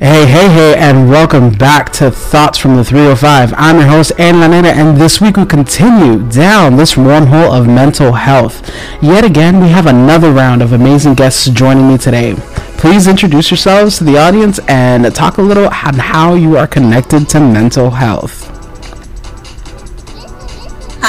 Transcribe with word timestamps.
Hey, 0.00 0.26
hey, 0.26 0.48
hey, 0.48 0.76
and 0.76 1.10
welcome 1.10 1.50
back 1.50 1.90
to 1.94 2.08
Thoughts 2.12 2.56
from 2.56 2.76
the 2.76 2.84
305. 2.84 3.52
I'm 3.56 3.78
your 3.78 3.88
host, 3.88 4.12
Ann 4.16 4.36
Laneta, 4.36 4.72
and 4.72 4.96
this 4.96 5.20
week 5.20 5.36
we 5.36 5.44
continue 5.44 6.22
down 6.30 6.76
this 6.76 6.94
wormhole 6.94 7.52
of 7.52 7.66
mental 7.66 8.12
health. 8.12 8.70
Yet 9.02 9.24
again, 9.24 9.60
we 9.60 9.70
have 9.70 9.86
another 9.86 10.30
round 10.30 10.62
of 10.62 10.72
amazing 10.72 11.14
guests 11.14 11.46
joining 11.46 11.88
me 11.88 11.98
today. 11.98 12.36
Please 12.76 13.08
introduce 13.08 13.50
yourselves 13.50 13.98
to 13.98 14.04
the 14.04 14.16
audience 14.16 14.60
and 14.68 15.12
talk 15.12 15.38
a 15.38 15.42
little 15.42 15.66
on 15.66 15.94
how 15.94 16.34
you 16.34 16.56
are 16.56 16.68
connected 16.68 17.28
to 17.30 17.40
mental 17.40 17.90
health. 17.90 18.57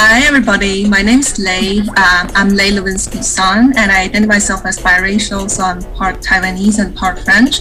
Hi, 0.01 0.25
everybody. 0.25 0.87
My 0.87 1.01
name 1.01 1.19
is 1.19 1.37
Lei. 1.37 1.79
Um, 1.81 2.31
I'm 2.33 2.49
Lei 2.55 2.71
Lewinsky's 2.71 3.27
son, 3.27 3.73
and 3.75 3.91
I 3.91 4.03
identify 4.03 4.35
myself 4.35 4.65
as 4.65 4.79
biracial, 4.79 5.49
so 5.49 5.61
I'm 5.61 5.81
part 5.95 6.21
Taiwanese 6.21 6.79
and 6.79 6.95
part 6.95 7.19
French. 7.19 7.59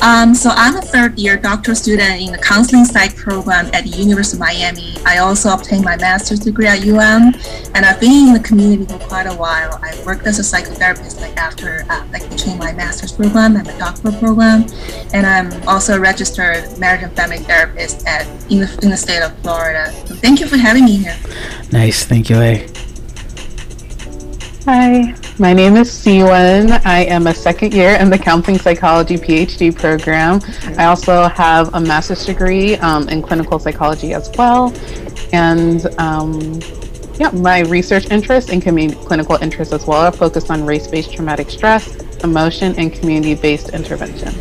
Um, 0.00 0.32
so 0.32 0.50
I'm 0.50 0.76
a 0.76 0.82
third 0.82 1.18
year 1.18 1.36
doctoral 1.36 1.74
student 1.74 2.20
in 2.22 2.30
the 2.30 2.38
counseling 2.38 2.84
psych 2.84 3.16
program 3.16 3.66
at 3.74 3.82
the 3.82 3.90
University 3.90 4.36
of 4.36 4.40
Miami. 4.40 4.94
I 5.04 5.18
also 5.18 5.50
obtained 5.50 5.84
my 5.84 5.96
master's 5.96 6.38
degree 6.38 6.68
at 6.68 6.86
UM, 6.86 7.34
and 7.74 7.84
I've 7.84 7.98
been 7.98 8.28
in 8.28 8.34
the 8.34 8.40
community 8.48 8.84
for 8.84 9.00
quite 9.08 9.26
a 9.26 9.34
while. 9.34 9.80
I 9.82 10.00
worked 10.06 10.28
as 10.28 10.38
a 10.38 10.42
psychotherapist 10.42 11.20
like 11.20 11.36
after 11.36 11.84
uh, 11.90 12.06
like 12.12 12.30
between 12.30 12.56
my 12.56 12.72
master's 12.72 13.10
program 13.10 13.56
and 13.56 13.66
my 13.66 13.76
doctoral 13.78 14.14
program, 14.14 14.64
and 15.12 15.26
I'm 15.26 15.50
also 15.68 15.96
a 15.96 16.00
registered 16.00 16.78
marriage 16.78 17.02
and 17.02 17.12
family 17.16 17.38
therapist 17.38 18.06
at 18.06 18.28
in 18.48 18.60
the, 18.60 18.78
in 18.84 18.90
the 18.90 18.96
state 18.96 19.22
of 19.22 19.36
Florida. 19.40 19.90
So 20.06 20.14
thank 20.14 20.38
you 20.38 20.46
for 20.46 20.56
having 20.56 20.84
me 20.84 20.98
here. 20.98 21.16
Nice, 21.80 22.04
thank 22.04 22.28
you, 22.28 22.36
Lei. 22.36 22.68
Hi, 24.66 25.14
my 25.38 25.54
name 25.54 25.76
is 25.76 25.88
Siwen. 25.88 26.78
I 26.84 27.04
am 27.04 27.26
a 27.26 27.32
second 27.32 27.72
year 27.72 27.94
in 27.94 28.10
the 28.10 28.18
Counseling 28.18 28.58
Psychology 28.58 29.16
PhD 29.16 29.74
program. 29.74 30.42
I 30.76 30.84
also 30.84 31.28
have 31.28 31.72
a 31.72 31.80
master's 31.80 32.26
degree 32.26 32.76
um, 32.76 33.08
in 33.08 33.22
clinical 33.22 33.58
psychology 33.58 34.12
as 34.12 34.30
well. 34.36 34.74
And 35.32 35.86
um, 35.98 36.60
yeah, 37.18 37.30
my 37.30 37.60
research 37.60 38.10
interests 38.10 38.50
and 38.50 38.60
community 38.60 39.00
clinical 39.06 39.36
interests 39.36 39.72
as 39.72 39.86
well 39.86 40.02
are 40.02 40.12
focused 40.12 40.50
on 40.50 40.66
race-based 40.66 41.14
traumatic 41.14 41.48
stress, 41.48 41.96
emotion, 42.22 42.74
and 42.76 42.92
community-based 42.92 43.70
intervention. 43.70 44.32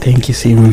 Thank 0.00 0.28
you, 0.28 0.34
Simon. 0.34 0.72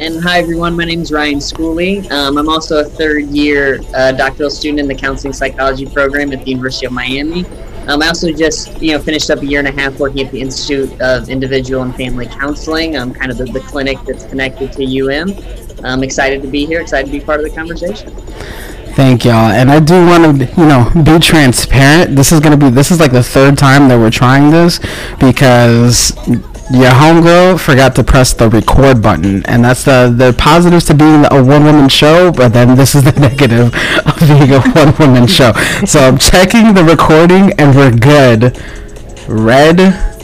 And 0.00 0.18
hi, 0.18 0.38
everyone. 0.38 0.78
My 0.78 0.86
name 0.86 1.02
is 1.02 1.12
Ryan 1.12 1.40
Schooley. 1.40 2.10
Um, 2.10 2.38
I'm 2.38 2.48
also 2.48 2.80
a 2.80 2.84
third 2.84 3.24
year 3.24 3.80
uh, 3.94 4.12
doctoral 4.12 4.48
student 4.48 4.80
in 4.80 4.88
the 4.88 4.94
counseling 4.94 5.34
psychology 5.34 5.84
program 5.84 6.32
at 6.32 6.42
the 6.42 6.50
University 6.50 6.86
of 6.86 6.92
Miami. 6.92 7.44
Um, 7.86 8.00
I 8.00 8.06
also 8.08 8.32
just, 8.32 8.80
you 8.80 8.92
know, 8.92 8.98
finished 8.98 9.28
up 9.28 9.42
a 9.42 9.46
year 9.46 9.58
and 9.58 9.68
a 9.68 9.72
half 9.72 9.98
working 10.00 10.24
at 10.24 10.32
the 10.32 10.40
Institute 10.40 10.98
of 11.02 11.28
Individual 11.28 11.82
and 11.82 11.94
Family 11.94 12.24
Counseling. 12.24 12.96
I'm 12.96 13.12
kind 13.12 13.30
of 13.30 13.36
the, 13.36 13.44
the 13.44 13.60
clinic 13.60 13.98
that's 14.06 14.24
connected 14.24 14.72
to 14.72 14.84
UM. 14.84 15.34
I'm 15.84 16.02
excited 16.02 16.40
to 16.40 16.48
be 16.48 16.64
here, 16.64 16.80
excited 16.80 17.12
to 17.12 17.12
be 17.12 17.22
part 17.22 17.40
of 17.40 17.44
the 17.44 17.54
conversation. 17.54 18.08
Thank 18.94 19.26
y'all. 19.26 19.50
And 19.50 19.70
I 19.70 19.80
do 19.80 20.06
want 20.06 20.40
to, 20.40 20.46
you 20.58 20.66
know, 20.66 20.90
be 21.04 21.18
transparent. 21.18 22.16
This 22.16 22.32
is 22.32 22.40
to 22.40 22.56
be, 22.56 22.70
this 22.70 22.90
is 22.90 23.00
like 23.00 23.12
the 23.12 23.22
third 23.22 23.58
time 23.58 23.88
that 23.88 23.98
we're 23.98 24.10
trying 24.10 24.50
this 24.50 24.78
because 25.18 26.12
your 26.72 26.90
homegirl 26.90 27.58
forgot 27.58 27.96
to 27.96 28.04
press 28.04 28.32
the 28.32 28.48
record 28.48 29.02
button. 29.02 29.44
And 29.46 29.64
that's 29.64 29.84
the, 29.84 30.12
the 30.16 30.32
positives 30.38 30.84
to 30.86 30.94
being 30.94 31.24
a 31.30 31.42
one 31.42 31.64
woman 31.64 31.88
show, 31.88 32.30
but 32.30 32.52
then 32.52 32.76
this 32.76 32.94
is 32.94 33.02
the 33.02 33.12
negative 33.20 33.74
of 34.06 34.18
being 34.20 34.52
a 34.52 34.60
one 34.60 34.94
woman 34.98 35.26
show. 35.26 35.52
So 35.84 36.00
I'm 36.00 36.18
checking 36.18 36.74
the 36.74 36.84
recording 36.84 37.52
and 37.58 37.74
we're 37.74 37.90
good. 37.90 38.56
Red 39.28 39.80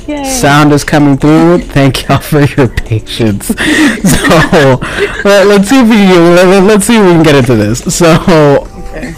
Yay. 0.07 0.25
sound 0.25 0.73
is 0.73 0.85
coming 0.85 1.17
through. 1.17 1.59
Thank 1.59 2.07
y'all 2.09 2.19
for 2.19 2.41
your 2.41 2.69
patience. 2.69 3.53
So 4.07 4.79
let, 5.25 5.61
us 5.61 5.69
see 5.69 5.81
if 5.81 5.89
we 5.89 6.19
let, 6.19 6.63
let's 6.63 6.87
see 6.87 6.97
if 6.97 7.03
we 7.05 7.13
can 7.13 7.23
get 7.23 7.35
into 7.35 7.55
this. 7.55 7.81
So, 7.97 8.07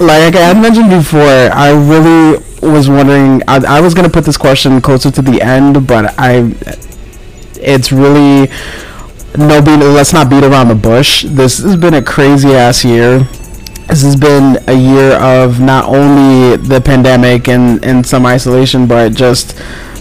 like 0.01 0.35
I 0.35 0.53
had 0.53 0.61
mentioned 0.61 0.91
before, 0.91 1.21
I 1.21 1.71
really 1.71 2.43
was 2.63 2.89
wondering. 2.89 3.43
I, 3.49 3.79
I 3.79 3.81
was 3.81 3.95
gonna 3.95 4.09
put 4.09 4.25
this 4.25 4.37
question 4.37 4.81
closer 4.81 5.11
to 5.11 5.23
the 5.23 5.41
end, 5.43 5.87
but 5.87 6.15
I, 6.19 6.53
it's 7.61 7.93
really 7.93 8.51
no 9.37 9.61
beat. 9.63 9.77
Let's 9.79 10.13
not 10.13 10.31
beat 10.31 10.45
around 10.45 10.69
the 10.69 10.75
bush. 10.75 11.25
This 11.25 11.59
has 11.59 11.77
been 11.77 11.95
a 11.95 12.03
crazy 12.03 12.55
ass 12.55 12.85
year 12.85 13.27
this 13.89 14.03
has 14.03 14.17
been 14.17 14.59
a 14.69 14.75
year 14.75 15.13
of 15.15 15.61
not 15.61 15.87
only 15.87 16.59
the 16.59 16.79
pandemic 16.79 17.49
and, 17.49 17.83
and 17.83 18.07
some 18.07 18.27
isolation, 18.27 18.87
but 18.87 19.15
just 19.15 19.57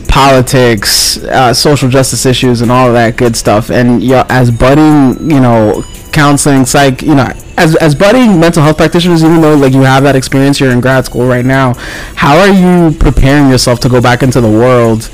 politics, 0.10 1.24
uh, 1.24 1.54
social 1.54 1.88
justice 1.88 2.26
issues, 2.26 2.60
and 2.60 2.70
all 2.70 2.92
that 2.92 3.16
good 3.16 3.38
stuff. 3.38 3.70
And 3.70 4.04
you 4.04 4.10
know, 4.10 4.26
as 4.28 4.52
budding, 4.52 5.32
you 5.32 5.40
know, 5.40 5.86
counseling, 6.12 6.66
psych, 6.66 7.02
you 7.02 7.16
know, 7.16 7.32
as 7.58 7.78
as 7.78 7.96
budding 7.96 8.38
mental 8.38 8.62
health 8.62 8.76
practitioners, 8.76 9.24
even 9.24 9.40
though 9.40 9.56
like 9.56 9.72
you 9.72 9.84
have 9.84 10.04
that 10.04 10.18
experience, 10.18 10.60
you're 10.60 10.72
in 10.72 10.82
grad 10.82 11.06
school 11.06 11.26
right 11.26 11.46
now. 11.46 11.74
How 12.16 12.38
are 12.38 12.50
you 12.50 12.94
preparing 12.98 13.50
yourself 13.50 13.80
to 13.82 13.90
go 13.90 14.02
back 14.02 14.22
into 14.22 14.42
the 14.42 14.52
world 14.52 15.10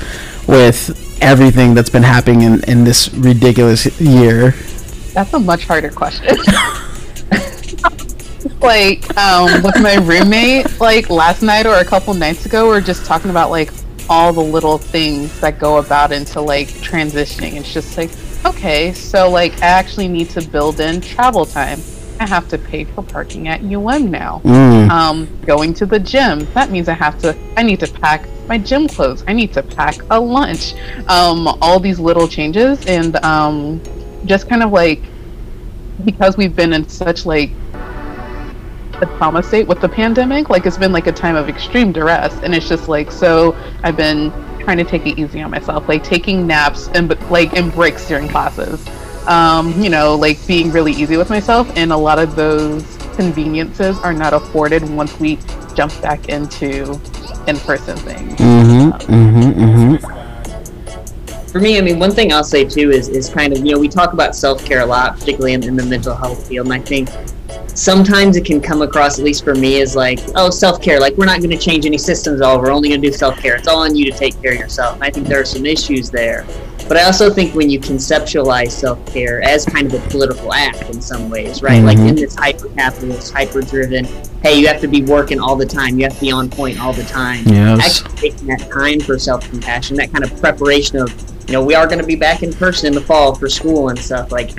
with 0.48 1.03
everything 1.20 1.74
that's 1.74 1.90
been 1.90 2.02
happening 2.02 2.42
in, 2.42 2.64
in 2.64 2.84
this 2.84 3.12
ridiculous 3.14 4.00
year? 4.00 4.52
That's 5.12 5.32
a 5.32 5.38
much 5.38 5.66
harder 5.66 5.90
question. 5.90 6.36
like 8.60 9.16
um, 9.16 9.62
with 9.62 9.80
my 9.80 9.96
roommate, 9.96 10.80
like 10.80 11.10
last 11.10 11.42
night 11.42 11.66
or 11.66 11.76
a 11.76 11.84
couple 11.84 12.14
nights 12.14 12.46
ago, 12.46 12.70
we 12.70 12.76
are 12.76 12.80
just 12.80 13.04
talking 13.04 13.30
about 13.30 13.50
like 13.50 13.70
all 14.08 14.32
the 14.32 14.42
little 14.42 14.78
things 14.78 15.40
that 15.40 15.58
go 15.58 15.78
about 15.78 16.12
into 16.12 16.40
like 16.40 16.68
transitioning. 16.68 17.54
It's 17.54 17.72
just 17.72 17.96
like, 17.96 18.10
okay, 18.44 18.92
so 18.92 19.30
like 19.30 19.54
I 19.62 19.66
actually 19.66 20.08
need 20.08 20.30
to 20.30 20.46
build 20.48 20.80
in 20.80 21.00
travel 21.00 21.46
time. 21.46 21.80
I 22.20 22.26
have 22.26 22.48
to 22.48 22.58
pay 22.58 22.84
for 22.84 23.02
parking 23.02 23.48
at 23.48 23.60
UM 23.60 24.10
now. 24.10 24.40
Mm. 24.44 24.88
Um, 24.88 25.40
going 25.44 25.74
to 25.74 25.86
the 25.86 25.98
gym. 25.98 26.46
That 26.54 26.70
means 26.70 26.88
I 26.88 26.94
have 26.94 27.18
to. 27.20 27.36
I 27.56 27.62
need 27.62 27.80
to 27.80 27.92
pack 27.92 28.28
my 28.48 28.58
gym 28.58 28.88
clothes. 28.88 29.24
I 29.26 29.32
need 29.32 29.52
to 29.54 29.62
pack 29.62 29.96
a 30.10 30.20
lunch. 30.20 30.74
Um, 31.08 31.48
all 31.60 31.80
these 31.80 31.98
little 31.98 32.28
changes, 32.28 32.84
and 32.86 33.16
um, 33.24 33.80
just 34.26 34.48
kind 34.48 34.62
of 34.62 34.72
like 34.72 35.02
because 36.04 36.36
we've 36.36 36.54
been 36.54 36.72
in 36.72 36.88
such 36.88 37.24
like 37.24 37.50
a 39.00 39.06
trauma 39.16 39.42
state 39.42 39.66
with 39.66 39.80
the 39.80 39.88
pandemic. 39.88 40.50
Like 40.50 40.66
it's 40.66 40.78
been 40.78 40.92
like 40.92 41.06
a 41.06 41.12
time 41.12 41.36
of 41.36 41.48
extreme 41.48 41.92
duress, 41.92 42.34
and 42.42 42.54
it's 42.54 42.68
just 42.68 42.88
like 42.88 43.10
so. 43.10 43.56
I've 43.82 43.96
been 43.96 44.32
trying 44.60 44.78
to 44.78 44.84
take 44.84 45.06
it 45.06 45.18
easy 45.18 45.42
on 45.42 45.50
myself, 45.50 45.88
like 45.88 46.02
taking 46.02 46.46
naps 46.46 46.88
and 46.88 47.08
like 47.30 47.52
in 47.54 47.70
breaks 47.70 48.06
during 48.08 48.28
classes. 48.28 48.86
Um, 49.26 49.80
you 49.82 49.88
know, 49.88 50.16
like 50.16 50.44
being 50.46 50.70
really 50.70 50.92
easy 50.92 51.16
with 51.16 51.30
myself, 51.30 51.70
and 51.76 51.92
a 51.92 51.96
lot 51.96 52.18
of 52.18 52.36
those 52.36 52.93
conveniences 53.14 53.98
are 53.98 54.12
not 54.12 54.34
afforded 54.34 54.88
once 54.90 55.18
we 55.18 55.38
jump 55.74 55.92
back 56.02 56.28
into 56.28 57.00
in-person 57.46 57.96
things. 57.98 58.34
Mm-hmm. 58.38 59.12
Mm-hmm. 59.12 59.60
Mm-hmm. 59.60 60.24
For 61.46 61.60
me, 61.60 61.78
I 61.78 61.80
mean, 61.82 61.98
one 62.00 62.10
thing 62.10 62.32
I'll 62.32 62.42
say 62.42 62.64
too 62.64 62.90
is 62.90 63.08
is 63.08 63.28
kind 63.28 63.52
of 63.52 63.64
you 63.64 63.74
know 63.74 63.78
we 63.78 63.88
talk 63.88 64.12
about 64.12 64.34
self 64.34 64.64
care 64.64 64.80
a 64.80 64.86
lot, 64.86 65.18
particularly 65.18 65.52
in, 65.52 65.62
in 65.62 65.76
the 65.76 65.84
mental 65.84 66.14
health 66.14 66.48
field, 66.48 66.66
and 66.66 66.74
I 66.74 66.80
think 66.80 67.08
sometimes 67.74 68.36
it 68.36 68.44
can 68.44 68.60
come 68.60 68.82
across, 68.82 69.18
at 69.18 69.24
least 69.24 69.44
for 69.44 69.54
me, 69.54 69.80
as 69.80 69.94
like, 69.94 70.20
oh, 70.34 70.50
self 70.50 70.80
care. 70.80 71.00
Like, 71.00 71.16
we're 71.16 71.26
not 71.26 71.38
going 71.38 71.50
to 71.50 71.58
change 71.58 71.86
any 71.86 71.98
systems 71.98 72.40
at 72.40 72.46
all. 72.46 72.60
We're 72.60 72.72
only 72.72 72.88
going 72.88 73.02
to 73.02 73.08
do 73.08 73.12
self 73.12 73.36
care. 73.38 73.56
It's 73.56 73.68
all 73.68 73.82
on 73.82 73.94
you 73.94 74.10
to 74.10 74.16
take 74.16 74.40
care 74.40 74.52
of 74.52 74.58
yourself. 74.58 74.94
And 74.94 75.04
I 75.04 75.10
think 75.10 75.26
there 75.26 75.40
are 75.40 75.44
some 75.44 75.66
issues 75.66 76.10
there. 76.10 76.46
But 76.88 76.98
I 76.98 77.04
also 77.04 77.30
think 77.30 77.54
when 77.54 77.70
you 77.70 77.80
conceptualize 77.80 78.72
self 78.72 79.04
care 79.06 79.42
as 79.42 79.64
kind 79.64 79.92
of 79.92 80.02
a 80.02 80.08
political 80.08 80.52
act 80.52 80.82
in 80.90 81.00
some 81.00 81.30
ways, 81.30 81.62
right? 81.62 81.82
Mm-hmm. 81.82 81.86
Like 81.86 81.98
in 81.98 82.14
this 82.14 82.34
hyper 82.34 82.68
capitalist, 82.68 83.32
hyper 83.32 83.62
driven, 83.62 84.04
hey, 84.42 84.58
you 84.58 84.66
have 84.68 84.80
to 84.82 84.88
be 84.88 85.02
working 85.02 85.40
all 85.40 85.56
the 85.56 85.66
time. 85.66 85.98
You 85.98 86.04
have 86.04 86.14
to 86.14 86.20
be 86.20 86.30
on 86.30 86.50
point 86.50 86.80
all 86.80 86.92
the 86.92 87.04
time. 87.04 87.44
Yes. 87.46 88.02
Actually 88.02 88.30
taking 88.30 88.48
that 88.48 88.70
time 88.70 89.00
for 89.00 89.18
self 89.18 89.48
compassion, 89.50 89.96
that 89.96 90.12
kind 90.12 90.24
of 90.24 90.38
preparation 90.40 90.98
of, 90.98 91.10
you 91.48 91.52
know, 91.52 91.64
we 91.64 91.74
are 91.74 91.86
going 91.86 92.00
to 92.00 92.06
be 92.06 92.16
back 92.16 92.42
in 92.42 92.52
person 92.52 92.88
in 92.88 92.94
the 92.94 93.00
fall 93.00 93.34
for 93.34 93.48
school 93.48 93.88
and 93.88 93.98
stuff. 93.98 94.30
Like, 94.30 94.50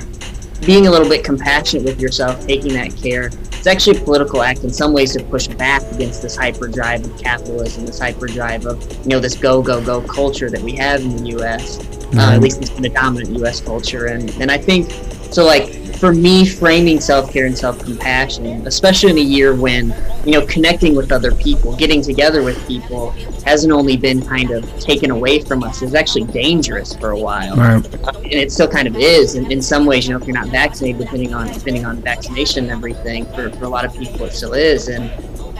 being 0.64 0.86
a 0.86 0.90
little 0.90 1.08
bit 1.08 1.24
compassionate 1.24 1.84
with 1.84 2.00
yourself, 2.00 2.46
taking 2.46 2.72
that 2.74 2.96
care, 2.96 3.30
it's 3.66 3.66
actually 3.66 3.98
a 3.98 4.04
political 4.04 4.42
act 4.42 4.62
in 4.62 4.72
some 4.72 4.92
ways 4.92 5.12
to 5.16 5.24
push 5.24 5.48
back 5.48 5.82
against 5.92 6.22
this 6.22 6.36
hyperdrive 6.36 7.04
of 7.04 7.18
capitalism, 7.18 7.84
this 7.84 7.98
hyperdrive 7.98 8.64
of 8.64 8.80
you 9.04 9.10
know 9.10 9.18
this 9.18 9.34
go 9.34 9.60
go 9.60 9.84
go 9.84 10.00
culture 10.02 10.48
that 10.50 10.60
we 10.60 10.76
have 10.76 11.00
in 11.00 11.16
the 11.16 11.30
U.S. 11.30 11.78
Mm-hmm. 11.78 12.18
Uh, 12.18 12.32
at 12.32 12.40
least 12.40 12.60
it's 12.60 12.70
the 12.70 12.88
dominant 12.88 13.36
U.S. 13.38 13.60
culture, 13.60 14.06
and 14.06 14.30
and 14.40 14.50
I 14.52 14.58
think 14.58 14.90
so. 15.32 15.44
Like 15.44 15.85
for 15.96 16.12
me, 16.12 16.46
framing 16.46 17.00
self 17.00 17.32
care 17.32 17.46
and 17.46 17.56
self 17.56 17.78
compassion, 17.78 18.66
especially 18.66 19.10
in 19.10 19.18
a 19.18 19.22
year 19.22 19.54
when 19.54 19.94
you 20.24 20.32
know 20.32 20.44
connecting 20.46 20.94
with 20.94 21.12
other 21.12 21.34
people, 21.34 21.74
getting 21.76 22.02
together 22.02 22.42
with 22.42 22.64
people, 22.66 23.10
hasn't 23.44 23.72
only 23.72 23.96
been 23.96 24.24
kind 24.24 24.50
of 24.50 24.64
taken 24.78 25.10
away 25.10 25.40
from 25.40 25.62
us. 25.62 25.82
It 25.82 25.86
was 25.86 25.94
actually 25.94 26.24
dangerous 26.24 26.94
for 26.96 27.10
a 27.10 27.18
while, 27.18 27.56
Right. 27.56 27.84
and 27.94 28.32
it 28.34 28.52
still 28.52 28.68
kind 28.68 28.88
of 28.88 28.96
is. 28.96 29.34
In, 29.34 29.50
in 29.50 29.62
some 29.62 29.86
ways, 29.86 30.06
you 30.06 30.12
know, 30.14 30.20
if 30.20 30.26
you're 30.26 30.36
not 30.36 30.48
vaccinated, 30.48 31.00
depending 31.00 31.32
on 31.34 31.52
depending 31.52 31.84
on 31.84 31.96
vaccination 32.02 32.64
and 32.64 32.72
everything, 32.72 33.24
for, 33.26 33.50
for 33.50 33.64
a 33.64 33.68
lot 33.68 33.84
of 33.84 33.92
people, 33.94 34.26
it 34.26 34.32
still 34.32 34.52
is. 34.54 34.88
And 34.88 35.10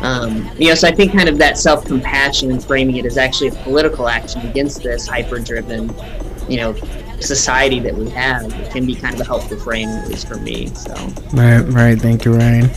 um, 0.01 0.51
you 0.59 0.69
know, 0.69 0.75
so 0.75 0.89
I 0.89 0.93
think 0.93 1.13
kind 1.13 1.29
of 1.29 1.39
that 1.39 1.59
self 1.59 1.85
compassion 1.85 2.51
and 2.51 2.63
framing 2.63 2.97
it 2.97 3.07
as 3.07 3.17
actually 3.17 3.49
a 3.49 3.53
political 3.63 4.09
action 4.09 4.43
against 4.47 4.83
this 4.83 5.07
hyper 5.07 5.39
driven, 5.39 5.91
you 6.49 6.59
know, 6.59 6.75
society 7.21 7.81
that 7.81 7.95
we 7.95 8.09
have 8.11 8.53
it 8.53 8.71
can 8.71 8.87
be 8.87 8.95
kind 8.95 9.15
of 9.15 9.21
a 9.21 9.25
helpful 9.25 9.57
frame 9.59 9.89
at 9.89 10.09
least 10.09 10.29
for 10.29 10.37
me 10.37 10.67
so 10.69 10.95
right 11.33 11.63
right 11.63 12.01
thank 12.01 12.25
you 12.25 12.33
ryan 12.33 12.71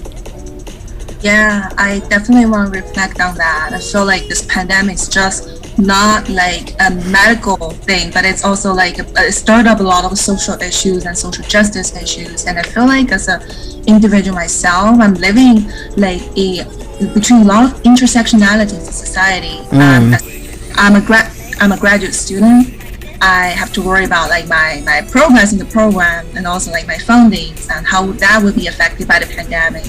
yeah 1.22 1.70
i 1.78 2.00
definitely 2.10 2.46
want 2.46 2.74
to 2.74 2.82
reflect 2.82 3.20
on 3.20 3.36
that 3.36 3.72
i 3.74 3.80
feel 3.80 4.06
like 4.06 4.28
this 4.28 4.46
pandemic 4.46 4.96
is 4.96 5.10
just 5.10 5.60
not 5.80 6.28
like 6.30 6.76
a 6.80 6.92
medical 7.10 7.72
thing, 7.72 8.12
but 8.12 8.26
it's 8.26 8.44
also 8.44 8.74
like 8.74 9.00
it 9.00 9.32
stirred 9.34 9.66
up 9.66 9.80
a 9.80 9.84
lot 9.84 10.04
of 10.04 10.18
social 10.18 10.62
issues 10.62 11.06
and 11.06 11.18
social 11.18 11.44
justice 11.46 11.96
issues. 11.96 12.46
And 12.46 12.60
I 12.60 12.64
feel 12.64 12.86
like 12.86 13.12
as 13.12 13.28
an 13.28 13.42
individual 13.88 14.36
myself, 14.36 15.00
I'm 15.00 15.14
living 15.16 15.70
like 15.96 16.22
a 16.38 16.66
between 17.14 17.44
a 17.44 17.46
lot 17.46 17.64
of 17.64 17.82
intersectionalities 17.84 18.74
in 18.74 18.92
society. 18.92 19.64
Mm. 19.70 20.14
Um, 20.14 20.74
I'm 20.76 21.02
a 21.02 21.06
grad 21.06 21.32
I'm 21.60 21.72
a 21.72 21.78
graduate 21.78 22.14
student. 22.14 22.79
I 23.22 23.48
have 23.48 23.74
to 23.74 23.82
worry 23.82 24.06
about 24.06 24.30
like 24.30 24.48
my, 24.48 24.82
my 24.86 25.02
progress 25.02 25.52
in 25.52 25.60
the 25.60 25.66
program 25.66 26.26
and 26.36 26.48
also 26.48 26.72
like 26.72 26.88
my 26.88 26.96
fundings 26.96 27.70
and 27.70 27.86
how 27.86 28.08
that 28.14 28.42
would 28.44 28.56
be 28.56 28.68
affected 28.68 29.08
by 29.08 29.20
the 29.20 29.26
pandemic 29.26 29.86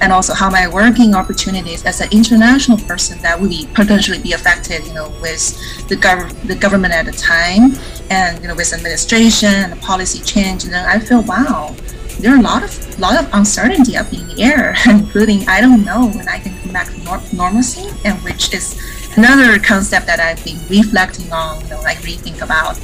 and 0.00 0.12
also 0.12 0.34
how 0.34 0.50
my 0.50 0.66
working 0.66 1.14
opportunities 1.14 1.84
as 1.84 2.00
an 2.00 2.08
international 2.10 2.76
person 2.78 3.18
that 3.22 3.40
would 3.40 3.50
be 3.50 3.68
potentially 3.72 4.18
be 4.18 4.32
affected, 4.32 4.84
you 4.84 4.92
know, 4.92 5.08
with 5.22 5.56
the, 5.88 5.94
gov- 5.94 6.32
the 6.48 6.56
government 6.56 6.92
at 6.92 7.06
the 7.06 7.12
time 7.12 7.74
and, 8.10 8.42
you 8.42 8.48
know, 8.48 8.54
with 8.56 8.72
administration 8.72 9.48
and 9.48 9.80
policy 9.80 10.20
change. 10.24 10.64
And 10.64 10.72
then 10.72 10.84
I 10.84 10.98
feel, 10.98 11.22
wow, 11.22 11.76
there 12.18 12.34
are 12.34 12.38
a 12.38 12.42
lot 12.42 12.62
of 12.62 12.98
lot 12.98 13.18
of 13.18 13.28
uncertainty 13.32 13.96
up 13.96 14.12
in 14.12 14.26
the 14.28 14.42
air, 14.42 14.74
including 14.88 15.48
I 15.48 15.60
don't 15.60 15.84
know 15.84 16.08
when 16.08 16.28
I 16.28 16.38
can 16.38 16.56
come 16.60 16.72
back 16.72 16.88
to 16.88 16.98
nor- 17.04 17.22
normalcy, 17.32 17.88
and 18.04 18.18
which 18.22 18.54
is 18.54 19.01
another 19.16 19.58
concept 19.58 20.06
that 20.06 20.20
I've 20.20 20.44
been 20.44 20.58
reflecting 20.68 21.32
on, 21.32 21.60
you 21.62 21.70
know, 21.70 21.80
like 21.80 21.98
rethink 21.98 22.42
about. 22.42 22.78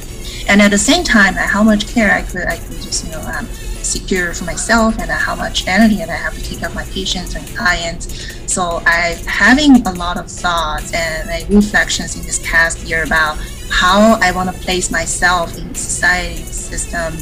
And 0.47 0.61
at 0.61 0.71
the 0.71 0.77
same 0.77 1.03
time, 1.03 1.35
uh, 1.35 1.47
how 1.47 1.63
much 1.63 1.87
care 1.87 2.11
I 2.11 2.23
could 2.23 2.47
I 2.47 2.57
could 2.57 2.81
just 2.81 3.05
you 3.05 3.11
know 3.11 3.21
um, 3.21 3.45
secure 3.83 4.33
for 4.33 4.45
myself 4.45 4.97
and 4.99 5.09
uh, 5.09 5.17
how 5.17 5.35
much 5.35 5.67
energy 5.67 5.97
that 5.97 6.09
I 6.09 6.15
have 6.15 6.33
to 6.35 6.43
take 6.43 6.61
of 6.63 6.73
my 6.73 6.85
patients 6.85 7.35
and 7.35 7.45
clients. 7.55 8.51
So 8.51 8.81
I 8.85 9.21
having 9.27 9.85
a 9.85 9.93
lot 9.93 10.17
of 10.17 10.27
thoughts 10.27 10.93
and 10.93 11.27
like, 11.29 11.47
reflections 11.49 12.15
in 12.15 12.23
this 12.23 12.39
past 12.43 12.79
year 12.83 13.03
about 13.03 13.37
how 13.69 14.17
I 14.21 14.31
want 14.31 14.53
to 14.53 14.61
place 14.61 14.91
myself 14.91 15.57
in 15.57 15.73
society 15.75 16.43
system, 16.43 17.13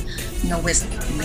you 0.48 0.54
know, 0.54 0.62
with 0.62 0.82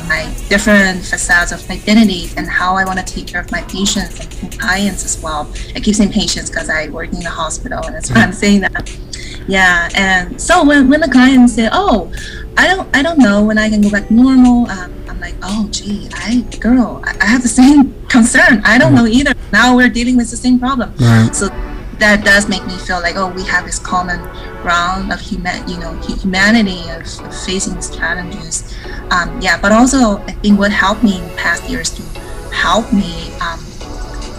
my 0.08 0.34
different 0.48 1.04
facets 1.04 1.52
of 1.52 1.70
identity 1.70 2.30
and 2.36 2.48
how 2.48 2.74
I 2.74 2.84
want 2.84 2.98
to 2.98 3.04
take 3.04 3.28
care 3.28 3.40
of 3.40 3.52
my 3.52 3.62
patients 3.62 4.18
and 4.18 4.58
clients 4.58 5.04
as 5.04 5.22
well. 5.22 5.48
I 5.76 5.80
keep 5.80 5.94
saying 5.94 6.10
patients 6.10 6.50
because 6.50 6.68
I 6.68 6.88
work 6.88 7.12
in 7.12 7.20
the 7.20 7.30
hospital 7.30 7.78
and 7.84 7.94
that's 7.94 8.10
why 8.10 8.22
I'm 8.22 8.32
saying 8.32 8.62
that. 8.62 8.98
Yeah, 9.46 9.88
and 9.94 10.40
so 10.40 10.64
when, 10.64 10.88
when 10.88 11.00
the 11.00 11.08
clients 11.08 11.54
say, 11.54 11.68
"Oh, 11.70 12.12
I 12.56 12.66
don't 12.66 12.96
I 12.96 13.02
don't 13.02 13.18
know 13.18 13.44
when 13.44 13.58
I 13.58 13.68
can 13.68 13.80
go 13.80 13.90
back 13.90 14.10
normal," 14.10 14.68
um, 14.70 14.92
I'm 15.08 15.20
like, 15.20 15.34
oh, 15.42 15.68
gee, 15.70 16.08
I, 16.14 16.40
girl, 16.58 17.00
I, 17.04 17.16
I 17.20 17.26
have 17.26 17.42
the 17.42 17.48
same 17.48 17.94
concern. 18.08 18.60
I 18.64 18.78
don't 18.78 18.94
know 18.94 19.06
either. 19.06 19.34
Now 19.52 19.76
we're 19.76 19.88
dealing 19.88 20.16
with 20.16 20.30
the 20.30 20.36
same 20.36 20.58
problem. 20.58 20.94
Right. 20.98 21.34
So 21.34 21.48
that 22.02 22.24
does 22.24 22.48
make 22.48 22.66
me 22.66 22.76
feel 22.78 23.00
like, 23.00 23.14
oh, 23.14 23.28
we 23.28 23.44
have 23.44 23.64
this 23.64 23.78
common 23.78 24.18
ground 24.60 25.12
of 25.12 25.20
human, 25.20 25.66
you 25.68 25.78
know, 25.78 25.94
humanity 26.00 26.82
of, 26.90 27.02
of 27.20 27.44
facing 27.46 27.74
these 27.74 27.94
challenges. 27.94 28.74
Um, 29.12 29.40
yeah, 29.40 29.60
but 29.60 29.70
also 29.70 30.18
I 30.18 30.32
think 30.42 30.58
what 30.58 30.72
helped 30.72 31.04
me 31.04 31.22
in 31.22 31.36
past 31.36 31.68
years 31.70 31.90
to 31.90 32.02
help 32.50 32.92
me 32.92 33.32
um, 33.38 33.64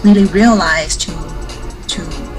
really 0.04 0.26
realize 0.26 0.94
to 0.98 1.13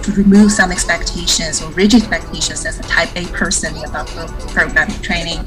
to 0.06 0.12
remove 0.12 0.52
some 0.52 0.72
expectations 0.72 1.64
or 1.64 1.72
rigid 1.72 2.04
expectations 2.04 2.64
as 2.66 2.80
a 2.80 2.84
type 2.84 3.10
A 3.16 3.26
person 3.28 3.76
about 3.84 4.08
programming 4.54 5.02
training, 5.02 5.44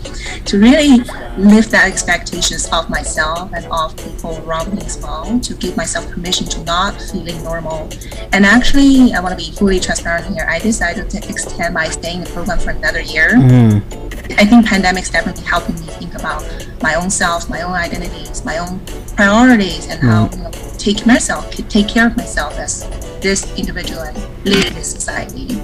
to 0.47 0.59
really 0.59 0.99
lift 1.39 1.71
that 1.71 1.87
expectations 1.87 2.69
of 2.73 2.91
myself 2.91 3.53
and 3.55 3.65
of 3.67 3.97
people 3.97 4.37
around 4.45 4.75
me 4.75 4.83
as 4.83 4.99
well, 4.99 5.39
to 5.39 5.55
give 5.55 5.77
myself 5.77 6.11
permission 6.11 6.47
to 6.47 6.65
not 6.65 7.01
feeling 7.01 7.43
normal. 7.45 7.89
And 8.33 8.45
actually, 8.45 9.13
I 9.15 9.21
want 9.21 9.39
to 9.39 9.45
be 9.45 9.53
fully 9.53 9.79
transparent 9.79 10.27
here. 10.35 10.47
I 10.49 10.59
decided 10.59 11.09
to 11.11 11.19
extend 11.19 11.75
my 11.75 11.89
stay 11.89 12.15
in 12.15 12.25
the 12.25 12.31
program 12.31 12.59
for 12.59 12.71
another 12.71 13.01
year. 13.01 13.31
Mm. 13.31 14.08
I 14.37 14.45
think 14.45 14.67
pandemic's 14.67 15.11
definitely 15.11 15.45
helping 15.45 15.75
me 15.77 15.87
think 15.87 16.15
about 16.15 16.45
my 16.83 16.95
own 16.95 17.11
self, 17.11 17.49
my 17.49 17.63
own 17.63 17.73
identities, 17.73 18.45
my 18.45 18.59
own 18.59 18.81
priorities, 19.17 19.87
and 19.89 20.01
mm. 20.01 20.09
how 20.09 20.31
you 20.37 20.43
know, 20.43 20.51
take 20.79 21.07
myself, 21.07 21.51
take 21.69 21.89
care 21.89 22.07
of 22.07 22.17
myself 22.17 22.59
as 22.59 22.89
this 23.21 23.53
individual 23.59 24.03
and 24.03 24.17
live 24.45 24.77
in 24.77 24.85
society. 24.85 25.61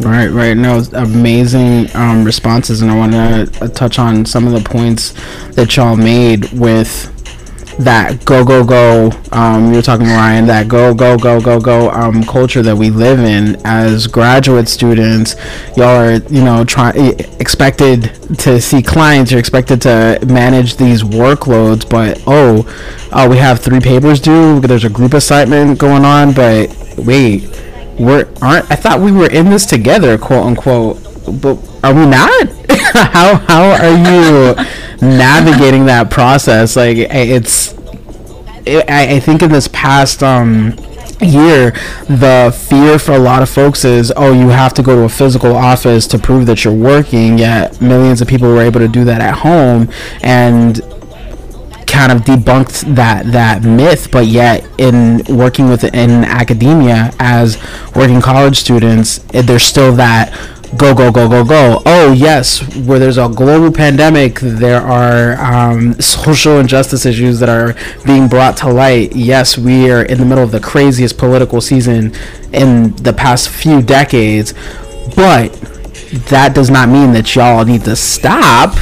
Right, 0.00 0.28
right. 0.28 0.56
No, 0.56 0.82
amazing 0.94 1.94
um, 1.96 2.24
responses, 2.24 2.82
and 2.82 2.90
I 2.90 2.96
want 2.96 3.12
to 3.12 3.64
uh, 3.64 3.68
touch 3.68 3.98
on 3.98 4.24
some 4.24 4.46
of 4.46 4.52
the 4.52 4.60
points 4.60 5.12
that 5.52 5.76
y'all 5.76 5.96
made 5.96 6.52
with 6.52 7.12
that 7.78 8.24
go 8.24 8.44
go 8.44 8.64
go 8.64 9.10
um, 9.32 9.72
you're 9.72 9.82
talking 9.82 10.06
Ryan 10.06 10.46
that 10.46 10.68
go 10.68 10.92
go 10.94 11.16
go 11.16 11.40
go 11.40 11.60
go 11.60 11.90
um, 11.90 12.24
culture 12.24 12.62
that 12.62 12.76
we 12.76 12.90
live 12.90 13.20
in 13.20 13.56
as 13.64 14.06
graduate 14.06 14.68
students 14.68 15.36
y'all 15.76 15.96
are 15.96 16.14
you 16.28 16.42
know 16.42 16.64
try 16.64 16.90
expected 17.38 18.14
to 18.38 18.60
see 18.60 18.82
clients 18.82 19.30
you're 19.30 19.40
expected 19.40 19.80
to 19.82 20.18
manage 20.26 20.76
these 20.76 21.02
workloads 21.02 21.88
but 21.88 22.20
oh 22.26 22.66
uh, 23.12 23.26
we 23.30 23.36
have 23.36 23.60
three 23.60 23.80
papers 23.80 24.20
due 24.20 24.60
there's 24.60 24.84
a 24.84 24.90
group 24.90 25.14
assignment 25.14 25.78
going 25.78 26.04
on 26.04 26.32
but 26.32 26.68
wait 26.98 27.48
we're 27.98 28.28
aren't 28.42 28.70
I 28.70 28.76
thought 28.76 29.00
we 29.00 29.12
were 29.12 29.30
in 29.30 29.50
this 29.50 29.66
together 29.66 30.18
quote 30.18 30.46
unquote 30.46 31.07
but 31.32 31.58
are 31.84 31.94
we 31.94 32.06
not 32.06 32.48
how 32.92 33.36
how 33.36 33.70
are 33.70 33.96
you 33.96 34.54
navigating 35.00 35.86
that 35.86 36.10
process? 36.10 36.76
Like 36.76 36.96
it's 36.96 37.74
it, 38.66 38.88
I, 38.90 39.16
I 39.16 39.20
think 39.20 39.42
in 39.42 39.50
this 39.50 39.68
past 39.68 40.22
um 40.22 40.74
year 41.20 41.72
the 42.06 42.56
fear 42.68 42.98
for 42.98 43.12
a 43.12 43.18
lot 43.18 43.42
of 43.42 43.48
folks 43.48 43.84
is 43.84 44.12
oh 44.16 44.32
you 44.32 44.48
have 44.48 44.72
to 44.74 44.82
go 44.82 44.94
to 44.94 45.02
a 45.02 45.08
physical 45.08 45.54
office 45.54 46.06
to 46.06 46.18
prove 46.18 46.46
that 46.46 46.64
you're 46.64 46.74
working 46.74 47.38
yet 47.38 47.80
millions 47.80 48.20
of 48.20 48.28
people 48.28 48.48
were 48.48 48.62
able 48.62 48.78
to 48.78 48.88
do 48.88 49.04
that 49.04 49.20
at 49.20 49.34
home 49.34 49.88
and 50.22 50.80
kind 51.88 52.12
of 52.12 52.20
debunked 52.20 52.94
that 52.94 53.26
that 53.32 53.64
myth 53.64 54.10
but 54.12 54.26
yet 54.26 54.64
in 54.78 55.20
working 55.28 55.68
with 55.68 55.82
in 55.82 56.22
academia 56.24 57.10
as 57.18 57.58
working 57.96 58.20
college 58.20 58.58
students 58.58 59.18
there's 59.32 59.64
still 59.64 59.92
that 59.92 60.32
go 60.76 60.94
go 60.94 61.10
go 61.10 61.28
go 61.28 61.44
go. 61.44 61.82
Oh 61.86 62.12
yes 62.12 62.60
where 62.76 62.98
there's 62.98 63.18
a 63.18 63.28
global 63.28 63.72
pandemic 63.72 64.38
there 64.40 64.80
are 64.80 65.40
um, 65.40 65.94
social 66.00 66.58
injustice 66.58 67.06
issues 67.06 67.38
that 67.40 67.48
are 67.48 67.74
being 68.04 68.28
brought 68.28 68.56
to 68.58 68.70
light. 68.70 69.14
Yes 69.16 69.56
we 69.56 69.90
are 69.90 70.02
in 70.02 70.18
the 70.18 70.24
middle 70.24 70.44
of 70.44 70.50
the 70.50 70.60
craziest 70.60 71.16
political 71.16 71.60
season 71.60 72.12
in 72.52 72.94
the 72.96 73.12
past 73.12 73.48
few 73.48 73.80
decades 73.80 74.52
but 75.16 75.52
that 76.28 76.54
does 76.54 76.70
not 76.70 76.88
mean 76.88 77.12
that 77.12 77.34
y'all 77.34 77.64
need 77.64 77.84
to 77.84 77.96
stop 77.96 78.74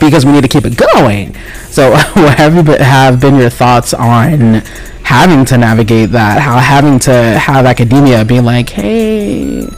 because 0.00 0.24
we 0.24 0.32
need 0.32 0.42
to 0.42 0.48
keep 0.48 0.64
it 0.64 0.76
going. 0.76 1.34
So 1.68 1.90
what 2.14 2.36
have 2.36 2.56
you 2.56 2.62
been, 2.62 2.80
have 2.80 3.20
been 3.20 3.36
your 3.36 3.50
thoughts 3.50 3.94
on 3.94 4.62
having 5.04 5.44
to 5.46 5.58
navigate 5.58 6.10
that? 6.10 6.40
How 6.40 6.58
having 6.58 6.98
to 7.00 7.12
have 7.12 7.66
academia 7.66 8.24
being 8.24 8.44
like 8.44 8.70
hey 8.70 9.68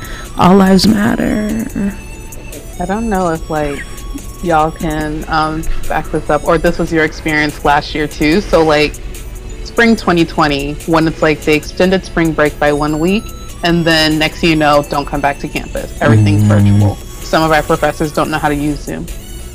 all 0.43 0.57
lives 0.57 0.89
matter. 0.89 1.65
I 2.81 2.85
don't 2.85 3.09
know 3.09 3.31
if 3.31 3.49
like 3.49 3.81
y'all 4.43 4.73
can 4.73 5.25
um, 5.29 5.63
back 5.89 6.07
this 6.07 6.29
up, 6.31 6.45
or 6.45 6.59
this 6.59 6.81
was 6.81 6.93
your 6.93 7.05
experience 7.05 7.65
last 7.65 7.95
year 7.95 8.09
too. 8.09 8.41
So 8.41 8.65
like 8.65 8.95
spring 9.63 9.95
2020, 9.95 10.75
when 10.87 11.07
it's 11.07 11.23
like 11.23 11.41
they 11.43 11.55
extended 11.55 12.05
spring 12.05 12.33
break 12.33 12.59
by 12.59 12.73
one 12.73 12.99
week, 12.99 13.23
and 13.63 13.87
then 13.87 14.19
next 14.19 14.41
thing 14.41 14.51
you 14.51 14.57
know, 14.57 14.85
don't 14.91 15.07
come 15.07 15.21
back 15.21 15.39
to 15.39 15.49
campus. 15.49 16.01
Everything's 16.03 16.43
mm. 16.43 16.49
virtual. 16.49 16.97
Some 16.97 17.45
of 17.45 17.53
our 17.53 17.63
professors 17.63 18.13
don't 18.13 18.29
know 18.29 18.39
how 18.39 18.49
to 18.49 18.57
use 18.57 18.81
Zoom. 18.81 19.07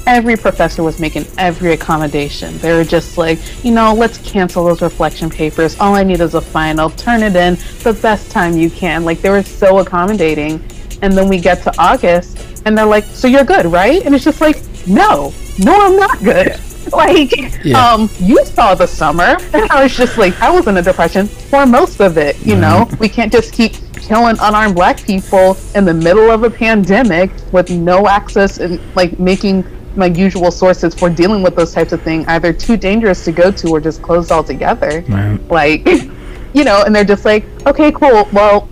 Every 0.05 0.37
professor 0.37 0.83
was 0.83 1.01
making 1.01 1.25
every 1.37 1.73
accommodation. 1.73 2.57
They 2.59 2.71
were 2.71 2.85
just 2.85 3.17
like, 3.17 3.39
you 3.65 3.73
know, 3.73 3.93
let's 3.93 4.19
cancel 4.19 4.63
those 4.63 4.81
reflection 4.81 5.29
papers. 5.29 5.77
All 5.81 5.95
I 5.95 6.03
need 6.03 6.21
is 6.21 6.33
a 6.33 6.39
final. 6.39 6.89
Turn 6.91 7.23
it 7.23 7.35
in 7.35 7.55
the 7.83 7.91
best 8.01 8.31
time 8.31 8.55
you 8.55 8.69
can. 8.69 9.03
Like 9.03 9.19
they 9.19 9.29
were 9.29 9.43
so 9.43 9.79
accommodating. 9.79 10.63
And 11.01 11.13
then 11.13 11.27
we 11.27 11.39
get 11.39 11.63
to 11.63 11.73
August 11.77 12.61
and 12.65 12.77
they're 12.77 12.85
like, 12.85 13.05
so 13.05 13.27
you're 13.27 13.45
good, 13.45 13.65
right? 13.65 14.05
And 14.05 14.13
it's 14.13 14.23
just 14.23 14.41
like, 14.41 14.61
no, 14.87 15.33
no, 15.59 15.85
I'm 15.85 15.95
not 15.95 16.19
good. 16.19 16.59
Like, 16.93 17.65
yeah. 17.65 17.93
um, 17.93 18.09
you 18.17 18.45
saw 18.45 18.73
the 18.73 18.87
summer, 18.87 19.35
and 19.53 19.69
I 19.69 19.83
was 19.83 19.97
just 19.97 20.17
like, 20.17 20.39
I 20.41 20.49
was 20.49 20.67
in 20.67 20.77
a 20.77 20.81
depression 20.81 21.27
for 21.27 21.65
most 21.65 21.99
of 21.99 22.17
it. 22.17 22.37
You 22.39 22.53
mm-hmm. 22.53 22.61
know, 22.61 22.89
we 22.97 23.09
can't 23.09 23.29
just 23.29 23.51
keep 23.51 23.73
killing 23.95 24.37
unarmed 24.39 24.75
black 24.75 25.03
people 25.03 25.57
in 25.75 25.83
the 25.83 25.93
middle 25.93 26.31
of 26.31 26.43
a 26.43 26.49
pandemic 26.49 27.29
with 27.51 27.69
no 27.69 28.07
access 28.07 28.59
and 28.59 28.79
like 28.95 29.19
making 29.19 29.65
my 29.97 30.05
usual 30.05 30.51
sources 30.51 30.95
for 30.95 31.09
dealing 31.09 31.43
with 31.43 31.55
those 31.55 31.73
types 31.73 31.91
of 31.91 32.01
things 32.03 32.25
either 32.27 32.53
too 32.53 32.77
dangerous 32.77 33.25
to 33.25 33.31
go 33.31 33.51
to 33.51 33.69
or 33.69 33.81
just 33.81 34.01
closed 34.01 34.31
altogether. 34.31 35.03
Right. 35.09 35.39
Like, 35.49 35.85
you 36.53 36.63
know, 36.63 36.83
and 36.83 36.95
they're 36.95 37.03
just 37.03 37.25
like, 37.25 37.43
okay, 37.65 37.91
cool. 37.91 38.29
Well, 38.31 38.69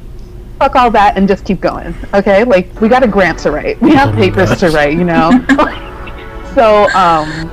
fuck 0.66 0.76
all 0.76 0.90
that 0.92 1.16
and 1.16 1.28
just 1.28 1.46
keep 1.46 1.62
going. 1.62 1.94
Okay, 2.14 2.44
like 2.44 2.80
we 2.82 2.90
got 2.90 3.04
a 3.04 3.08
grant 3.08 3.40
to 3.40 3.52
write, 3.52 3.80
we 3.82 3.94
have 3.94 4.16
papers 4.24 4.58
to 4.60 4.70
write. 4.70 4.98
You 4.98 5.04
know. 5.04 5.32
so 6.56 6.90
um 6.96 7.52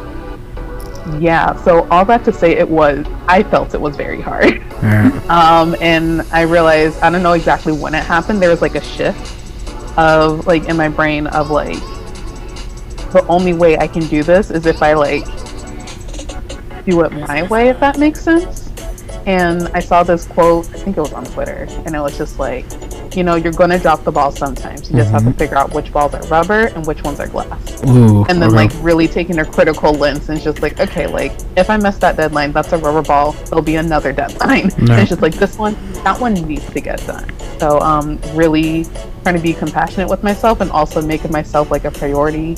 yeah 1.21 1.57
so 1.65 1.89
all 1.89 2.05
that 2.05 2.25
to 2.25 2.33
say 2.33 2.53
it 2.53 2.69
was 2.69 3.05
i 3.27 3.43
felt 3.43 3.75
it 3.75 3.81
was 3.81 3.97
very 3.97 4.21
hard 4.21 4.63
um 5.29 5.75
and 5.81 6.23
i 6.31 6.43
realized 6.43 6.97
i 7.01 7.11
don't 7.11 7.25
know 7.25 7.33
exactly 7.33 7.73
when 7.73 7.93
it 7.93 8.05
happened 8.05 8.41
there 8.41 8.49
was 8.49 8.63
like 8.63 8.77
a 8.77 8.81
shift 8.81 9.37
of 9.99 10.47
like 10.47 10.69
in 10.69 10.77
my 10.77 10.89
brain 10.89 11.27
of 11.27 11.51
like 11.51 11.81
the 13.11 13.27
only 13.29 13.53
way 13.53 13.77
i 13.79 13.89
can 13.89 14.07
do 14.07 14.23
this 14.23 14.53
is 14.53 14.65
if 14.65 14.81
i 14.81 14.93
like 14.93 15.25
do 16.85 17.03
it 17.03 17.11
my 17.11 17.43
way 17.49 17.69
if 17.69 17.81
that 17.81 17.99
makes 17.99 18.23
sense 18.23 18.62
and 19.27 19.69
i 19.69 19.81
saw 19.81 20.03
this 20.03 20.27
quote 20.27 20.69
i 20.71 20.79
think 20.79 20.97
it 20.97 21.01
was 21.01 21.13
on 21.13 21.25
twitter 21.25 21.67
and 21.87 21.95
it 21.95 22.01
was 22.01 22.17
just 22.17 22.39
like 22.39 22.65
you 23.15 23.23
know 23.23 23.35
you're 23.35 23.53
going 23.53 23.71
to 23.71 23.79
drop 23.79 24.03
the 24.05 24.13
ball 24.13 24.31
sometimes 24.31 24.91
you 24.91 24.97
just 24.97 25.11
have 25.11 25.25
to 25.25 25.33
figure 25.35 25.57
out 25.57 25.73
which 25.75 25.93
balls 25.93 26.15
are 26.15 26.23
rubber 26.29 26.67
and 26.69 26.87
which 26.87 27.03
ones 27.03 27.21
are 27.21 27.29
glass 27.29 27.83
Ooh. 27.85 28.25
and 28.25 28.41
then 28.41 28.49
okay. 28.49 28.69
like 28.69 28.73
really 28.81 29.07
taking 29.07 29.39
a 29.39 29.45
critical 29.45 29.93
lens 29.93 30.29
and 30.29 30.41
just 30.41 30.63
like 30.63 30.79
okay 30.81 31.07
like 31.07 31.33
if 31.57 31.69
i 31.69 31.77
miss 31.77 31.99
that 31.99 32.17
deadline 32.17 32.53
that's 32.53 32.73
a 32.73 32.79
rubber 32.79 33.03
ball 33.03 33.33
there'll 33.33 33.63
be 33.63 33.77
another 33.77 34.13
deadline 34.13 34.71
Yeah. 34.83 35.01
it's 35.01 35.11
just 35.11 35.23
like 35.23 35.35
this 35.35 35.59
one 35.59 35.77
that 36.05 36.19
one 36.21 36.35
needs 36.35 36.69
to 36.71 36.81
get 36.81 37.05
done 37.07 37.31
so 37.59 37.79
um 37.81 38.19
really 38.33 38.85
trying 39.23 39.37
to 39.37 39.41
be 39.43 39.53
compassionate 39.53 40.09
with 40.09 40.23
myself 40.23 40.61
and 40.61 40.71
also 40.71 41.01
making 41.01 41.31
myself 41.31 41.71
like 41.71 41.85
a 41.85 41.91
priority 41.91 42.57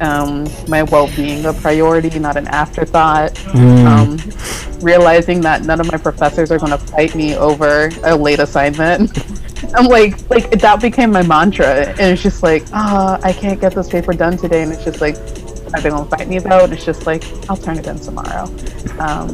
um 0.00 0.48
my 0.68 0.82
well-being 0.82 1.44
a 1.44 1.52
priority 1.52 2.18
not 2.18 2.36
an 2.36 2.48
afterthought. 2.48 3.34
Mm. 3.34 3.86
um 3.86 4.78
realizing 4.80 5.40
that 5.40 5.62
none 5.64 5.80
of 5.80 5.90
my 5.90 5.98
professors 5.98 6.50
are 6.52 6.58
going 6.58 6.70
to 6.70 6.78
fight 6.78 7.14
me 7.14 7.34
over 7.34 7.90
a 8.04 8.14
late 8.14 8.38
assignment. 8.38 9.10
I'm 9.74 9.86
like 9.86 10.28
like 10.30 10.50
that 10.50 10.80
became 10.80 11.10
my 11.10 11.22
mantra 11.22 11.88
and 11.88 12.00
it's 12.00 12.22
just 12.22 12.42
like 12.42 12.64
ah 12.72 13.18
i 13.22 13.32
can't 13.32 13.60
get 13.60 13.74
this 13.74 13.88
paper 13.88 14.12
done 14.12 14.36
today 14.36 14.62
and 14.62 14.72
it's 14.72 14.84
just 14.84 15.00
like 15.00 15.16
are 15.16 15.80
they 15.80 15.90
to 15.90 16.04
fight 16.04 16.28
me 16.28 16.38
though 16.38 16.64
and 16.64 16.72
it's 16.72 16.84
just 16.84 17.06
like 17.06 17.24
i'll 17.50 17.56
turn 17.56 17.78
it 17.78 17.86
in 17.86 17.98
tomorrow. 17.98 18.44
Um 18.98 19.28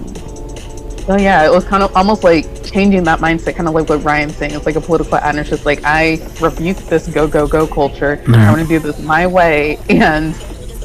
so 1.06 1.16
yeah 1.18 1.44
it 1.44 1.50
was 1.50 1.64
kind 1.64 1.82
of 1.82 1.94
almost 1.94 2.24
like 2.24 2.64
changing 2.64 3.04
that 3.04 3.20
mindset 3.20 3.54
kind 3.54 3.68
of 3.68 3.74
like 3.74 3.88
what 3.88 4.02
ryan's 4.02 4.34
saying 4.36 4.54
it's 4.54 4.66
like 4.66 4.76
a 4.76 4.80
political 4.80 5.16
ad 5.16 5.36
it's 5.36 5.50
just 5.50 5.66
like 5.66 5.80
i 5.84 6.18
rebuke 6.40 6.78
this 6.78 7.06
go 7.08 7.28
go 7.28 7.46
go 7.46 7.66
culture. 7.66 8.22
I 8.26 8.50
want 8.50 8.62
to 8.62 8.66
do 8.66 8.78
this 8.78 8.98
my 9.00 9.26
way 9.26 9.78
and 9.90 10.34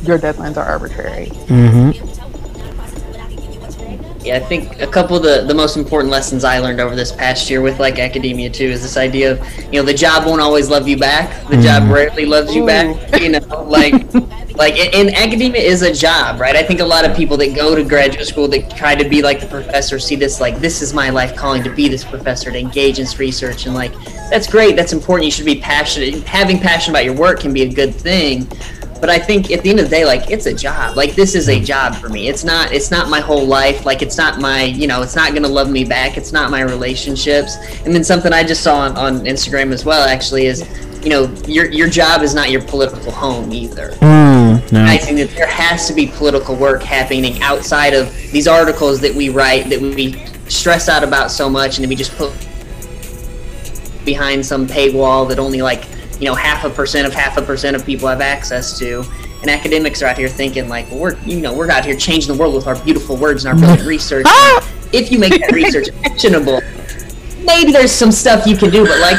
your 0.04 0.18
deadlines 0.18 0.58
are 0.58 0.66
arbitrary 0.66 1.28
Mm-hmm. 1.48 2.20
Yeah, 4.22 4.36
I 4.36 4.40
think 4.42 4.82
a 4.82 4.88
couple 4.88 5.16
of 5.16 5.24
the, 5.24 5.46
the 5.48 5.54
most 5.54 5.78
important 5.78 6.12
lessons 6.12 6.44
I 6.44 6.60
learned 6.60 6.82
over 6.82 6.94
this 6.94 7.12
past 7.12 7.50
year 7.50 7.62
with 7.62 7.80
like 7.80 8.00
academia 8.00 8.50
too 8.50 8.66
is 8.66 8.82
this 8.82 8.98
idea 8.98 9.32
of 9.32 9.64
you 9.74 9.80
know 9.80 9.84
the 9.84 9.94
job 9.94 10.26
won't 10.26 10.42
always 10.42 10.70
love 10.70 10.90
you 10.90 10.98
back. 10.98 11.48
The 11.48 11.58
job 11.62 11.90
rarely 11.90 12.26
loves 12.26 12.54
you 12.54 12.66
back. 12.66 13.22
You 13.22 13.30
know, 13.30 13.64
like 13.64 13.94
like 14.56 14.78
and 14.78 14.94
and 14.94 15.16
academia 15.16 15.62
is 15.62 15.84
a 15.84 15.94
job, 15.94 16.42
right? 16.42 16.56
I 16.58 16.64
think 16.64 16.82
a 16.82 16.86
lot 16.86 17.10
of 17.10 17.16
people 17.16 17.38
that 17.38 17.56
go 17.56 17.76
to 17.76 17.84
graduate 17.84 18.28
school 18.28 18.50
that 18.50 18.76
try 18.76 18.94
to 18.94 19.08
be 19.08 19.22
like 19.22 19.40
the 19.40 19.48
professor 19.48 19.98
see 20.00 20.18
this 20.18 20.42
like 20.42 20.60
this 20.60 20.82
is 20.82 20.94
my 20.94 21.10
life 21.10 21.34
calling 21.38 21.64
to 21.64 21.74
be 21.74 21.88
this 21.88 22.04
professor 22.04 22.52
to 22.52 22.60
engage 22.60 23.00
in 23.00 23.06
this 23.06 23.20
research 23.20 23.68
and 23.68 23.74
like 23.74 23.94
that's 24.30 24.48
great, 24.48 24.76
that's 24.76 24.92
important. 24.92 25.26
You 25.26 25.32
should 25.32 25.46
be 25.46 25.62
passionate. 25.62 26.24
Having 26.26 26.60
passion 26.60 26.92
about 26.92 27.06
your 27.06 27.16
work 27.16 27.40
can 27.40 27.54
be 27.54 27.64
a 27.64 27.74
good 27.74 27.96
thing 27.96 28.48
but 29.00 29.10
I 29.10 29.20
think 29.20 29.52
at 29.52 29.64
the 29.64 29.70
end 29.70 29.80
of 29.80 29.86
the 29.86 29.96
day, 29.96 30.06
like 30.06 30.30
it's 30.30 30.46
a 30.46 30.54
job. 30.54 30.98
Like 30.98 31.16
this 31.16 31.36
is 31.36 31.50
a 31.50 31.60
job 31.60 31.96
for 31.96 32.10
me. 32.10 32.28
It's 32.28 32.44
not. 32.44 32.72
It's 32.74 32.92
not 32.92 33.10
my 33.10 33.20
whole 33.20 33.46
life. 33.46 33.86
Like 33.86 34.02
it's 34.02 34.18
not 34.18 34.40
my. 34.40 34.64
You 34.64 34.88
know, 34.88 35.02
it's 35.02 35.16
not 35.16 35.34
gonna 35.34 35.48
love 35.48 35.70
me 35.70 35.86
back. 35.86 36.18
It's 36.18 36.32
not 36.32 36.52
my 36.52 36.62
relationships. 36.62 37.56
And 37.86 37.94
then 37.94 38.04
something 38.04 38.34
I 38.34 38.44
just 38.44 38.62
saw 38.62 38.80
on, 38.80 38.98
on 38.98 39.20
Instagram 39.22 39.72
as 39.72 39.86
well. 39.86 40.08
Actually, 40.08 40.48
is 40.48 40.68
you 41.04 41.10
know 41.10 41.34
your 41.48 41.72
your 41.72 41.90
job 41.90 42.22
is 42.22 42.34
not 42.34 42.50
your 42.50 42.62
political 42.62 43.12
home 43.12 43.52
either. 43.54 43.92
Mm. 44.02 44.72
No. 44.72 44.84
I 44.84 44.98
think 44.98 45.18
that 45.18 45.30
there 45.36 45.48
has 45.48 45.88
to 45.88 45.94
be 45.94 46.08
political 46.08 46.56
work 46.56 46.84
happening 46.84 47.42
outside 47.42 47.94
of 47.94 48.14
these 48.32 48.48
articles 48.48 49.00
that 49.02 49.14
we 49.14 49.30
write 49.30 49.70
that 49.70 49.80
we 49.80 50.14
stress 50.50 50.90
out 50.90 51.04
about 51.04 51.32
so 51.32 51.50
much, 51.50 51.78
and 51.78 51.84
then 51.84 51.90
we 51.90 51.96
just 51.96 52.16
put 52.16 52.34
behind 54.06 54.46
some 54.46 54.68
paywall 54.68 55.28
that 55.30 55.40
only 55.40 55.62
like 55.62 55.86
you 56.20 56.26
know 56.26 56.36
half 56.36 56.66
a 56.66 56.70
percent 56.70 57.08
of 57.08 57.14
half 57.14 57.38
a 57.38 57.42
percent 57.42 57.76
of 57.76 57.86
people 57.86 58.08
have 58.08 58.22
access 58.22 58.78
to. 58.80 59.04
And 59.42 59.50
academics 59.50 60.02
are 60.02 60.08
out 60.08 60.18
here 60.18 60.28
thinking 60.28 60.68
like 60.68 60.90
well, 60.90 61.00
we're 61.00 61.20
you 61.20 61.40
know 61.40 61.54
we're 61.54 61.72
out 61.72 61.86
here 61.86 61.96
changing 61.96 62.34
the 62.34 62.40
world 62.40 62.56
with 62.56 62.68
our 62.68 62.82
beautiful 62.84 63.16
words 63.16 63.46
and 63.46 63.54
our 63.54 63.60
brilliant 63.60 63.88
research. 63.96 64.26
Ah! 64.28 64.70
if 64.92 65.12
you 65.12 65.20
make 65.20 65.40
that 65.40 65.52
research 65.52 65.88
actionable, 66.04 66.62
maybe 67.44 67.72
there's 67.72 67.92
some 67.92 68.12
stuff 68.12 68.46
you 68.46 68.58
can 68.58 68.70
do, 68.70 68.86
but 68.86 69.00
like 69.00 69.18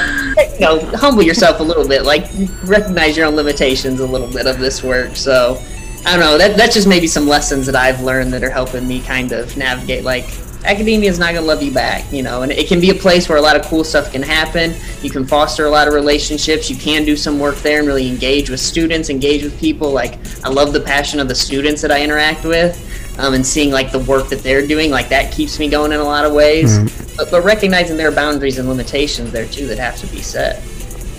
you 0.55 0.61
know 0.61 0.81
humble 0.97 1.23
yourself 1.23 1.61
a 1.61 1.63
little 1.63 1.87
bit, 1.87 2.03
like 2.03 2.27
recognize 2.65 3.17
your 3.17 3.27
own 3.27 3.37
limitations 3.37 4.01
a 4.01 4.07
little 4.07 4.29
bit 4.29 4.47
of 4.47 4.59
this 4.59 4.83
work. 4.83 5.17
So 5.17 5.61
I 6.05 6.17
don't 6.17 6.21
know. 6.21 6.39
That 6.39 6.57
that's 6.57 6.75
just 6.75 6.89
maybe 6.89 7.07
some 7.07 7.27
lessons 7.27 7.67
that 7.67 7.77
I've 7.77 8.01
learned 8.03 8.33
that 8.33 8.43
are 8.43 8.51
helping 8.51 8.87
me 8.87 9.01
kind 9.01 9.33
of 9.33 9.57
navigate. 9.57 10.05
Like 10.05 10.27
academia 10.65 11.09
is 11.11 11.19
not 11.19 11.35
gonna 11.35 11.47
love 11.47 11.63
you 11.63 11.73
back, 11.73 12.11
you 12.13 12.23
know, 12.23 12.43
and 12.43 12.53
it 12.53 12.69
can 12.69 12.81
be 12.81 12.91
a 12.91 12.95
place 12.95 13.29
where 13.29 13.39
a 13.39 13.41
lot 13.41 13.57
of 13.57 13.63
cool 13.65 13.85
stuff 13.85 14.13
can 14.13 14.23
happen. 14.23 14.75
You 15.03 15.11
can 15.11 15.25
foster 15.25 15.67
a 15.67 15.71
lot 15.71 15.89
of 15.89 15.95
relationships. 15.95 16.69
You 16.71 16.77
can 16.77 17.05
do 17.05 17.17
some 17.17 17.39
work 17.39 17.57
there 17.57 17.79
and 17.79 17.87
really 17.87 18.09
engage 18.09 18.51
with 18.51 18.61
students, 18.61 19.11
engage 19.11 19.43
with 19.43 19.59
people. 19.59 19.91
Like 19.91 20.19
I 20.45 20.49
love 20.49 20.73
the 20.73 20.81
passion 20.81 21.21
of 21.21 21.29
the 21.29 21.35
students 21.35 21.81
that 21.83 21.91
I 21.91 22.03
interact 22.03 22.45
with. 22.45 22.87
Um, 23.19 23.35
and 23.35 23.45
seeing 23.45 23.71
like 23.71 23.93
the 23.93 23.99
work 23.99 24.29
that 24.29 24.39
they're 24.39 24.67
doing, 24.67 24.91
like 24.91 25.11
that 25.11 25.31
keeps 25.31 25.59
me 25.59 25.69
going 25.69 25.93
in 25.93 26.01
a 26.01 26.05
lot 26.05 26.25
of 26.25 26.33
ways. 26.33 26.79
But, 27.17 27.31
but 27.31 27.45
recognizing 27.45 27.99
there 27.99 28.09
are 28.09 28.15
boundaries 28.15 28.59
and 28.59 28.67
limitations 28.67 29.31
there 29.31 29.47
too 29.47 29.67
that 29.67 29.79
have 29.79 29.97
to 30.01 30.07
be 30.07 30.23
set. 30.23 30.63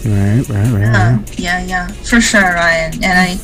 Right, 0.03 0.41
right, 0.49 0.71
right. 0.71 0.81
Yeah, 0.81 1.19
yeah, 1.37 1.63
yeah, 1.65 1.87
for 1.87 2.19
sure, 2.19 2.41
Ryan. 2.41 2.93
And 3.03 3.05
I, 3.05 3.39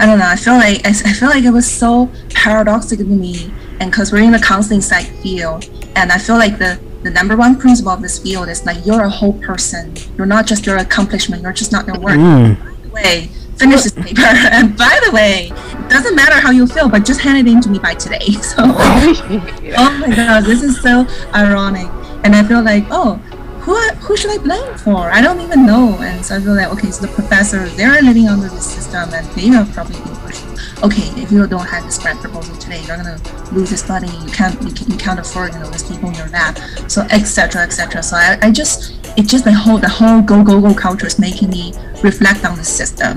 I 0.00 0.06
don't 0.06 0.18
know. 0.18 0.26
I 0.26 0.36
feel 0.36 0.54
like 0.54 0.86
I, 0.86 0.90
I 0.90 1.12
feel 1.12 1.28
like 1.28 1.44
it 1.44 1.50
was 1.50 1.70
so 1.70 2.08
paradoxical 2.30 3.04
to 3.04 3.10
me, 3.10 3.52
and 3.80 3.90
because 3.90 4.12
we're 4.12 4.22
in 4.22 4.32
the 4.32 4.38
counseling 4.38 4.80
psych 4.80 5.06
field, 5.22 5.68
and 5.96 6.12
I 6.12 6.18
feel 6.18 6.36
like 6.36 6.58
the 6.58 6.80
the 7.02 7.10
number 7.10 7.36
one 7.36 7.56
principle 7.56 7.92
of 7.92 8.02
this 8.02 8.18
field 8.18 8.48
is 8.48 8.66
like 8.66 8.84
you're 8.84 9.02
a 9.02 9.08
whole 9.08 9.34
person. 9.34 9.94
You're 10.16 10.26
not 10.26 10.46
just 10.46 10.66
your 10.66 10.78
accomplishment. 10.78 11.42
You're 11.42 11.52
just 11.52 11.70
not 11.70 11.86
your 11.86 11.98
work. 11.98 12.16
Mm. 12.16 12.58
By 12.58 12.82
the 12.82 12.88
way, 12.88 13.30
finish 13.56 13.82
this 13.84 13.92
paper. 13.92 14.22
And 14.50 14.76
by 14.76 14.98
the 15.04 15.12
way, 15.12 15.52
it 15.52 15.90
doesn't 15.90 16.16
matter 16.16 16.34
how 16.34 16.50
you 16.50 16.66
feel, 16.66 16.88
but 16.88 17.04
just 17.04 17.20
hand 17.20 17.46
it 17.46 17.50
in 17.50 17.60
to 17.60 17.68
me 17.68 17.78
by 17.78 17.94
today. 17.94 18.18
So. 18.42 18.56
oh 18.66 19.98
my 20.00 20.14
god, 20.14 20.44
this 20.44 20.62
is 20.62 20.80
so 20.80 21.06
ironic. 21.34 21.88
And 22.24 22.34
I 22.34 22.42
feel 22.42 22.62
like, 22.62 22.84
oh, 22.90 23.14
who 23.60 23.76
who 24.00 24.16
should 24.16 24.30
I 24.30 24.38
blame 24.38 24.74
for? 24.78 25.10
I 25.10 25.20
don't 25.20 25.40
even 25.40 25.66
know. 25.66 25.98
And 26.00 26.24
so 26.24 26.36
I 26.36 26.40
feel 26.40 26.54
like, 26.54 26.72
okay, 26.72 26.90
so 26.90 27.06
the 27.06 27.12
professors, 27.12 27.76
they're 27.76 28.00
living 28.02 28.26
under 28.26 28.48
this 28.48 28.66
system 28.66 29.12
and 29.12 29.26
they 29.36 29.54
are 29.54 29.66
probably 29.66 30.00
being 30.02 30.16
pushed. 30.16 30.47
Okay, 30.82 31.08
if 31.20 31.32
you 31.32 31.44
don't 31.46 31.66
have 31.66 31.84
this 31.84 31.98
grant 31.98 32.20
proposal 32.20 32.56
today, 32.56 32.80
you're 32.84 32.96
gonna 32.96 33.20
lose 33.52 33.70
this 33.70 33.88
money. 33.88 34.08
You 34.24 34.30
can't 34.30 34.60
you, 34.62 34.72
can, 34.72 34.90
you 34.90 34.96
can't 34.96 35.18
afford 35.18 35.52
you 35.52 35.58
know 35.58 35.70
these 35.70 35.82
people 35.82 36.08
in 36.10 36.14
your 36.14 36.28
lab. 36.28 36.56
So 36.88 37.02
etc. 37.10 37.62
etc. 37.62 38.02
So 38.02 38.16
I, 38.16 38.38
I 38.42 38.50
just 38.52 38.94
it 39.18 39.26
just 39.26 39.44
the 39.44 39.52
whole 39.52 39.78
the 39.78 39.88
whole 39.88 40.22
go 40.22 40.44
go 40.44 40.60
go 40.60 40.72
culture 40.74 41.06
is 41.06 41.18
making 41.18 41.50
me 41.50 41.72
reflect 42.02 42.44
on 42.44 42.56
the 42.56 42.64
system. 42.64 43.16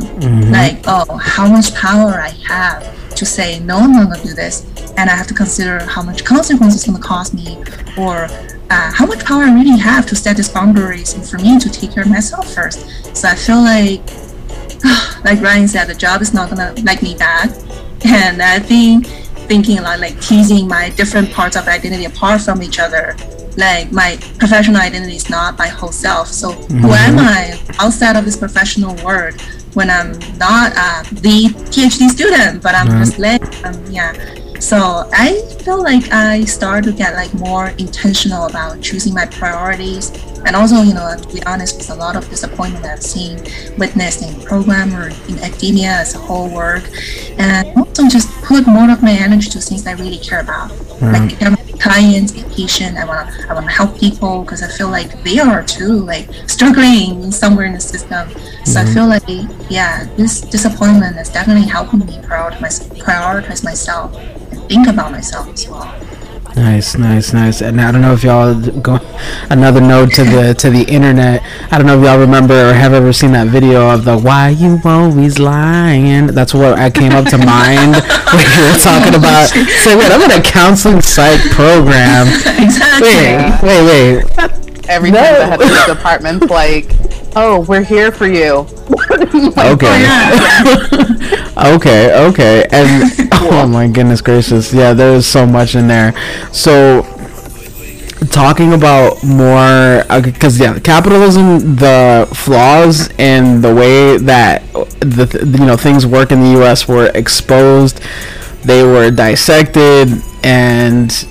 Like 0.52 0.80
oh, 0.88 1.18
how 1.18 1.48
much 1.48 1.74
power 1.76 2.14
I 2.20 2.30
have 2.48 3.16
to 3.16 3.26
say 3.26 3.60
no, 3.60 3.78
I'm 3.78 3.92
not 3.92 4.10
gonna 4.10 4.24
do 4.24 4.34
this, 4.34 4.66
and 4.98 5.10
I 5.10 5.16
have 5.16 5.28
to 5.28 5.34
consider 5.36 5.80
how 5.86 6.02
much 6.02 6.26
consequence 6.26 6.74
it's 6.74 6.88
gonna 6.88 7.00
cost 7.00 7.36
me, 7.36 7.58
or 7.96 8.28
uh, 8.72 8.92
how 8.92 9.06
much 9.06 9.24
power 9.24 9.44
I 9.44 9.54
really 9.54 9.78
have 9.78 10.08
to 10.08 10.16
set 10.16 10.38
these 10.38 10.50
boundaries 10.50 11.14
and 11.14 11.24
for 11.24 11.38
me 11.38 11.60
to 11.60 11.70
take 11.70 11.92
care 11.92 12.04
of 12.04 12.10
myself 12.10 12.52
first. 12.54 13.16
So 13.16 13.28
I 13.28 13.36
feel 13.36 13.62
like, 13.62 14.02
like 15.24 15.42
Ryan 15.42 15.68
said, 15.68 15.86
the 15.86 15.96
job 15.96 16.22
is 16.22 16.34
not 16.34 16.50
gonna 16.50 16.74
like 16.84 17.02
me 17.02 17.16
back, 17.16 17.50
and 18.06 18.42
I 18.42 18.60
think 18.60 19.08
thinking 19.48 19.80
a 19.80 19.82
lot 19.82 20.00
like 20.00 20.20
teasing 20.22 20.68
my 20.68 20.90
different 20.92 21.32
parts 21.32 21.56
of 21.56 21.68
identity 21.68 22.06
apart 22.06 22.42
from 22.42 22.64
each 22.64 22.80
other. 22.80 23.16
Like 23.58 23.92
my 23.92 24.18
professional 24.40 24.80
identity 24.82 25.18
is 25.18 25.30
not 25.30 25.58
my 25.58 25.68
whole 25.68 25.92
self. 25.92 26.30
So 26.30 26.52
who 26.54 26.94
am 26.94 27.20
I 27.20 27.60
outside 27.80 28.16
of 28.16 28.24
this 28.24 28.38
professional 28.38 28.96
world 29.04 29.40
when 29.74 29.90
I'm 29.90 30.14
not 30.38 30.74
uh, 30.76 31.04
the 31.12 31.50
PhD 31.72 32.10
student, 32.10 32.64
but 32.64 32.76
I'm 32.76 32.88
just 33.04 33.20
like, 33.20 33.44
um, 33.66 33.84
yeah. 33.92 34.14
So 34.62 35.10
I 35.12 35.42
feel 35.64 35.82
like 35.82 36.14
I 36.14 36.46
started 36.46 36.92
to 36.92 36.96
get 36.96 37.16
like 37.16 37.34
more 37.34 37.70
intentional 37.80 38.46
about 38.46 38.80
choosing 38.80 39.14
my 39.14 39.26
priorities, 39.26 40.12
and 40.46 40.56
also, 40.56 40.82
you 40.82 40.94
know, 40.94 41.16
to 41.18 41.28
be 41.34 41.44
honest, 41.44 41.78
with 41.78 41.90
a 41.90 41.96
lot 41.96 42.16
of 42.16 42.30
disappointment 42.30 42.86
I've 42.86 43.02
seen, 43.02 43.42
witnessed 43.78 44.22
in 44.22 44.40
program 44.44 44.94
or 44.96 45.10
in 45.28 45.40
academia 45.40 45.90
as 45.90 46.14
a 46.14 46.20
whole 46.20 46.48
work, 46.48 46.84
and 47.40 47.76
also 47.76 48.08
just 48.08 48.30
put 48.44 48.68
more 48.68 48.90
of 48.92 49.02
my 49.02 49.12
energy 49.12 49.50
to 49.50 49.60
things 49.60 49.88
I 49.88 49.94
really 49.94 50.20
care 50.20 50.42
about, 50.42 50.70
mm. 50.70 51.12
like 51.12 51.30
becoming 51.30 51.58
clients, 51.80 52.32
be 52.32 52.44
patient. 52.56 52.98
I 52.98 53.06
wanna, 53.06 53.34
I 53.50 53.54
wanna 53.56 53.72
help 53.72 54.00
people 54.00 54.44
because 54.44 54.62
I 54.62 54.68
feel 54.68 54.90
like 54.90 55.24
they 55.24 55.40
are 55.40 55.64
too, 55.64 56.06
like 56.06 56.30
struggling 56.48 57.32
somewhere 57.32 57.66
in 57.66 57.74
the 57.74 57.82
system. 57.82 58.30
So 58.66 58.80
I 58.80 58.84
mm-hmm. 58.84 58.94
feel 58.94 59.08
like, 59.08 59.72
yeah, 59.72 60.06
this 60.18 60.42
disappointment 60.42 61.18
is 61.18 61.30
definitely 61.30 61.68
helping 61.68 62.06
me 62.06 62.20
prioritize, 62.20 62.88
prioritize 63.00 63.64
myself 63.64 64.16
think 64.72 64.88
about 64.88 65.12
myself 65.12 65.50
as 65.50 65.68
well. 65.68 65.94
Nice, 66.56 66.98
nice, 66.98 67.32
nice. 67.34 67.62
And 67.62 67.80
I 67.80 67.92
don't 67.94 68.02
know 68.02 68.12
if 68.14 68.24
y'all 68.24 68.54
go 68.82 69.00
another 69.50 69.80
note 69.80 70.12
to 70.16 70.24
the 70.26 70.54
to 70.56 70.70
the 70.70 70.84
internet. 70.84 71.42
I 71.72 71.78
don't 71.78 71.88
know 71.88 71.98
if 71.98 72.04
y'all 72.04 72.20
remember 72.20 72.70
or 72.70 72.74
have 72.74 72.94
ever 72.94 73.14
seen 73.14 73.32
that 73.32 73.48
video 73.48 73.90
of 73.90 74.04
the 74.04 74.18
"Why 74.18 74.50
you 74.50 74.78
always 74.84 75.40
lying." 75.40 76.28
That's 76.28 76.54
what 76.54 76.78
I 76.78 76.90
came 76.90 77.14
up 77.14 77.26
to 77.28 77.38
mind 77.38 77.96
when 78.36 78.44
you 78.44 78.62
were 78.68 78.80
talking 78.84 79.16
about. 79.16 79.48
Say, 79.84 79.96
wait, 79.96 80.12
I'm 80.12 80.22
in 80.24 80.32
a 80.40 80.44
counseling 80.44 81.02
psych 81.02 81.40
program. 81.52 82.28
exactly. 82.60 83.08
Wait, 83.64 83.84
wait, 83.88 84.26
wait. 84.28 84.90
Every 84.90 85.12
No. 85.12 85.20
time 85.24 85.40
the 85.40 85.46
head 85.46 85.62
of 85.62 85.70
the 85.70 85.94
department's 85.96 86.50
like, 86.60 86.92
"Oh, 87.36 87.66
we're 87.68 87.84
here 87.84 88.12
for 88.12 88.28
you." 88.28 88.68
Okay. 89.58 90.02
Yeah. 90.02 91.54
okay, 91.76 92.28
okay. 92.28 92.68
And 92.72 93.12
oh 93.34 93.68
my 93.68 93.88
goodness 93.88 94.22
gracious. 94.22 94.74
Yeah, 94.74 94.94
there's 94.94 95.26
so 95.26 95.46
much 95.46 95.76
in 95.76 95.88
there. 95.88 96.14
So 96.52 97.04
talking 98.30 98.74
about 98.74 99.24
more 99.24 100.04
because 100.22 100.60
yeah 100.60 100.78
capitalism 100.80 101.76
the 101.76 102.28
flaws 102.34 103.10
and 103.18 103.64
the 103.64 103.74
way 103.74 104.18
that 104.18 104.62
the 105.00 105.26
th- 105.26 105.44
you 105.60 105.66
know 105.66 105.76
things 105.76 106.06
work 106.06 106.32
in 106.32 106.40
the 106.40 106.62
US 106.62 106.88
were 106.88 107.12
exposed 107.16 108.00
they 108.64 108.84
were 108.84 109.10
dissected 109.10 110.10
and 110.44 111.28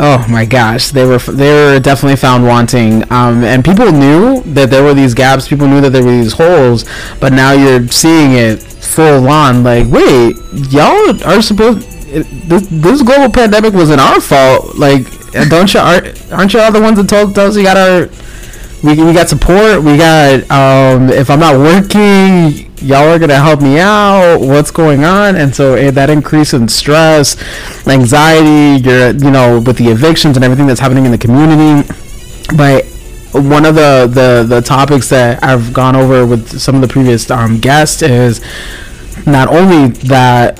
oh 0.00 0.26
my 0.28 0.44
gosh 0.44 0.90
they 0.90 1.04
were 1.04 1.18
they 1.18 1.52
were 1.52 1.80
definitely 1.80 2.16
found 2.16 2.46
wanting. 2.46 3.02
Um, 3.12 3.44
and 3.44 3.64
people 3.64 3.90
knew 3.92 4.42
that 4.54 4.70
there 4.70 4.82
were 4.82 4.94
these 4.94 5.14
gaps 5.14 5.48
people 5.48 5.66
knew 5.66 5.80
that 5.80 5.90
there 5.90 6.04
were 6.04 6.10
these 6.10 6.32
holes 6.32 6.84
but 7.20 7.32
now 7.32 7.52
you're 7.52 7.86
seeing 7.88 8.32
it 8.32 8.62
full 8.62 9.28
on. 9.28 9.62
Like 9.62 9.86
wait 9.88 10.36
y'all 10.70 11.24
are 11.24 11.42
supposed 11.42 11.88
this, 12.48 12.66
this 12.68 13.02
global 13.02 13.32
pandemic 13.32 13.74
wasn't 13.74 14.00
our 14.00 14.20
fault. 14.20 14.76
Like 14.76 15.04
don't 15.48 15.72
you 15.72 15.80
aren't, 15.80 16.32
aren't 16.32 16.54
you 16.54 16.60
all 16.60 16.72
the 16.72 16.80
ones 16.80 16.98
that 16.98 17.08
told 17.08 17.36
us 17.38 17.56
we 17.56 17.62
got 17.62 17.76
our 17.76 18.08
we, 18.82 19.02
we 19.02 19.12
got 19.12 19.28
support? 19.28 19.82
We 19.82 19.96
got 19.96 20.48
um 20.50 21.10
if 21.10 21.30
i'm 21.30 21.40
not 21.40 21.56
working 21.58 22.67
y'all 22.82 23.08
are 23.08 23.18
gonna 23.18 23.36
help 23.36 23.60
me 23.60 23.78
out 23.78 24.38
what's 24.38 24.70
going 24.70 25.04
on? 25.04 25.36
And 25.36 25.54
so 25.54 25.74
eh, 25.74 25.90
that 25.90 26.10
increase 26.10 26.54
in 26.54 26.68
stress 26.68 27.36
anxiety 27.86 28.82
you're 28.82 29.10
you 29.10 29.30
know 29.30 29.60
with 29.60 29.76
the 29.78 29.88
evictions 29.88 30.36
and 30.36 30.44
everything 30.44 30.66
that's 30.66 30.80
happening 30.80 31.04
in 31.04 31.10
the 31.10 31.18
community. 31.18 31.88
But 32.56 32.86
one 33.32 33.66
of 33.66 33.74
the 33.74 34.08
the 34.10 34.46
the 34.48 34.62
topics 34.62 35.10
that 35.10 35.42
i've 35.44 35.74
gone 35.74 35.94
over 35.94 36.24
with 36.24 36.58
some 36.58 36.74
of 36.74 36.80
the 36.80 36.88
previous 36.88 37.30
um 37.30 37.60
guests 37.60 38.00
is 38.00 38.40
not 39.26 39.48
only 39.48 39.88
that 39.88 40.56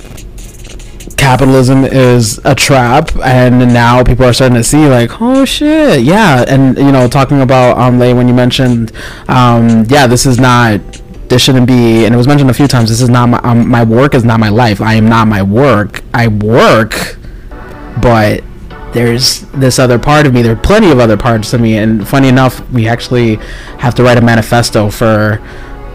capitalism 1.17 1.85
is 1.85 2.39
a 2.45 2.55
trap 2.55 3.11
and 3.25 3.59
now 3.73 4.05
people 4.05 4.25
are 4.25 4.33
starting 4.33 4.57
to 4.57 4.63
see 4.63 4.87
like 4.87 5.21
oh 5.21 5.45
shit 5.45 6.03
yeah. 6.03 6.45
And 6.47 6.77
you 6.79 6.93
know 6.93 7.09
talking 7.09 7.41
about 7.41 7.77
um 7.77 7.99
Lei 7.99 8.15
when 8.15 8.29
you 8.29 8.35
mentioned 8.35 8.93
um 9.27 9.85
yeah 9.89 10.07
this 10.07 10.27
is 10.27 10.39
not 10.39 10.81
this 11.29 11.43
shouldn't 11.43 11.67
be 11.67 12.05
and 12.05 12.15
it 12.15 12.17
was 12.17 12.27
mentioned 12.27 12.51
a 12.51 12.55
few 12.55 12.69
times 12.69 12.89
this 12.89 13.01
is 13.01 13.09
not 13.09 13.29
my 13.29 13.39
um, 13.39 13.69
my 13.69 13.85
work 13.85 14.15
is 14.15 14.25
not 14.25 14.41
my 14.41 14.49
life 14.49 14.81
I 14.81 14.95
am 14.95 15.09
not 15.09 15.29
my 15.29 15.43
work 15.43 16.03
I 16.15 16.29
work 16.29 17.17
but 18.01 18.43
there's 18.93 19.43
this 19.53 19.79
other 19.79 19.99
part 19.99 20.27
of 20.27 20.33
me 20.33 20.43
there 20.43 20.53
are 20.53 20.57
plenty 20.61 20.91
of 20.91 20.99
other 20.99 21.17
parts 21.17 21.53
of 21.53 21.61
me 21.61 21.77
and 21.77 22.07
funny 22.07 22.29
enough 22.29 22.69
we 22.71 22.89
actually 22.89 23.37
have 23.79 23.95
to 23.97 24.03
write 24.03 24.17
a 24.17 24.23
manifesto 24.23 24.91
for 24.91 25.41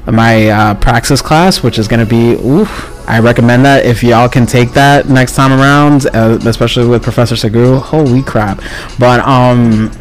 my 0.05 0.49
uh, 0.49 0.73
praxis 0.75 1.21
class 1.21 1.63
which 1.63 1.79
is 1.79 1.87
going 1.87 1.99
to 1.99 2.09
be 2.09 2.33
oof 2.45 2.89
I 3.05 3.19
recommend 3.19 3.65
that 3.65 3.85
if 3.85 4.01
y'all 4.01 4.29
can 4.29 4.45
take 4.45 4.71
that 4.71 5.09
next 5.09 5.35
time 5.35 5.51
around, 5.51 6.05
uh, 6.13 6.39
especially 6.45 6.87
with 6.87 7.03
Professor 7.03 7.35
Seguru. 7.35 7.81
Holy 7.81 8.23
crap! 8.23 8.61
But 8.97 9.19
um, 9.19 9.91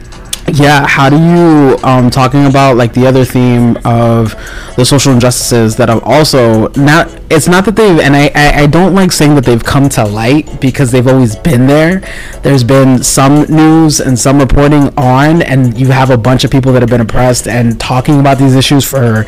yeah, 0.49 0.87
how 0.87 1.09
do 1.09 1.17
you 1.17 1.79
um 1.85 2.11
talking 2.11 2.47
about 2.47 2.77
like 2.77 2.93
the 2.93 3.07
other 3.07 3.25
theme 3.25 3.77
of 3.85 4.35
the 4.77 4.85
social 4.85 5.13
injustices 5.13 5.77
that 5.77 5.89
have 5.89 6.03
also 6.05 6.69
not? 6.71 7.11
It's 7.31 7.49
not 7.49 7.65
that 7.65 7.77
they've 7.77 7.99
and 7.99 8.15
I, 8.15 8.31
I 8.35 8.63
I 8.63 8.67
don't 8.67 8.95
like 8.95 9.13
saying 9.13 9.35
that 9.37 9.45
they've 9.45 9.63
come 9.63 9.89
to 9.91 10.05
light 10.05 10.61
because 10.61 10.91
they've 10.91 11.07
always 11.07 11.37
been 11.37 11.67
there. 11.67 12.01
There's 12.43 12.65
been 12.65 13.03
some 13.03 13.45
news 13.45 14.01
and 14.01 14.19
some 14.19 14.39
reporting 14.39 14.93
on, 14.99 15.43
and 15.43 15.79
you 15.79 15.89
have 15.89 16.11
a 16.11 16.19
bunch 16.19 16.45
of 16.45 16.51
people 16.51 16.73
that 16.73 16.83
have 16.83 16.91
been 16.91 17.01
oppressed 17.01 17.47
and 17.49 17.79
talking 17.81 18.21
about 18.21 18.39
these 18.39 18.55
issues 18.55 18.85
for 18.85 19.27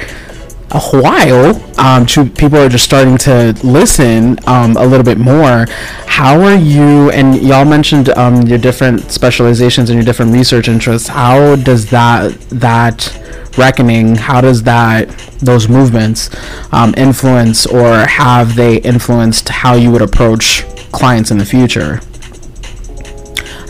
a 0.71 0.81
while 0.81 1.79
um, 1.79 2.05
to 2.07 2.25
people 2.25 2.59
are 2.59 2.69
just 2.69 2.85
starting 2.85 3.17
to 3.19 3.57
listen 3.63 4.39
um, 4.47 4.77
a 4.77 4.85
little 4.85 5.05
bit 5.05 5.19
more. 5.19 5.67
How 6.07 6.41
are 6.41 6.57
you 6.57 7.11
and 7.11 7.41
y'all 7.43 7.65
mentioned 7.65 8.09
um, 8.11 8.43
your 8.43 8.59
different 8.59 9.11
specializations 9.11 9.91
and 9.91 9.97
your 9.97 10.05
different 10.05 10.33
research 10.33 10.69
interests. 10.69 11.09
How 11.09 11.57
does 11.57 11.91
that 11.91 12.33
that 12.51 13.21
reckoning 13.57 14.17
how 14.17 14.41
does 14.41 14.65
that 14.65 15.09
those 15.41 15.69
movements 15.69 16.29
um, 16.73 16.93
influence 16.97 17.67
or 17.67 17.99
have 17.99 18.57
they 18.57 18.79
influenced 18.79 19.49
how 19.49 19.75
you 19.75 19.93
would 19.93 20.03
approach 20.03 20.65
clients 20.91 21.31
in 21.31 21.39
the 21.39 21.47
future? 21.47 22.01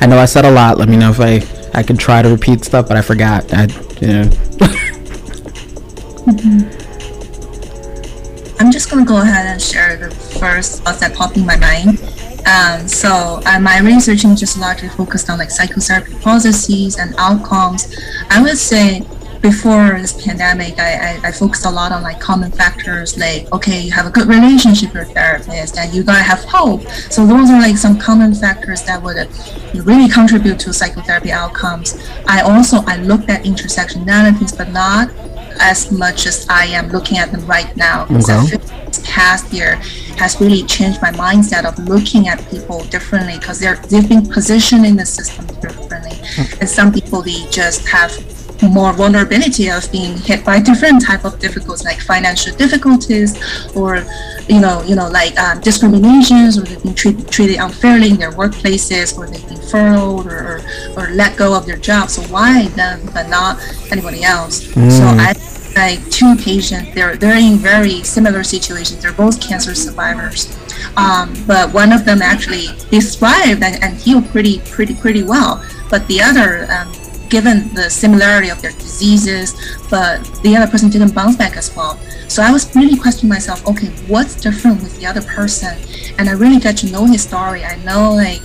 I 0.00 0.06
know 0.06 0.18
i 0.18 0.24
said 0.24 0.44
a 0.44 0.50
lot. 0.50 0.78
Let 0.78 0.88
me 0.88 0.96
know 0.96 1.10
if 1.10 1.20
i 1.20 1.42
i 1.78 1.82
can 1.82 1.96
try 1.96 2.22
to 2.22 2.28
repeat 2.30 2.64
stuff 2.64 2.88
but 2.88 2.96
i 2.96 3.02
forgot. 3.02 3.52
I 3.52 3.66
you 4.00 4.08
know 4.08 4.30
I'm 8.64 8.72
just 8.72 8.90
gonna 8.90 9.04
go 9.04 9.20
ahead 9.20 9.44
and 9.44 9.60
share 9.60 9.94
the 9.98 10.10
first 10.10 10.84
thoughts 10.84 11.00
that 11.00 11.14
popped 11.14 11.36
in 11.36 11.44
my 11.44 11.58
mind. 11.58 12.00
Um, 12.46 12.88
so 12.88 13.42
uh, 13.44 13.60
my 13.60 13.78
research 13.80 14.24
is 14.24 14.40
just 14.40 14.56
largely 14.56 14.88
focused 14.88 15.28
on 15.28 15.36
like 15.38 15.50
psychotherapy 15.50 16.14
processes 16.22 16.96
and 16.96 17.14
outcomes. 17.18 17.94
I 18.30 18.40
would 18.40 18.56
say 18.56 19.02
before 19.42 20.00
this 20.00 20.24
pandemic, 20.24 20.78
I, 20.78 20.94
I, 20.94 21.20
I 21.24 21.32
focused 21.32 21.66
a 21.66 21.70
lot 21.70 21.92
on 21.92 22.02
like 22.02 22.20
common 22.20 22.50
factors 22.52 23.18
like, 23.18 23.52
okay, 23.52 23.82
you 23.82 23.92
have 23.92 24.06
a 24.06 24.10
good 24.10 24.28
relationship 24.28 24.94
with 24.94 25.08
your 25.08 25.14
therapist 25.14 25.76
and 25.76 25.92
you 25.92 26.02
gotta 26.02 26.22
have 26.22 26.42
hope. 26.44 26.88
So 27.10 27.26
those 27.26 27.50
are 27.50 27.60
like 27.60 27.76
some 27.76 27.98
common 27.98 28.34
factors 28.34 28.82
that 28.84 29.02
would 29.02 29.28
really 29.84 30.08
contribute 30.08 30.58
to 30.60 30.72
psychotherapy 30.72 31.32
outcomes. 31.32 32.02
I 32.26 32.40
also, 32.40 32.78
I 32.86 32.96
looked 32.96 33.28
at 33.28 33.44
intersectionalities, 33.44 34.56
but 34.56 34.70
not 34.70 35.10
as 35.60 35.90
much 35.92 36.26
as 36.26 36.46
I 36.48 36.66
am 36.66 36.88
looking 36.88 37.18
at 37.18 37.30
them 37.32 37.44
right 37.46 37.74
now. 37.76 38.06
Because 38.06 38.52
Okay. 38.52 38.56
this 38.86 39.00
past 39.04 39.52
year 39.52 39.76
has 40.16 40.40
really 40.40 40.62
changed 40.64 41.00
my 41.02 41.10
mindset 41.12 41.64
of 41.64 41.78
looking 41.88 42.28
at 42.28 42.38
people 42.50 42.84
differently 42.84 43.38
because 43.38 43.58
they're 43.58 43.76
they've 43.88 44.08
been 44.08 44.26
positioned 44.28 44.86
in 44.86 44.96
the 44.96 45.06
system 45.06 45.46
differently. 45.60 46.16
Hmm. 46.36 46.60
And 46.60 46.68
some 46.68 46.92
people 46.92 47.22
they 47.22 47.44
just 47.50 47.86
have 47.88 48.10
more 48.68 48.92
vulnerability 48.92 49.70
of 49.70 49.90
being 49.90 50.16
hit 50.16 50.44
by 50.44 50.60
different 50.60 51.02
type 51.04 51.24
of 51.24 51.38
difficulties 51.38 51.84
like 51.84 52.00
financial 52.00 52.54
difficulties 52.56 53.36
or 53.76 54.04
you 54.48 54.60
know 54.60 54.82
you 54.82 54.94
know 54.94 55.08
like 55.08 55.38
um, 55.38 55.60
discriminations 55.60 56.58
or 56.58 56.62
they've 56.62 56.82
been 56.82 56.94
treat, 56.94 57.28
treated 57.28 57.56
unfairly 57.58 58.10
in 58.10 58.16
their 58.16 58.32
workplaces 58.32 59.16
or 59.16 59.26
they've 59.26 59.48
been 59.48 59.60
furloughed 59.68 60.26
or, 60.26 60.60
or, 60.96 61.04
or 61.04 61.10
let 61.10 61.36
go 61.36 61.56
of 61.56 61.66
their 61.66 61.76
job. 61.76 62.10
So 62.10 62.22
why 62.32 62.68
them 62.68 63.00
but 63.12 63.28
not 63.28 63.58
anybody 63.90 64.22
else? 64.24 64.64
So 64.72 65.04
i 65.04 65.34
like 65.74 66.08
two 66.10 66.36
patients 66.36 66.94
they're 66.94 67.16
they're 67.16 67.36
in 67.36 67.58
very 67.58 68.02
similar 68.02 68.44
situations. 68.44 69.02
They're 69.02 69.12
both 69.12 69.40
cancer 69.40 69.74
survivors. 69.74 70.56
Um, 70.96 71.34
but 71.46 71.72
one 71.72 71.92
of 71.92 72.04
them 72.04 72.22
actually 72.22 72.66
thrived 73.00 73.62
and, 73.62 73.82
and 73.82 73.96
healed 73.96 74.28
pretty 74.28 74.60
pretty 74.60 74.94
pretty 74.94 75.22
well. 75.22 75.64
But 75.90 76.06
the 76.06 76.22
other 76.22 76.66
um, 76.70 76.92
given 77.36 77.58
the 77.74 77.90
similarity 77.90 78.48
of 78.54 78.62
their 78.62 78.70
diseases, 78.86 79.46
but 79.90 80.16
the 80.44 80.54
other 80.56 80.70
person 80.70 80.88
didn't 80.88 81.12
bounce 81.18 81.36
back 81.36 81.56
as 81.56 81.68
well. 81.76 81.98
So 82.28 82.38
I 82.48 82.50
was 82.56 82.62
really 82.76 82.96
questioning 82.96 83.30
myself, 83.38 83.58
okay, 83.66 83.88
what's 84.12 84.34
different 84.46 84.76
with 84.84 84.94
the 85.00 85.06
other 85.10 85.22
person? 85.22 85.74
And 86.16 86.24
I 86.30 86.34
really 86.42 86.60
got 86.60 86.76
to 86.82 86.86
know 86.94 87.04
his 87.06 87.22
story. 87.30 87.64
I 87.64 87.74
know 87.88 88.14
like 88.14 88.40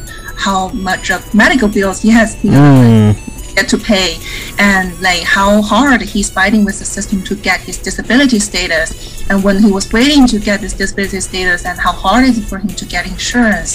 how 0.45 0.69
much 0.89 1.11
of 1.11 1.21
medical 1.43 1.69
bills 1.77 2.01
he 2.01 2.09
has 2.19 2.29
Mm. 2.37 3.15
get 3.55 3.67
to 3.75 3.77
pay 3.77 4.09
and 4.57 4.87
like 5.07 5.23
how 5.37 5.61
hard 5.61 6.01
he's 6.13 6.29
fighting 6.39 6.63
with 6.67 6.77
the 6.81 6.85
system 6.97 7.17
to 7.29 7.35
get 7.35 7.59
his 7.69 7.77
disability 7.87 8.39
status 8.39 8.87
and 9.29 9.43
when 9.45 9.55
he 9.65 9.69
was 9.77 9.85
waiting 9.97 10.25
to 10.33 10.37
get 10.49 10.57
his 10.65 10.73
disability 10.81 11.19
status 11.29 11.65
and 11.69 11.75
how 11.85 11.91
hard 12.05 12.23
is 12.29 12.35
it 12.41 12.45
for 12.51 12.57
him 12.63 12.73
to 12.81 12.85
get 12.85 13.03
insurance 13.15 13.71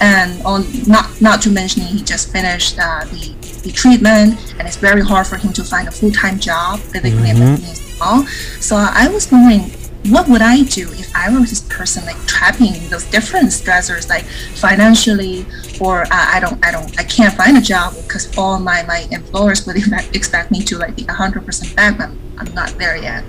and 0.00 0.30
on 0.50 0.60
not 0.94 1.06
not 1.28 1.38
to 1.44 1.50
mention 1.60 1.82
he 1.82 1.98
just 2.12 2.24
finished 2.36 2.74
uh, 2.78 3.04
the, 3.12 3.22
the 3.66 3.72
treatment 3.72 4.38
and 4.58 4.68
it's 4.68 4.76
very 4.76 5.02
hard 5.02 5.26
for 5.26 5.36
him 5.36 5.52
to 5.52 5.64
find 5.64 5.88
a 5.88 5.90
full-time 5.90 6.38
job 6.38 6.78
physically 6.78 7.30
and 7.30 7.38
mentally 7.38 7.70
as 7.70 7.98
well 8.00 8.24
so 8.60 8.76
i 8.76 9.08
was 9.08 9.30
wondering 9.30 9.70
what 10.10 10.28
would 10.28 10.42
I 10.42 10.62
do 10.62 10.88
if 10.92 11.10
I 11.16 11.32
were 11.32 11.40
this 11.40 11.62
person 11.62 12.04
like 12.04 12.16
trapping 12.26 12.74
those 12.90 13.04
different 13.04 13.48
stressors 13.48 14.08
like 14.08 14.24
financially 14.54 15.44
or 15.80 16.02
uh, 16.02 16.08
I 16.10 16.38
don't 16.40 16.64
I 16.64 16.70
don't 16.70 16.98
I 16.98 17.02
can't 17.04 17.34
find 17.34 17.56
a 17.56 17.60
job 17.60 17.94
because 17.96 18.36
all 18.38 18.58
my 18.58 18.82
my 18.84 19.06
employers 19.10 19.66
would 19.66 19.76
expect, 20.14 20.50
me 20.50 20.62
to 20.62 20.78
like 20.78 20.96
be 20.96 21.02
100% 21.02 21.76
back 21.76 21.98
but 21.98 22.10
I'm 22.38 22.54
not 22.54 22.70
there 22.78 22.96
yet. 22.96 23.24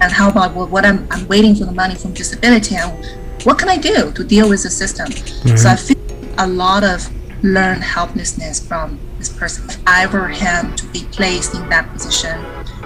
And 0.00 0.10
how 0.12 0.30
about 0.30 0.54
well, 0.54 0.66
what 0.66 0.86
I'm 0.86 1.06
I'm 1.10 1.26
waiting 1.28 1.54
for 1.54 1.64
the 1.64 1.72
money 1.72 1.94
from 1.94 2.14
disability 2.14 2.76
and 2.76 3.04
what 3.44 3.58
can 3.58 3.68
I 3.68 3.76
do 3.76 4.10
to 4.12 4.24
deal 4.24 4.48
with 4.48 4.62
the 4.62 4.70
system? 4.70 5.10
So 5.56 5.68
I 5.68 5.76
feel 5.76 5.96
a 6.38 6.46
lot 6.46 6.84
of 6.84 7.06
learn 7.44 7.82
helplessness 7.82 8.66
from 8.66 8.98
this 9.24 9.36
person 9.36 9.68
if 9.68 9.78
I 9.86 10.06
were 10.06 10.28
him 10.28 10.74
to 10.76 10.86
be 10.88 11.04
placed 11.12 11.54
in 11.54 11.68
that 11.70 11.90
position. 11.92 12.38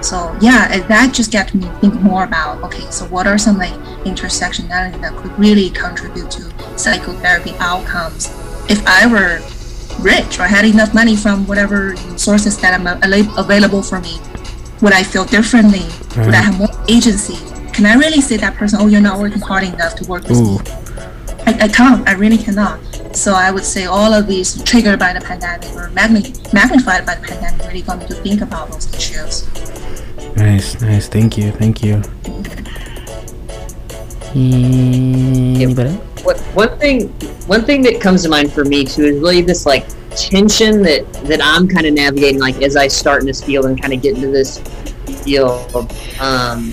So 0.02 0.36
yeah, 0.40 0.78
that 0.86 1.12
just 1.12 1.32
got 1.32 1.52
me 1.54 1.66
think 1.80 1.94
more 1.94 2.24
about 2.24 2.62
okay, 2.62 2.88
so 2.90 3.04
what 3.06 3.26
are 3.26 3.38
some 3.38 3.58
like 3.58 3.74
intersectionality 4.04 5.00
that 5.00 5.16
could 5.16 5.36
really 5.38 5.70
contribute 5.70 6.30
to 6.32 6.78
psychotherapy 6.78 7.54
outcomes 7.58 8.26
if 8.70 8.84
I 8.86 9.06
were 9.06 9.40
rich 10.00 10.38
or 10.38 10.44
had 10.44 10.64
enough 10.64 10.94
money 10.94 11.16
from 11.16 11.46
whatever 11.46 11.96
sources 12.16 12.56
that 12.58 12.78
are 12.78 13.40
available 13.40 13.82
for 13.82 14.00
me 14.00 14.18
would 14.80 14.92
I 14.92 15.02
feel 15.02 15.24
differently? 15.24 15.80
Right. 16.14 16.26
Would 16.26 16.34
I 16.36 16.42
have 16.42 16.56
more 16.56 16.68
agency? 16.88 17.34
Can 17.72 17.84
I 17.84 17.94
really 17.94 18.20
say 18.20 18.36
that 18.36 18.54
person, 18.54 18.78
oh, 18.80 18.86
you're 18.86 19.00
not 19.00 19.18
working 19.18 19.40
hard 19.40 19.64
enough 19.64 19.96
to 19.96 20.04
work 20.08 20.22
with 20.28 20.38
Ooh. 20.38 20.58
me? 20.58 21.07
I, 21.46 21.58
I 21.62 21.68
can't. 21.68 22.06
I 22.08 22.12
really 22.14 22.38
cannot. 22.38 22.80
So 23.14 23.32
I 23.32 23.50
would 23.50 23.64
say 23.64 23.86
all 23.86 24.12
of 24.12 24.26
these 24.26 24.62
triggered 24.64 24.98
by 24.98 25.12
the 25.12 25.20
pandemic 25.20 25.70
or 25.74 25.90
magni- 25.90 26.32
magnified 26.52 27.06
by 27.06 27.14
the 27.16 27.26
pandemic 27.26 27.66
really 27.66 27.82
got 27.82 27.98
me 27.98 28.06
to 28.06 28.14
think 28.14 28.40
about 28.42 28.70
those 28.70 28.92
issues. 28.94 29.46
Nice, 30.36 30.80
nice. 30.80 31.08
Thank 31.08 31.38
you, 31.38 31.50
thank 31.52 31.82
you. 31.82 32.02
Anybody? 34.34 35.94
What 36.22 36.38
one 36.54 36.78
thing? 36.78 37.08
One 37.46 37.64
thing 37.64 37.82
that 37.82 38.00
comes 38.00 38.22
to 38.24 38.28
mind 38.28 38.52
for 38.52 38.64
me 38.64 38.84
too 38.84 39.04
is 39.04 39.20
really 39.20 39.40
this 39.40 39.64
like 39.64 39.86
tension 40.10 40.82
that 40.82 41.10
that 41.24 41.40
I'm 41.42 41.66
kind 41.66 41.86
of 41.86 41.94
navigating, 41.94 42.40
like 42.40 42.60
as 42.62 42.76
I 42.76 42.88
start 42.88 43.20
in 43.22 43.26
this 43.26 43.42
field 43.42 43.64
and 43.64 43.80
kind 43.80 43.94
of 43.94 44.02
get 44.02 44.16
into 44.16 44.28
this 44.28 44.58
field. 45.24 45.74
Um, 46.20 46.72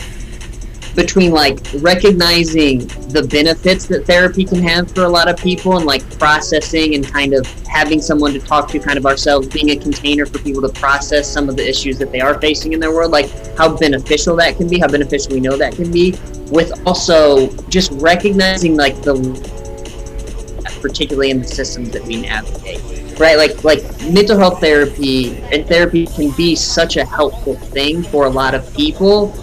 between 0.95 1.31
like 1.31 1.59
recognizing 1.81 2.79
the 3.09 3.27
benefits 3.29 3.85
that 3.85 4.05
therapy 4.05 4.45
can 4.45 4.61
have 4.61 4.89
for 4.91 5.03
a 5.03 5.09
lot 5.09 5.27
of 5.27 5.37
people 5.37 5.77
and 5.77 5.85
like 5.85 6.17
processing 6.17 6.95
and 6.95 7.05
kind 7.05 7.33
of 7.33 7.45
having 7.65 8.01
someone 8.01 8.33
to 8.33 8.39
talk 8.39 8.67
to 8.69 8.79
kind 8.79 8.97
of 8.97 9.05
ourselves 9.05 9.47
being 9.47 9.71
a 9.71 9.75
container 9.75 10.25
for 10.25 10.39
people 10.39 10.61
to 10.61 10.69
process 10.69 11.31
some 11.31 11.49
of 11.49 11.55
the 11.55 11.67
issues 11.67 11.97
that 11.99 12.11
they 12.11 12.21
are 12.21 12.39
facing 12.39 12.73
in 12.73 12.79
their 12.79 12.91
world 12.91 13.11
like 13.11 13.29
how 13.57 13.75
beneficial 13.77 14.35
that 14.35 14.55
can 14.57 14.67
be 14.67 14.79
how 14.79 14.87
beneficial 14.87 15.33
we 15.33 15.39
know 15.39 15.57
that 15.57 15.75
can 15.75 15.91
be 15.91 16.11
with 16.51 16.71
also 16.87 17.49
just 17.67 17.91
recognizing 17.93 18.75
like 18.75 19.01
the 19.01 19.15
particularly 20.81 21.31
in 21.31 21.41
the 21.41 21.47
systems 21.47 21.91
that 21.91 22.03
we 22.03 22.21
navigate 22.21 22.81
right? 23.19 23.37
Like 23.37 23.63
like 23.63 23.81
mental 24.11 24.37
health 24.37 24.59
therapy 24.59 25.37
and 25.51 25.65
therapy 25.67 26.05
can 26.05 26.31
be 26.31 26.55
such 26.55 26.97
a 26.97 27.05
helpful 27.05 27.55
thing 27.55 28.03
for 28.03 28.25
a 28.25 28.29
lot 28.29 28.53
of 28.53 28.71
people 28.73 29.33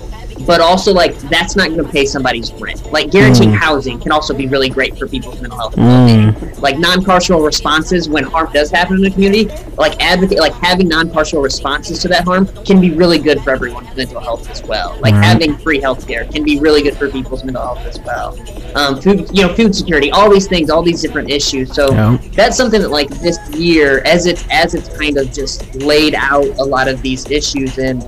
but 0.46 0.60
also 0.60 0.92
like 0.92 1.16
that's 1.22 1.56
not 1.56 1.68
going 1.68 1.84
to 1.84 1.90
pay 1.90 2.04
somebody's 2.04 2.52
rent. 2.54 2.90
Like 2.92 3.10
guaranteeing 3.10 3.50
mm. 3.50 3.56
housing 3.56 4.00
can 4.00 4.12
also 4.12 4.34
be 4.34 4.46
really 4.46 4.68
great 4.68 4.96
for 4.98 5.06
people's 5.06 5.40
mental 5.40 5.58
health. 5.58 5.76
Mm. 5.76 6.60
Like 6.60 6.78
non-partial 6.78 7.40
responses 7.40 8.08
when 8.08 8.24
harm 8.24 8.52
does 8.52 8.70
happen 8.70 8.96
in 8.96 9.02
the 9.02 9.10
community, 9.10 9.48
like 9.76 10.00
advocate, 10.02 10.38
like 10.38 10.54
having 10.54 10.88
non-partial 10.88 11.40
responses 11.40 11.98
to 12.00 12.08
that 12.08 12.24
harm 12.24 12.46
can 12.64 12.80
be 12.80 12.90
really 12.90 13.18
good 13.18 13.40
for 13.42 13.50
everyone's 13.50 13.94
mental 13.96 14.20
health 14.20 14.48
as 14.50 14.62
well. 14.62 14.98
Like 15.00 15.14
mm. 15.14 15.22
having 15.22 15.56
free 15.58 15.80
healthcare 15.80 16.30
can 16.30 16.44
be 16.44 16.58
really 16.58 16.82
good 16.82 16.96
for 16.96 17.08
people's 17.10 17.44
mental 17.44 17.62
health 17.62 17.86
as 17.86 18.00
well. 18.00 18.38
Um, 18.76 19.00
food, 19.00 19.28
you 19.32 19.46
know, 19.46 19.54
food 19.54 19.74
security, 19.74 20.10
all 20.10 20.30
these 20.30 20.48
things, 20.48 20.70
all 20.70 20.82
these 20.82 21.02
different 21.02 21.30
issues. 21.30 21.74
So 21.74 21.92
yeah. 21.92 22.18
that's 22.32 22.56
something 22.56 22.80
that 22.80 22.90
like 22.90 23.08
this 23.08 23.38
year, 23.50 24.02
as 24.04 24.26
it's 24.26 24.44
as 24.50 24.74
it's 24.74 24.88
kind 24.96 25.18
of 25.18 25.32
just 25.32 25.74
laid 25.76 26.14
out 26.14 26.46
a 26.58 26.64
lot 26.64 26.88
of 26.88 27.02
these 27.02 27.30
issues 27.30 27.78
and 27.78 28.02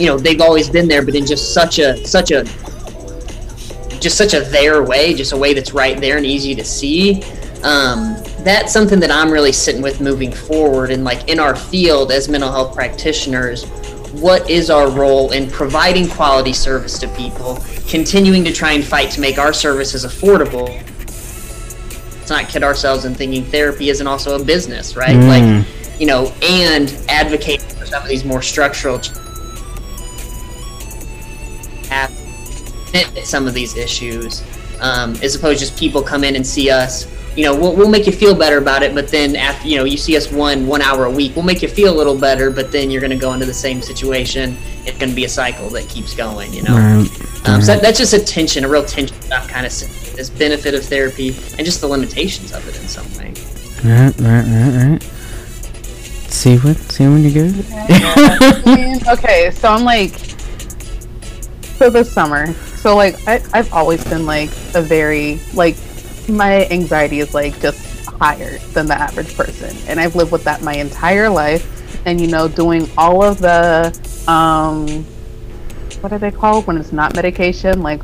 you 0.00 0.06
know 0.06 0.18
they've 0.18 0.40
always 0.40 0.70
been 0.70 0.88
there, 0.88 1.04
but 1.04 1.14
in 1.14 1.26
just 1.26 1.52
such 1.52 1.78
a 1.78 2.04
such 2.06 2.30
a 2.30 2.44
just 4.00 4.16
such 4.16 4.32
a 4.32 4.40
their 4.40 4.82
way, 4.82 5.12
just 5.12 5.32
a 5.32 5.36
way 5.36 5.52
that's 5.52 5.72
right 5.72 6.00
there 6.00 6.16
and 6.16 6.24
easy 6.24 6.54
to 6.54 6.64
see. 6.64 7.22
Um, 7.62 8.16
that's 8.42 8.72
something 8.72 8.98
that 9.00 9.10
I'm 9.10 9.30
really 9.30 9.52
sitting 9.52 9.82
with 9.82 10.00
moving 10.00 10.32
forward. 10.32 10.90
And 10.90 11.04
like 11.04 11.28
in 11.28 11.38
our 11.38 11.54
field 11.54 12.10
as 12.10 12.26
mental 12.26 12.50
health 12.50 12.74
practitioners, 12.74 13.64
what 14.12 14.48
is 14.48 14.70
our 14.70 14.90
role 14.90 15.32
in 15.32 15.50
providing 15.50 16.08
quality 16.08 16.54
service 16.54 16.98
to 17.00 17.08
people, 17.08 17.62
continuing 17.86 18.42
to 18.44 18.52
try 18.52 18.72
and 18.72 18.82
fight 18.82 19.10
to 19.12 19.20
make 19.20 19.36
our 19.36 19.52
services 19.52 20.06
affordable? 20.06 20.68
Let's 22.16 22.30
not 22.30 22.48
kid 22.48 22.64
ourselves 22.64 23.04
in 23.04 23.14
thinking 23.14 23.44
therapy 23.44 23.90
isn't 23.90 24.06
also 24.06 24.40
a 24.40 24.42
business, 24.42 24.96
right? 24.96 25.16
Mm. 25.16 25.28
Like, 25.28 26.00
you 26.00 26.06
know, 26.06 26.32
and 26.42 26.90
advocate 27.10 27.60
for 27.60 27.84
some 27.84 28.02
of 28.02 28.08
these 28.08 28.24
more 28.24 28.40
structural 28.40 28.98
some 33.24 33.46
of 33.46 33.54
these 33.54 33.76
issues, 33.76 34.42
um, 34.80 35.14
as 35.22 35.34
opposed 35.34 35.60
to 35.60 35.66
just 35.66 35.78
people 35.78 36.02
come 36.02 36.24
in 36.24 36.36
and 36.36 36.46
see 36.46 36.70
us. 36.70 37.06
You 37.36 37.44
know, 37.44 37.56
we'll, 37.56 37.76
we'll 37.76 37.88
make 37.88 38.06
you 38.06 38.12
feel 38.12 38.34
better 38.34 38.58
about 38.58 38.82
it, 38.82 38.92
but 38.92 39.08
then 39.08 39.36
after 39.36 39.68
you 39.68 39.76
know 39.76 39.84
you 39.84 39.96
see 39.96 40.16
us 40.16 40.32
one 40.32 40.66
one 40.66 40.82
hour 40.82 41.04
a 41.04 41.10
week, 41.10 41.36
we'll 41.36 41.44
make 41.44 41.62
you 41.62 41.68
feel 41.68 41.94
a 41.94 41.96
little 41.96 42.18
better, 42.18 42.50
but 42.50 42.72
then 42.72 42.90
you're 42.90 43.00
going 43.00 43.12
to 43.12 43.16
go 43.16 43.32
into 43.32 43.46
the 43.46 43.54
same 43.54 43.80
situation. 43.80 44.56
It's 44.84 44.98
going 44.98 45.10
to 45.10 45.16
be 45.16 45.24
a 45.24 45.28
cycle 45.28 45.68
that 45.70 45.88
keeps 45.88 46.14
going. 46.14 46.52
You 46.52 46.62
know, 46.62 46.74
right. 46.74 47.08
Um, 47.46 47.62
so 47.62 47.72
that, 47.72 47.82
that's 47.82 47.98
just 47.98 48.12
a 48.12 48.18
tension, 48.18 48.64
a 48.64 48.68
real 48.68 48.84
tension. 48.84 49.16
I'm 49.32 49.48
kind 49.48 49.64
of 49.64 49.72
this 50.16 50.28
benefit 50.28 50.74
of 50.74 50.84
therapy 50.84 51.28
and 51.56 51.64
just 51.64 51.80
the 51.80 51.86
limitations 51.86 52.52
of 52.52 52.66
it 52.68 52.76
in 52.76 52.88
some 52.88 53.06
way. 53.16 53.32
Right, 53.82 54.14
right, 54.20 54.44
right, 54.44 54.92
right. 54.92 55.02
See 56.30 56.58
what? 56.58 56.76
See 56.76 57.04
when 57.04 57.24
you 57.24 57.32
go. 57.32 57.46
okay, 59.12 59.50
so 59.50 59.68
I'm 59.68 59.84
like, 59.84 60.14
so 61.76 61.88
this 61.90 62.12
summer, 62.12 62.52
so 62.80 62.96
like 62.96 63.16
I, 63.28 63.42
I've 63.52 63.72
always 63.72 64.02
been 64.04 64.24
like 64.24 64.50
a 64.74 64.80
very 64.80 65.38
like 65.52 65.76
my 66.28 66.66
anxiety 66.68 67.20
is 67.20 67.34
like 67.34 67.60
just 67.60 68.06
higher 68.06 68.58
than 68.72 68.86
the 68.86 68.94
average 68.94 69.36
person, 69.36 69.76
and 69.86 70.00
I've 70.00 70.16
lived 70.16 70.32
with 70.32 70.44
that 70.44 70.62
my 70.62 70.74
entire 70.74 71.28
life. 71.28 71.76
And 72.06 72.18
you 72.18 72.28
know, 72.28 72.48
doing 72.48 72.88
all 72.96 73.22
of 73.22 73.38
the 73.38 73.92
um, 74.26 75.04
what 76.00 76.12
are 76.12 76.18
they 76.18 76.30
called 76.30 76.66
when 76.66 76.78
it's 76.78 76.92
not 76.92 77.14
medication, 77.14 77.82
like 77.82 78.02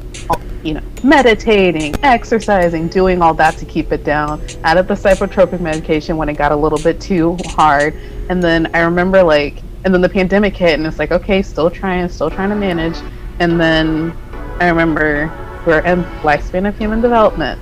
you 0.62 0.74
know, 0.74 0.82
meditating, 1.02 1.94
exercising, 2.02 2.88
doing 2.88 3.22
all 3.22 3.32
that 3.34 3.56
to 3.56 3.64
keep 3.64 3.92
it 3.92 4.04
down. 4.04 4.42
Added 4.64 4.88
the 4.88 4.94
psychotropic 4.94 5.60
medication 5.60 6.18
when 6.18 6.28
it 6.28 6.36
got 6.36 6.52
a 6.52 6.56
little 6.56 6.78
bit 6.78 7.00
too 7.00 7.38
hard, 7.46 7.94
and 8.28 8.42
then 8.42 8.70
I 8.74 8.80
remember 8.80 9.22
like, 9.22 9.62
and 9.84 9.94
then 9.94 10.02
the 10.02 10.08
pandemic 10.08 10.54
hit, 10.54 10.74
and 10.74 10.86
it's 10.86 10.98
like, 10.98 11.12
okay, 11.12 11.40
still 11.40 11.70
trying, 11.70 12.08
still 12.10 12.30
trying 12.30 12.50
to 12.50 12.56
manage, 12.56 12.98
and 13.38 13.58
then 13.58 14.14
I 14.58 14.68
remember 14.68 15.30
we're 15.66 15.80
in 15.80 16.02
Lifespan 16.22 16.66
of 16.66 16.78
Human 16.78 17.02
Development. 17.02 17.60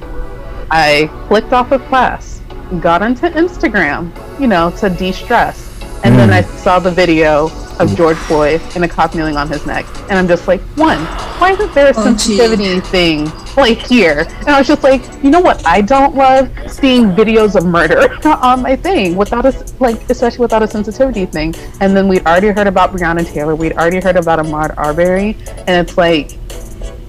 I 0.70 1.10
clicked 1.26 1.52
off 1.52 1.72
of 1.72 1.82
class, 1.86 2.40
got 2.80 3.02
into 3.02 3.28
Instagram, 3.30 4.12
you 4.40 4.46
know, 4.46 4.70
to 4.78 4.90
de 4.90 5.10
stress. 5.10 5.82
And 6.04 6.14
mm. 6.14 6.18
then 6.18 6.30
I 6.30 6.42
saw 6.42 6.78
the 6.78 6.92
video 6.92 7.50
of 7.80 7.96
George 7.96 8.16
Floyd 8.16 8.62
and 8.76 8.84
a 8.84 8.88
cop 8.88 9.14
kneeling 9.14 9.36
on 9.36 9.48
his 9.48 9.66
neck. 9.66 9.86
And 10.02 10.12
I'm 10.12 10.28
just 10.28 10.46
like, 10.46 10.60
one, 10.76 10.98
why 11.40 11.52
isn't 11.52 11.74
there 11.74 11.88
a 11.88 11.94
oh, 11.96 12.04
sensitivity 12.04 12.74
gee. 12.74 12.80
thing 12.80 13.24
like 13.56 13.78
here? 13.78 14.26
And 14.40 14.50
I 14.50 14.58
was 14.58 14.68
just 14.68 14.84
like, 14.84 15.02
you 15.24 15.30
know 15.30 15.40
what? 15.40 15.66
I 15.66 15.80
don't 15.80 16.14
love 16.14 16.48
seeing 16.68 17.10
videos 17.10 17.56
of 17.56 17.66
murder 17.66 18.08
on 18.28 18.62
my 18.62 18.76
thing 18.76 19.16
without 19.16 19.46
a, 19.46 19.66
like, 19.80 20.08
especially 20.10 20.38
without 20.42 20.62
a 20.62 20.68
sensitivity 20.68 21.26
thing. 21.26 21.54
And 21.80 21.96
then 21.96 22.06
we'd 22.06 22.24
already 22.24 22.48
heard 22.48 22.68
about 22.68 22.92
Breonna 22.92 23.26
Taylor. 23.26 23.56
We'd 23.56 23.72
already 23.72 24.00
heard 24.00 24.16
about 24.16 24.38
Ahmaud 24.38 24.76
Arbery. 24.76 25.36
And 25.66 25.86
it's 25.86 25.98
like, 25.98 26.38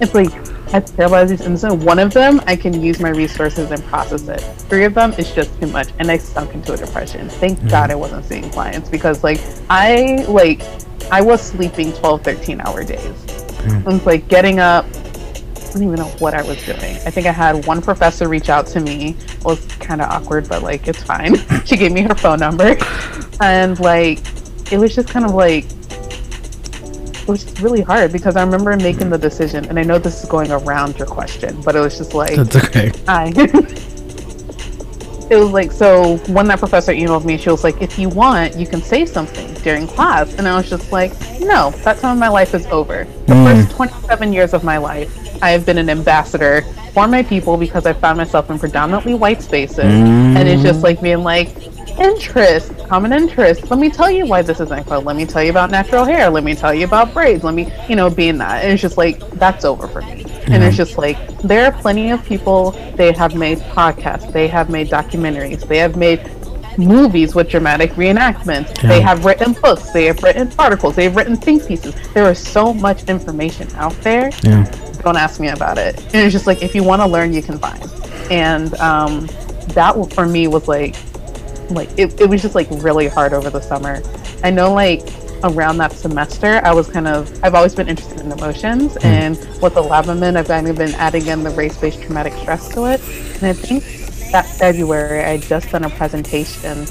it's 0.00 0.14
like 0.14 0.32
as 0.72 0.90
terrible 0.90 1.16
as 1.16 1.30
these 1.30 1.40
incidents, 1.40 1.84
one 1.84 1.98
of 1.98 2.12
them 2.12 2.40
I 2.46 2.56
can 2.56 2.82
use 2.82 3.00
my 3.00 3.10
resources 3.10 3.70
and 3.70 3.82
process 3.84 4.26
it. 4.28 4.40
Three 4.68 4.84
of 4.84 4.94
them 4.94 5.12
is 5.12 5.32
just 5.32 5.58
too 5.60 5.68
much, 5.68 5.88
and 5.98 6.10
I 6.10 6.18
sunk 6.18 6.54
into 6.54 6.72
a 6.72 6.76
depression. 6.76 7.28
Thank 7.28 7.58
mm 7.60 7.70
God 7.70 7.90
I 7.90 7.94
wasn't 7.94 8.24
seeing 8.24 8.48
clients 8.50 8.88
because 8.88 9.24
like 9.24 9.40
I 9.70 10.24
like 10.28 10.62
I 11.10 11.20
was 11.20 11.40
sleeping 11.40 11.92
12, 11.92 12.22
13 12.22 12.60
hour 12.60 12.84
days. 12.84 12.98
Mm. 13.00 13.86
I 13.86 13.88
was 13.88 14.06
like 14.06 14.28
getting 14.28 14.58
up. 14.58 14.84
I 14.86 15.78
don't 15.78 15.82
even 15.82 15.96
know 15.96 16.08
what 16.18 16.32
I 16.32 16.42
was 16.42 16.64
doing. 16.64 16.78
I 16.78 17.10
think 17.10 17.26
I 17.26 17.32
had 17.32 17.66
one 17.66 17.82
professor 17.82 18.28
reach 18.28 18.48
out 18.48 18.66
to 18.68 18.80
me. 18.80 19.10
It 19.10 19.44
was 19.44 19.64
kind 19.76 20.00
of 20.00 20.08
awkward, 20.10 20.48
but 20.48 20.62
like 20.62 20.88
it's 20.88 21.02
fine. 21.02 21.36
she 21.64 21.76
gave 21.76 21.92
me 21.92 22.02
her 22.02 22.14
phone 22.14 22.40
number, 22.40 22.76
and 23.40 23.78
like 23.80 24.20
it 24.72 24.78
was 24.78 24.94
just 24.94 25.08
kind 25.08 25.24
of 25.24 25.32
like 25.32 25.64
was 27.28 27.60
really 27.60 27.82
hard 27.82 28.12
because 28.12 28.36
I 28.36 28.42
remember 28.42 28.76
making 28.76 29.10
the 29.10 29.18
decision, 29.18 29.64
and 29.66 29.78
I 29.78 29.82
know 29.82 29.98
this 29.98 30.22
is 30.22 30.28
going 30.28 30.50
around 30.50 30.98
your 30.98 31.06
question, 31.06 31.60
but 31.62 31.74
it 31.76 31.80
was 31.80 31.98
just 31.98 32.14
like 32.14 32.36
that's 32.36 32.56
okay. 32.56 32.92
I. 33.08 33.32
it 35.28 35.36
was 35.36 35.50
like 35.50 35.72
so 35.72 36.18
when 36.28 36.46
that 36.46 36.58
professor 36.58 36.92
emailed 36.92 37.24
me, 37.24 37.36
she 37.36 37.50
was 37.50 37.64
like, 37.64 37.82
"If 37.82 37.98
you 37.98 38.08
want, 38.08 38.56
you 38.56 38.66
can 38.66 38.80
say 38.80 39.04
something 39.04 39.52
during 39.62 39.86
class," 39.86 40.34
and 40.34 40.46
I 40.46 40.56
was 40.56 40.70
just 40.70 40.92
like, 40.92 41.12
"No, 41.40 41.70
that 41.84 41.98
time 41.98 42.12
of 42.12 42.18
my 42.18 42.28
life 42.28 42.54
is 42.54 42.66
over. 42.66 43.06
The 43.26 43.34
mm. 43.34 43.64
first 43.64 43.76
27 43.76 44.32
years 44.32 44.54
of 44.54 44.62
my 44.62 44.78
life, 44.78 45.10
I 45.42 45.50
have 45.50 45.66
been 45.66 45.78
an 45.78 45.90
ambassador 45.90 46.62
for 46.92 47.08
my 47.08 47.22
people 47.22 47.56
because 47.56 47.86
I 47.86 47.92
found 47.92 48.18
myself 48.18 48.50
in 48.50 48.58
predominantly 48.58 49.14
white 49.14 49.42
spaces, 49.42 49.78
mm. 49.78 50.36
and 50.36 50.48
it's 50.48 50.62
just 50.62 50.82
like 50.82 51.00
being 51.00 51.22
like." 51.22 51.48
Interest, 51.98 52.76
common 52.88 53.12
interest. 53.12 53.70
Let 53.70 53.78
me 53.78 53.90
tell 53.90 54.10
you 54.10 54.26
why 54.26 54.42
this 54.42 54.60
isn't 54.60 54.86
fun. 54.86 55.04
Let 55.04 55.16
me 55.16 55.26
tell 55.26 55.42
you 55.42 55.50
about 55.50 55.70
natural 55.70 56.04
hair. 56.04 56.30
Let 56.30 56.44
me 56.44 56.54
tell 56.54 56.74
you 56.74 56.84
about 56.84 57.12
braids. 57.12 57.44
Let 57.44 57.54
me, 57.54 57.72
you 57.88 57.96
know, 57.96 58.10
being 58.10 58.38
that. 58.38 58.64
And 58.64 58.72
it's 58.72 58.82
just 58.82 58.96
like, 58.96 59.18
that's 59.32 59.64
over 59.64 59.88
for 59.88 60.02
me. 60.02 60.24
Yeah. 60.26 60.54
And 60.54 60.64
it's 60.64 60.76
just 60.76 60.98
like, 60.98 61.16
there 61.38 61.64
are 61.66 61.72
plenty 61.72 62.10
of 62.10 62.24
people, 62.24 62.72
they 62.96 63.12
have 63.12 63.34
made 63.34 63.58
podcasts, 63.58 64.32
they 64.32 64.46
have 64.48 64.70
made 64.70 64.88
documentaries, 64.88 65.66
they 65.66 65.78
have 65.78 65.96
made 65.96 66.20
movies 66.78 67.34
with 67.34 67.48
dramatic 67.48 67.92
reenactments. 67.92 68.82
Yeah. 68.82 68.88
They 68.88 69.00
have 69.00 69.24
written 69.24 69.54
books. 69.54 69.90
They 69.90 70.04
have 70.06 70.22
written 70.22 70.52
articles. 70.58 70.94
They've 70.94 71.14
written 71.14 71.36
think 71.36 71.66
pieces. 71.66 71.94
There 72.12 72.30
is 72.30 72.38
so 72.38 72.74
much 72.74 73.04
information 73.04 73.68
out 73.76 73.94
there. 74.02 74.30
Yeah. 74.42 74.64
Don't 75.02 75.16
ask 75.16 75.40
me 75.40 75.48
about 75.48 75.78
it. 75.78 75.98
And 76.06 76.16
it's 76.16 76.32
just 76.32 76.46
like 76.46 76.62
if 76.62 76.74
you 76.74 76.82
want 76.82 77.02
to 77.02 77.06
learn, 77.06 77.32
you 77.32 77.42
can 77.42 77.58
find. 77.58 77.82
And 78.30 78.74
um, 78.74 79.26
that 79.68 79.94
for 80.12 80.26
me 80.26 80.48
was 80.48 80.68
like, 80.68 80.96
like 81.70 81.90
it, 81.98 82.20
it 82.20 82.28
was 82.28 82.42
just 82.42 82.54
like 82.54 82.68
really 82.70 83.08
hard 83.08 83.32
over 83.32 83.50
the 83.50 83.60
summer. 83.60 84.02
I 84.42 84.50
know 84.50 84.72
like 84.72 85.02
around 85.44 85.78
that 85.78 85.92
semester, 85.92 86.60
I 86.64 86.72
was 86.72 86.88
kind 86.88 87.06
of 87.06 87.42
I've 87.44 87.54
always 87.54 87.74
been 87.74 87.88
interested 87.88 88.20
in 88.20 88.32
emotions, 88.32 88.96
and 88.98 89.36
with 89.60 89.74
the 89.74 89.82
Labaman, 89.82 90.36
I've 90.36 90.48
kind 90.48 90.68
of 90.68 90.76
been 90.76 90.94
adding 90.94 91.26
in 91.26 91.42
the 91.42 91.50
race-based 91.50 92.02
traumatic 92.02 92.32
stress 92.34 92.68
to 92.74 92.86
it. 92.86 93.00
And 93.36 93.44
I 93.44 93.52
think 93.52 93.84
that 94.32 94.46
February, 94.46 95.24
I 95.24 95.38
just 95.38 95.70
done 95.70 95.84
a 95.84 95.90
presentation 95.90 96.86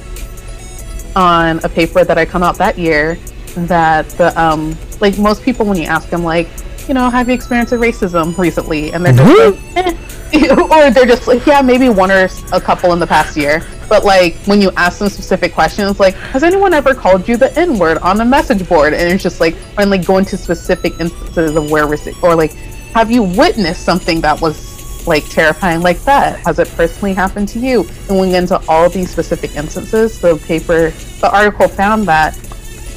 on 1.16 1.60
a 1.64 1.70
paper 1.70 2.04
that 2.04 2.18
I 2.18 2.26
come 2.26 2.44
out 2.44 2.58
that 2.58 2.78
year 2.78 3.18
that 3.56 4.08
the 4.12 4.40
um 4.40 4.78
like 5.00 5.18
most 5.18 5.42
people 5.44 5.66
when 5.66 5.78
you 5.78 5.86
ask 5.86 6.10
them 6.10 6.24
like 6.24 6.50
you 6.88 6.94
know 6.94 7.10
have 7.10 7.28
you 7.28 7.34
experienced 7.34 7.74
racism 7.74 8.38
recently? 8.38 8.92
And 8.94 9.06
they're 9.06 9.14
just 9.14 9.76
like, 9.76 9.76
eh. 9.78 9.96
or 10.72 10.92
they're 10.92 11.06
just 11.06 11.28
like 11.28 11.46
yeah 11.46 11.62
maybe 11.62 11.90
one 11.90 12.12
or 12.12 12.28
a 12.52 12.62
couple 12.62 12.94
in 12.94 13.00
the 13.00 13.08
past 13.08 13.38
year. 13.38 13.66
But 13.88 14.04
like 14.04 14.36
when 14.46 14.62
you 14.62 14.72
ask 14.78 15.00
them 15.00 15.10
specific 15.10 15.54
questions 15.54 16.00
like 16.00 16.16
has 16.16 16.44
anyone 16.44 16.74
ever 16.74 16.94
called 16.94 17.28
you 17.28 17.38
the 17.38 17.58
n 17.58 17.78
word 17.78 17.98
on 18.00 18.22
a 18.22 18.26
message 18.26 18.68
board? 18.68 18.94
And 18.94 19.12
it's 19.12 19.24
just 19.24 19.40
like 19.40 19.56
and 19.78 19.90
like 19.90 20.06
go 20.06 20.18
into 20.18 20.38
specific 20.38 20.94
instances 21.00 21.56
of 21.56 21.70
where 21.72 21.86
raci- 21.86 22.22
or 22.24 22.36
like 22.36 22.54
have 22.94 23.12
you 23.12 23.24
witnessed 23.24 23.84
something 23.84 24.22
that 24.22 24.40
was 24.40 25.08
like 25.08 25.28
terrifying 25.30 25.82
like 25.82 26.02
that? 26.04 26.40
Has 26.40 26.60
it 26.60 26.68
personally 26.70 27.14
happened 27.14 27.48
to 27.50 27.60
you? 27.60 27.88
And 28.10 28.20
we 28.20 28.30
get 28.30 28.44
into 28.44 28.62
all 28.68 28.90
these 28.90 29.12
specific 29.12 29.56
instances. 29.56 30.20
The 30.20 30.38
paper 30.48 30.92
the 31.22 31.32
article 31.34 31.68
found 31.68 32.08
that 32.08 32.38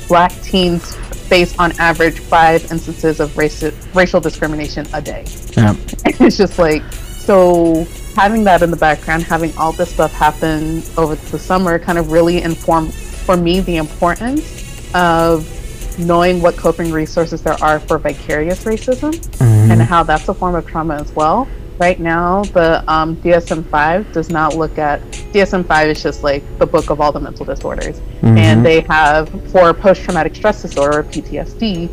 black 0.08 0.32
teens 0.40 0.96
face 1.28 1.56
on 1.58 1.72
average 1.78 2.18
five 2.18 2.70
instances 2.72 3.20
of 3.20 3.30
raci- 3.32 3.74
racial 3.94 4.20
discrimination 4.20 4.86
a 4.94 5.02
day. 5.02 5.24
Yeah. 5.56 5.74
it's 6.04 6.36
just 6.36 6.58
like 6.58 6.82
so 6.92 7.86
having 8.16 8.44
that 8.44 8.62
in 8.62 8.70
the 8.70 8.76
background 8.76 9.22
having 9.22 9.56
all 9.58 9.72
this 9.72 9.92
stuff 9.92 10.12
happen 10.12 10.82
over 10.96 11.14
the 11.14 11.38
summer 11.38 11.78
kind 11.78 11.98
of 11.98 12.10
really 12.10 12.42
informed 12.42 12.92
for 12.94 13.36
me 13.36 13.60
the 13.60 13.76
importance 13.76 14.92
of 14.94 15.46
knowing 15.98 16.40
what 16.40 16.56
coping 16.56 16.90
resources 16.90 17.42
there 17.42 17.60
are 17.62 17.78
for 17.78 17.98
vicarious 17.98 18.64
racism 18.64 19.12
mm-hmm. 19.12 19.70
and 19.70 19.82
how 19.82 20.02
that's 20.02 20.28
a 20.28 20.34
form 20.34 20.54
of 20.54 20.66
trauma 20.66 20.94
as 20.94 21.12
well 21.12 21.46
right 21.78 22.00
now 22.00 22.42
the 22.44 22.82
um, 22.90 23.16
dsm-5 23.18 24.12
does 24.12 24.30
not 24.30 24.54
look 24.56 24.78
at 24.78 25.00
dsm-5 25.32 25.86
is 25.86 26.02
just 26.02 26.22
like 26.22 26.42
the 26.58 26.66
book 26.66 26.90
of 26.90 27.00
all 27.00 27.12
the 27.12 27.20
mental 27.20 27.44
disorders 27.46 28.00
and 28.22 28.64
they 28.64 28.80
have 28.80 29.28
for 29.52 29.72
post-traumatic 29.72 30.34
stress 30.34 30.62
disorder 30.62 30.98
or 30.98 31.02
ptsd 31.04 31.88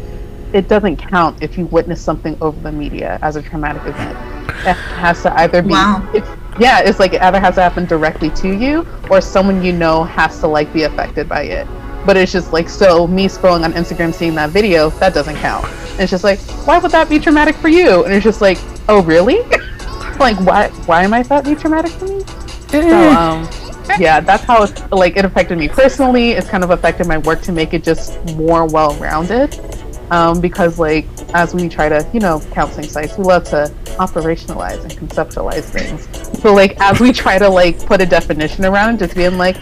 it 0.53 0.69
doesn't 0.69 0.95
count 0.95 1.43
if 1.43 1.57
you 1.57 1.65
witness 1.65 2.01
something 2.01 2.37
over 2.39 2.57
the 2.61 2.71
media 2.71 3.19
as 3.21 3.35
a 3.35 3.41
traumatic 3.41 3.81
event. 3.85 4.17
It 4.65 4.73
has 4.73 5.21
to 5.23 5.37
either 5.37 5.61
be, 5.61 5.71
Wow. 5.71 6.09
it's, 6.13 6.29
yeah, 6.57 6.79
it's 6.79 6.97
like 6.97 7.11
it 7.13 7.21
either 7.21 7.41
has 7.41 7.55
to 7.55 7.61
happen 7.61 7.83
directly 7.85 8.29
to 8.29 8.55
you 8.55 8.87
or 9.09 9.19
someone 9.19 9.61
you 9.61 9.73
know 9.73 10.05
has 10.05 10.39
to 10.39 10.47
like 10.47 10.71
be 10.71 10.83
affected 10.83 11.27
by 11.27 11.41
it. 11.43 11.67
But 12.05 12.15
it's 12.15 12.31
just 12.31 12.53
like, 12.53 12.69
so 12.69 13.05
me 13.05 13.27
scrolling 13.27 13.65
on 13.65 13.73
Instagram 13.73 14.13
seeing 14.13 14.33
that 14.35 14.51
video, 14.51 14.91
that 14.91 15.13
doesn't 15.13 15.35
count. 15.37 15.65
And 15.65 16.01
it's 16.01 16.11
just 16.11 16.23
like, 16.23 16.39
why 16.65 16.77
would 16.77 16.91
that 16.91 17.09
be 17.09 17.19
traumatic 17.19 17.55
for 17.57 17.67
you? 17.67 18.05
And 18.05 18.13
it's 18.13 18.23
just 18.23 18.39
like, 18.39 18.57
oh, 18.87 19.01
really? 19.01 19.39
like, 20.19 20.37
why, 20.41 20.69
why 20.85 21.03
I 21.03 21.23
that 21.23 21.45
be 21.45 21.55
traumatic 21.55 21.91
to 21.99 22.05
me? 22.05 22.23
So, 22.69 23.09
um, 23.11 23.47
yeah, 23.99 24.19
that's 24.19 24.43
how 24.43 24.63
it's 24.63 24.91
like 24.91 25.15
it 25.17 25.25
affected 25.25 25.57
me 25.57 25.67
personally. 25.69 26.31
It's 26.31 26.49
kind 26.49 26.63
of 26.63 26.71
affected 26.71 27.07
my 27.07 27.19
work 27.19 27.41
to 27.43 27.51
make 27.51 27.73
it 27.73 27.83
just 27.83 28.23
more 28.35 28.65
well-rounded. 28.65 29.59
Um, 30.11 30.39
because 30.39 30.77
like 30.77 31.07
as 31.33 31.55
we 31.55 31.67
try 31.67 31.89
to, 31.89 32.07
you 32.13 32.19
know, 32.19 32.39
counseling 32.51 32.87
sites, 32.87 33.17
we 33.17 33.23
love 33.23 33.43
to 33.45 33.71
operationalize 33.97 34.81
and 34.83 34.91
conceptualize 34.91 35.63
things. 35.63 36.07
So 36.41 36.53
like 36.53 36.79
as 36.79 36.99
we 36.99 37.11
try 37.11 37.39
to 37.39 37.49
like 37.49 37.83
put 37.85 38.01
a 38.01 38.05
definition 38.05 38.65
around 38.65 38.95
it, 38.95 38.99
just 38.99 39.15
being 39.15 39.37
like, 39.37 39.57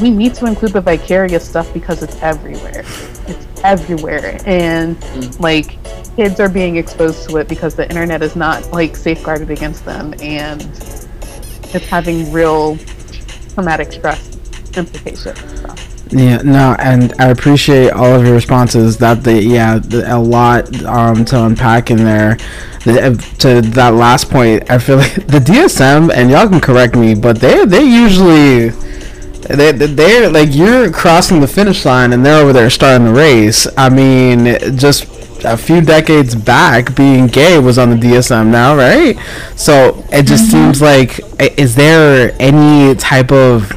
we 0.00 0.10
need 0.10 0.34
to 0.34 0.46
include 0.46 0.72
the 0.72 0.80
vicarious 0.80 1.48
stuff 1.48 1.72
because 1.72 2.02
it's 2.02 2.16
everywhere. 2.22 2.84
It's 3.26 3.46
everywhere, 3.64 4.38
and 4.46 4.96
like 5.40 5.78
kids 6.16 6.40
are 6.40 6.48
being 6.48 6.76
exposed 6.76 7.28
to 7.28 7.38
it 7.38 7.48
because 7.48 7.74
the 7.74 7.88
internet 7.88 8.22
is 8.22 8.36
not 8.36 8.70
like 8.72 8.96
safeguarded 8.96 9.50
against 9.50 9.84
them, 9.84 10.14
and 10.20 10.62
it's 10.62 11.86
having 11.86 12.30
real 12.32 12.76
traumatic 13.54 13.92
stress 13.92 14.36
implications. 14.76 15.60
So. 15.60 15.74
Yeah, 16.12 16.38
no, 16.38 16.74
and 16.80 17.12
I 17.20 17.28
appreciate 17.28 17.90
all 17.90 18.12
of 18.14 18.24
your 18.24 18.34
responses. 18.34 18.98
That 18.98 19.22
the 19.22 19.40
yeah, 19.40 19.78
the, 19.78 20.12
a 20.12 20.18
lot 20.18 20.82
um 20.84 21.24
to 21.26 21.44
unpack 21.44 21.90
in 21.90 21.98
there. 21.98 22.36
The, 22.84 23.08
uh, 23.08 23.14
to 23.38 23.60
that 23.60 23.94
last 23.94 24.30
point, 24.30 24.68
I 24.70 24.78
feel 24.78 24.96
like 24.96 25.14
the 25.26 25.38
DSM 25.38 26.12
and 26.12 26.30
y'all 26.30 26.48
can 26.48 26.60
correct 26.60 26.96
me, 26.96 27.14
but 27.14 27.38
they 27.38 27.64
they 27.64 27.84
usually 27.84 28.70
they 29.42 29.72
they're 29.72 30.30
like 30.30 30.54
you're 30.54 30.90
crossing 30.90 31.40
the 31.40 31.48
finish 31.48 31.84
line 31.84 32.12
and 32.12 32.24
they're 32.24 32.42
over 32.42 32.52
there 32.52 32.70
starting 32.70 33.06
the 33.06 33.12
race. 33.12 33.66
I 33.76 33.88
mean, 33.88 34.76
just 34.76 35.04
a 35.44 35.56
few 35.56 35.80
decades 35.80 36.34
back, 36.34 36.94
being 36.94 37.26
gay 37.26 37.58
was 37.58 37.78
on 37.78 37.90
the 37.90 37.96
DSM 37.96 38.50
now, 38.50 38.76
right? 38.76 39.16
So 39.56 40.04
it 40.12 40.24
just 40.26 40.50
mm-hmm. 40.50 40.72
seems 40.72 40.82
like 40.82 41.20
is 41.58 41.74
there 41.74 42.36
any 42.38 42.94
type 42.96 43.32
of 43.32 43.70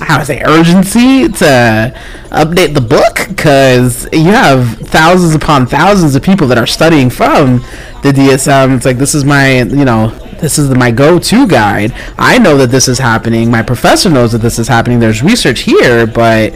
how 0.00 0.18
to 0.18 0.24
say 0.24 0.42
urgency 0.44 1.28
to 1.28 1.94
update 2.30 2.74
the 2.74 2.80
book 2.80 3.28
because 3.28 4.08
you 4.12 4.24
have 4.24 4.76
thousands 4.78 5.34
upon 5.34 5.66
thousands 5.66 6.14
of 6.14 6.22
people 6.22 6.46
that 6.48 6.58
are 6.58 6.66
studying 6.66 7.08
from 7.08 7.58
the 8.02 8.12
DSM. 8.12 8.76
It's 8.76 8.84
like 8.84 8.98
this 8.98 9.14
is 9.14 9.24
my 9.24 9.62
you 9.62 9.84
know 9.84 10.10
this 10.44 10.58
is 10.58 10.68
the, 10.68 10.74
my 10.74 10.90
go-to 10.90 11.48
guide. 11.48 11.94
I 12.18 12.36
know 12.36 12.58
that 12.58 12.66
this 12.66 12.86
is 12.86 12.98
happening. 12.98 13.50
My 13.50 13.62
professor 13.62 14.10
knows 14.10 14.32
that 14.32 14.42
this 14.42 14.58
is 14.58 14.68
happening. 14.68 15.00
There's 15.00 15.22
research 15.22 15.60
here, 15.60 16.06
but 16.06 16.52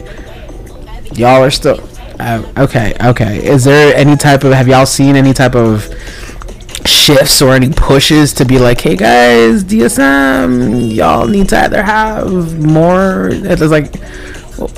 y'all 1.17 1.43
are 1.43 1.49
still 1.49 1.89
uh, 2.19 2.43
okay. 2.55 2.95
Okay, 3.01 3.43
is 3.43 3.63
there 3.63 3.95
any 3.95 4.15
type 4.15 4.43
of 4.43 4.53
have 4.53 4.67
y'all 4.67 4.85
seen 4.85 5.15
any 5.15 5.33
type 5.33 5.55
of 5.55 5.91
shifts 6.85 7.41
or 7.41 7.55
any 7.55 7.71
pushes 7.71 8.31
to 8.33 8.45
be 8.45 8.59
like, 8.59 8.79
hey 8.79 8.95
guys, 8.95 9.63
DSM, 9.63 10.93
y'all 10.93 11.25
need 11.25 11.49
to 11.49 11.59
either 11.59 11.81
have 11.81 12.59
more. 12.59 13.29
It's 13.31 13.61
like, 13.63 13.95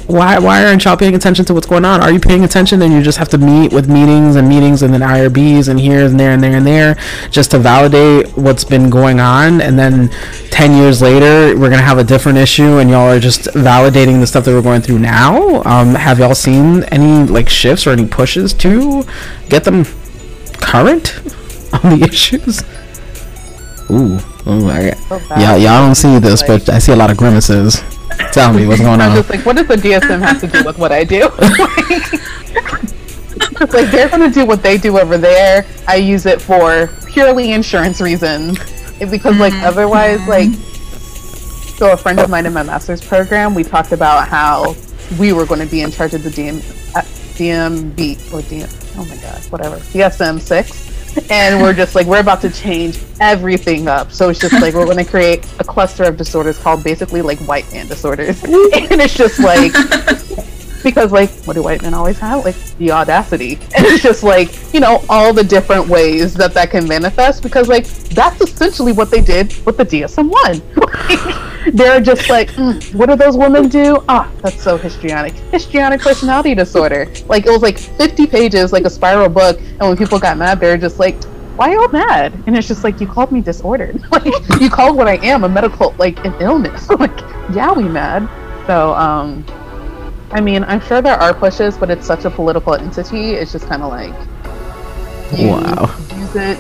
why 0.08 0.38
why 0.38 0.63
aren't 0.65 0.84
y'all 0.86 0.96
paying 0.96 1.15
attention 1.15 1.44
to 1.46 1.54
what's 1.54 1.65
going 1.65 1.86
on? 1.86 2.02
Are 2.02 2.12
you 2.12 2.20
paying 2.20 2.44
attention? 2.44 2.80
Then 2.80 2.91
you 2.91 3.02
just 3.02 3.17
have 3.17 3.30
to 3.30 3.38
meet 3.38 3.74
with 3.74 3.89
meetings 3.89 4.36
and 4.36 4.48
meetings 4.48 4.84
and 4.84 4.94
then 4.94 5.02
IRBs 5.02 5.70
and 5.70 5.80
here 5.80 6.06
and 6.06 6.20
there 6.20 6.32
and 6.32 6.44
there 6.44 6.56
and 6.56 6.65
there 6.67 6.96
just 7.32 7.52
to 7.52 7.60
validate 7.60 8.28
what's 8.38 8.63
been 8.63 8.89
going 8.89 9.20
on. 9.20 9.60
And 9.62 9.78
then 9.80 10.10
ten 10.52 10.76
years 10.76 11.02
later, 11.02 11.58
we're 11.60 11.70
gonna 11.70 11.82
have 11.82 11.98
a 11.98 12.04
different 12.04 12.38
issue, 12.38 12.78
and 12.78 12.89
y'all 12.89 13.10
are 13.10 13.20
just 13.20 13.41
validating 13.56 14.20
the 14.20 14.28
stuff 14.28 14.46
that 14.46 14.52
we're 14.52 14.62
going 14.62 14.82
through 14.82 15.00
now. 15.00 15.63
Um, 15.63 15.96
have 15.96 16.20
y'all 16.20 16.36
seen 16.36 16.84
any 16.86 17.26
like 17.28 17.50
shifts 17.50 17.88
or 17.88 17.91
any 17.91 18.06
pushes 18.06 18.54
to 18.56 19.04
get 19.50 19.63
them 19.63 19.86
current 20.60 21.15
on 21.84 22.00
the 22.00 22.08
issues? 22.12 22.62
Ooh, 23.89 24.20
ooh, 24.50 24.70
I, 24.70 24.91
So 25.10 25.20
bad. 25.28 25.41
yeah, 25.41 25.56
y'all 25.56 25.86
don't 25.86 25.96
see 25.96 26.20
this, 26.20 26.44
but 26.44 26.70
I 26.70 26.80
see 26.80 26.91
a 26.91 26.96
lot 26.96 27.10
of 27.10 27.17
grimaces. 27.17 27.82
Tell 28.32 28.54
me 28.54 28.65
what's 28.67 28.80
going 28.82 28.93
on. 28.93 29.02
I'm 29.02 29.12
on. 29.12 29.17
just 29.17 29.30
like, 29.30 29.45
what 29.45 29.56
does 29.58 29.67
the 29.67 29.76
DSM 29.76 30.21
have 30.21 30.39
to 30.41 30.47
do 30.47 30.63
with 30.65 30.78
what 30.78 30.91
I 30.91 31.04
do? 31.04 31.30
it's 33.62 33.74
like 33.74 33.91
they're 33.91 34.10
gonna 34.10 34.30
do 34.32 34.45
what 34.45 34.63
they 34.63 34.78
do 34.78 34.97
over 35.00 35.17
there. 35.17 35.65
I 35.88 35.95
use 35.97 36.26
it 36.26 36.41
for 36.41 36.88
purely 37.08 37.52
insurance 37.52 38.00
reasons, 38.02 38.58
It- 39.00 39.12
because 39.12 39.38
like 39.38 39.54
otherwise, 39.63 40.26
like, 40.28 40.50
so 41.78 41.91
a 41.91 41.97
friend 41.97 42.19
of 42.19 42.30
mine 42.30 42.45
in 42.45 42.54
my 42.54 42.63
master's 42.63 43.02
program, 43.02 43.54
we 43.56 43.63
talked 43.63 43.91
about 43.91 44.28
how 44.28 44.76
we 45.19 45.34
were 45.34 45.45
going 45.45 45.60
to 45.60 45.65
be 45.65 45.82
in 45.82 45.91
charge 45.91 46.13
of 46.13 46.24
the 46.24 46.30
DM, 46.30 46.58
uh, 46.95 47.02
DMB 47.36 48.15
or 48.34 48.41
DM. 48.41 48.69
Oh 48.97 49.06
my 49.06 49.15
god, 49.17 49.41
whatever, 49.52 49.78
DSM 49.78 50.39
six. 50.39 50.90
And 51.30 51.62
we're 51.62 51.74
just 51.74 51.95
like 51.95 52.08
we're 52.08 52.19
about 52.19 52.41
to 52.41 52.50
change 52.50 53.00
everything 53.19 53.88
up. 53.88 54.12
So 54.12 54.30
it's 54.30 54.39
just 54.39 54.54
like 54.62 54.74
we're 54.74 54.86
going 54.86 55.04
to 55.04 55.10
create 55.10 55.45
a 55.60 55.63
cluster 55.63 56.04
of 56.04 56.17
disorders 56.17 56.58
called 56.58 56.84
basically 56.84 57.21
like 57.21 57.39
white 57.39 57.71
man 57.71 57.88
disorders. 57.88 58.43
and 58.43 58.54
it's 59.02 59.13
just 59.13 59.39
like 59.39 59.74
because 60.82 61.12
like 61.12 61.30
what 61.46 61.54
do 61.54 61.63
white 61.63 61.82
men 61.82 61.94
always 61.94 62.17
have 62.20 62.44
like 62.44 62.56
the 62.78 62.91
audacity 62.91 63.54
and 63.76 63.86
it's 63.86 64.04
just 64.04 64.24
like 64.24 64.74
you 64.74 64.80
know 64.80 65.04
all 65.10 65.34
the 65.34 65.44
different 65.44 65.88
ways 65.88 66.34
that 66.34 66.54
that 66.54 66.72
can 66.72 66.88
manifest 66.88 67.44
because 67.44 67.67
like 67.67 67.86
that's 68.10 68.39
essentially 68.41 68.91
what 68.91 69.10
they 69.10 69.22
did 69.22 69.54
with 69.65 69.78
the 69.78 69.86
dsm-1 69.86 71.74
they're 71.74 72.02
just 72.02 72.30
like 72.30 72.50
mm, 72.52 72.96
what 72.96 73.08
do 73.08 73.15
those 73.15 73.38
women 73.38 73.67
do 73.67 74.04
ah 74.10 74.30
that's 74.41 74.62
so 74.62 74.78
histrionic 74.78 75.34
histrionic 75.52 76.02
personality 76.02 76.56
disorder 76.56 77.08
like 77.28 77.46
it 77.46 77.52
was 77.52 77.62
like 77.62 77.78
50 77.78 78.28
pages 78.28 78.74
like 78.74 78.86
a 78.86 78.89
spiral 78.89 79.30
book 79.30 79.60
and 79.60 79.80
when 79.80 79.98
people 79.98 80.20
got 80.20 80.38
mad 80.38 80.60
they're 80.60 80.78
just 80.78 81.00
like 81.00 81.15
why 81.62 81.74
y'all 81.74 81.88
mad? 81.89 82.34
And 82.48 82.58
it's 82.58 82.67
just 82.67 82.84
like, 82.84 83.00
you 83.00 83.06
called 83.06 83.32
me 83.32 83.39
disordered. 83.39 84.02
like, 84.12 84.34
you 84.60 84.70
called 84.70 84.98
what 84.98 85.08
I 85.08 85.17
am 85.17 85.44
a 85.44 85.50
medical, 85.50 85.94
like, 86.00 86.24
an 86.26 86.34
illness. 86.39 86.89
like, 86.89 87.20
yeah, 87.54 87.72
we 87.72 87.84
mad. 87.84 88.28
So, 88.65 88.96
um, 88.96 89.46
I 90.34 90.39
mean, 90.41 90.63
I'm 90.63 90.80
sure 90.82 91.02
there 91.02 91.15
are 91.20 91.34
pushes, 91.34 91.78
but 91.78 91.89
it's 91.89 92.06
such 92.08 92.26
a 92.26 92.30
political 92.30 92.74
entity. 92.74 93.32
It's 93.32 93.52
just 93.52 93.67
kind 93.67 93.84
of 93.84 93.89
like, 93.91 94.13
you 95.38 95.50
Wow. 95.50 95.94
use 96.15 96.36
it 96.36 96.58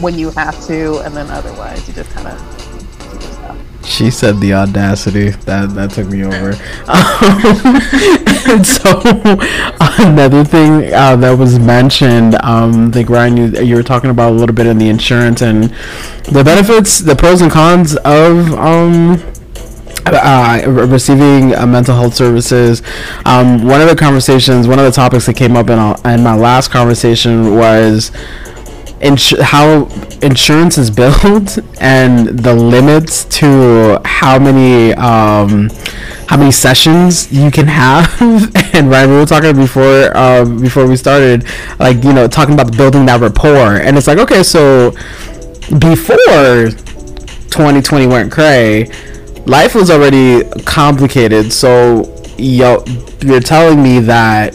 when 0.00 0.18
you 0.18 0.30
have 0.30 0.62
to, 0.66 0.98
and 1.00 1.16
then 1.16 1.28
otherwise 1.30 1.86
you 1.88 1.94
just 1.94 2.10
kind 2.10 2.28
of 2.28 2.38
She 3.84 4.10
said 4.10 4.38
the 4.40 4.52
audacity. 4.52 5.30
That 5.48 5.74
that 5.74 5.90
took 5.92 6.08
me 6.08 6.22
over. 6.24 6.54
Um, 6.88 7.80
and 8.48 8.66
so 8.76 9.00
another 10.04 10.44
thing 10.44 10.92
uh, 10.92 11.16
that 11.16 11.36
was 11.38 11.58
mentioned, 11.58 12.34
um, 12.42 12.88
I 12.88 12.90
think 12.92 13.08
Ryan, 13.10 13.36
you, 13.36 13.46
you 13.62 13.74
were 13.76 13.82
talking 13.82 14.10
about 14.10 14.30
a 14.32 14.34
little 14.36 14.54
bit 14.54 14.66
in 14.66 14.78
the 14.78 14.88
insurance 14.88 15.42
and 15.42 15.64
the 16.32 16.42
benefits, 16.44 16.98
the 16.98 17.16
pros 17.16 17.40
and 17.40 17.50
cons 17.50 17.96
of 17.96 18.52
um, 18.54 19.20
uh, 20.14 20.62
receiving 20.66 21.54
uh, 21.54 21.66
mental 21.66 21.96
health 21.96 22.14
services. 22.14 22.82
Um, 23.24 23.64
one 23.64 23.80
of 23.80 23.88
the 23.88 23.96
conversations, 23.96 24.68
one 24.68 24.78
of 24.78 24.84
the 24.84 24.92
topics 24.92 25.26
that 25.26 25.36
came 25.36 25.56
up 25.56 25.70
in, 25.70 25.78
our, 25.78 25.96
in 26.04 26.22
my 26.22 26.34
last 26.34 26.70
conversation 26.70 27.56
was 27.56 28.10
ins- 29.00 29.40
how 29.40 29.84
insurance 30.22 30.78
is 30.78 30.90
built 30.90 31.58
and 31.80 32.28
the 32.38 32.54
limits 32.54 33.24
to 33.26 34.00
how 34.04 34.38
many 34.38 34.92
um, 34.94 35.70
how 36.28 36.36
many 36.36 36.52
sessions 36.52 37.32
you 37.32 37.50
can 37.50 37.66
have. 37.66 38.20
and 38.74 38.90
Ryan, 38.90 39.10
we 39.10 39.16
were 39.16 39.26
talking 39.26 39.56
before 39.56 40.16
um, 40.16 40.60
before 40.60 40.86
we 40.86 40.96
started, 40.96 41.46
like 41.78 42.02
you 42.04 42.12
know, 42.12 42.28
talking 42.28 42.54
about 42.54 42.76
building 42.76 43.06
that 43.06 43.20
rapport. 43.20 43.76
And 43.76 43.96
it's 43.96 44.06
like, 44.06 44.18
okay, 44.18 44.42
so 44.42 44.92
before 45.78 46.70
2020 47.50 48.06
went 48.06 48.32
cray, 48.32 48.90
life 49.48 49.74
was 49.74 49.90
already 49.90 50.44
complicated. 50.62 51.52
So 51.52 52.14
yo, 52.38 52.84
you're 53.20 53.40
telling 53.40 53.82
me 53.82 53.98
that 54.00 54.54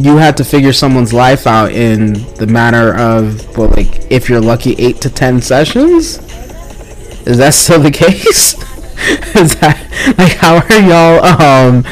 you 0.00 0.16
had 0.16 0.36
to 0.38 0.44
figure 0.44 0.72
someone's 0.72 1.12
life 1.12 1.46
out 1.46 1.72
in 1.72 2.14
the 2.34 2.46
matter 2.46 2.94
of 2.96 3.56
well, 3.56 3.68
like 3.68 4.10
if 4.10 4.28
you're 4.28 4.40
lucky, 4.40 4.74
eight 4.74 5.00
to 5.02 5.10
ten 5.10 5.40
sessions. 5.40 6.18
Is 7.24 7.38
that 7.38 7.54
still 7.54 7.80
the 7.80 7.90
case? 8.04 8.54
Is 9.34 9.56
that 9.56 10.14
like 10.18 10.36
how 10.36 10.56
are 10.56 10.80
y'all 10.80 11.24
um 11.42 11.82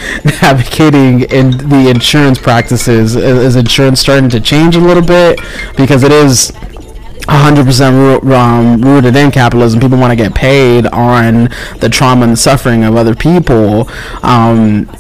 navigating 0.41 1.23
in 1.31 1.51
the 1.69 1.89
insurance 1.89 2.39
practices? 2.39 3.17
Is, 3.17 3.25
is 3.25 3.57
insurance 3.57 4.01
starting 4.01 4.29
to 4.31 4.41
change 4.41 4.77
a 4.77 4.81
little 4.81 5.03
bit 5.03 5.41
because 5.77 6.03
it 6.03 6.13
is 6.13 6.53
100% 7.31 8.23
ru- 8.25 8.35
um, 8.35 8.83
rooted 8.83 9.15
in 9.15 9.31
capitalism. 9.31 9.79
People 9.81 9.99
want 9.99 10.11
to 10.11 10.17
get 10.17 10.35
paid 10.35 10.87
on 10.89 11.49
the 11.79 11.89
trauma 11.89 12.27
and 12.27 12.39
suffering 12.39 12.83
of 12.85 12.97
other 12.97 13.15
people. 13.15 13.89
Um, 14.23 14.91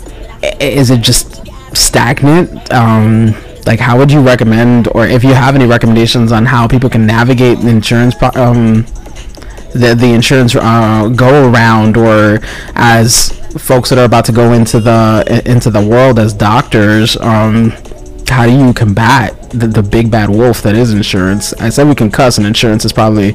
is 0.61 0.91
it 0.91 1.01
just 1.01 1.47
stagnant? 1.77 2.73
Um, 2.73 3.35
like, 3.67 3.81
how 3.81 3.99
would 3.99 4.13
you 4.13 4.21
recommend, 4.21 4.89
or 4.95 5.07
if 5.07 5.25
you 5.25 5.35
have 5.35 5.55
any 5.55 5.67
recommendations 5.67 6.31
on 6.33 6.47
how 6.47 6.69
people 6.69 6.89
can 6.89 7.05
navigate 7.05 7.59
the 7.59 7.69
insurance, 7.69 8.15
pro- 8.15 8.31
um, 8.37 8.87
the 9.75 9.95
the 9.99 10.13
insurance 10.13 10.55
uh, 10.57 11.09
go 11.15 11.51
around, 11.51 11.97
or 11.97 12.39
as 12.75 13.31
folks 13.59 13.91
that 13.91 13.99
are 13.99 14.05
about 14.05 14.25
to 14.27 14.33
go 14.33 14.53
into 14.53 14.81
the 14.81 15.43
into 15.47 15.71
the 15.71 15.85
world 15.85 16.19
as 16.19 16.33
doctors, 16.33 17.17
um, 17.19 17.71
how 18.29 18.47
do 18.47 18.53
you 18.53 18.73
combat 18.73 19.37
the, 19.51 19.67
the 19.67 19.83
big 19.83 20.11
bad 20.11 20.31
wolf 20.31 20.63
that 20.63 20.75
is 20.75 20.93
insurance? 20.93 21.53
I 21.55 21.69
said 21.69 21.89
we 21.89 21.95
can 21.95 22.11
cuss, 22.11 22.39
and 22.39 22.47
insurance 22.47 22.85
is 22.85 22.93
probably 22.93 23.33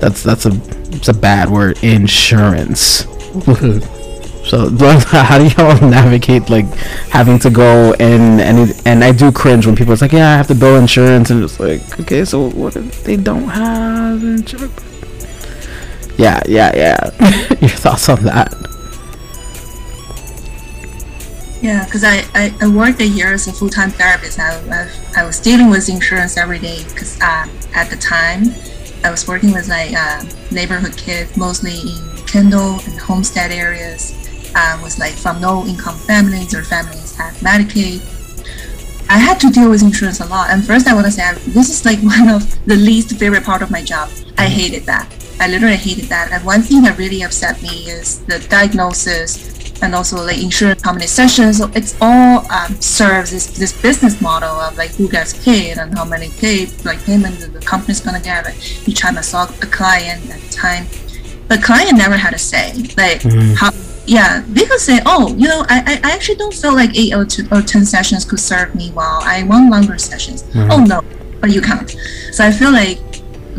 that's 0.00 0.22
that's 0.22 0.46
a 0.46 0.52
it's 0.92 1.08
a 1.08 1.14
bad 1.14 1.50
word. 1.50 1.82
Insurance. 1.82 3.04
so 4.44 4.68
how 5.08 5.38
do 5.38 5.48
y'all 5.48 5.88
navigate 5.88 6.50
like 6.50 6.66
having 7.10 7.38
to 7.38 7.50
go 7.50 7.94
and 7.94 8.40
and 8.40 8.70
it, 8.70 8.86
and 8.86 9.02
I 9.02 9.12
do 9.12 9.32
cringe 9.32 9.66
when 9.66 9.74
people 9.74 9.92
it's 9.92 10.02
like 10.02 10.12
yeah 10.12 10.34
I 10.34 10.36
have 10.36 10.46
to 10.48 10.54
bill 10.54 10.76
insurance 10.76 11.30
and 11.30 11.42
it's 11.42 11.58
like 11.58 11.98
okay 12.00 12.24
so 12.24 12.50
what 12.50 12.76
if 12.76 13.02
they 13.04 13.16
don't 13.16 13.48
have 13.48 14.22
insurance? 14.22 14.84
Yeah, 16.16 16.40
yeah, 16.46 16.70
yeah. 16.76 17.10
Your 17.60 17.70
thoughts 17.70 18.08
on 18.08 18.22
that? 18.24 18.52
Yeah, 21.64 21.82
because 21.86 22.04
I, 22.04 22.18
I, 22.34 22.54
I 22.60 22.68
worked 22.68 23.00
a 23.00 23.06
year 23.06 23.32
as 23.32 23.48
a 23.48 23.52
full 23.54 23.70
time 23.70 23.88
therapist. 23.88 24.38
I, 24.38 24.52
I, 24.68 24.90
I 25.16 25.24
was 25.24 25.40
dealing 25.40 25.70
with 25.70 25.88
insurance 25.88 26.36
every 26.36 26.58
day 26.58 26.84
because 26.84 27.18
uh, 27.22 27.48
at 27.74 27.88
the 27.88 27.96
time 27.96 28.52
I 29.02 29.10
was 29.10 29.26
working 29.26 29.50
with 29.50 29.66
like 29.68 29.94
uh, 29.96 30.22
neighborhood 30.52 30.94
kids, 30.94 31.38
mostly 31.38 31.80
in 31.80 32.26
Kendall 32.26 32.80
and 32.84 33.00
Homestead 33.00 33.50
areas, 33.50 34.12
uh, 34.54 34.78
was 34.82 34.98
like 34.98 35.14
from 35.14 35.40
low 35.40 35.64
income 35.64 35.96
families 35.96 36.54
or 36.54 36.62
families 36.64 37.16
have 37.16 37.32
Medicaid. 37.36 38.02
I 39.08 39.16
had 39.16 39.40
to 39.40 39.48
deal 39.48 39.70
with 39.70 39.80
insurance 39.82 40.20
a 40.20 40.26
lot. 40.26 40.50
And 40.50 40.62
first, 40.66 40.86
I 40.86 40.92
want 40.92 41.06
to 41.06 41.12
say 41.12 41.22
I- 41.22 41.32
this 41.32 41.70
is 41.70 41.86
like 41.86 41.98
one 42.02 42.28
of 42.28 42.44
the 42.66 42.76
least 42.76 43.16
favorite 43.16 43.42
part 43.42 43.62
of 43.62 43.70
my 43.70 43.82
job. 43.82 44.10
I 44.36 44.48
hated 44.48 44.82
that. 44.82 45.10
I 45.40 45.48
literally 45.48 45.76
hated 45.76 46.10
that. 46.10 46.30
And 46.30 46.44
one 46.44 46.60
thing 46.60 46.82
that 46.82 46.98
really 46.98 47.22
upset 47.22 47.62
me 47.62 47.88
is 47.88 48.22
the 48.26 48.38
diagnosis 48.50 49.53
and 49.82 49.94
also 49.94 50.24
like 50.24 50.42
insurance 50.42 50.82
company 50.82 51.06
sessions. 51.06 51.58
So 51.58 51.70
it's 51.74 51.96
all 52.00 52.50
um, 52.50 52.80
serves 52.80 53.30
this, 53.30 53.46
this 53.58 53.80
business 53.80 54.20
model 54.20 54.48
of 54.48 54.76
like 54.76 54.90
who 54.92 55.08
gets 55.08 55.44
paid 55.44 55.78
and 55.78 55.96
how 55.96 56.04
many 56.04 56.30
paid 56.30 56.72
like 56.84 57.02
payment 57.04 57.40
the 57.40 57.60
company's 57.60 58.00
gonna 58.00 58.20
get 58.20 58.44
like, 58.44 58.88
each 58.88 59.00
time 59.00 59.18
I 59.18 59.22
saw 59.22 59.44
a 59.44 59.66
client 59.66 60.28
at 60.30 60.40
the 60.40 60.50
time. 60.50 60.86
But 61.48 61.62
client 61.62 61.98
never 61.98 62.16
had 62.16 62.34
a 62.34 62.38
say. 62.38 62.72
Like 62.96 63.22
how 63.56 63.70
yeah, 64.06 64.44
they 64.48 64.66
could 64.66 64.80
say, 64.80 65.00
oh, 65.06 65.34
you 65.34 65.48
know, 65.48 65.64
I, 65.68 66.00
I 66.02 66.10
I 66.10 66.14
actually 66.14 66.36
don't 66.36 66.52
feel 66.52 66.74
like 66.74 66.96
eight 66.96 67.14
or, 67.14 67.24
two, 67.24 67.46
or 67.50 67.62
ten 67.62 67.84
sessions 67.84 68.24
could 68.24 68.40
serve 68.40 68.74
me 68.74 68.92
well. 68.94 69.20
I 69.22 69.44
want 69.44 69.70
longer 69.70 69.98
sessions. 69.98 70.44
Oh 70.54 70.84
no, 70.84 71.00
but 71.40 71.50
you 71.50 71.60
can't. 71.60 71.90
So 72.32 72.44
I 72.44 72.50
feel 72.50 72.72
like 72.72 72.98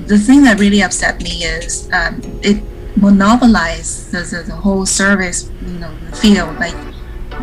the 0.08 0.20
thing 0.20 0.44
that 0.44 0.60
really 0.60 0.84
upset 0.84 1.22
me 1.22 1.44
is 1.44 1.90
um, 1.94 2.22
it 2.44 2.62
monopolized 2.96 4.12
the, 4.12 4.20
the, 4.20 4.44
the 4.44 4.56
whole 4.56 4.86
service, 4.86 5.50
you 5.62 5.80
know, 5.80 5.94
field. 6.14 6.56
Like 6.58 6.76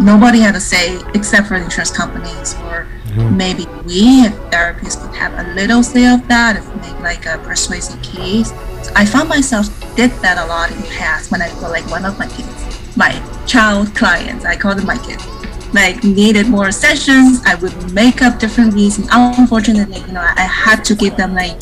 nobody 0.01 0.41
had 0.41 0.55
a 0.55 0.61
say 0.61 0.99
except 1.15 1.49
for 1.49 1.57
insurance 1.57 1.91
companies, 1.91 2.55
or 2.55 2.87
mm-hmm. 3.07 3.37
maybe 3.37 3.67
we 3.85 4.27
as 4.27 4.33
therapists 4.51 5.01
could 5.01 5.15
have 5.15 5.33
a 5.35 5.55
little 5.55 5.83
say 5.83 6.13
of 6.13 6.27
that 6.29 6.57
if 6.57 6.67
make 6.77 7.01
like 7.01 7.27
a 7.27 7.39
persuasive 7.39 8.03
case. 8.03 8.51
So 8.83 8.93
I 8.97 9.05
found 9.05 9.29
myself 9.29 9.69
did 9.97 10.11
that 10.23 10.39
a 10.39 10.47
lot 10.47 10.71
in 10.71 10.81
the 10.81 10.89
past 10.89 11.31
when 11.31 11.43
I 11.43 11.49
felt 11.49 11.73
like 11.73 11.89
one 11.91 12.05
of 12.05 12.19
my 12.19 12.27
kids, 12.29 12.97
my 12.97 13.13
child 13.47 13.95
clients, 13.95 14.45
I 14.45 14.57
call 14.57 14.75
them 14.75 14.87
my 14.87 14.99
kids, 14.99 15.25
like 15.73 16.03
needed 16.03 16.49
more 16.49 16.73
sessions. 16.73 17.41
I 17.45 17.55
would 17.57 17.93
make 17.93 18.23
up 18.23 18.39
different 18.39 18.75
reasons. 18.75 19.09
Unfortunately, 19.13 20.01
you 20.01 20.13
know, 20.13 20.21
I, 20.21 20.33
I 20.37 20.47
had 20.47 20.85
to 20.87 20.95
give 20.95 21.17
them 21.17 21.35
like 21.35 21.61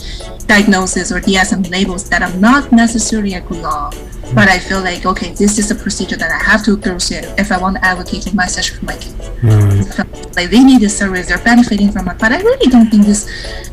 diagnosis 0.50 1.12
or 1.12 1.20
DSM 1.20 1.70
labels 1.70 2.08
that 2.10 2.22
I'm 2.22 2.40
not 2.40 2.72
necessarily 2.72 3.34
a 3.34 3.40
good 3.40 3.64
on. 3.64 3.92
But 4.34 4.48
I 4.48 4.58
feel 4.58 4.80
like 4.80 5.06
okay, 5.06 5.30
this 5.42 5.58
is 5.58 5.70
a 5.70 5.74
procedure 5.74 6.16
that 6.16 6.30
I 6.30 6.40
have 6.50 6.64
to 6.64 6.76
go 6.76 6.98
through 6.98 7.18
if 7.42 7.50
I 7.50 7.58
want 7.58 7.76
to 7.76 7.84
advocate 7.84 8.24
for 8.24 8.36
my 8.36 8.46
session 8.46 8.78
for 8.78 8.84
my 8.84 8.96
kids. 8.96 9.14
So, 9.94 10.02
like 10.36 10.50
they 10.50 10.62
need 10.62 10.80
this 10.80 10.96
service, 10.96 11.26
they're 11.28 11.44
benefiting 11.52 11.90
from 11.90 12.08
it. 12.08 12.16
But 12.18 12.30
I 12.32 12.40
really 12.48 12.70
don't 12.74 12.88
think 12.90 13.06
this 13.06 13.22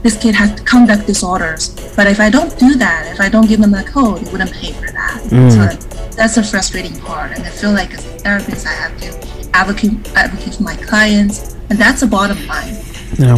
this 0.05 0.15
kid 0.21 0.33
has 0.35 0.49
conduct 0.61 1.05
disorders. 1.05 1.63
But 1.95 2.07
if 2.07 2.19
I 2.19 2.29
don't 2.29 2.53
do 2.57 2.75
that, 2.85 3.01
if 3.13 3.19
I 3.21 3.29
don't 3.29 3.47
give 3.47 3.61
them 3.61 3.71
the 3.71 3.83
code, 3.83 4.19
they 4.21 4.31
wouldn't 4.31 4.53
pay 4.53 4.71
for 4.73 4.89
that. 4.99 5.17
So 5.29 5.35
mm. 5.35 6.15
that's 6.15 6.37
a 6.37 6.43
frustrating 6.43 6.97
part. 7.01 7.31
And 7.33 7.43
I 7.43 7.51
feel 7.61 7.71
like 7.71 7.91
as 7.93 8.05
a 8.05 8.13
therapist, 8.25 8.65
I 8.65 8.75
have 8.83 8.95
to 9.03 9.09
advocate 9.53 9.93
advocate 10.15 10.55
for 10.55 10.63
my 10.63 10.75
clients, 10.75 11.55
and 11.69 11.77
that's 11.77 12.01
the 12.01 12.07
bottom 12.07 12.39
line. 12.47 12.75
Yeah. 13.19 13.37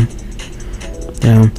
Yeah. 1.22 1.50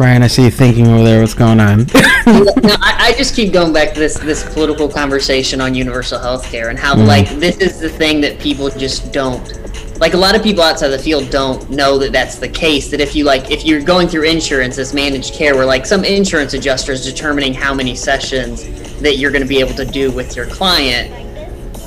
Ryan, 0.00 0.22
I 0.22 0.28
see 0.28 0.44
you 0.44 0.50
thinking 0.50 0.86
over 0.86 1.04
there. 1.04 1.20
What's 1.20 1.34
going 1.34 1.60
on? 1.60 1.80
no, 2.26 2.74
I, 2.80 2.96
I 2.98 3.14
just 3.18 3.36
keep 3.36 3.52
going 3.52 3.70
back 3.70 3.92
to 3.92 4.00
this 4.00 4.18
this 4.18 4.42
political 4.54 4.88
conversation 4.88 5.60
on 5.60 5.74
universal 5.74 6.18
health 6.18 6.44
care 6.44 6.70
and 6.70 6.78
how 6.78 6.94
mm. 6.94 7.06
like 7.06 7.28
this 7.38 7.58
is 7.58 7.80
the 7.80 7.90
thing 7.90 8.22
that 8.22 8.40
people 8.40 8.70
just 8.70 9.12
don't 9.12 9.60
like 10.00 10.14
a 10.14 10.16
lot 10.16 10.34
of 10.34 10.42
people 10.42 10.62
outside 10.62 10.88
the 10.88 10.98
field 10.98 11.28
don't 11.28 11.68
know 11.68 11.98
that 11.98 12.12
that's 12.12 12.36
the 12.36 12.48
case 12.48 12.90
that 12.90 13.02
if 13.02 13.14
you 13.14 13.24
like 13.24 13.50
if 13.50 13.66
you're 13.66 13.82
going 13.82 14.08
through 14.08 14.22
insurance 14.22 14.78
as 14.78 14.94
managed 14.94 15.34
care 15.34 15.54
where 15.54 15.66
like 15.66 15.84
some 15.84 16.02
insurance 16.02 16.54
adjuster 16.54 16.92
is 16.92 17.04
determining 17.04 17.52
how 17.52 17.74
many 17.74 17.94
sessions 17.94 18.64
that 19.00 19.18
you're 19.18 19.30
going 19.30 19.42
to 19.42 19.48
be 19.48 19.60
able 19.60 19.74
to 19.74 19.84
do 19.84 20.10
with 20.10 20.34
your 20.34 20.46
client 20.46 21.10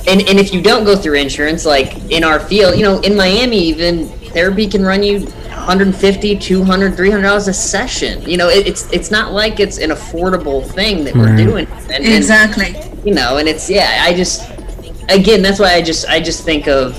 and 0.06 0.20
and 0.28 0.38
if 0.38 0.54
you 0.54 0.62
don't 0.62 0.84
go 0.84 0.94
through 0.94 1.14
insurance 1.14 1.66
like 1.66 1.96
in 2.12 2.22
our 2.22 2.38
field 2.38 2.76
you 2.76 2.84
know 2.84 3.00
in 3.00 3.16
miami 3.16 3.58
even 3.58 4.06
therapy 4.30 4.68
can 4.68 4.84
run 4.84 5.02
you 5.02 5.26
150 5.66 6.36
200 6.38 6.94
300 6.96 7.22
dollars 7.22 7.48
a 7.48 7.52
session 7.54 8.20
you 8.28 8.36
know 8.36 8.48
it, 8.48 8.66
it's 8.66 8.90
it's 8.92 9.10
not 9.10 9.32
like 9.32 9.60
it's 9.60 9.78
an 9.78 9.90
affordable 9.90 10.64
thing 10.72 11.04
that 11.04 11.14
we're 11.14 11.24
Right. 11.34 11.36
doing 11.46 11.66
and, 11.90 12.04
and, 12.04 12.14
Exactly. 12.14 12.76
you 13.04 13.14
know 13.14 13.38
and 13.38 13.48
it's 13.48 13.68
yeah 13.70 14.00
i 14.02 14.12
just 14.14 14.42
again 15.08 15.42
that's 15.42 15.58
why 15.58 15.74
i 15.74 15.82
just 15.82 16.06
i 16.08 16.20
just 16.20 16.44
think 16.44 16.68
of 16.68 16.96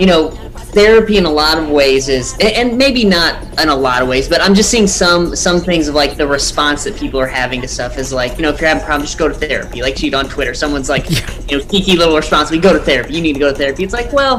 you 0.00 0.06
know 0.06 0.30
therapy 0.76 1.16
in 1.16 1.24
a 1.24 1.30
lot 1.30 1.56
of 1.56 1.70
ways 1.70 2.08
is 2.10 2.36
and 2.40 2.76
maybe 2.76 3.02
not 3.02 3.42
in 3.58 3.70
a 3.70 3.74
lot 3.74 4.02
of 4.02 4.08
ways 4.08 4.28
but 4.28 4.42
i'm 4.42 4.54
just 4.54 4.70
seeing 4.70 4.86
some 4.86 5.34
some 5.34 5.58
things 5.58 5.88
of 5.88 5.94
like 5.94 6.16
the 6.16 6.26
response 6.26 6.84
that 6.84 6.94
people 6.96 7.18
are 7.18 7.26
having 7.26 7.62
to 7.62 7.68
stuff 7.68 7.96
is 7.96 8.12
like 8.12 8.36
you 8.36 8.42
know 8.42 8.50
if 8.50 8.60
you're 8.60 8.68
having 8.68 8.84
problems 8.84 9.08
just 9.08 9.18
go 9.18 9.28
to 9.28 9.34
therapy. 9.34 9.82
Like 9.82 9.96
cheat 9.96 10.14
on 10.14 10.28
twitter. 10.28 10.54
Someone's 10.54 10.88
like 10.88 11.08
you 11.08 11.16
know 11.16 11.64
geeky 11.64 11.96
little 11.96 12.16
response 12.16 12.50
we 12.50 12.58
go 12.58 12.72
to 12.72 12.78
therapy. 12.78 13.14
You 13.14 13.22
need 13.22 13.34
to 13.34 13.38
go 13.38 13.52
to 13.52 13.56
therapy. 13.56 13.84
It's 13.84 13.92
like 13.92 14.12
well 14.12 14.38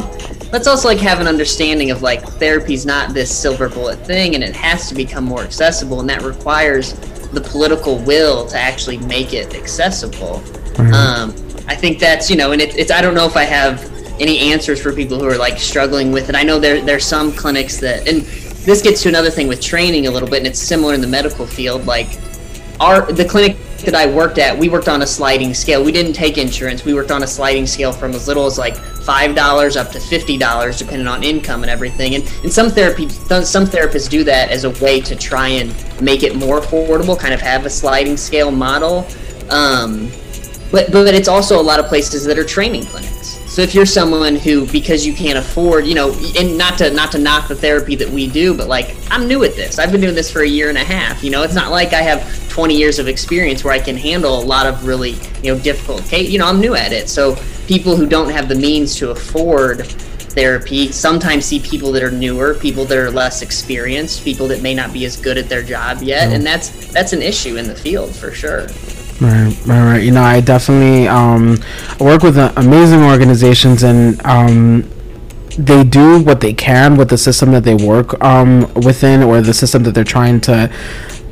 let's 0.51 0.67
also 0.67 0.87
like 0.87 0.99
have 0.99 1.19
an 1.19 1.27
understanding 1.27 1.91
of 1.91 2.01
like 2.01 2.21
therapy's 2.23 2.85
not 2.85 3.13
this 3.13 3.35
silver 3.35 3.69
bullet 3.69 3.97
thing 4.05 4.35
and 4.35 4.43
it 4.43 4.55
has 4.55 4.87
to 4.89 4.95
become 4.95 5.23
more 5.23 5.41
accessible 5.41 5.99
and 5.99 6.09
that 6.09 6.21
requires 6.21 6.93
the 7.31 7.41
political 7.41 7.97
will 7.99 8.45
to 8.47 8.57
actually 8.57 8.97
make 8.99 9.33
it 9.33 9.53
accessible. 9.55 10.41
Mm-hmm. 10.77 10.93
um, 10.93 11.31
i 11.67 11.75
think 11.75 11.97
that's 11.97 12.29
you 12.29 12.35
know 12.35 12.51
and 12.51 12.61
it, 12.61 12.77
it's 12.77 12.91
i 12.91 13.01
don't 13.01 13.15
know 13.15 13.25
if 13.25 13.35
i 13.35 13.43
have 13.43 13.96
any 14.19 14.51
answers 14.51 14.81
for 14.81 14.93
people 14.93 15.19
who 15.19 15.25
are 15.25 15.37
like 15.37 15.59
struggling 15.59 16.11
with 16.11 16.29
it. 16.29 16.35
I 16.35 16.43
know 16.43 16.59
there 16.59 16.81
there's 16.81 17.05
some 17.05 17.31
clinics 17.31 17.77
that, 17.77 18.07
and 18.07 18.21
this 18.21 18.81
gets 18.81 19.01
to 19.03 19.09
another 19.09 19.29
thing 19.29 19.47
with 19.47 19.61
training 19.61 20.07
a 20.07 20.11
little 20.11 20.29
bit, 20.29 20.39
and 20.39 20.47
it's 20.47 20.59
similar 20.59 20.93
in 20.93 21.01
the 21.01 21.07
medical 21.07 21.45
field. 21.45 21.85
Like 21.85 22.19
our 22.79 23.11
the 23.11 23.25
clinic 23.25 23.57
that 23.85 23.95
I 23.95 24.07
worked 24.11 24.39
at, 24.39 24.57
we 24.57 24.69
worked 24.69 24.87
on 24.87 25.01
a 25.03 25.07
sliding 25.07 25.53
scale. 25.53 25.83
We 25.83 25.91
didn't 25.91 26.13
take 26.13 26.37
insurance. 26.37 26.83
We 26.83 26.93
worked 26.93 27.11
on 27.11 27.23
a 27.23 27.27
sliding 27.27 27.67
scale 27.67 27.91
from 27.91 28.11
as 28.13 28.27
little 28.27 28.45
as 28.45 28.57
like 28.57 28.75
five 28.75 29.35
dollars 29.35 29.77
up 29.77 29.91
to 29.91 29.99
fifty 29.99 30.37
dollars, 30.37 30.79
depending 30.79 31.07
on 31.07 31.23
income 31.23 31.63
and 31.63 31.69
everything. 31.69 32.15
And 32.15 32.23
and 32.43 32.51
some 32.51 32.69
therapy 32.69 33.07
some 33.09 33.65
therapists 33.65 34.09
do 34.09 34.23
that 34.23 34.49
as 34.49 34.63
a 34.63 34.71
way 34.83 34.99
to 35.01 35.15
try 35.15 35.49
and 35.49 35.73
make 36.01 36.23
it 36.23 36.35
more 36.35 36.59
affordable, 36.59 37.17
kind 37.17 37.33
of 37.33 37.41
have 37.41 37.65
a 37.65 37.69
sliding 37.69 38.17
scale 38.17 38.51
model. 38.51 39.07
Um, 39.49 40.11
but 40.71 40.91
but 40.91 41.13
it's 41.13 41.29
also 41.29 41.59
a 41.59 41.63
lot 41.63 41.79
of 41.79 41.85
places 41.85 42.25
that 42.25 42.37
are 42.37 42.43
training 42.43 42.85
clinics. 42.85 43.36
So 43.57 43.63
if 43.63 43.73
you're 43.73 43.87
someone 43.87 44.35
who, 44.35 44.67
because 44.67 45.03
you 45.03 45.15
can't 45.15 45.35
afford, 45.35 45.87
you 45.87 45.95
know, 45.95 46.13
and 46.37 46.59
not 46.59 46.77
to 46.77 46.91
not 46.91 47.11
to 47.13 47.17
knock 47.17 47.47
the 47.47 47.55
therapy 47.55 47.95
that 47.95 48.07
we 48.07 48.27
do, 48.27 48.55
but 48.55 48.67
like 48.67 48.95
I'm 49.09 49.27
new 49.27 49.43
at 49.43 49.55
this. 49.55 49.79
I've 49.79 49.91
been 49.91 49.99
doing 49.99 50.13
this 50.13 50.31
for 50.31 50.43
a 50.43 50.47
year 50.47 50.69
and 50.69 50.77
a 50.77 50.83
half. 50.83 51.23
You 51.23 51.31
know, 51.31 51.41
it's 51.41 51.55
not 51.55 51.71
like 51.71 51.91
I 51.91 52.03
have 52.03 52.49
20 52.49 52.77
years 52.77 52.99
of 52.99 53.07
experience 53.07 53.63
where 53.63 53.73
I 53.73 53.79
can 53.79 53.97
handle 53.97 54.39
a 54.39 54.45
lot 54.45 54.67
of 54.67 54.85
really, 54.85 55.13
you 55.41 55.55
know, 55.55 55.59
difficult 55.59 56.03
case. 56.03 56.29
You 56.29 56.37
know, 56.37 56.45
I'm 56.45 56.61
new 56.61 56.75
at 56.75 56.91
it. 56.93 57.09
So 57.09 57.35
people 57.65 57.95
who 57.95 58.05
don't 58.05 58.29
have 58.29 58.47
the 58.47 58.53
means 58.53 58.95
to 58.97 59.09
afford 59.09 59.87
therapy 59.87 60.91
sometimes 60.91 61.43
see 61.45 61.59
people 61.59 61.91
that 61.93 62.03
are 62.03 62.11
newer, 62.11 62.53
people 62.53 62.85
that 62.85 62.97
are 62.99 63.09
less 63.09 63.41
experienced, 63.41 64.23
people 64.23 64.47
that 64.49 64.61
may 64.61 64.75
not 64.75 64.93
be 64.93 65.03
as 65.05 65.17
good 65.17 65.35
at 65.35 65.49
their 65.49 65.63
job 65.63 66.03
yet, 66.03 66.25
mm-hmm. 66.25 66.35
and 66.35 66.45
that's 66.45 66.69
that's 66.93 67.11
an 67.11 67.23
issue 67.23 67.57
in 67.57 67.67
the 67.67 67.73
field 67.73 68.15
for 68.15 68.31
sure. 68.31 68.67
Right, 69.19 69.57
right, 69.65 69.83
right. 69.93 70.03
You 70.03 70.11
know, 70.11 70.21
I 70.21 70.41
definitely 70.41 71.07
um, 71.07 71.57
work 71.99 72.21
with 72.21 72.37
uh, 72.37 72.53
amazing 72.55 73.01
organizations, 73.01 73.83
and 73.83 74.23
um, 74.25 74.87
they 75.57 75.83
do 75.83 76.21
what 76.21 76.39
they 76.39 76.53
can 76.53 76.97
with 76.97 77.09
the 77.09 77.17
system 77.17 77.51
that 77.51 77.63
they 77.63 77.73
work 77.73 78.23
um, 78.23 78.71
within, 78.75 79.23
or 79.23 79.41
the 79.41 79.55
system 79.55 79.83
that 79.83 79.95
they're 79.95 80.03
trying 80.03 80.39
to 80.41 80.71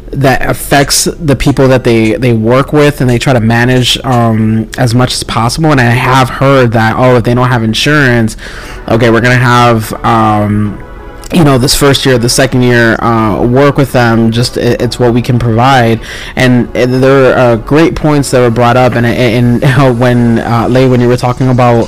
that 0.07 0.49
affects 0.49 1.05
the 1.05 1.35
people 1.35 1.67
that 1.67 1.83
they 1.83 2.13
they 2.13 2.31
work 2.33 2.71
with 2.71 3.01
and 3.01 3.09
they 3.09 3.19
try 3.19 3.33
to 3.33 3.39
manage 3.39 3.97
um, 4.05 4.69
as 4.77 4.95
much 4.95 5.13
as 5.13 5.23
possible 5.23 5.71
and 5.71 5.81
i 5.81 5.83
have 5.83 6.29
heard 6.29 6.71
that 6.71 6.95
oh 6.95 7.17
if 7.17 7.23
they 7.23 7.33
don't 7.33 7.49
have 7.49 7.63
insurance 7.63 8.37
okay 8.87 9.09
we're 9.09 9.19
gonna 9.19 9.35
have 9.35 9.91
um, 10.05 10.77
you 11.33 11.43
know 11.43 11.57
this 11.57 11.75
first 11.75 12.05
year 12.05 12.17
the 12.17 12.29
second 12.29 12.61
year 12.61 12.95
uh, 13.01 13.45
work 13.45 13.77
with 13.77 13.91
them 13.91 14.31
just 14.31 14.57
it, 14.57 14.81
it's 14.81 14.99
what 14.99 15.13
we 15.13 15.21
can 15.21 15.39
provide. 15.39 16.01
And, 16.35 16.75
and 16.75 16.93
there 17.03 17.33
are 17.33 17.37
uh, 17.37 17.55
great 17.57 17.95
points 17.95 18.31
that 18.31 18.39
were 18.39 18.53
brought 18.53 18.77
up 18.77 18.93
and, 18.93 19.05
and, 19.05 19.63
and 19.63 19.99
when 19.99 20.39
uh, 20.39 20.67
Lei 20.69 20.87
when 20.87 21.01
you 21.01 21.07
were 21.07 21.17
talking 21.17 21.49
about 21.49 21.87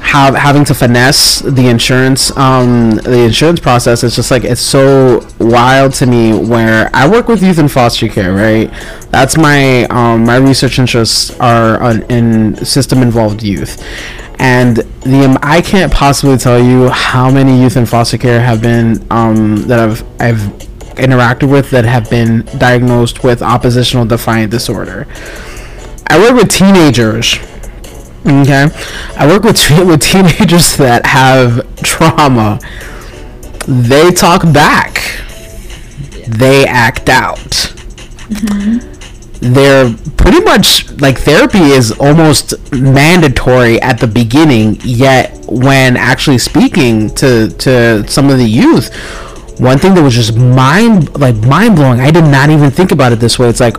have, 0.00 0.34
having 0.34 0.64
to 0.64 0.74
finesse 0.74 1.40
the 1.40 1.68
insurance 1.68 2.36
um, 2.36 2.90
the 2.90 3.24
insurance 3.24 3.60
process 3.60 4.02
it's 4.02 4.16
just 4.16 4.30
like 4.30 4.44
it's 4.44 4.60
so 4.60 5.26
wild 5.38 5.92
to 5.94 6.06
me 6.06 6.36
where 6.36 6.90
I 6.92 7.08
work 7.08 7.28
with 7.28 7.42
youth 7.42 7.58
in 7.58 7.68
foster 7.68 8.08
care 8.08 8.32
right? 8.32 8.70
That's 9.10 9.36
my 9.36 9.84
um, 9.84 10.24
my 10.24 10.36
research 10.36 10.78
interests 10.78 11.30
are 11.38 11.92
in 12.10 12.56
system 12.64 13.02
involved 13.02 13.42
youth 13.42 13.82
and 14.38 14.76
the 14.76 15.24
um, 15.24 15.38
I 15.42 15.60
can't 15.60 15.92
possibly 15.92 16.36
tell 16.36 16.62
you 16.62 16.88
how 16.88 17.30
many 17.30 17.60
youth 17.60 17.76
in 17.76 17.86
foster 17.86 18.18
care 18.18 18.40
have 18.40 18.62
been 18.62 19.04
um, 19.10 19.56
that 19.68 19.78
I've 19.78 20.02
I've 20.20 20.40
interacted 20.96 21.50
with 21.50 21.70
that 21.70 21.84
have 21.84 22.08
been 22.10 22.42
diagnosed 22.58 23.24
with 23.24 23.42
oppositional 23.42 24.04
defiant 24.04 24.50
disorder. 24.50 25.06
I 26.06 26.18
work 26.18 26.34
with 26.34 26.50
teenagers. 26.50 27.38
Okay, 28.26 28.68
I 29.16 29.26
work 29.26 29.42
with 29.42 29.58
with 29.86 30.02
teenagers 30.02 30.76
that 30.76 31.06
have 31.06 31.66
trauma. 31.82 32.60
They 33.66 34.10
talk 34.10 34.42
back. 34.52 35.00
They 36.28 36.66
act 36.66 37.08
out. 37.08 37.38
Mm-hmm 38.28 38.91
they're 39.42 39.92
pretty 40.16 40.40
much 40.40 40.88
like 41.00 41.18
therapy 41.18 41.58
is 41.58 41.90
almost 41.98 42.54
mandatory 42.72 43.80
at 43.82 43.98
the 43.98 44.06
beginning 44.06 44.78
yet 44.84 45.36
when 45.48 45.96
actually 45.96 46.38
speaking 46.38 47.10
to 47.16 47.48
to 47.58 48.06
some 48.08 48.30
of 48.30 48.38
the 48.38 48.46
youth 48.46 48.94
one 49.58 49.78
thing 49.78 49.94
that 49.94 50.02
was 50.02 50.14
just 50.14 50.36
mind 50.36 51.18
like 51.18 51.34
mind 51.38 51.74
blowing 51.74 51.98
i 52.00 52.10
did 52.10 52.24
not 52.24 52.50
even 52.50 52.70
think 52.70 52.92
about 52.92 53.12
it 53.12 53.16
this 53.16 53.38
way. 53.38 53.48
It's 53.48 53.60
like 53.60 53.76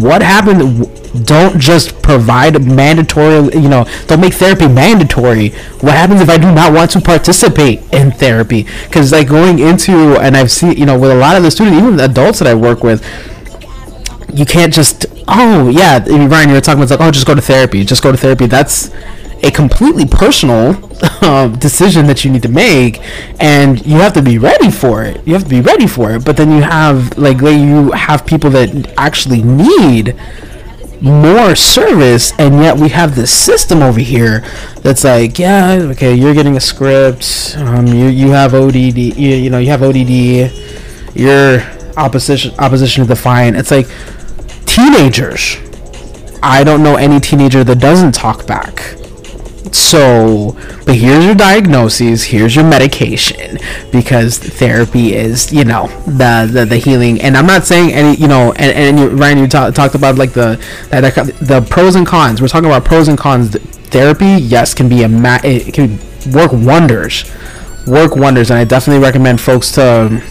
what 0.00 0.22
happened? 0.22 0.88
Don't 1.26 1.58
just 1.58 2.00
provide 2.02 2.64
mandatory 2.64 3.52
you 3.52 3.68
know 3.68 3.86
don't 4.06 4.20
make 4.20 4.32
therapy 4.32 4.66
mandatory. 4.66 5.50
What 5.80 5.92
happens 5.92 6.22
if 6.22 6.30
i 6.30 6.38
do 6.38 6.50
not 6.54 6.72
want 6.72 6.90
to 6.92 7.02
participate 7.02 7.80
in 7.92 8.10
therapy? 8.12 8.66
Because 8.84 9.12
like 9.12 9.28
going 9.28 9.58
into 9.58 10.16
and 10.20 10.36
i've 10.38 10.50
seen 10.50 10.72
you 10.72 10.86
know 10.86 10.98
with 10.98 11.10
a 11.10 11.14
lot 11.14 11.36
of 11.36 11.42
the 11.42 11.50
students 11.50 11.78
even 11.78 11.96
the 11.96 12.06
adults 12.06 12.38
that 12.38 12.48
i 12.48 12.54
work 12.54 12.82
with 12.82 13.04
you 14.32 14.44
can't 14.44 14.72
just 14.72 15.06
oh 15.26 15.68
yeah 15.68 15.98
Ryan 16.06 16.48
you 16.48 16.54
were 16.54 16.60
talking 16.60 16.82
about 16.82 16.90
like 16.90 17.06
oh 17.06 17.10
just 17.10 17.26
go 17.26 17.34
to 17.34 17.40
therapy 17.40 17.84
just 17.84 18.02
go 18.02 18.12
to 18.12 18.18
therapy. 18.18 18.46
That's 18.46 18.90
a 19.42 19.50
completely 19.50 20.04
personal 20.04 20.76
uh, 21.22 21.48
decision 21.58 22.06
that 22.06 22.24
you 22.24 22.30
need 22.30 22.42
to 22.42 22.48
make 22.48 23.00
and 23.40 23.84
you 23.86 23.98
have 23.98 24.12
to 24.12 24.22
be 24.22 24.36
ready 24.36 24.70
for 24.70 25.04
it. 25.04 25.24
You 25.26 25.34
have 25.34 25.44
to 25.44 25.48
be 25.48 25.60
ready 25.60 25.86
for 25.86 26.12
it 26.12 26.24
but 26.24 26.36
then 26.36 26.50
you 26.50 26.62
have 26.62 27.16
like 27.16 27.40
you 27.40 27.92
have 27.92 28.26
people 28.26 28.50
that 28.50 28.92
actually 28.96 29.42
need 29.42 30.18
more 31.00 31.54
service 31.54 32.32
and 32.38 32.56
yet 32.56 32.76
we 32.76 32.88
have 32.88 33.14
this 33.14 33.32
system 33.32 33.82
over 33.82 34.00
here 34.00 34.40
that's 34.82 35.04
like 35.04 35.38
yeah 35.38 35.74
okay 35.82 36.14
you're 36.14 36.34
getting 36.34 36.56
a 36.56 36.60
script 36.60 37.54
um, 37.58 37.86
you, 37.86 38.06
you 38.06 38.30
have 38.30 38.52
odd 38.54 38.74
you, 38.74 38.90
you 38.92 39.48
know 39.48 39.58
you 39.58 39.70
have 39.70 39.82
odd 39.82 39.96
you're 41.14 41.60
opposition 41.96 42.52
opposition 42.58 43.04
to 43.04 43.08
defiant 43.08 43.56
it's 43.56 43.70
like 43.70 43.88
teenagers. 44.78 45.56
I 46.42 46.62
don't 46.62 46.82
know 46.84 46.96
any 46.96 47.18
teenager 47.18 47.64
that 47.64 47.80
doesn't 47.80 48.12
talk 48.12 48.46
back. 48.46 48.94
So, 49.72 50.56
but 50.86 50.94
here's 50.94 51.24
your 51.26 51.34
diagnoses, 51.34 52.24
here's 52.24 52.54
your 52.56 52.64
medication, 52.64 53.58
because 53.92 54.38
therapy 54.38 55.14
is, 55.14 55.52
you 55.52 55.64
know, 55.64 55.88
the 56.06 56.48
the, 56.50 56.64
the 56.64 56.76
healing. 56.78 57.20
And 57.20 57.36
I'm 57.36 57.46
not 57.46 57.64
saying 57.64 57.92
any, 57.92 58.16
you 58.16 58.28
know, 58.28 58.52
and, 58.52 58.72
and 58.72 58.98
you, 58.98 59.08
Ryan, 59.10 59.38
you 59.38 59.46
ta- 59.48 59.70
talked 59.70 59.94
about 59.94 60.16
like 60.16 60.32
the, 60.32 60.56
the 60.90 61.34
the 61.42 61.66
pros 61.68 61.96
and 61.96 62.06
cons. 62.06 62.40
We're 62.40 62.48
talking 62.48 62.70
about 62.70 62.84
pros 62.84 63.08
and 63.08 63.18
cons. 63.18 63.56
Therapy, 63.90 64.42
yes, 64.42 64.74
can 64.74 64.88
be 64.88 65.02
a 65.02 65.08
ma- 65.08 65.40
it 65.44 65.74
can 65.74 65.98
work 66.32 66.52
wonders, 66.52 67.30
work 67.86 68.16
wonders, 68.16 68.50
and 68.50 68.58
I 68.58 68.64
definitely 68.64 69.02
recommend 69.02 69.40
folks 69.40 69.70
to 69.72 70.22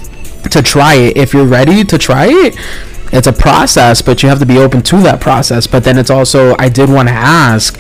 to 0.50 0.62
try 0.64 0.96
it 0.96 1.18
if 1.18 1.34
you're 1.34 1.46
ready 1.46 1.84
to 1.84 1.98
try 1.98 2.28
it 2.28 2.56
it's 3.12 3.28
a 3.28 3.34
process, 3.34 4.02
but 4.02 4.24
you 4.24 4.30
have 4.30 4.40
to 4.40 4.46
be 4.46 4.58
open 4.58 4.82
to 4.84 4.98
that 4.98 5.22
process. 5.22 5.68
But 5.68 5.84
then 5.84 5.98
it's 5.98 6.10
also 6.10 6.56
I 6.60 6.70
did 6.70 6.90
want 6.90 7.10
to 7.10 7.14
ask 7.14 7.80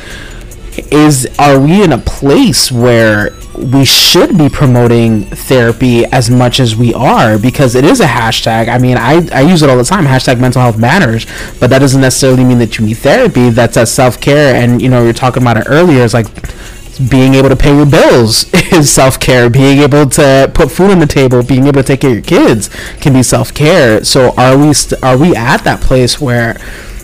is 0.91 1.27
are 1.39 1.59
we 1.59 1.83
in 1.83 1.91
a 1.91 1.97
place 1.97 2.71
where 2.71 3.31
we 3.57 3.83
should 3.83 4.37
be 4.37 4.49
promoting 4.49 5.23
therapy 5.23 6.05
as 6.05 6.29
much 6.29 6.59
as 6.59 6.75
we 6.75 6.93
are 6.93 7.39
because 7.39 7.73
it 7.73 7.83
is 7.83 7.99
a 7.99 8.05
hashtag. 8.05 8.69
I 8.69 8.77
mean, 8.77 8.97
I, 8.97 9.27
I 9.33 9.41
use 9.41 9.63
it 9.63 9.69
all 9.69 9.77
the 9.77 9.83
time. 9.83 10.05
Hashtag 10.05 10.39
mental 10.39 10.61
health 10.61 10.77
matters, 10.77 11.25
but 11.59 11.71
that 11.71 11.79
doesn't 11.79 12.01
necessarily 12.01 12.43
mean 12.43 12.59
that 12.59 12.77
you 12.77 12.85
need 12.85 12.97
therapy. 12.97 13.49
That's 13.49 13.75
a 13.75 13.85
self 13.87 14.21
care. 14.21 14.55
And, 14.55 14.79
you 14.79 14.89
know, 14.89 15.03
you're 15.03 15.13
talking 15.13 15.41
about 15.41 15.57
it 15.57 15.65
earlier. 15.67 16.03
It's 16.03 16.13
like 16.13 16.27
being 16.97 17.35
able 17.35 17.49
to 17.49 17.55
pay 17.55 17.75
your 17.75 17.85
bills 17.85 18.51
is 18.73 18.91
self-care. 18.91 19.49
Being 19.49 19.79
able 19.79 20.09
to 20.11 20.51
put 20.53 20.71
food 20.71 20.91
on 20.91 20.99
the 20.99 21.07
table 21.07 21.43
being 21.43 21.67
able 21.67 21.81
to 21.81 21.87
take 21.87 22.01
care 22.01 22.11
of 22.11 22.15
your 22.15 22.23
kids 22.23 22.69
can 22.99 23.13
be 23.13 23.23
self-care. 23.23 24.03
So 24.03 24.33
are 24.37 24.57
we 24.57 24.73
st- 24.73 25.03
are 25.03 25.17
we 25.17 25.35
at 25.35 25.63
that 25.63 25.81
place 25.81 26.19
where 26.19 26.55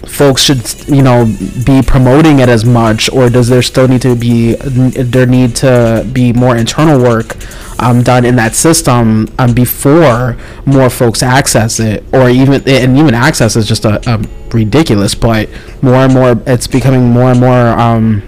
folks 0.07 0.43
should 0.43 0.87
you 0.87 1.01
know 1.01 1.25
be 1.65 1.81
promoting 1.81 2.39
it 2.39 2.49
as 2.49 2.65
much 2.65 3.09
or 3.11 3.29
does 3.29 3.47
there 3.47 3.61
still 3.61 3.87
need 3.87 4.01
to 4.01 4.15
be 4.15 4.53
there 4.55 5.25
need 5.25 5.55
to 5.55 6.07
be 6.11 6.33
more 6.33 6.57
internal 6.57 7.01
work 7.01 7.37
um, 7.79 8.03
done 8.03 8.25
in 8.25 8.35
that 8.35 8.53
system 8.53 9.27
um, 9.39 9.53
before 9.53 10.37
more 10.65 10.89
folks 10.89 11.23
access 11.23 11.79
it? 11.79 12.03
Or 12.13 12.29
even 12.29 12.67
and 12.67 12.97
even 12.97 13.13
access 13.13 13.55
is 13.55 13.67
just 13.67 13.85
a, 13.85 14.01
a 14.09 14.21
ridiculous 14.53 15.15
but 15.15 15.49
more 15.81 15.95
and 15.95 16.13
more 16.13 16.41
it's 16.45 16.67
becoming 16.67 17.09
more 17.09 17.31
and 17.31 17.39
more 17.39 17.67
um, 17.79 18.21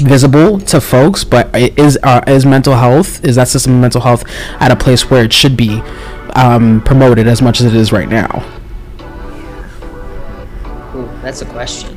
visible 0.00 0.58
to 0.60 0.80
folks, 0.80 1.24
but 1.24 1.54
is 1.54 1.98
uh, 2.02 2.22
is 2.26 2.44
mental 2.44 2.74
health 2.74 3.24
is 3.24 3.36
that 3.36 3.48
system 3.48 3.74
of 3.74 3.80
mental 3.80 4.00
health 4.00 4.24
at 4.60 4.70
a 4.70 4.76
place 4.76 5.10
where 5.10 5.24
it 5.24 5.32
should 5.32 5.56
be 5.56 5.80
um, 6.34 6.80
promoted 6.82 7.26
as 7.26 7.40
much 7.42 7.60
as 7.60 7.66
it 7.66 7.74
is 7.74 7.92
right 7.92 8.08
now? 8.08 8.44
Ooh, 10.94 11.08
that's 11.22 11.42
a 11.42 11.46
question. 11.46 11.96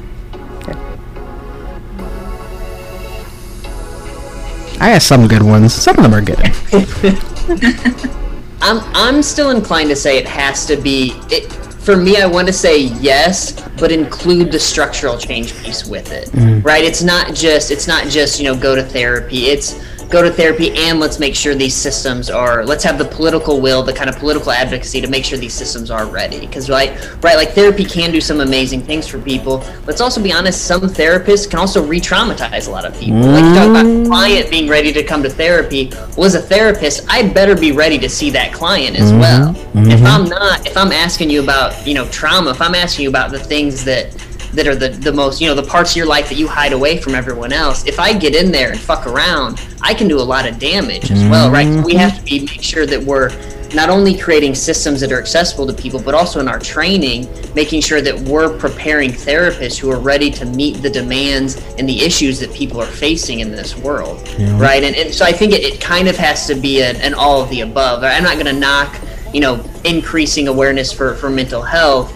I 4.80 4.90
have 4.90 5.04
some 5.04 5.28
good 5.28 5.44
ones. 5.44 5.74
Some 5.74 5.98
of 5.98 6.04
them 6.04 6.14
are 6.14 6.22
good. 6.22 6.40
I'm 8.62 8.80
I'm 8.96 9.22
still 9.22 9.50
inclined 9.50 9.90
to 9.90 9.96
say 9.96 10.18
it 10.18 10.28
has 10.28 10.66
to 10.68 10.78
be 10.78 11.14
it 11.30 11.52
for 11.84 11.98
me 11.98 12.18
I 12.18 12.26
want 12.26 12.48
to 12.48 12.54
say 12.54 12.78
yes, 12.78 13.60
but 13.78 13.92
include 13.92 14.52
the 14.52 14.60
structural 14.60 15.18
change 15.18 15.56
piece 15.62 15.86
with 15.86 16.12
it. 16.12 16.30
Mm. 16.30 16.64
Right? 16.64 16.84
It's 16.84 17.04
not 17.04 17.34
just 17.36 17.72
it's 17.72 17.88
not 17.88 18.08
just, 18.08 18.40
you 18.40 18.46
know, 18.46 18.58
go 18.58 18.76
to 18.76 18.84
therapy. 18.84 19.48
It's 19.48 19.74
go 20.14 20.22
to 20.22 20.30
therapy 20.30 20.72
and 20.78 21.00
let's 21.00 21.18
make 21.18 21.36
sure 21.36 21.56
these 21.56 21.76
systems 21.76 22.30
are 22.30 22.64
let's 22.64 22.84
have 22.84 23.00
the 23.00 23.06
political 23.06 23.60
will 23.60 23.82
the 23.82 23.92
kind 23.92 24.10
of 24.12 24.16
political 24.18 24.52
advocacy 24.52 25.02
to 25.02 25.08
make 25.08 25.26
sure 25.26 25.40
these 25.40 25.56
systems 25.56 25.90
are 25.90 26.06
ready. 26.06 26.40
Because 26.40 26.70
right 26.70 26.92
right 27.24 27.36
like 27.36 27.50
therapy 27.50 27.84
can 27.84 28.12
do 28.12 28.22
some 28.22 28.40
amazing 28.40 28.82
things 28.82 29.08
for 29.08 29.20
people 29.20 29.66
let's 29.88 30.02
also 30.02 30.22
be 30.22 30.32
honest 30.32 30.66
some 30.66 30.82
therapists 30.82 31.50
can 31.50 31.58
also 31.58 31.84
re-traumatize 31.84 32.68
a 32.68 32.72
lot 32.72 32.86
of 32.86 32.98
people. 33.00 33.22
Like 33.22 33.44
you 33.44 33.56
talk 33.56 33.70
about 33.70 33.86
mm. 33.86 34.06
client 34.06 34.52
being 34.52 34.70
ready 34.70 34.94
to 34.94 35.04
come 35.04 35.24
to 35.24 35.30
therapy. 35.32 35.90
Well 36.16 36.26
as 36.26 36.36
a 36.36 36.42
therapist 36.42 37.06
i 37.10 37.28
better 37.28 37.56
be 37.56 37.72
ready 37.72 37.98
to 37.98 38.08
see 38.08 38.30
that 38.30 38.54
client 38.54 38.96
as 38.96 39.12
mm-hmm. 39.12 39.20
well. 39.20 39.50
If 39.50 40.00
mm-hmm. 40.00 40.06
i'm 40.06 40.26
not 40.30 40.68
if 40.68 40.78
i'm 40.78 40.92
asking 40.92 41.32
you 41.32 41.42
about 41.42 41.88
you 41.88 41.96
know 41.96 42.08
trauma 42.10 42.52
if 42.52 42.62
i'm 42.62 42.76
asking 42.76 43.04
you 43.04 43.10
about 43.10 43.32
the 43.32 43.40
things 43.40 43.84
that 43.86 44.14
that 44.54 44.68
are 44.68 44.76
the, 44.76 44.90
the 44.90 45.12
most, 45.12 45.42
you 45.42 45.48
know, 45.48 45.56
the 45.56 45.64
parts 45.64 45.92
of 45.92 45.98
your 45.98 46.06
life 46.06 46.30
that 46.30 46.38
you 46.38 46.48
hide 46.48 46.74
away 46.74 46.98
from 46.98 47.16
everyone 47.16 47.52
else. 47.52 47.86
If 47.86 48.00
I 48.00 48.14
get 48.14 48.36
in 48.36 48.52
there 48.52 48.72
and 48.72 48.80
fuck 48.80 49.08
around, 49.08 49.62
I 49.82 49.94
can 49.94 50.08
do 50.08 50.20
a 50.20 50.24
lot 50.24 50.48
of 50.48 50.60
damage 50.60 51.12
as 51.12 51.24
well, 51.30 51.52
right? 51.52 51.68
So 51.74 51.82
we 51.86 51.96
have 51.96 52.18
to 52.18 52.24
be 52.24 52.40
make 52.42 52.62
sure 52.62 52.86
that 52.86 53.02
we're 53.02 53.30
not 53.74 53.90
only 53.90 54.16
creating 54.16 54.54
systems 54.54 55.02
that 55.02 55.12
are 55.12 55.18
accessible 55.20 55.66
to 55.66 55.74
people, 55.74 56.00
but 56.00 56.14
also 56.14 56.40
in 56.40 56.48
our 56.48 56.60
training, 56.60 57.28
making 57.56 57.82
sure 57.82 58.02
that 58.02 58.16
we're 58.30 58.56
preparing 58.60 59.10
therapists 59.10 59.80
who 59.80 59.90
are 59.90 60.00
ready 60.00 60.30
to 60.30 60.46
meet 60.46 60.82
the 60.84 60.90
demands 60.92 61.58
and 61.80 61.90
the 61.90 62.02
issues 62.04 62.40
that 62.40 62.54
people 62.54 62.80
are 62.80 62.86
facing 62.86 63.40
in 63.40 63.52
this 63.52 63.76
world, 63.76 64.22
right? 64.60 64.84
And, 64.84 64.96
and 64.96 65.12
so 65.12 65.26
I 65.26 65.32
think 65.32 65.54
it, 65.54 65.64
it 65.64 65.82
kind 65.82 66.08
of 66.08 66.16
has 66.18 66.46
to 66.48 66.54
be 66.56 66.84
an, 66.84 66.98
an 66.98 67.16
all 67.16 67.42
of 67.42 67.50
the 67.50 67.62
above. 67.62 68.04
I'm 68.04 68.22
not 68.24 68.36
going 68.36 68.46
to 68.46 68.54
knock, 68.54 68.96
you 69.34 69.42
know, 69.42 69.64
increasing 69.86 70.48
awareness 70.48 70.92
for, 70.92 71.16
for 71.16 71.32
mental 71.32 71.64
health. 71.64 72.14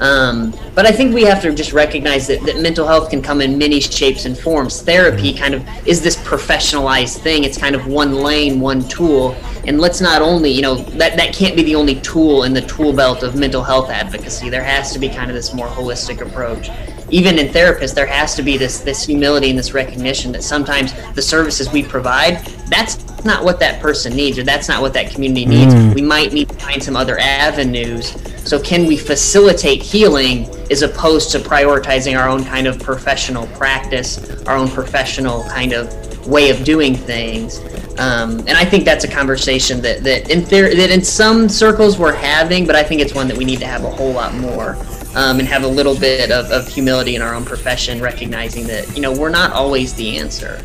Um, 0.00 0.54
but 0.74 0.86
I 0.86 0.92
think 0.92 1.14
we 1.14 1.24
have 1.24 1.42
to 1.42 1.54
just 1.54 1.72
recognize 1.72 2.26
that, 2.28 2.42
that 2.44 2.58
mental 2.60 2.86
health 2.86 3.10
can 3.10 3.20
come 3.20 3.42
in 3.42 3.58
many 3.58 3.80
shapes 3.80 4.24
and 4.24 4.36
forms. 4.36 4.80
Therapy 4.80 5.34
kind 5.34 5.54
of 5.54 5.66
is 5.86 6.00
this 6.00 6.16
professionalized 6.16 7.18
thing. 7.18 7.44
It's 7.44 7.58
kind 7.58 7.74
of 7.74 7.86
one 7.86 8.14
lane, 8.14 8.60
one 8.60 8.88
tool. 8.88 9.36
And 9.66 9.78
let's 9.78 10.00
not 10.00 10.22
only, 10.22 10.50
you 10.50 10.62
know, 10.62 10.76
that, 10.76 11.16
that 11.18 11.34
can't 11.34 11.54
be 11.54 11.62
the 11.62 11.74
only 11.74 11.96
tool 11.96 12.44
in 12.44 12.54
the 12.54 12.62
tool 12.62 12.94
belt 12.94 13.22
of 13.22 13.36
mental 13.36 13.62
health 13.62 13.90
advocacy. 13.90 14.48
There 14.48 14.64
has 14.64 14.92
to 14.94 14.98
be 14.98 15.10
kind 15.10 15.30
of 15.30 15.36
this 15.36 15.52
more 15.52 15.66
holistic 15.66 16.22
approach. 16.22 16.70
Even 17.10 17.38
in 17.38 17.48
therapists, 17.48 17.94
there 17.94 18.06
has 18.06 18.34
to 18.36 18.42
be 18.42 18.56
this 18.56 18.80
this 18.80 19.04
humility 19.04 19.50
and 19.50 19.58
this 19.58 19.74
recognition 19.74 20.32
that 20.32 20.42
sometimes 20.42 20.94
the 21.14 21.22
services 21.22 21.70
we 21.70 21.82
provide, 21.82 22.38
that's 22.68 23.04
not 23.24 23.44
what 23.44 23.60
that 23.60 23.82
person 23.82 24.14
needs 24.14 24.38
or 24.38 24.44
that's 24.44 24.68
not 24.68 24.80
what 24.80 24.94
that 24.94 25.10
community 25.10 25.44
needs. 25.44 25.74
We 25.94 26.02
might 26.02 26.32
need 26.32 26.48
to 26.48 26.54
find 26.54 26.82
some 26.82 26.96
other 26.96 27.18
avenues. 27.18 28.16
So 28.50 28.58
can 28.58 28.84
we 28.84 28.96
facilitate 28.96 29.80
healing 29.80 30.48
as 30.72 30.82
opposed 30.82 31.30
to 31.30 31.38
prioritizing 31.38 32.18
our 32.18 32.28
own 32.28 32.44
kind 32.44 32.66
of 32.66 32.80
professional 32.80 33.46
practice, 33.46 34.44
our 34.44 34.56
own 34.56 34.66
professional 34.66 35.44
kind 35.44 35.72
of 35.72 36.26
way 36.26 36.50
of 36.50 36.64
doing 36.64 36.96
things? 36.96 37.60
Um, 38.00 38.40
and 38.40 38.50
I 38.50 38.64
think 38.64 38.84
that's 38.84 39.04
a 39.04 39.08
conversation 39.08 39.80
that 39.82 40.02
that 40.02 40.30
in 40.30 40.42
there 40.46 40.74
that 40.74 40.90
in 40.90 41.04
some 41.04 41.48
circles 41.48 41.96
we're 41.96 42.12
having, 42.12 42.66
but 42.66 42.74
I 42.74 42.82
think 42.82 43.00
it's 43.00 43.14
one 43.14 43.28
that 43.28 43.36
we 43.36 43.44
need 43.44 43.60
to 43.60 43.66
have 43.66 43.84
a 43.84 43.90
whole 43.90 44.10
lot 44.10 44.34
more. 44.34 44.76
Um, 45.14 45.38
and 45.38 45.46
have 45.46 45.64
a 45.64 45.68
little 45.68 45.96
bit 45.96 46.30
of, 46.30 46.52
of 46.52 46.68
humility 46.68 47.16
in 47.16 47.22
our 47.22 47.34
own 47.34 47.44
profession, 47.44 48.00
recognizing 48.00 48.66
that 48.68 48.96
you 48.96 49.02
know 49.02 49.12
we're 49.12 49.28
not 49.28 49.52
always 49.52 49.94
the 49.94 50.18
answer, 50.18 50.60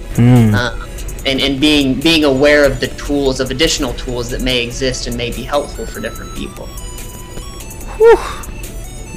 um, 0.56 0.90
and 1.26 1.40
and 1.40 1.62
being 1.62 2.00
being 2.00 2.24
aware 2.24 2.64
of 2.64 2.80
the 2.80 2.88
tools 2.90 3.40
of 3.40 3.52
additional 3.52 3.94
tools 3.94 4.30
that 4.32 4.42
may 4.42 4.64
exist 4.64 5.06
and 5.06 5.16
may 5.16 5.32
be 5.32 5.44
helpful 5.44 5.86
for 5.86 6.00
different 6.00 6.34
people. 6.36 6.68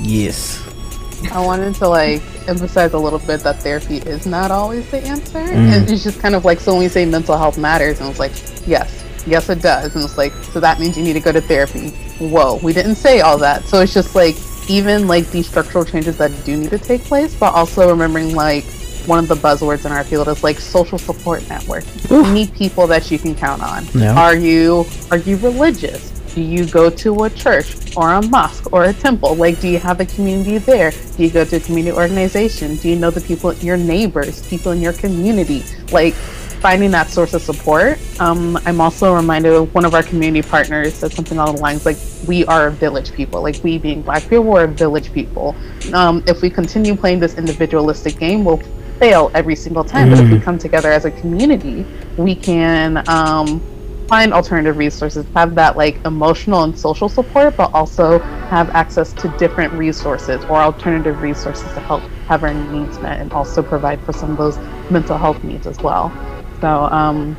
Yes. 0.01 0.65
I 1.33 1.45
wanted 1.45 1.75
to 1.77 1.89
like 1.89 2.23
emphasize 2.49 2.93
a 2.93 2.99
little 2.99 3.19
bit 3.19 3.41
that 3.41 3.61
therapy 3.61 3.99
is 3.99 4.27
not 4.27 4.51
always 4.51 4.89
the 4.91 4.99
answer. 4.99 5.41
Mm. 5.41 5.73
And 5.73 5.91
it's 5.91 6.05
just 6.05 6.21
kind 6.21 6.35
of 6.35 6.45
like 6.45 6.61
so 6.61 6.73
when 6.73 6.83
we 6.83 6.89
say 6.89 7.05
mental 7.05 7.37
health 7.37 7.59
matters, 7.59 8.01
and 8.01 8.09
it's 8.09 8.19
like, 8.19 8.33
yes, 8.67 9.05
yes 9.27 9.49
it 9.49 9.61
does. 9.61 9.95
And 9.95 10.05
it's 10.05 10.17
like, 10.17 10.33
so 10.53 10.61
that 10.61 10.79
means 10.81 10.97
you 10.97 11.03
need 11.03 11.15
to 11.15 11.21
go 11.21 11.33
to 11.33 11.41
therapy. 11.41 11.91
Whoa, 12.19 12.57
we 12.63 12.73
didn't 12.73 12.97
say 12.97 13.21
all 13.21 13.39
that. 13.39 13.65
So 13.65 13.81
it's 13.81 13.95
just 13.95 14.15
like 14.15 14.37
even 14.69 15.09
like 15.09 15.31
these 15.31 15.49
structural 15.49 15.85
changes 15.85 16.19
that 16.19 16.31
do 16.45 16.57
need 16.57 16.71
to 16.71 16.79
take 16.79 17.03
place, 17.03 17.35
but 17.35 17.55
also 17.55 17.91
remembering 17.91 18.35
like 18.35 18.65
one 19.07 19.19
of 19.19 19.29
the 19.29 19.35
buzzwords 19.35 19.87
in 19.87 19.93
our 19.93 20.05
field 20.05 20.29
is 20.29 20.45
like 20.45 20.59
social 20.59 20.99
support 20.99 21.49
network. 21.49 21.85
You 22.11 22.31
need 22.33 22.53
people 22.55 22.87
that 22.89 23.11
you 23.11 23.19
can 23.19 23.35
count 23.35 23.63
on. 23.63 23.87
Are 24.03 24.37
you 24.37 24.85
are 25.11 25.19
you 25.19 25.37
religious? 25.39 26.13
Do 26.39 26.45
you 26.45 26.67
go 26.67 26.89
to 26.89 27.25
a 27.25 27.31
church 27.31 27.97
or 27.97 28.13
a 28.13 28.23
mosque 28.23 28.73
or 28.73 28.85
a 28.85 28.93
temple? 28.93 29.35
Like, 29.35 29.59
do 29.59 29.67
you 29.67 29.81
have 29.81 29.99
a 29.99 30.07
community 30.07 30.59
there? 30.59 30.93
Do 31.17 31.25
you 31.25 31.31
go 31.31 31.45
to 31.45 31.57
a 31.57 31.59
community 31.59 31.97
organization? 31.97 32.77
Do 32.77 32.89
you 32.89 32.95
know 32.95 33.11
the 33.11 33.21
people, 33.21 33.53
your 33.55 33.77
neighbors, 33.77 34.47
people 34.47 34.71
in 34.71 34.81
your 34.81 34.93
community? 34.93 35.65
Like, 35.91 36.15
finding 36.15 36.93
that 36.93 37.09
source 37.11 37.35
of 37.35 37.43
support. 37.43 37.99
Um, 38.21 38.57
I'm 38.67 38.81
also 38.81 39.17
reminded 39.17 39.53
of 39.53 39.75
one 39.75 39.85
of 39.85 39.95
our 39.95 40.05
community 40.05 40.49
partners 40.49 40.95
said 40.95 41.13
something 41.13 41.37
along 41.37 41.57
the 41.57 41.61
lines 41.61 41.85
like, 41.85 41.99
"We 42.29 42.45
are 42.45 42.69
a 42.69 42.71
village 42.71 43.13
people. 43.15 43.43
Like, 43.43 43.59
we 43.65 43.77
being 43.77 44.03
Black 44.03 44.23
people, 44.23 44.45
we're 44.45 44.63
a 44.63 44.69
village 44.69 45.13
people. 45.13 45.57
Um, 45.93 46.23
if 46.29 46.41
we 46.41 46.51
continue 46.51 46.95
playing 46.95 47.19
this 47.19 47.35
individualistic 47.35 48.17
game, 48.17 48.45
we'll 48.45 48.63
fail 49.01 49.33
every 49.35 49.57
single 49.57 49.83
time. 49.83 50.11
But 50.11 50.21
if 50.21 50.31
we 50.31 50.39
come 50.39 50.57
together 50.57 50.93
as 50.93 51.05
a 51.05 51.11
community, 51.11 51.85
we 52.17 52.37
can." 52.37 53.03
Um, 53.09 53.61
find 54.09 54.33
alternative 54.33 54.77
resources, 54.77 55.27
have 55.35 55.55
that 55.57 55.77
like 55.77 56.01
emotional 56.05 56.65
and 56.65 56.77
social 56.77 57.09
support, 57.09 57.57
but 57.57 57.71
also 57.75 58.25
have 58.51 58.71
access 58.75 59.13
to 59.15 59.29
different 59.29 59.73
resources 59.75 60.45
or 60.49 60.59
alternative 60.61 61.21
resources 61.21 61.73
to 61.75 61.81
help 61.81 62.09
have 62.29 62.43
our 62.43 62.55
needs 62.55 63.01
met 63.03 63.21
and 63.21 63.33
also 63.33 63.63
provide 63.63 64.03
for 64.05 64.13
some 64.13 64.33
of 64.33 64.39
those 64.39 64.59
mental 64.91 65.19
health 65.19 65.43
needs 65.45 65.67
as 65.67 65.79
well. 65.83 66.19
So, 66.61 66.85
um, 66.91 67.39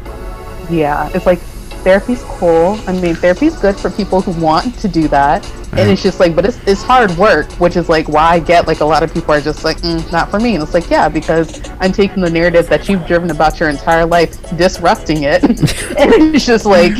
yeah, 0.69 1.09
it's 1.13 1.25
like 1.25 1.47
therapy's 1.79 2.23
cool. 2.23 2.79
I 2.87 2.93
mean, 2.93 3.15
therapy's 3.15 3.57
good 3.57 3.75
for 3.75 3.89
people 3.89 4.21
who 4.21 4.31
want 4.41 4.77
to 4.79 4.87
do 4.87 5.07
that. 5.09 5.49
And 5.73 5.89
it's 5.89 6.01
just 6.01 6.19
like, 6.19 6.35
but 6.35 6.45
it's, 6.45 6.57
it's 6.67 6.81
hard 6.81 7.11
work, 7.11 7.51
which 7.53 7.75
is 7.75 7.89
like 7.89 8.09
why 8.09 8.33
I 8.33 8.39
get 8.39 8.67
like 8.67 8.79
a 8.79 8.85
lot 8.85 9.03
of 9.03 9.13
people 9.13 9.33
are 9.33 9.41
just 9.41 9.63
like, 9.63 9.77
mm, 9.77 10.11
not 10.11 10.31
for 10.31 10.39
me. 10.39 10.55
And 10.55 10.63
it's 10.63 10.73
like, 10.73 10.89
yeah, 10.89 11.07
because 11.07 11.69
I'm 11.79 11.91
taking 11.91 12.21
the 12.21 12.29
narrative 12.29 12.67
that 12.69 12.89
you've 12.89 13.05
driven 13.05 13.29
about 13.29 13.59
your 13.59 13.69
entire 13.69 14.05
life, 14.05 14.57
disrupting 14.57 15.23
it. 15.23 15.43
and 15.43 16.35
it's 16.35 16.45
just 16.45 16.65
like, 16.65 16.93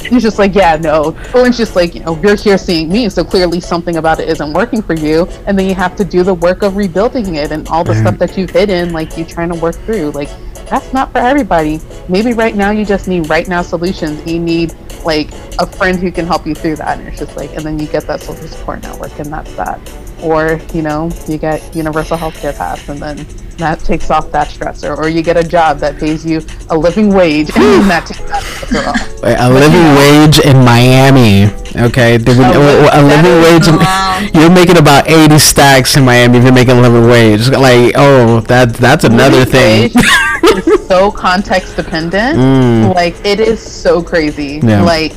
it's 0.00 0.22
just 0.22 0.38
like, 0.38 0.54
yeah, 0.54 0.76
no. 0.76 1.16
Or 1.34 1.46
it's 1.46 1.56
just 1.56 1.76
like, 1.76 1.94
you 1.94 2.00
know, 2.00 2.20
you're 2.20 2.36
here 2.36 2.58
seeing 2.58 2.88
me, 2.88 3.08
so 3.08 3.24
clearly 3.24 3.60
something 3.60 3.96
about 3.96 4.20
it 4.20 4.28
isn't 4.28 4.52
working 4.52 4.82
for 4.82 4.94
you. 4.94 5.26
And 5.46 5.58
then 5.58 5.66
you 5.66 5.74
have 5.74 5.96
to 5.96 6.04
do 6.04 6.22
the 6.22 6.34
work 6.34 6.62
of 6.62 6.76
rebuilding 6.76 7.34
it 7.34 7.52
and 7.52 7.66
all 7.68 7.84
the 7.84 7.94
stuff 7.94 8.18
that 8.18 8.36
you've 8.36 8.50
hidden, 8.50 8.92
like 8.92 9.16
you're 9.16 9.26
trying 9.26 9.50
to 9.50 9.58
work 9.58 9.74
through. 9.74 10.10
Like, 10.10 10.28
that's 10.68 10.92
not 10.92 11.12
for 11.12 11.18
everybody. 11.18 11.80
Maybe 12.08 12.32
right 12.32 12.54
now 12.54 12.70
you 12.70 12.84
just 12.84 13.08
need 13.08 13.28
right 13.28 13.46
now 13.46 13.62
solutions. 13.62 14.24
You 14.26 14.40
need 14.40 14.74
like 15.04 15.32
a 15.58 15.66
friend 15.66 15.98
who 15.98 16.10
can 16.10 16.26
help 16.26 16.46
you 16.46 16.54
through 16.54 16.76
that. 16.76 16.98
And 16.98 17.08
it's 17.08 17.18
just 17.18 17.36
like, 17.36 17.50
and 17.54 17.60
then 17.60 17.78
you 17.78 17.86
get 17.86 18.06
that 18.08 18.20
social 18.20 18.48
support 18.48 18.82
network, 18.82 19.18
and 19.18 19.32
that's 19.32 19.54
that. 19.54 19.80
Or, 20.22 20.60
you 20.72 20.82
know, 20.82 21.10
you 21.28 21.38
get 21.38 21.74
universal 21.74 22.16
healthcare 22.16 22.56
pass, 22.56 22.88
and 22.88 23.00
then 23.00 23.26
that 23.58 23.80
takes 23.80 24.10
off 24.10 24.30
that 24.32 24.48
stressor. 24.48 24.96
Or 24.96 25.08
you 25.08 25.22
get 25.22 25.36
a 25.36 25.46
job 25.46 25.78
that 25.80 25.98
pays 25.98 26.24
you 26.24 26.40
a 26.70 26.76
living 26.76 27.12
wage, 27.12 27.50
and 27.56 27.90
that 27.90 28.06
takes 28.06 28.20
that 28.20 28.42
stressor 28.42 28.86
off. 28.86 29.22
Wait, 29.22 29.36
a 29.38 29.48
living 29.48 29.94
wage 29.96 30.38
in 30.38 30.64
Miami. 30.64 31.52
Okay, 31.76 32.18
Oh, 32.26 32.88
a, 32.92 33.02
living 33.02 33.42
wage. 33.42 33.68
In, 33.68 34.40
You're 34.40 34.50
making 34.50 34.78
about 34.78 35.08
eighty 35.08 35.38
stacks 35.38 35.96
in 35.96 36.04
Miami 36.04 36.38
if 36.38 36.44
you're 36.44 36.52
making 36.52 36.78
a 36.78 36.80
living 36.80 37.08
wage. 37.08 37.50
Like, 37.50 37.92
oh, 37.96 38.40
that 38.48 38.74
that's 38.74 39.04
another 39.04 39.44
thing. 39.44 39.90
It's 39.94 40.86
so 40.86 41.10
context 41.26 41.76
dependent. 41.76 42.38
Mm. 42.38 42.94
Like 42.94 43.14
it 43.26 43.40
is 43.40 43.60
so 43.60 44.02
crazy. 44.02 44.60
Yeah. 44.62 44.82
Like 44.82 45.12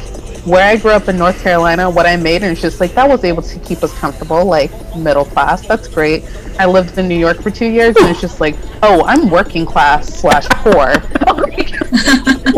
where 0.45 0.67
I 0.67 0.77
grew 0.77 0.91
up 0.91 1.07
in 1.07 1.17
North 1.17 1.41
Carolina, 1.41 1.89
what 1.89 2.05
I 2.05 2.15
made, 2.15 2.43
and 2.43 2.51
it's 2.51 2.61
just 2.61 2.79
like 2.79 2.93
that 2.95 3.07
was 3.07 3.23
able 3.23 3.41
to 3.41 3.59
keep 3.59 3.83
us 3.83 3.97
comfortable, 3.99 4.45
like 4.45 4.71
middle 4.95 5.25
class. 5.25 5.65
That's 5.67 5.87
great. 5.87 6.23
I 6.59 6.65
lived 6.65 6.97
in 6.97 7.07
New 7.07 7.17
York 7.17 7.41
for 7.41 7.51
two 7.51 7.67
years, 7.69 7.95
and 7.97 8.09
it's 8.09 8.21
just 8.21 8.41
like, 8.41 8.55
oh, 8.83 9.03
I'm 9.05 9.29
working 9.29 9.65
class 9.65 10.07
slash 10.07 10.47
poor. 10.49 10.93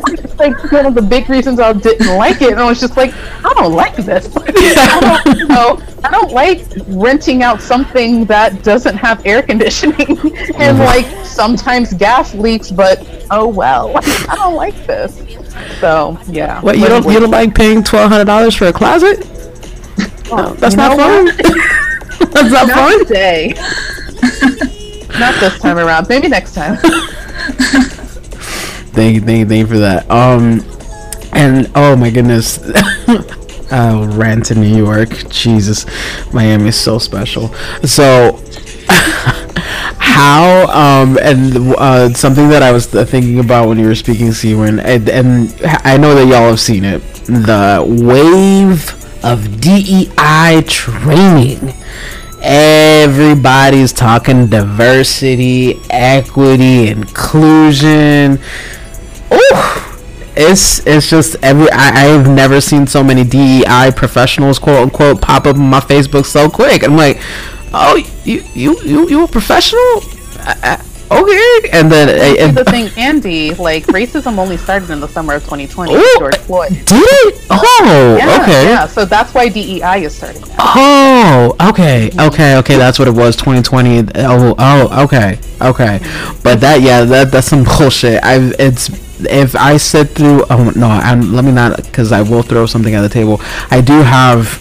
like 0.41 0.71
one 0.71 0.85
of 0.87 0.95
the 0.95 1.01
big 1.01 1.29
reasons 1.29 1.59
I 1.59 1.73
didn't 1.73 2.17
like 2.17 2.41
it. 2.41 2.51
And 2.51 2.59
I 2.59 2.67
was 2.67 2.79
just 2.79 2.97
like, 2.97 3.13
I 3.15 3.53
don't 3.53 3.73
like 3.73 3.95
this. 3.95 4.35
I 4.35 5.21
don't, 5.23 5.37
you 5.37 5.47
know, 5.47 5.79
I 6.03 6.09
don't 6.09 6.31
like 6.31 6.65
renting 6.87 7.43
out 7.43 7.61
something 7.61 8.25
that 8.25 8.63
doesn't 8.63 8.95
have 8.95 9.23
air 9.25 9.43
conditioning 9.43 10.17
and 10.57 10.81
uh-huh. 10.81 10.83
like 10.83 11.25
sometimes 11.25 11.93
gas 11.93 12.33
leaks. 12.33 12.71
But 12.71 13.25
oh 13.29 13.47
well, 13.47 13.91
I 13.95 14.35
don't 14.35 14.55
like 14.55 14.75
this. 14.87 15.21
So 15.79 16.17
yeah. 16.27 16.61
What 16.61 16.77
you 16.77 16.87
don't 16.87 17.05
you 17.11 17.19
don't 17.19 17.31
like 17.31 17.53
paying 17.55 17.83
twelve 17.83 18.11
hundred 18.11 18.25
dollars 18.25 18.55
for 18.55 18.65
a 18.67 18.73
closet? 18.73 19.19
No, 20.31 20.53
that's 20.57 20.73
you 20.75 20.77
not 20.77 20.97
fun. 20.97 21.25
that's 22.31 22.51
not 22.51 22.67
Not 22.67 22.69
fun. 22.69 22.99
today. 23.05 23.53
Not 25.19 25.39
this 25.39 25.59
time 25.59 25.77
around. 25.77 26.07
Maybe 26.09 26.27
next 26.27 26.53
time. 26.53 26.77
Thank 28.93 29.15
you, 29.15 29.21
thank 29.21 29.39
you, 29.39 29.45
thank 29.45 29.59
you 29.61 29.67
for 29.67 29.79
that. 29.79 30.09
Um, 30.11 30.65
and 31.31 31.71
oh 31.75 31.95
my 31.95 32.09
goodness, 32.09 32.59
oh, 33.71 34.05
ran 34.17 34.41
to 34.43 34.55
New 34.55 34.75
York. 34.75 35.09
Jesus, 35.29 35.85
Miami 36.33 36.67
is 36.69 36.75
so 36.79 36.97
special. 36.99 37.47
So, 37.85 38.37
how 39.97 40.67
um 40.71 41.17
and 41.21 41.55
uh 41.75 42.09
something 42.13 42.49
that 42.49 42.61
I 42.63 42.71
was 42.71 42.85
thinking 42.87 43.39
about 43.39 43.67
when 43.67 43.79
you 43.79 43.87
were 43.87 43.95
speaking, 43.95 44.31
Seawin, 44.31 44.79
and 44.79 45.09
and 45.09 45.61
I 45.63 45.97
know 45.97 46.15
that 46.15 46.27
y'all 46.27 46.49
have 46.49 46.59
seen 46.59 46.83
it, 46.83 47.01
the 47.25 47.83
wave 47.87 48.95
of 49.23 49.61
DEI 49.61 50.63
training 50.67 51.73
everybody's 52.41 53.93
talking 53.93 54.47
diversity, 54.47 55.79
equity, 55.89 56.87
inclusion. 56.89 58.39
Oh, 59.29 59.99
it's 60.35 60.85
it's 60.87 61.09
just 61.09 61.35
every 61.43 61.69
I, 61.71 62.07
I've 62.07 62.27
never 62.27 62.61
seen 62.61 62.87
so 62.87 63.03
many 63.03 63.23
DEI 63.23 63.91
professionals 63.95 64.59
quote 64.59 64.81
unquote 64.83 65.21
pop 65.21 65.45
up 65.45 65.55
on 65.55 65.69
my 65.69 65.79
Facebook 65.79 66.25
so 66.25 66.49
quick. 66.49 66.83
I'm 66.83 66.97
like, 66.97 67.21
oh, 67.73 67.95
you 68.25 68.43
you 68.53 68.79
you 68.81 69.09
you 69.09 69.23
a 69.23 69.27
professional? 69.27 69.81
I, 70.39 70.79
I, 71.11 71.17
okay, 71.19 71.69
and 71.71 71.91
then 71.91 72.09
and, 72.39 72.57
the 72.57 72.65
thing, 72.65 72.89
Andy, 72.97 73.53
like 73.53 73.85
racism 73.87 74.37
only 74.37 74.57
started 74.57 74.89
in 74.89 74.99
the 74.99 75.07
summer 75.07 75.33
of 75.35 75.43
2020. 75.43 75.93
Ooh, 75.93 76.15
George 76.17 76.37
Floyd. 76.37 76.69
did 76.69 76.85
it? 76.91 77.45
Oh, 77.49 78.15
Yeah, 78.17 78.41
okay. 78.41 78.65
yeah. 78.69 78.87
So 78.87 79.05
that's 79.05 79.33
why 79.33 79.49
DEI 79.49 80.03
is 80.03 80.15
starting. 80.15 80.41
Now. 80.41 80.55
Oh, 80.59 81.55
okay, 81.69 82.09
okay, 82.19 82.57
okay. 82.57 82.77
That's 82.77 82.97
what 82.97 83.07
it 83.07 83.13
was. 83.13 83.35
2020. 83.35 84.11
Oh, 84.15 84.55
oh, 84.57 85.03
okay, 85.03 85.39
okay. 85.61 85.99
But 86.43 86.59
that, 86.61 86.81
yeah, 86.81 87.03
that 87.03 87.31
that's 87.31 87.47
some 87.47 87.63
bullshit. 87.63 88.23
I, 88.23 88.51
it's 88.57 88.89
if 89.25 89.55
I 89.55 89.77
sit 89.77 90.09
through. 90.09 90.45
Oh 90.49 90.71
no, 90.75 90.87
I'm, 90.87 91.33
let 91.33 91.45
me 91.45 91.51
not, 91.51 91.77
because 91.83 92.11
I 92.11 92.21
will 92.21 92.41
throw 92.41 92.65
something 92.65 92.95
at 92.95 93.01
the 93.01 93.09
table. 93.09 93.39
I 93.69 93.81
do 93.81 94.01
have 94.01 94.59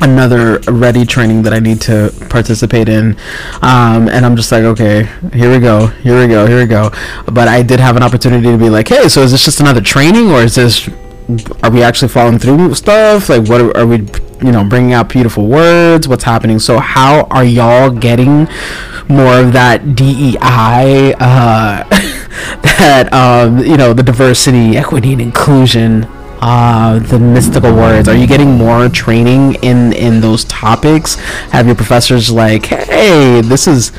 another 0.00 0.58
ready 0.70 1.04
training 1.04 1.42
that 1.42 1.52
I 1.52 1.58
need 1.58 1.80
to 1.82 2.12
participate 2.28 2.88
in. 2.88 3.16
Um, 3.62 4.08
and 4.08 4.24
I'm 4.24 4.36
just 4.36 4.52
like, 4.52 4.64
okay, 4.64 5.04
here 5.32 5.50
we 5.50 5.58
go, 5.58 5.86
here 5.86 6.20
we 6.20 6.28
go, 6.28 6.46
here 6.46 6.60
we 6.60 6.66
go. 6.66 6.90
But 7.26 7.48
I 7.48 7.62
did 7.62 7.80
have 7.80 7.96
an 7.96 8.02
opportunity 8.02 8.46
to 8.46 8.58
be 8.58 8.70
like, 8.70 8.88
hey, 8.88 9.08
so 9.08 9.22
is 9.22 9.32
this 9.32 9.44
just 9.44 9.60
another 9.60 9.80
training 9.80 10.30
or 10.30 10.42
is 10.42 10.54
this, 10.54 10.88
are 11.62 11.70
we 11.70 11.82
actually 11.82 12.08
following 12.08 12.38
through 12.38 12.68
with 12.68 12.78
stuff? 12.78 13.28
Like, 13.28 13.48
what 13.48 13.60
are, 13.60 13.76
are 13.76 13.86
we, 13.86 13.98
you 14.42 14.52
know, 14.52 14.64
bringing 14.64 14.92
out 14.92 15.08
beautiful 15.08 15.46
words? 15.46 16.08
What's 16.08 16.24
happening? 16.24 16.58
So, 16.58 16.78
how 16.78 17.24
are 17.30 17.44
y'all 17.44 17.90
getting 17.90 18.48
more 19.08 19.38
of 19.38 19.52
that 19.52 19.94
DEI, 19.96 21.14
uh, 21.18 21.84
that, 22.62 23.12
um, 23.12 23.58
you 23.64 23.76
know, 23.76 23.92
the 23.92 24.02
diversity, 24.02 24.76
equity, 24.76 25.12
and 25.12 25.22
inclusion? 25.22 26.06
Uh 26.40 26.98
the 26.98 27.18
mystical 27.18 27.74
words. 27.74 28.08
Are 28.08 28.16
you 28.16 28.26
getting 28.26 28.52
more 28.52 28.88
training 28.88 29.54
in 29.62 29.92
in 29.92 30.20
those 30.20 30.44
topics? 30.44 31.14
Have 31.50 31.66
your 31.66 31.74
professors 31.76 32.30
like 32.30 32.66
hey 32.66 33.40
this 33.42 33.66
is 33.66 33.92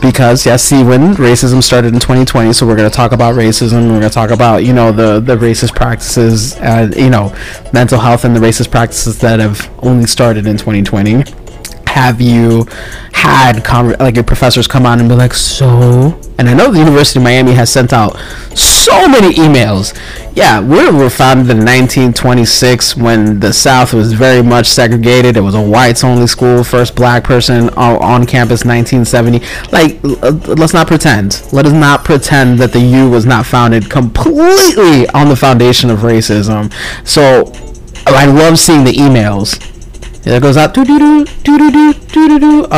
because 0.00 0.46
yes 0.46 0.62
see 0.62 0.84
when 0.84 1.14
racism 1.14 1.62
started 1.62 1.92
in 1.92 1.98
2020 1.98 2.52
so 2.52 2.64
we're 2.66 2.76
going 2.76 2.88
to 2.88 2.96
talk 2.96 3.10
about 3.10 3.34
racism 3.34 3.82
we're 3.82 3.98
going 3.98 4.02
to 4.02 4.08
talk 4.10 4.30
about 4.30 4.64
you 4.64 4.72
know 4.72 4.92
the 4.92 5.18
the 5.18 5.36
racist 5.36 5.74
practices 5.74 6.54
and 6.58 6.94
you 6.94 7.10
know 7.10 7.34
mental 7.72 7.98
health 7.98 8.24
and 8.24 8.34
the 8.34 8.40
racist 8.40 8.70
practices 8.70 9.18
that 9.18 9.40
have 9.40 9.68
only 9.82 10.06
started 10.06 10.46
in 10.46 10.56
2020 10.56 11.24
have 11.88 12.20
you 12.20 12.66
had 13.12 13.66
like 13.98 14.14
your 14.14 14.24
professors 14.24 14.68
come 14.68 14.86
on 14.86 15.00
and 15.00 15.08
be 15.08 15.14
like 15.14 15.34
so? 15.34 16.18
And 16.38 16.48
i 16.48 16.54
know 16.54 16.70
the 16.70 16.78
university 16.78 17.18
of 17.18 17.24
miami 17.24 17.52
has 17.52 17.70
sent 17.70 17.92
out 17.92 18.16
so 18.56 19.08
many 19.08 19.34
emails. 19.34 19.98
Yeah 20.34 20.60
we 20.60 20.90
were 20.90 21.10
founded 21.10 21.50
in 21.50 21.58
1926 21.58 22.96
when 22.96 23.40
the 23.40 23.52
south 23.52 23.92
was 23.92 24.12
very 24.12 24.42
much 24.42 24.66
segregated. 24.66 25.36
It 25.36 25.40
was 25.40 25.54
a 25.54 25.60
whites 25.60 26.04
only 26.04 26.26
school 26.26 26.62
first 26.62 26.94
black 26.94 27.24
person 27.24 27.70
on, 27.70 28.26
campus 28.26 28.64
1970 28.64 29.40
like 29.72 29.98
let's 30.56 30.74
not 30.74 30.86
pretend. 30.86 31.42
Let 31.52 31.66
us 31.66 31.72
not 31.72 32.04
pretend 32.04 32.58
that 32.60 32.72
the 32.72 32.80
u 32.80 33.10
was 33.10 33.24
not 33.26 33.46
founded 33.46 33.90
completely 33.90 35.08
on 35.10 35.28
the 35.28 35.36
foundation 35.36 35.90
of 35.90 36.00
racism. 36.00 36.72
So 37.04 37.52
i 38.06 38.26
love 38.26 38.58
seeing 38.58 38.84
the 38.84 38.92
emails 38.92 39.48
there 40.22 40.40
goes 40.40 40.56
out. 40.56 40.76
Oh, 40.76 41.24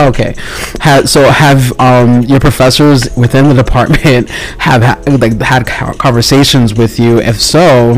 okay. 0.09 0.35
Ha- 0.81 1.03
so 1.07 1.31
have 1.31 1.79
um, 1.81 2.23
your 2.23 2.41
professors 2.41 3.09
within 3.17 3.49
the 3.49 3.55
department 3.65 4.29
have 4.59 4.83
ha- 4.83 5.01
like 5.19 5.41
had 5.41 5.67
conversations 5.99 6.75
with 6.75 6.99
you? 6.99 7.19
If 7.19 7.41
so, 7.41 7.95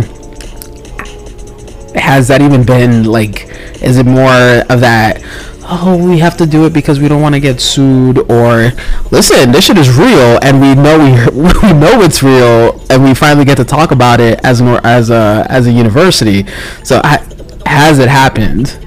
has 1.95 2.29
that 2.29 2.41
even 2.41 2.65
been 2.65 3.05
like? 3.05 3.49
Is 3.83 3.99
it 3.99 4.07
more 4.07 4.63
of 4.71 4.81
that? 4.81 5.23
oh, 5.65 5.97
we 5.97 6.19
have 6.19 6.37
to 6.37 6.47
do 6.47 6.67
it 6.67 6.73
because 6.73 7.01
we 7.01 7.09
don't 7.09 7.23
want 7.23 7.35
to 7.35 7.41
get 7.41 7.61
sued, 7.61 8.19
or 8.31 8.73
listen, 9.11 9.53
this 9.53 9.65
shit 9.65 9.79
is 9.79 9.97
real, 9.97 10.39
and 10.43 10.61
we 10.61 10.75
know 10.75 10.99
we 10.99 11.43
we 11.63 11.73
know 11.73 12.03
it's 12.03 12.23
real, 12.23 12.81
and 12.91 13.03
we 13.03 13.15
finally 13.15 13.45
get 13.45 13.57
to 13.57 13.65
talk 13.65 13.91
about 13.91 14.21
it 14.21 14.41
as 14.45 14.61
an 14.61 14.69
as 14.85 15.11
a 15.11 15.47
as 15.49 15.67
a 15.67 15.73
university. 15.73 16.47
So, 16.85 17.01
has 17.67 17.99
it 17.99 18.09
happened? 18.09 18.79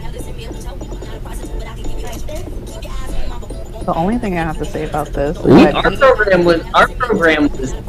The 3.85 3.93
only 3.95 4.17
thing 4.17 4.33
I 4.37 4.41
have 4.43 4.57
to 4.57 4.65
say 4.65 4.83
about 4.89 5.07
this 5.13 5.37
is 5.37 5.43
that 5.43 5.75
Our 5.75 5.91
program 5.95 6.43
was 6.43 6.61
our 6.73 6.87
program 6.87 7.49
was. 7.49 7.73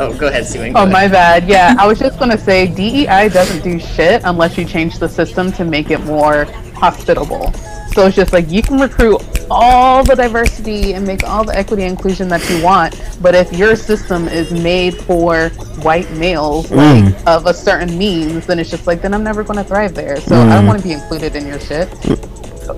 Oh, 0.00 0.16
go 0.16 0.28
ahead, 0.28 0.46
Sue. 0.46 0.72
Oh 0.76 0.86
my 0.86 1.08
bad. 1.08 1.48
Yeah, 1.48 1.74
I 1.76 1.84
was 1.88 1.98
just 1.98 2.20
gonna 2.20 2.38
say 2.38 2.68
DEI 2.68 3.28
doesn't 3.30 3.64
do 3.64 3.80
shit 3.80 4.22
unless 4.24 4.56
you 4.56 4.64
change 4.64 4.98
the 5.00 5.08
system 5.08 5.50
to 5.52 5.64
make 5.64 5.90
it 5.90 6.00
more 6.04 6.44
hospitable. 6.76 7.52
So 7.94 8.06
it's 8.06 8.14
just 8.14 8.32
like 8.32 8.48
you 8.48 8.62
can 8.62 8.78
recruit 8.78 9.20
all 9.50 10.04
the 10.04 10.14
diversity 10.14 10.92
and 10.94 11.04
make 11.04 11.24
all 11.24 11.42
the 11.42 11.56
equity 11.56 11.82
and 11.82 11.90
inclusion 11.92 12.28
that 12.28 12.48
you 12.48 12.62
want, 12.62 12.94
but 13.20 13.34
if 13.34 13.52
your 13.52 13.74
system 13.74 14.28
is 14.28 14.52
made 14.52 14.94
for 14.94 15.48
white 15.82 16.08
males 16.12 16.70
like 16.70 17.02
Mm. 17.04 17.26
of 17.26 17.46
a 17.46 17.54
certain 17.54 17.98
means, 17.98 18.46
then 18.46 18.60
it's 18.60 18.70
just 18.70 18.86
like 18.86 19.02
then 19.02 19.12
I'm 19.14 19.24
never 19.24 19.42
gonna 19.42 19.64
thrive 19.64 19.94
there. 19.94 20.20
So 20.20 20.36
I 20.36 20.44
Mm. 20.44 20.50
don't 20.50 20.66
want 20.68 20.78
to 20.80 20.86
be 20.86 20.92
included 20.94 21.34
in 21.34 21.44
your 21.46 21.58
shit. 21.58 21.88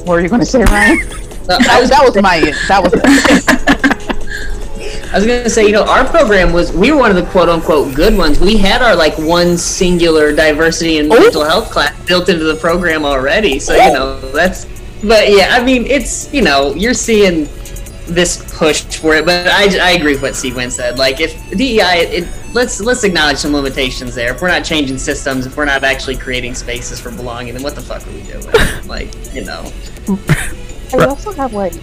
What 0.07 0.19
are 0.19 0.21
you 0.23 0.29
gonna 0.31 0.47
say, 0.47 0.65
Ryan? 0.65 0.99
I 1.61 1.63
That, 1.67 1.81
was, 1.81 1.91
that 1.91 2.05
was 2.05 2.23
my 2.23 2.41
that 2.69 2.83
was 2.83 4.01
I 5.13 5.17
was 5.17 5.27
gonna 5.27 5.51
say, 5.51 5.67
you 5.67 5.73
know, 5.73 5.85
our 5.85 6.05
program 6.09 6.53
was 6.53 6.73
we 6.73 6.93
were 6.93 6.99
one 6.99 7.11
of 7.11 7.17
the 7.17 7.29
quote 7.31 7.49
unquote 7.49 7.97
good 7.97 8.17
ones. 8.17 8.39
We 8.39 8.57
had 8.57 8.81
our 8.81 8.95
like 8.95 9.19
one 9.19 9.59
singular 9.59 10.35
diversity 10.35 10.99
and 10.99 11.13
oh. 11.13 11.19
mental 11.19 11.45
health 11.45 11.71
class 11.71 11.93
built 12.07 12.29
into 12.29 12.45
the 12.45 12.55
program 12.55 13.05
already. 13.05 13.59
So 13.59 13.75
you 13.75 13.91
oh. 13.91 13.93
know 13.93 14.21
that's. 14.33 14.67
But 15.03 15.31
yeah, 15.31 15.49
I 15.51 15.65
mean, 15.65 15.85
it's 15.87 16.33
you 16.33 16.43
know 16.43 16.75
you're 16.75 16.95
seeing 16.95 17.49
this 18.07 18.57
push 18.57 18.83
for 18.83 19.15
it, 19.17 19.25
but 19.25 19.49
I, 19.49 19.79
I 19.81 19.91
agree 19.93 20.13
with 20.17 20.23
what 20.23 20.55
Wynn 20.55 20.71
said. 20.71 20.99
Like 20.99 21.21
if 21.21 21.33
DEI, 21.51 22.07
it, 22.07 22.29
let's 22.53 22.81
let's 22.81 23.03
acknowledge 23.03 23.39
some 23.39 23.53
limitations 23.53 24.15
there. 24.15 24.33
If 24.33 24.41
we're 24.41 24.49
not 24.49 24.65
changing 24.65 24.99
systems, 24.99 25.45
if 25.45 25.57
we're 25.57 25.65
not 25.65 25.83
actually 25.83 26.17
creating 26.17 26.55
spaces 26.55 27.01
for 27.01 27.11
belonging, 27.11 27.55
then 27.55 27.65
what 27.65 27.75
the 27.75 27.83
fuck 27.83 28.07
are 28.07 28.13
we 28.13 28.23
doing? 28.23 28.47
like 28.87 29.13
you 29.35 29.45
know. 29.45 29.73
I 30.93 31.05
also 31.07 31.33
have 31.33 31.53
like 31.53 31.75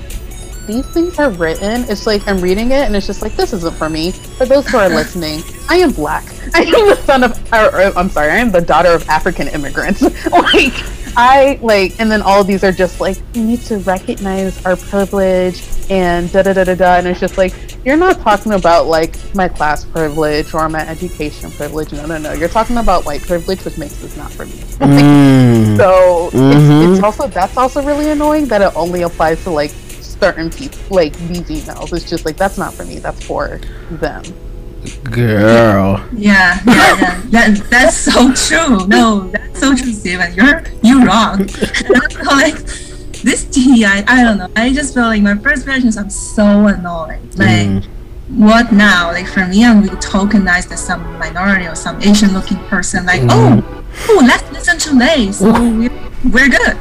these 0.68 0.86
things 0.88 1.18
are 1.18 1.30
written. 1.30 1.86
It's 1.90 2.06
like 2.06 2.28
I'm 2.28 2.40
reading 2.40 2.72
it 2.72 2.86
and 2.86 2.96
it's 2.96 3.08
just 3.08 3.22
like 3.22 3.36
this 3.36 3.54
isn't 3.54 3.76
for 3.76 3.90
me. 3.90 4.12
For 4.12 4.46
those 4.46 4.68
who 4.68 4.78
are 4.78 4.90
listening, 4.90 5.42
I 5.70 5.78
am 5.78 5.92
black. 5.94 6.26
I 6.54 6.62
am 6.62 6.90
the 6.90 6.96
son 7.06 7.24
of, 7.24 7.54
or, 7.54 7.68
or, 7.68 7.98
I'm 7.98 8.10
sorry, 8.10 8.32
I 8.32 8.38
am 8.38 8.52
the 8.52 8.62
daughter 8.62 8.90
of 8.90 9.08
African 9.10 9.48
immigrants. 9.48 10.02
like 10.32 10.74
I 11.20 11.58
like, 11.64 12.00
and 12.00 12.12
then 12.12 12.22
all 12.22 12.42
of 12.42 12.48
these 12.48 12.64
are 12.64 12.72
just 12.72 13.02
like 13.02 13.18
we 13.34 13.42
need 13.44 13.62
to 13.64 13.80
recognize 13.80 14.64
our 14.66 14.76
privilege 14.76 15.64
and 15.90 16.32
da 16.32 16.44
da 16.44 16.54
da 16.54 16.64
da 16.64 16.76
da. 16.76 16.96
And 16.98 17.08
it's 17.08 17.20
just 17.20 17.40
like 17.40 17.54
you're 17.84 17.98
not 17.98 18.20
talking 18.20 18.52
about 18.54 18.86
like 18.86 19.18
my 19.34 19.48
class 19.48 19.84
privilege 19.84 20.54
or 20.54 20.70
my 20.70 20.88
education 20.88 21.50
privilege. 21.52 21.92
No, 21.92 22.06
no, 22.06 22.20
no. 22.20 22.34
You're 22.34 22.50
talking 22.50 22.78
about 22.78 23.04
white 23.06 23.22
privilege, 23.22 23.66
which 23.66 23.80
makes 23.80 23.96
this 23.98 24.16
not 24.16 24.32
for 24.32 24.46
me. 24.46 24.54
Mm. 24.78 25.76
So 25.78 26.30
Mhm. 26.34 26.84
it's, 26.90 26.98
it's 26.98 27.04
also 27.04 27.28
that's 27.28 27.58
also 27.58 27.82
really 27.82 28.10
annoying 28.12 28.46
that 28.48 28.62
it 28.62 28.72
only 28.76 29.02
applies 29.02 29.42
to 29.44 29.50
like 29.50 29.72
certain 30.02 30.50
people, 30.52 30.80
like 30.96 31.14
these 31.28 31.42
emails. 31.50 31.94
It's 31.94 32.08
just 32.10 32.26
like 32.26 32.38
that's 32.38 32.58
not 32.58 32.74
for 32.74 32.86
me. 32.86 33.00
That's 33.00 33.24
for 33.26 33.60
them. 33.90 34.24
Girl. 35.04 36.04
Yeah, 36.14 36.60
yeah, 36.66 36.98
yeah. 37.00 37.22
That, 37.30 37.68
that's 37.70 37.98
so 37.98 38.34
true. 38.34 38.86
No, 38.88 39.30
that's 39.30 39.60
so 39.60 39.76
true, 39.76 39.92
Steven. 39.94 40.34
You're 40.34 40.64
you're 40.84 41.06
wrong. 41.06 41.48
Like 42.26 42.58
this 43.24 43.46
DEI, 43.46 44.04
I 44.08 44.24
don't 44.24 44.38
know. 44.38 44.50
I 44.56 44.72
just 44.74 44.94
feel 44.94 45.04
like 45.06 45.22
my 45.22 45.36
first 45.38 45.66
reaction 45.66 45.88
is 45.90 45.98
I'm 45.98 46.10
so 46.10 46.68
annoyed. 46.68 47.20
Like, 47.36 47.68
Mm. 47.68 47.86
What 48.30 48.72
now? 48.74 49.12
Like 49.12 49.28
for 49.28 49.46
me, 49.46 49.64
I'm 49.66 49.82
really 49.82 49.96
tokenized 49.98 50.72
as 50.72 50.86
some 50.86 51.02
minority 51.18 51.66
or 51.66 51.76
some 51.76 52.02
Asian 52.02 52.34
looking 52.34 52.58
person. 52.66 53.06
Like, 53.06 53.22
oh, 53.30 53.64
oh, 54.10 54.24
let's 54.28 54.50
listen 54.52 54.78
to 54.80 54.96
Lei. 54.98 55.32
So 55.32 55.52
we're, 55.52 55.90
we're 56.30 56.50
good. 56.50 56.78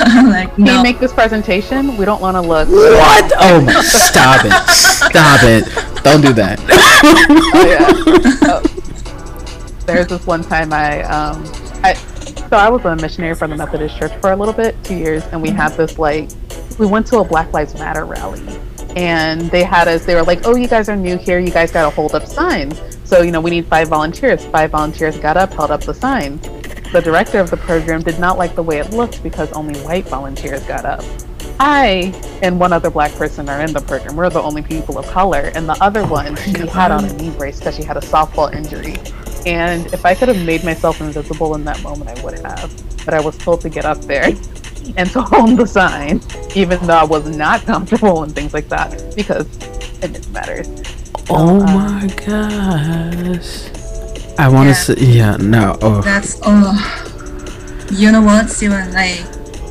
I'm 0.00 0.28
like, 0.30 0.54
Can 0.56 0.66
you 0.66 0.82
make 0.82 0.98
this 0.98 1.12
presentation? 1.12 1.96
We 1.96 2.04
don't 2.04 2.20
want 2.20 2.36
to 2.36 2.40
look. 2.40 2.68
What? 2.68 3.32
Oh, 3.42 3.60
my- 3.60 3.72
stop 3.82 4.44
it. 4.44 4.52
Stop 4.70 5.40
it. 5.44 5.64
Don't 6.02 6.20
do 6.20 6.32
that. 6.34 6.58
Oh, 7.02 7.66
yeah. 7.66 7.88
Oh. 8.42 8.60
There's 9.86 10.08
this 10.08 10.26
one 10.26 10.42
time 10.42 10.72
I, 10.72 11.02
um, 11.04 11.42
I, 11.82 11.94
so 11.94 12.56
I 12.56 12.68
was 12.68 12.84
a 12.84 12.94
missionary 12.96 13.34
for 13.34 13.48
the 13.48 13.56
Methodist 13.56 13.96
Church 13.96 14.12
for 14.20 14.32
a 14.32 14.36
little 14.36 14.52
bit, 14.52 14.76
two 14.84 14.96
years, 14.96 15.24
and 15.32 15.40
we 15.40 15.48
had 15.50 15.70
this 15.70 15.98
like, 15.98 16.28
we 16.78 16.86
went 16.86 17.06
to 17.08 17.18
a 17.20 17.24
Black 17.24 17.52
Lives 17.54 17.74
Matter 17.74 18.04
rally, 18.04 18.40
and 18.96 19.42
they 19.50 19.62
had 19.62 19.88
us. 19.88 20.04
They 20.04 20.14
were 20.14 20.22
like, 20.22 20.46
"Oh, 20.46 20.56
you 20.56 20.68
guys 20.68 20.88
are 20.88 20.96
new 20.96 21.16
here. 21.16 21.38
You 21.38 21.50
guys 21.50 21.70
got 21.70 21.88
to 21.88 21.90
hold 21.90 22.14
up 22.14 22.26
signs. 22.26 22.80
So 23.04 23.22
you 23.22 23.30
know, 23.30 23.40
we 23.40 23.50
need 23.50 23.66
five 23.66 23.88
volunteers." 23.88 24.44
Five 24.46 24.70
volunteers 24.70 25.18
got 25.18 25.36
up, 25.36 25.52
held 25.52 25.70
up 25.70 25.82
the 25.82 25.94
sign. 25.94 26.38
The 26.92 27.00
director 27.00 27.38
of 27.38 27.50
the 27.50 27.56
program 27.56 28.02
did 28.02 28.18
not 28.18 28.36
like 28.36 28.54
the 28.56 28.62
way 28.62 28.78
it 28.78 28.90
looked 28.90 29.22
because 29.22 29.52
only 29.52 29.78
white 29.80 30.06
volunteers 30.06 30.62
got 30.64 30.84
up. 30.84 31.04
I 31.60 32.12
and 32.42 32.58
one 32.58 32.72
other 32.72 32.90
black 32.90 33.12
person 33.12 33.48
are 33.48 33.60
in 33.60 33.72
the 33.72 33.80
program. 33.80 34.16
We're 34.16 34.30
the 34.30 34.42
only 34.42 34.62
people 34.62 34.98
of 34.98 35.06
color, 35.06 35.52
and 35.54 35.68
the 35.68 35.80
other 35.82 36.00
oh 36.00 36.08
one 36.08 36.36
she 36.36 36.52
had 36.66 36.90
on 36.90 37.04
a 37.04 37.12
knee 37.12 37.30
brace 37.30 37.58
because 37.58 37.76
she 37.76 37.84
had 37.84 37.96
a 37.96 38.00
softball 38.00 38.52
injury. 38.52 38.96
And 39.46 39.86
if 39.92 40.04
I 40.04 40.14
could 40.14 40.28
have 40.28 40.44
made 40.44 40.64
myself 40.64 41.00
invisible 41.00 41.54
in 41.54 41.64
that 41.64 41.82
moment, 41.82 42.18
I 42.18 42.24
would 42.24 42.38
have. 42.40 42.72
But 43.04 43.14
I 43.14 43.20
was 43.20 43.36
told 43.38 43.60
to 43.62 43.68
get 43.68 43.84
up 43.84 44.00
there 44.02 44.32
and 44.96 45.08
to 45.10 45.22
hold 45.22 45.56
the 45.58 45.66
sign, 45.66 46.20
even 46.54 46.78
though 46.86 46.96
I 46.96 47.04
was 47.04 47.28
not 47.36 47.62
comfortable 47.62 48.22
and 48.22 48.34
things 48.34 48.52
like 48.54 48.68
that, 48.68 49.14
because 49.16 49.46
it 50.02 50.28
matters. 50.30 50.68
Oh 51.28 51.60
my 51.60 52.06
gosh. 52.26 53.68
I 54.38 54.48
want 54.48 54.68
to 54.68 54.74
Yeah. 54.74 54.74
say, 54.74 54.94
yeah, 54.98 55.36
no. 55.36 55.78
Oh. 55.82 56.00
That's 56.00 56.38
oh, 56.42 56.72
you 57.92 58.10
know 58.10 58.22
what, 58.22 58.48
Steven? 58.50 58.92
Like, 58.92 59.24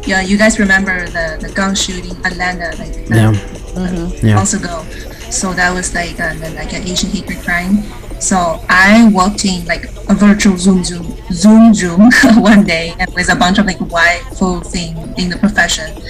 yeah, 0.06 0.22
you 0.22 0.38
guys 0.38 0.60
remember 0.60 1.08
the 1.10 1.38
the 1.42 1.50
gun 1.54 1.76
shooting 1.76 2.16
Atlanta, 2.26 2.76
like 2.78 2.94
the 3.08 3.16
Yeah. 3.16 3.32
Mm-hmm. 3.76 4.26
Yeah. 4.26 4.36
months 4.36 4.54
ago. 4.54 4.84
So 5.30 5.54
that 5.54 5.74
was 5.74 5.94
like 5.94 6.20
uh, 6.20 6.34
like 6.56 6.74
an 6.74 6.84
Asian 6.88 7.10
hate 7.12 7.30
crime. 7.44 7.84
So 8.20 8.60
I 8.68 9.10
walked 9.14 9.46
in 9.46 9.66
like 9.66 9.86
a 10.10 10.14
virtual 10.14 10.58
Zoom 10.58 10.84
Zoom 10.84 11.16
Zoom 11.32 11.74
Zoom 11.74 12.12
one 12.42 12.66
day 12.66 12.94
and 13.00 13.14
with 13.14 13.32
a 13.32 13.36
bunch 13.36 13.60
of 13.60 13.66
like 13.66 13.78
white 13.78 14.22
folks 14.38 14.76
in 14.76 14.98
in 15.18 15.30
the 15.30 15.38
profession. 15.38 16.02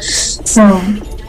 So 0.00 0.62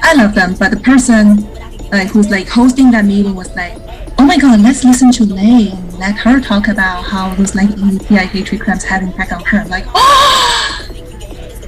I 0.03 0.13
love 0.13 0.35
them, 0.35 0.55
but 0.59 0.71
the 0.71 0.79
person 0.79 1.47
like 1.91 2.09
who's 2.09 2.29
like 2.29 2.47
hosting 2.47 2.91
that 2.91 3.05
meeting 3.05 3.35
was 3.35 3.53
like, 3.55 3.73
oh 4.19 4.25
my 4.25 4.37
god, 4.37 4.61
let's 4.61 4.83
listen 4.83 5.11
to 5.13 5.25
Lei 5.25 5.69
and 5.71 5.97
let 5.97 6.15
her 6.17 6.39
talk 6.39 6.67
about 6.67 7.03
how 7.03 7.33
those 7.35 7.55
like 7.55 7.69
EPI 7.71 8.27
hatred 8.27 8.61
crimes 8.61 8.83
have 8.83 9.01
impact 9.01 9.31
on 9.31 9.43
her. 9.45 9.65
Like, 9.65 9.85
oh, 9.95 10.87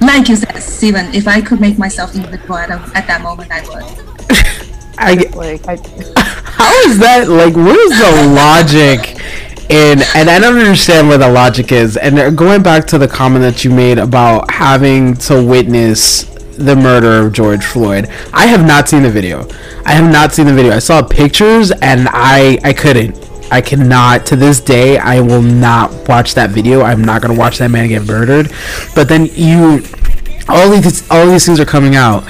like 0.00 0.28
you 0.28 0.36
said, 0.36 0.60
Steven, 0.60 1.12
if 1.14 1.26
I 1.26 1.40
could 1.40 1.60
make 1.60 1.78
myself 1.78 2.14
invisible 2.14 2.56
at, 2.56 2.70
at 2.70 3.06
that 3.08 3.22
moment, 3.22 3.50
I 3.50 3.62
would. 3.68 4.11
I, 4.98 5.14
Like 5.34 5.66
I, 5.66 5.76
how 6.16 6.72
is 6.88 6.98
that? 6.98 7.28
Like, 7.28 7.54
where's 7.54 7.90
the 7.90 8.32
logic? 8.34 9.18
In, 9.70 10.02
and 10.14 10.28
I 10.28 10.38
don't 10.38 10.58
understand 10.58 11.08
where 11.08 11.18
the 11.18 11.30
logic 11.30 11.72
is. 11.72 11.96
And 11.96 12.36
going 12.36 12.62
back 12.62 12.86
to 12.88 12.98
the 12.98 13.08
comment 13.08 13.42
that 13.42 13.64
you 13.64 13.70
made 13.70 13.98
about 13.98 14.50
having 14.50 15.14
to 15.14 15.42
witness 15.42 16.24
the 16.58 16.76
murder 16.76 17.26
of 17.26 17.32
George 17.32 17.64
Floyd, 17.64 18.08
I 18.32 18.46
have 18.46 18.66
not 18.66 18.88
seen 18.88 19.02
the 19.02 19.10
video. 19.10 19.48
I 19.86 19.92
have 19.92 20.10
not 20.12 20.32
seen 20.32 20.46
the 20.46 20.52
video. 20.52 20.72
I 20.72 20.78
saw 20.78 21.02
pictures 21.02 21.70
and 21.70 22.08
I 22.10 22.58
I 22.62 22.72
couldn't. 22.72 23.16
I 23.50 23.60
cannot 23.60 24.24
to 24.26 24.36
this 24.36 24.60
day. 24.60 24.98
I 24.98 25.20
will 25.20 25.42
not 25.42 26.08
watch 26.08 26.34
that 26.34 26.50
video. 26.50 26.82
I'm 26.82 27.02
not 27.02 27.22
gonna 27.22 27.38
watch 27.38 27.58
that 27.58 27.70
man 27.70 27.88
get 27.88 28.06
murdered. 28.06 28.50
But 28.94 29.08
then 29.08 29.26
you, 29.26 29.84
all 30.48 30.70
these 30.70 31.10
all 31.10 31.26
these 31.26 31.44
things 31.46 31.60
are 31.60 31.66
coming 31.66 31.94
out 31.94 32.24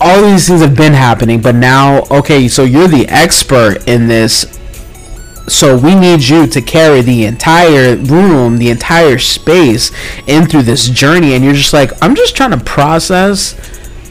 all 0.00 0.22
these 0.22 0.48
things 0.48 0.60
have 0.60 0.76
been 0.76 0.92
happening, 0.92 1.40
but 1.40 1.54
now, 1.54 2.02
okay, 2.10 2.48
so 2.48 2.64
you're 2.64 2.88
the 2.88 3.06
expert 3.08 3.86
in 3.86 4.08
this. 4.08 4.58
So 5.46 5.76
we 5.76 5.94
need 5.94 6.22
you 6.22 6.46
to 6.46 6.62
carry 6.62 7.02
the 7.02 7.26
entire 7.26 7.96
room, 7.96 8.56
the 8.56 8.70
entire 8.70 9.18
space 9.18 9.92
in 10.26 10.46
through 10.46 10.62
this 10.62 10.88
journey. 10.88 11.34
And 11.34 11.44
you're 11.44 11.52
just 11.52 11.74
like, 11.74 11.90
I'm 12.02 12.14
just 12.14 12.34
trying 12.34 12.52
to 12.52 12.64
process 12.64 13.54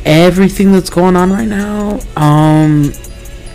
everything 0.06 0.72
that's 0.72 0.90
going 0.90 1.16
on 1.16 1.32
right 1.32 1.48
now. 1.48 2.00
Um, 2.16 2.94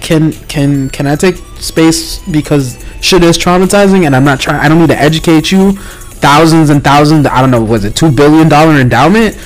can 0.01 0.33
can 0.49 0.89
can 0.91 1.07
I 1.07 1.17
take 1.17 1.37
space 1.61 2.19
because 2.31 2.83
shit 3.01 3.23
is 3.23 3.39
traumatizing, 3.39 4.07
and 4.07 4.15
I'm 4.15 4.25
not 4.25 4.41
trying. 4.41 4.61
I 4.61 4.69
don't 4.69 4.79
need 4.79 4.89
to 4.89 4.99
educate 4.99 5.51
you. 5.53 5.73
Thousands 5.73 6.71
and 6.71 6.83
thousands. 6.83 7.27
I 7.27 7.41
don't 7.41 7.51
know. 7.51 7.63
Was 7.63 7.85
it 7.85 7.95
two 7.95 8.11
billion 8.11 8.49
dollar 8.49 8.75
endowment? 8.75 9.37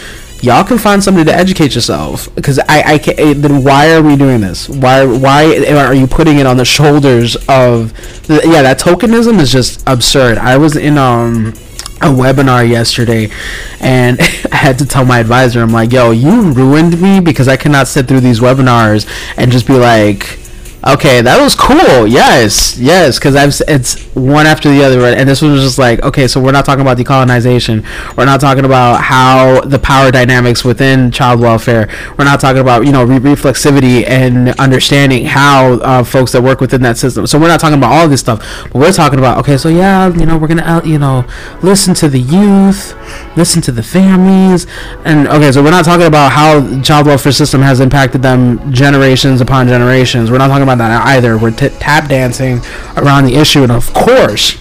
Y'all 0.42 0.64
can 0.64 0.76
find 0.76 1.02
somebody 1.02 1.30
to 1.30 1.34
educate 1.34 1.72
yourself 1.74 2.34
because 2.34 2.58
I 2.58 2.94
I 2.94 2.98
can, 2.98 3.14
eh, 3.16 3.32
then 3.34 3.62
why 3.62 3.92
are 3.94 4.02
we 4.02 4.16
doing 4.16 4.40
this? 4.40 4.68
Why 4.68 5.04
why 5.04 5.64
are 5.70 5.94
you 5.94 6.08
putting 6.08 6.38
it 6.38 6.46
on 6.46 6.56
the 6.56 6.64
shoulders 6.64 7.36
of 7.48 7.92
the, 8.26 8.42
yeah 8.44 8.62
that 8.62 8.80
tokenism 8.80 9.38
is 9.38 9.52
just 9.52 9.84
absurd. 9.86 10.38
I 10.38 10.56
was 10.56 10.74
in 10.74 10.98
um 10.98 11.54
a 12.00 12.06
webinar 12.06 12.68
yesterday 12.68 13.30
and 13.78 14.20
I 14.52 14.56
had 14.56 14.78
to 14.80 14.84
tell 14.84 15.04
my 15.04 15.20
advisor 15.20 15.62
I'm 15.62 15.70
like 15.70 15.92
yo 15.92 16.10
you 16.10 16.50
ruined 16.50 17.00
me 17.00 17.20
because 17.20 17.46
I 17.46 17.56
cannot 17.56 17.86
sit 17.86 18.08
through 18.08 18.20
these 18.20 18.40
webinars 18.40 19.06
and 19.36 19.52
just 19.52 19.68
be 19.68 19.74
like 19.74 20.40
okay 20.86 21.20
that 21.20 21.40
was 21.40 21.54
cool. 21.54 22.06
Yes 22.06 22.78
yes 22.78 23.18
because 23.18 23.36
I've 23.36 23.54
it's 23.68 24.02
one 24.14 24.46
after 24.46 24.68
the 24.68 24.82
other 24.82 25.00
right? 25.00 25.16
and 25.16 25.28
this 25.28 25.40
one 25.40 25.52
was 25.52 25.62
just 25.62 25.78
like 25.78 26.02
okay 26.02 26.26
so 26.26 26.40
we're 26.40 26.52
not 26.52 26.64
talking 26.64 26.82
about 26.82 26.98
decolonization. 26.98 27.84
We're 28.16 28.24
not 28.24 28.40
talking 28.40 28.64
about 28.64 29.02
how 29.02 29.60
the 29.60 29.78
power 29.78 30.10
dynamics 30.10 30.64
within 30.64 31.10
child 31.10 31.40
welfare. 31.40 31.88
We're 32.18 32.24
not 32.24 32.40
talking 32.40 32.60
about 32.60 32.84
you 32.84 32.92
know 32.92 33.04
re- 33.04 33.18
reflexivity 33.18 34.06
and 34.08 34.50
understanding 34.58 35.24
how 35.26 35.74
uh, 35.74 36.04
folks 36.04 36.32
that 36.32 36.42
work 36.42 36.60
within 36.60 36.82
that 36.82 36.98
system. 36.98 37.26
So 37.26 37.38
we're 37.38 37.48
not 37.48 37.60
talking 37.60 37.78
about 37.78 37.92
all 37.92 38.08
this 38.08 38.20
stuff 38.20 38.40
but 38.72 38.74
we're 38.74 38.92
talking 38.92 39.18
about 39.18 39.38
okay 39.38 39.56
so 39.56 39.68
yeah 39.68 40.08
you 40.08 40.26
know 40.26 40.36
we're 40.36 40.48
gonna 40.48 40.62
out 40.62 40.86
you 40.86 40.98
know 40.98 41.24
listen 41.62 41.94
to 41.94 42.08
the 42.08 42.20
youth 42.20 42.94
listen 43.36 43.62
to 43.62 43.72
the 43.72 43.82
families 43.82 44.66
and 45.04 45.28
okay 45.28 45.52
so 45.52 45.62
we're 45.62 45.70
not 45.70 45.84
talking 45.84 46.06
about 46.06 46.32
how 46.32 46.82
child 46.82 47.06
welfare 47.06 47.32
system 47.32 47.60
has 47.60 47.80
impacted 47.80 48.22
them 48.22 48.72
generations 48.72 49.40
upon 49.40 49.68
generations. 49.68 50.30
We're 50.30 50.38
not 50.38 50.48
talking 50.48 50.62
about 50.62 50.71
that. 50.78 51.06
Either 51.06 51.36
we're 51.38 51.50
t- 51.50 51.68
tap 51.68 52.08
dancing 52.08 52.60
around 52.96 53.24
the 53.24 53.34
issue 53.34 53.62
and 53.62 53.72
of 53.72 53.92
course 53.94 54.58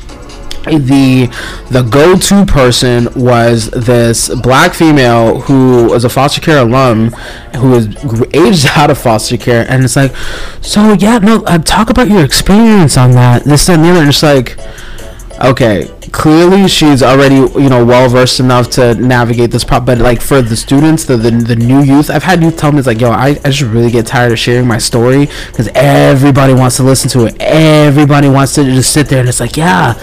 the 0.66 1.28
the 1.72 1.82
go-to 1.82 2.46
person 2.46 3.08
was 3.16 3.70
this 3.72 4.30
black 4.42 4.74
female 4.74 5.42
who 5.42 5.88
was 5.88 6.04
a 6.04 6.10
foster 6.10 6.40
care 6.40 6.60
alum 6.60 7.10
who 7.58 7.72
was 7.72 7.88
aged 8.34 8.68
out 8.76 8.92
of 8.92 8.98
foster 8.98 9.38
care 9.38 9.66
and 9.70 9.84
it's 9.84 9.96
like 9.96 10.16
so 10.62 10.94
yeah 10.94 11.18
no 11.18 11.44
uh, 11.46 11.58
talk 11.58 11.90
about 11.90 12.08
your 12.08 12.24
experience 12.24 12.96
on 12.96 13.12
that 13.12 13.44
this 13.44 13.68
and 13.70 13.84
the 13.84 13.90
other 13.90 14.02
and 14.02 14.10
it's 14.10 14.22
like 14.22 14.56
okay 15.44 15.90
clearly 16.12 16.68
she's 16.68 17.02
already 17.02 17.36
you 17.36 17.70
know 17.70 17.86
well 17.86 18.10
versed 18.10 18.40
enough 18.40 18.70
to 18.70 18.96
navigate 18.96 19.52
this 19.52 19.64
problem 19.64 19.98
but 19.98 20.04
like 20.04 20.22
for 20.22 20.42
the 20.42 20.56
students 20.56 21.06
the, 21.06 21.18
the 21.18 21.32
the 21.32 21.56
new 21.56 21.82
youth 21.82 22.10
i've 22.10 22.24
had 22.24 22.42
youth 22.44 22.58
tell 22.58 22.72
me 22.72 22.80
it's 22.80 22.88
like 22.88 23.00
yo 23.00 23.10
i, 23.12 23.30
I 23.30 23.50
just 23.50 23.62
really 23.62 23.92
get 23.92 24.06
tired 24.06 24.32
of 24.32 24.40
sharing 24.40 24.68
my 24.68 24.78
story 24.78 25.28
because 25.48 25.70
everybody 25.74 26.54
wants 26.54 26.78
to 26.78 26.84
listen 26.84 27.10
to 27.12 27.26
it. 27.26 27.36
Everybody 27.40 28.30
wants 28.30 28.56
to 28.56 28.64
just 28.64 28.92
sit 28.94 29.08
there 29.08 29.20
and 29.20 29.30
it's 29.30 29.40
like 29.40 29.58
yeah 29.58 29.94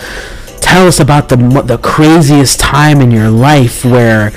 tell 0.60 0.86
us 0.86 1.00
about 1.00 1.28
the 1.28 1.36
the 1.64 1.78
craziest 1.78 2.60
time 2.60 3.00
in 3.00 3.10
your 3.10 3.30
life 3.30 3.84
where 3.84 4.32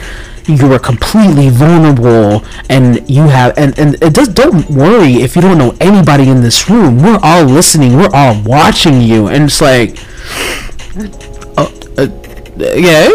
you 0.48 0.68
were 0.68 0.80
completely 0.80 1.50
vulnerable 1.50 2.44
and 2.70 3.08
you 3.10 3.24
have 3.24 3.58
and, 3.58 3.78
and 3.78 3.96
it 4.02 4.14
does 4.14 4.28
don't 4.28 4.70
worry 4.70 5.16
if 5.16 5.36
you 5.36 5.42
don't 5.42 5.58
know 5.58 5.76
anybody 5.80 6.30
in 6.30 6.42
this 6.42 6.70
room. 6.70 6.98
We're 7.02 7.20
all 7.22 7.44
listening. 7.44 7.96
We're 7.96 8.10
all 8.14 8.42
watching 8.44 9.02
you. 9.02 9.28
And 9.28 9.46
it's 9.46 9.62
like 9.62 9.98
oh, 11.58 11.72
uh, 11.98 12.08
okay 12.60 13.10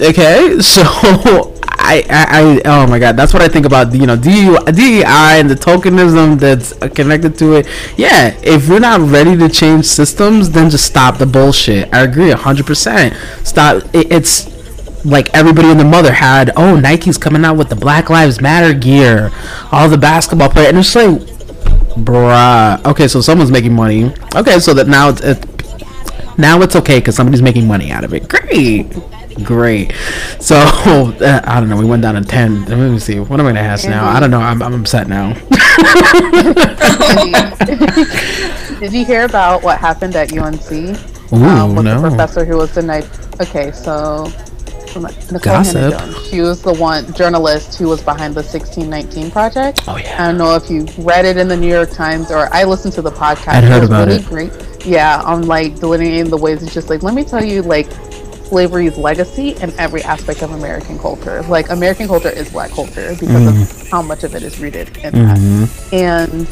okay 0.00 0.60
so 0.60 0.82
I, 1.82 2.04
I, 2.10 2.26
I 2.28 2.62
oh 2.64 2.86
my 2.86 2.98
god 2.98 3.16
that's 3.16 3.32
what 3.32 3.42
I 3.42 3.48
think 3.48 3.66
about 3.66 3.94
you 3.94 4.06
know 4.06 4.16
DEI, 4.16 5.04
and 5.04 5.50
the 5.50 5.54
tokenism 5.54 6.38
that's 6.38 6.72
connected 6.94 7.36
to 7.38 7.56
it 7.56 7.68
yeah 7.96 8.38
if 8.42 8.68
we're 8.68 8.80
not 8.80 9.00
ready 9.00 9.36
to 9.36 9.48
change 9.48 9.86
systems 9.86 10.50
then 10.50 10.70
just 10.70 10.86
stop 10.86 11.18
the 11.18 11.26
bullshit 11.26 11.92
I 11.92 12.02
agree 12.02 12.30
100% 12.30 13.46
stop 13.46 13.82
it, 13.94 14.12
it's 14.12 15.04
like 15.04 15.32
everybody 15.34 15.68
and 15.68 15.80
the 15.80 15.84
mother 15.84 16.12
had 16.12 16.52
oh 16.56 16.78
Nike's 16.78 17.18
coming 17.18 17.44
out 17.44 17.56
with 17.56 17.70
the 17.70 17.76
Black 17.76 18.10
Lives 18.10 18.40
Matter 18.40 18.74
gear 18.74 19.30
all 19.72 19.88
the 19.88 19.98
basketball 19.98 20.50
players 20.50 20.68
and 20.68 20.78
it's 20.78 20.94
like 20.94 21.40
Bruh. 21.96 22.84
Okay, 22.86 23.08
so 23.08 23.20
someone's 23.20 23.50
making 23.50 23.74
money. 23.74 24.12
Okay, 24.34 24.60
so 24.60 24.72
that 24.74 24.86
now 24.86 25.08
it's 25.08 25.20
it, 25.22 25.49
now 26.40 26.62
it's 26.62 26.76
okay 26.76 26.98
because 26.98 27.14
somebody's 27.14 27.42
making 27.42 27.66
money 27.66 27.90
out 27.90 28.04
of 28.04 28.14
it. 28.14 28.28
Great, 28.28 28.86
great. 29.44 29.92
So 30.40 30.56
uh, 30.58 31.40
I 31.44 31.60
don't 31.60 31.68
know. 31.68 31.76
We 31.76 31.84
went 31.84 32.02
down 32.02 32.14
to 32.14 32.22
ten. 32.22 32.64
Let 32.64 32.78
me 32.78 32.98
see. 32.98 33.20
What 33.20 33.40
am 33.40 33.46
I 33.46 33.50
gonna 33.50 33.60
ask 33.60 33.88
now? 33.88 34.08
I 34.08 34.20
don't 34.20 34.30
know. 34.30 34.40
I'm, 34.40 34.62
I'm 34.62 34.80
upset 34.80 35.08
now. 35.08 35.34
Did 38.80 38.92
you 38.92 39.04
hear 39.04 39.24
about 39.24 39.62
what 39.62 39.78
happened 39.78 40.16
at 40.16 40.32
UNC 40.32 40.70
Ooh, 41.32 41.44
um, 41.44 41.76
with 41.76 41.84
no. 41.84 42.00
the 42.00 42.08
professor 42.08 42.44
who 42.44 42.56
was 42.56 42.74
denied? 42.74 43.06
Okay, 43.40 43.70
so 43.72 44.32
Nikole 44.94 45.42
Gossip. 45.42 45.76
Hannah-Jones, 45.76 46.28
She 46.28 46.40
was 46.40 46.62
the 46.62 46.74
one 46.74 47.12
journalist 47.14 47.78
who 47.78 47.88
was 47.88 48.02
behind 48.02 48.34
the 48.34 48.42
1619 48.42 49.30
project. 49.30 49.82
Oh 49.88 49.96
yeah. 49.96 50.22
I 50.22 50.26
don't 50.28 50.38
know 50.38 50.54
if 50.56 50.68
you 50.70 50.86
read 50.98 51.24
it 51.24 51.36
in 51.36 51.48
the 51.48 51.56
New 51.56 51.68
York 51.68 51.90
Times 51.90 52.30
or 52.30 52.52
I 52.52 52.64
listened 52.64 52.94
to 52.94 53.02
the 53.02 53.10
podcast. 53.12 53.48
I'd 53.48 53.64
heard 53.64 53.76
it 53.78 53.80
was 53.80 53.88
about 53.90 54.08
really 54.08 54.20
it. 54.20 54.26
Great. 54.26 54.86
Yeah, 54.86 55.20
on 55.22 55.46
like 55.46 55.76
delineating 55.76 56.30
the 56.30 56.36
ways. 56.38 56.62
It's 56.62 56.72
just 56.74 56.88
like 56.90 57.02
let 57.02 57.14
me 57.14 57.24
tell 57.24 57.44
you 57.44 57.62
like 57.62 57.90
slavery's 58.44 58.96
legacy 58.98 59.50
in 59.62 59.70
every 59.78 60.02
aspect 60.02 60.42
of 60.42 60.50
American 60.52 60.98
culture. 60.98 61.42
Like 61.42 61.70
American 61.70 62.08
culture 62.08 62.30
is 62.30 62.50
black 62.50 62.70
culture 62.72 63.10
because 63.18 63.28
Mm-hmm. 63.28 63.62
of 63.62 63.88
how 63.90 64.02
much 64.02 64.24
of 64.24 64.34
it 64.34 64.42
is 64.42 64.58
rooted 64.58 64.96
in 64.98 65.12
that. 65.14 65.88
And 65.92 66.48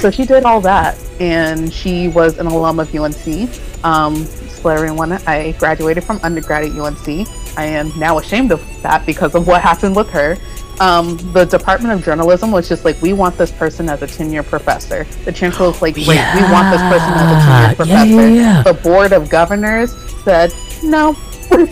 so 0.00 0.10
she 0.12 0.24
did 0.26 0.44
all 0.44 0.60
that, 0.60 0.96
and 1.20 1.72
she 1.72 2.06
was 2.08 2.38
an 2.38 2.46
alum 2.46 2.78
of 2.78 2.94
UNC. 2.94 3.48
Um, 3.84 4.24
one, 4.62 5.12
I 5.26 5.52
graduated 5.58 6.04
from 6.04 6.20
undergrad 6.22 6.64
at 6.64 6.70
UNC. 6.78 7.26
I 7.56 7.64
am 7.66 7.96
now 7.98 8.18
ashamed 8.18 8.52
of 8.52 8.60
that 8.82 9.04
because 9.06 9.34
of 9.34 9.46
what 9.46 9.60
happened 9.62 9.96
with 9.96 10.08
her. 10.10 10.36
Um, 10.80 11.18
the 11.34 11.44
Department 11.44 11.92
of 11.92 12.02
Journalism 12.04 12.50
was 12.52 12.68
just 12.68 12.84
like, 12.86 13.00
we 13.02 13.12
want 13.12 13.36
this 13.36 13.52
person 13.52 13.88
as 13.90 14.00
a 14.00 14.06
tenure 14.06 14.42
professor. 14.42 15.04
The 15.24 15.32
chancellor 15.32 15.66
was 15.68 15.82
like, 15.82 15.94
wait, 15.96 16.06
we 16.08 16.42
want 16.50 16.70
this 16.70 16.80
person 16.80 17.12
as 17.12 17.30
a 17.30 17.36
Yeah, 17.36 17.44
tenure 17.44 17.76
professor. 17.76 18.06
yeah, 18.06 18.26
yeah, 18.26 18.28
yeah. 18.28 18.62
The 18.62 18.74
board 18.74 19.12
of 19.12 19.28
governors 19.28 19.92
said, 20.24 20.52
no. 20.82 21.16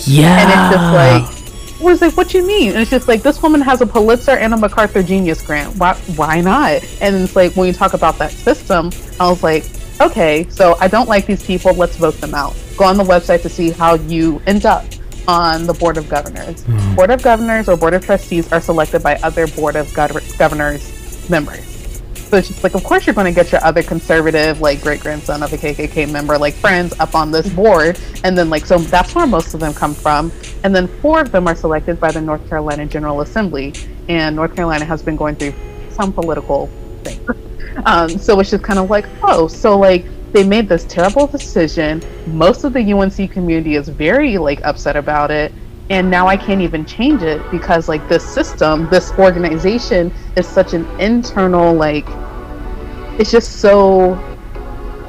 Yeah. 0.07 0.39
And 0.41 0.51
it's 0.51 0.75
just 0.75 0.93
like, 0.95 1.81
was 1.81 2.03
like, 2.03 2.17
what 2.17 2.29
do 2.29 2.39
you 2.39 2.47
mean? 2.47 2.71
And 2.73 2.79
it's 2.81 2.91
just 2.91 3.07
like, 3.09 3.23
this 3.23 3.41
woman 3.41 3.61
has 3.61 3.81
a 3.81 3.87
Pulitzer 3.87 4.33
and 4.33 4.53
a 4.53 4.57
MacArthur 4.57 5.03
Genius 5.03 5.41
Grant. 5.41 5.77
Why, 5.77 5.95
why 6.17 6.41
not? 6.41 6.83
And 7.01 7.15
it's 7.17 7.37
like, 7.37 7.55
when 7.57 7.69
you 7.69 7.73
talk 7.73 7.95
about 7.95 8.19
that 8.19 8.33
system, 8.33 8.91
I 9.21 9.31
was 9.31 9.43
like, 9.43 9.65
okay, 10.01 10.45
so 10.51 10.77
I 10.81 10.89
don't 10.89 11.09
like 11.09 11.25
these 11.27 11.45
people. 11.47 11.73
Let's 11.75 11.97
vote 11.97 12.15
them 12.21 12.35
out. 12.35 12.55
Go 12.77 12.85
on 12.85 12.97
the 12.97 13.05
website 13.05 13.43
to 13.43 13.49
see 13.49 13.71
how 13.71 13.95
you 13.95 14.43
end 14.47 14.67
up 14.67 14.85
on 15.29 15.67
the 15.67 15.75
Board 15.75 15.97
of 15.99 16.09
Governors. 16.09 16.65
Board 16.97 17.11
of 17.11 17.23
Governors 17.23 17.69
or 17.69 17.77
Board 17.77 17.95
of 17.95 18.05
Trustees 18.05 18.51
are 18.51 18.61
selected 18.61 19.03
by 19.03 19.17
other 19.17 19.47
Board 19.47 19.77
of 19.77 19.87
Gov- 19.89 20.39
Governors 20.39 21.29
members. 21.31 21.65
So 22.15 22.37
it's 22.37 22.49
just 22.49 22.63
like, 22.63 22.75
of 22.75 22.85
course, 22.85 23.07
you're 23.07 23.15
going 23.15 23.33
to 23.33 23.33
get 23.33 23.53
your 23.53 23.65
other 23.65 23.83
conservative, 23.83 24.61
like 24.61 24.83
great 24.83 25.01
grandson 25.01 25.43
of 25.43 25.53
a 25.53 25.57
KKK 25.57 26.11
member, 26.11 26.37
like 26.37 26.55
friends 26.55 26.99
up 26.99 27.15
on 27.15 27.31
this 27.31 27.49
board. 27.55 27.99
And 28.25 28.37
then, 28.37 28.51
like, 28.51 28.67
so 28.67 28.79
that's 28.79 29.15
where 29.15 29.27
most 29.27 29.55
of 29.55 29.61
them 29.61 29.73
come 29.73 29.95
from. 29.95 30.31
And 30.65 30.75
then 30.75 30.89
four 31.01 31.21
of 31.21 31.31
them 31.31 31.47
are 31.47 31.55
selected 31.55 31.99
by 31.99 32.11
the 32.13 32.21
North 32.21 32.47
Carolina 32.49 32.85
General 32.85 33.23
Assembly. 33.23 33.73
And 34.09 34.37
North 34.37 34.55
Carolina 34.55 34.85
has 34.85 35.03
been 35.03 35.17
going 35.17 35.37
through 35.37 35.55
some 35.91 36.13
political 36.13 36.67
thing. 37.05 37.21
Um, 37.85 38.09
so 38.09 38.41
it's 38.41 38.51
just 38.51 38.65
kind 38.65 38.81
of 38.81 38.91
like, 38.91 39.07
oh, 39.23 39.47
so 39.47 39.79
like 39.79 40.05
they 40.33 40.45
made 40.45 40.69
this 40.69 40.85
terrible 40.85 41.27
decision. 41.27 42.03
Most 42.27 42.65
of 42.65 42.73
the 42.73 42.93
UNC 42.93 43.31
community 43.31 43.77
is 43.77 43.89
very 43.89 44.39
like 44.39 44.61
upset 44.65 44.97
about 44.97 45.31
it. 45.31 45.53
And 45.91 46.11
now 46.11 46.27
I 46.27 46.37
can't 46.37 46.61
even 46.61 46.85
change 46.85 47.23
it 47.23 47.41
because 47.51 47.89
like 47.89 48.07
this 48.09 48.23
system, 48.23 48.89
this 48.91 49.11
organization 49.13 50.13
is 50.37 50.47
such 50.47 50.75
an 50.75 50.85
internal 51.01 51.73
like 51.73 52.05
it's 53.19 53.31
just 53.31 53.61
so 53.61 54.15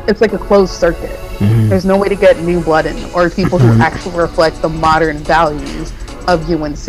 it's 0.08 0.22
like 0.22 0.34
a 0.34 0.38
closed 0.38 0.74
circuit. 0.74 1.18
Mm-hmm. 1.40 1.70
There's 1.70 1.86
no 1.86 1.98
way 1.98 2.10
to 2.10 2.16
get 2.16 2.40
new 2.40 2.62
blood 2.64 2.86
in 2.86 2.98
or 3.14 3.30
people 3.30 3.60
who 3.60 3.72
mm-hmm. 3.72 3.82
actually 3.82 4.18
reflect 4.18 4.62
the 4.62 4.70
modern 4.70 5.18
values 5.18 5.92
of 6.28 6.50
UNC. 6.50 6.88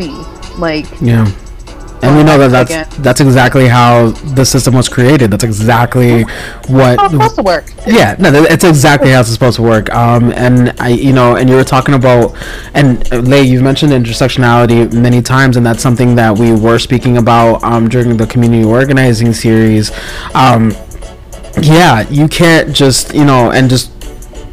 Like 0.58 0.86
Yeah. 1.00 1.30
And 2.02 2.16
we 2.16 2.22
know 2.22 2.38
that 2.38 2.50
that's 2.50 2.70
Again. 2.70 3.02
that's 3.02 3.20
exactly 3.20 3.68
how 3.68 4.10
the 4.34 4.44
system 4.44 4.74
was 4.74 4.88
created. 4.88 5.30
That's 5.30 5.44
exactly 5.44 6.24
what 6.68 6.98
how 6.98 7.04
it's 7.06 7.12
supposed 7.12 7.36
to 7.36 7.42
work. 7.42 7.72
yeah 7.86 8.16
no 8.18 8.30
it's 8.44 8.64
exactly 8.64 9.10
how 9.10 9.20
it's 9.20 9.30
supposed 9.30 9.56
to 9.56 9.62
work 9.62 9.92
um 9.94 10.32
and 10.32 10.74
i 10.80 10.88
you 10.88 11.12
know 11.12 11.36
and 11.36 11.48
you 11.48 11.56
were 11.56 11.64
talking 11.64 11.94
about 11.94 12.34
and 12.74 13.12
uh, 13.12 13.18
Lei 13.18 13.42
you've 13.42 13.62
mentioned 13.62 13.92
intersectionality 13.92 14.92
many 14.92 15.22
times 15.22 15.56
and 15.56 15.64
that's 15.64 15.82
something 15.82 16.14
that 16.14 16.36
we 16.38 16.52
were 16.52 16.78
speaking 16.78 17.16
about 17.16 17.62
um 17.64 17.88
during 17.88 18.16
the 18.16 18.26
community 18.26 18.64
organizing 18.64 19.32
series 19.32 19.90
um 20.34 20.72
yeah 21.62 22.08
you 22.08 22.28
can't 22.28 22.74
just 22.74 23.14
you 23.14 23.24
know 23.24 23.50
and 23.50 23.68
just 23.68 23.90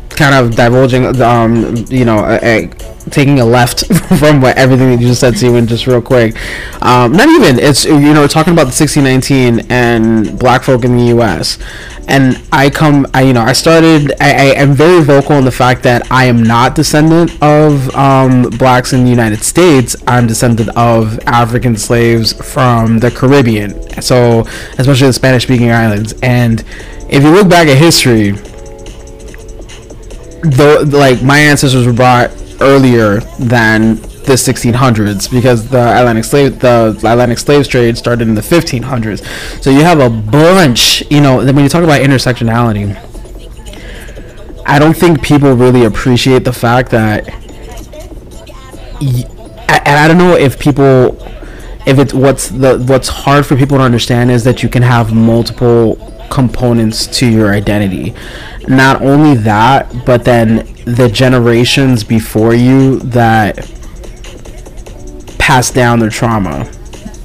kind 0.09 0.33
of 0.33 0.55
divulging 0.55 1.21
um 1.21 1.75
you 1.89 2.05
know 2.05 2.25
a, 2.25 2.39
a, 2.43 2.96
taking 3.11 3.39
a 3.39 3.45
left 3.45 3.85
from 4.19 4.41
what 4.41 4.57
everything 4.57 4.91
that 4.91 5.01
you 5.01 5.07
just 5.07 5.21
said 5.21 5.37
Steven, 5.37 5.67
just 5.67 5.87
real 5.87 6.01
quick. 6.01 6.35
Um 6.81 7.11
not 7.11 7.29
even 7.29 7.59
it's 7.59 7.85
you 7.85 8.13
know 8.13 8.27
talking 8.27 8.53
about 8.53 8.63
the 8.63 8.77
1619 8.77 9.71
and 9.71 10.37
black 10.39 10.63
folk 10.63 10.83
in 10.83 10.95
the 10.97 11.15
US 11.17 11.57
and 12.07 12.41
I 12.51 12.69
come 12.69 13.05
I 13.13 13.23
you 13.23 13.33
know 13.33 13.41
I 13.41 13.53
started 13.53 14.13
I, 14.21 14.29
I 14.29 14.45
am 14.55 14.73
very 14.73 15.03
vocal 15.03 15.37
in 15.37 15.45
the 15.45 15.51
fact 15.51 15.83
that 15.83 16.09
I 16.11 16.25
am 16.25 16.41
not 16.41 16.75
descendant 16.75 17.31
of 17.41 17.93
um 17.95 18.49
blacks 18.51 18.93
in 18.93 19.03
the 19.03 19.09
United 19.09 19.43
States. 19.43 19.95
I'm 20.07 20.27
descendant 20.27 20.69
of 20.77 21.19
African 21.27 21.75
slaves 21.75 22.33
from 22.53 22.99
the 22.99 23.11
Caribbean. 23.11 24.01
So 24.01 24.41
especially 24.77 25.07
the 25.07 25.13
Spanish 25.13 25.43
speaking 25.43 25.71
islands. 25.71 26.13
And 26.23 26.63
if 27.09 27.23
you 27.23 27.29
look 27.29 27.49
back 27.49 27.67
at 27.67 27.77
history 27.77 28.31
though 30.43 30.83
like 30.87 31.21
my 31.21 31.39
ancestors 31.39 31.85
were 31.85 31.93
brought 31.93 32.31
earlier 32.61 33.19
than 33.39 33.95
the 34.27 34.33
1600s 34.33 35.31
because 35.31 35.69
the 35.69 35.79
Atlantic 35.79 36.25
slave 36.25 36.59
the 36.59 36.89
Atlantic 36.97 37.37
slave 37.37 37.67
trade 37.67 37.97
started 37.97 38.27
in 38.27 38.35
the 38.35 38.41
1500s. 38.41 39.63
So 39.63 39.69
you 39.69 39.83
have 39.83 39.99
a 39.99 40.09
bunch, 40.09 41.03
you 41.09 41.21
know, 41.21 41.37
when 41.37 41.59
you 41.59 41.69
talk 41.69 41.83
about 41.83 42.01
intersectionality, 42.01 42.95
I 44.65 44.79
don't 44.79 44.95
think 44.95 45.23
people 45.23 45.53
really 45.53 45.85
appreciate 45.85 46.43
the 46.43 46.51
fact 46.51 46.91
that 46.91 47.29
and 48.99 49.99
I 49.99 50.07
don't 50.07 50.17
know 50.17 50.35
if 50.35 50.59
people 50.59 51.17
if 51.85 51.99
it's 51.99 52.13
what's 52.13 52.49
the 52.49 52.77
what's 52.87 53.07
hard 53.07 53.45
for 53.45 53.55
people 53.55 53.77
to 53.77 53.83
understand 53.83 54.29
is 54.29 54.43
that 54.43 54.61
you 54.61 54.67
can 54.67 54.83
have 54.83 55.13
multiple 55.13 55.95
components 56.29 57.07
to 57.07 57.25
your 57.25 57.53
identity 57.53 58.13
not 58.67 59.01
only 59.01 59.35
that 59.35 60.05
but 60.05 60.25
then 60.25 60.67
the 60.95 61.09
generations 61.09 62.03
before 62.03 62.53
you 62.53 62.99
that 62.99 63.57
pass 65.37 65.71
down 65.71 65.99
their 65.99 66.09
trauma 66.09 66.69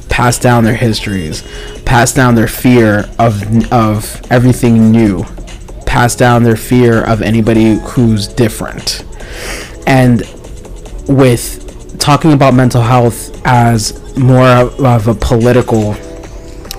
pass 0.08 0.38
down 0.38 0.64
their 0.64 0.74
histories 0.74 1.42
pass 1.84 2.12
down 2.12 2.34
their 2.34 2.48
fear 2.48 3.08
of 3.18 3.42
of 3.72 4.20
everything 4.30 4.90
new 4.90 5.24
pass 5.86 6.14
down 6.14 6.42
their 6.42 6.56
fear 6.56 7.04
of 7.04 7.22
anybody 7.22 7.78
who's 7.84 8.28
different 8.28 9.04
and 9.86 10.22
with 11.08 11.62
talking 11.98 12.32
about 12.32 12.54
mental 12.54 12.82
health 12.82 13.40
as 13.44 14.16
more 14.16 14.46
of, 14.48 15.08
a 15.08 15.14
political, 15.14 15.94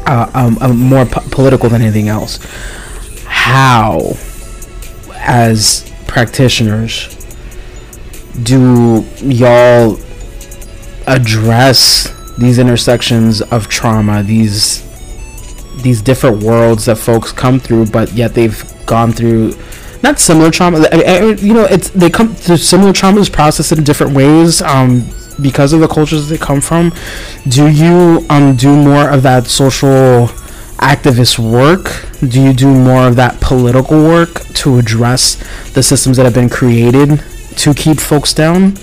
uh, 0.05 0.29
um, 0.33 0.57
uh, 0.59 0.73
more 0.73 1.05
po- 1.05 1.21
political 1.31 1.69
than 1.69 1.81
anything 1.81 2.09
else. 2.09 2.39
How, 3.25 4.13
as 5.15 5.92
practitioners, 6.13 7.07
do 8.43 9.03
y'all 9.23 9.97
address 11.07 12.13
these 12.37 12.59
intersections 12.59 13.41
of 13.41 13.67
trauma, 13.67 14.21
these 14.21 14.83
these 15.81 16.03
different 16.03 16.43
worlds 16.43 16.85
that 16.85 16.97
folks 16.97 17.31
come 17.31 17.59
through, 17.59 17.87
but 17.87 18.13
yet 18.13 18.35
they've 18.35 18.63
gone 18.85 19.11
through 19.11 19.55
not 20.03 20.19
similar 20.19 20.51
trauma. 20.51 20.85
I, 20.91 21.01
I, 21.01 21.19
you 21.33 21.53
know, 21.55 21.65
it's 21.65 21.89
they 21.89 22.11
come 22.11 22.35
through 22.35 22.57
similar 22.57 22.93
traumas, 22.93 23.31
processed 23.31 23.71
in 23.71 23.83
different 23.83 24.13
ways. 24.13 24.61
Um, 24.61 25.09
because 25.41 25.73
of 25.73 25.79
the 25.79 25.87
cultures 25.87 26.29
they 26.29 26.37
come 26.37 26.61
from, 26.61 26.93
do 27.47 27.67
you 27.67 28.23
um 28.29 28.55
do 28.55 28.75
more 28.75 29.09
of 29.09 29.23
that 29.23 29.47
social 29.47 30.29
activist 30.83 31.39
work? 31.39 32.05
Do 32.19 32.41
you 32.41 32.53
do 32.53 32.67
more 32.67 33.07
of 33.07 33.15
that 33.15 33.39
political 33.39 33.97
work 34.03 34.41
to 34.55 34.77
address 34.77 35.35
the 35.73 35.81
systems 35.81 36.17
that 36.17 36.25
have 36.25 36.33
been 36.33 36.49
created 36.49 37.23
to 37.57 37.73
keep 37.73 37.99
folks 37.99 38.33
down? 38.33 38.77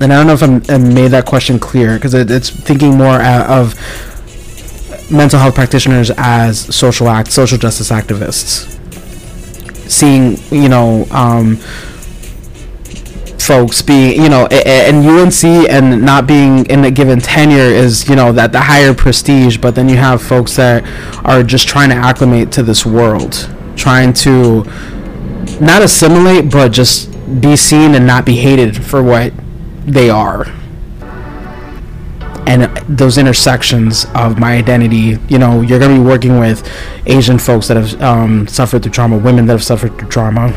And 0.00 0.12
I 0.12 0.16
don't 0.16 0.26
know 0.26 0.32
if 0.32 0.42
I'm, 0.42 0.62
I 0.68 0.78
made 0.78 1.08
that 1.08 1.26
question 1.26 1.58
clear 1.58 1.94
because 1.94 2.14
it, 2.14 2.30
it's 2.30 2.50
thinking 2.50 2.96
more 2.96 3.20
of 3.20 3.74
mental 5.10 5.38
health 5.38 5.54
practitioners 5.54 6.10
as 6.16 6.74
social 6.74 7.08
act, 7.08 7.32
social 7.32 7.58
justice 7.58 7.90
activists. 7.90 8.74
Seeing, 9.88 10.36
you 10.50 10.68
know, 10.68 11.06
um, 11.10 11.58
folks 13.48 13.80
being, 13.80 14.22
you 14.22 14.28
know, 14.28 14.44
and 14.46 15.06
UNC 15.06 15.42
and 15.70 16.04
not 16.04 16.26
being 16.26 16.66
in 16.66 16.84
a 16.84 16.90
given 16.90 17.18
tenure 17.18 17.56
is, 17.62 18.06
you 18.06 18.14
know, 18.14 18.30
that 18.30 18.52
the 18.52 18.60
higher 18.60 18.92
prestige, 18.92 19.56
but 19.56 19.74
then 19.74 19.88
you 19.88 19.96
have 19.96 20.22
folks 20.22 20.54
that 20.56 20.84
are 21.24 21.42
just 21.42 21.66
trying 21.66 21.88
to 21.88 21.94
acclimate 21.94 22.52
to 22.52 22.62
this 22.62 22.84
world, 22.84 23.48
trying 23.74 24.12
to 24.12 24.64
not 25.62 25.80
assimilate, 25.80 26.50
but 26.52 26.72
just 26.72 27.10
be 27.40 27.56
seen 27.56 27.94
and 27.94 28.06
not 28.06 28.26
be 28.26 28.36
hated 28.36 28.84
for 28.84 29.02
what 29.02 29.32
they 29.86 30.10
are. 30.10 30.44
And 32.46 32.64
those 32.86 33.16
intersections 33.16 34.04
of 34.14 34.38
my 34.38 34.58
identity, 34.58 35.16
you 35.28 35.38
know, 35.38 35.62
you're 35.62 35.78
going 35.78 35.96
to 35.96 36.02
be 36.02 36.06
working 36.06 36.38
with 36.38 36.70
Asian 37.06 37.38
folks 37.38 37.68
that 37.68 37.78
have 37.78 38.02
um, 38.02 38.46
suffered 38.46 38.82
through 38.82 38.92
trauma, 38.92 39.16
women 39.16 39.46
that 39.46 39.54
have 39.54 39.64
suffered 39.64 39.98
through 39.98 40.10
trauma, 40.10 40.52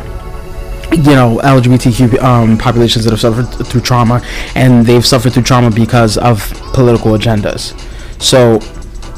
you 0.92 1.14
know 1.14 1.40
LGBTQ 1.42 2.22
um, 2.22 2.58
populations 2.58 3.04
that 3.04 3.10
have 3.10 3.20
suffered 3.20 3.66
through 3.66 3.80
trauma, 3.80 4.22
and 4.54 4.86
they've 4.86 5.04
suffered 5.04 5.32
through 5.32 5.44
trauma 5.44 5.70
because 5.70 6.18
of 6.18 6.50
political 6.72 7.12
agendas. 7.12 7.78
So, 8.20 8.60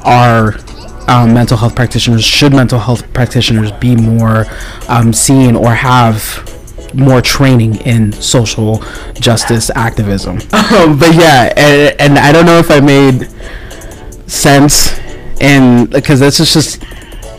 our 0.04 0.54
um, 1.08 1.34
mental 1.34 1.56
health 1.56 1.74
practitioners 1.74 2.24
should 2.24 2.52
mental 2.52 2.78
health 2.78 3.12
practitioners 3.12 3.72
be 3.72 3.96
more 3.96 4.46
um, 4.88 5.12
seen 5.12 5.56
or 5.56 5.74
have 5.74 6.50
more 6.94 7.20
training 7.20 7.76
in 7.82 8.12
social 8.12 8.82
justice 9.14 9.70
activism. 9.74 10.38
Um, 10.74 10.98
but 10.98 11.14
yeah, 11.14 11.52
and, 11.56 12.00
and 12.00 12.18
I 12.18 12.32
don't 12.32 12.46
know 12.46 12.58
if 12.58 12.70
I 12.70 12.80
made 12.80 13.28
sense, 14.28 14.98
and 15.40 15.88
because 15.88 16.18
this 16.18 16.40
is 16.40 16.52
just 16.52 16.82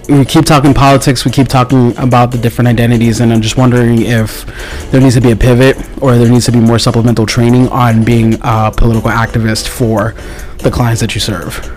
we 0.07 0.23
keep 0.25 0.45
talking 0.45 0.73
politics, 0.73 1.25
we 1.25 1.31
keep 1.31 1.47
talking 1.47 1.97
about 1.97 2.31
the 2.31 2.37
different 2.37 2.67
identities, 2.67 3.21
and 3.21 3.33
I'm 3.33 3.41
just 3.41 3.57
wondering 3.57 4.01
if 4.01 4.45
there 4.91 5.01
needs 5.01 5.15
to 5.15 5.21
be 5.21 5.31
a 5.31 5.35
pivot 5.35 5.77
or 6.01 6.17
there 6.17 6.29
needs 6.29 6.45
to 6.45 6.51
be 6.51 6.59
more 6.59 6.79
supplemental 6.79 7.25
training 7.25 7.69
on 7.69 8.03
being 8.03 8.35
a 8.41 8.71
political 8.75 9.09
activist 9.09 9.67
for 9.67 10.13
the 10.59 10.69
clients 10.71 11.01
that 11.01 11.15
you 11.15 11.21
serve. 11.21 11.71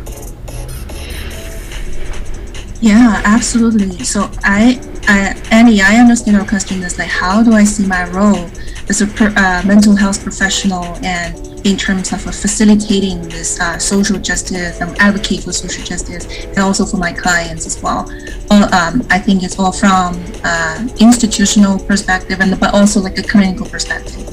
Yeah, 2.81 3.23
absolutely. 3.25 4.05
So 4.05 4.31
I, 4.45 4.81
I 5.09 5.41
Annie, 5.51 5.81
I 5.81 5.97
understand 5.97 6.37
your 6.37 6.47
question 6.47 6.83
is 6.83 6.99
like, 6.99 7.09
how 7.09 7.43
do 7.43 7.53
I 7.53 7.65
see 7.65 7.87
my 7.87 8.09
role 8.11 8.49
as 8.89 9.01
a 9.01 9.07
per, 9.07 9.33
uh, 9.37 9.63
mental 9.67 9.97
health 9.97 10.23
professional 10.23 10.85
and 11.05 11.48
in 11.69 11.77
terms 11.77 12.13
of 12.13 12.27
uh, 12.27 12.31
facilitating 12.31 13.21
this 13.29 13.61
uh, 13.61 13.79
social 13.79 14.19
justice 14.19 14.81
and 14.81 14.99
advocate 14.99 15.43
for 15.45 15.53
social 15.53 15.85
justice 15.85 16.25
and 16.47 16.59
also 16.59 16.87
for 16.87 16.97
my 16.97 17.13
clients 17.13 17.67
as 17.67 17.83
well. 17.83 18.11
Um, 18.51 19.07
I 19.11 19.19
think 19.19 19.43
it's 19.43 19.59
all 19.59 19.73
from 19.73 20.17
uh, 20.45 20.89
institutional 20.99 21.79
perspective 21.79 22.41
and 22.41 22.59
but 22.59 22.73
also 22.73 23.01
like 23.01 23.19
a 23.19 23.23
clinical 23.23 23.67
perspective. 23.67 24.27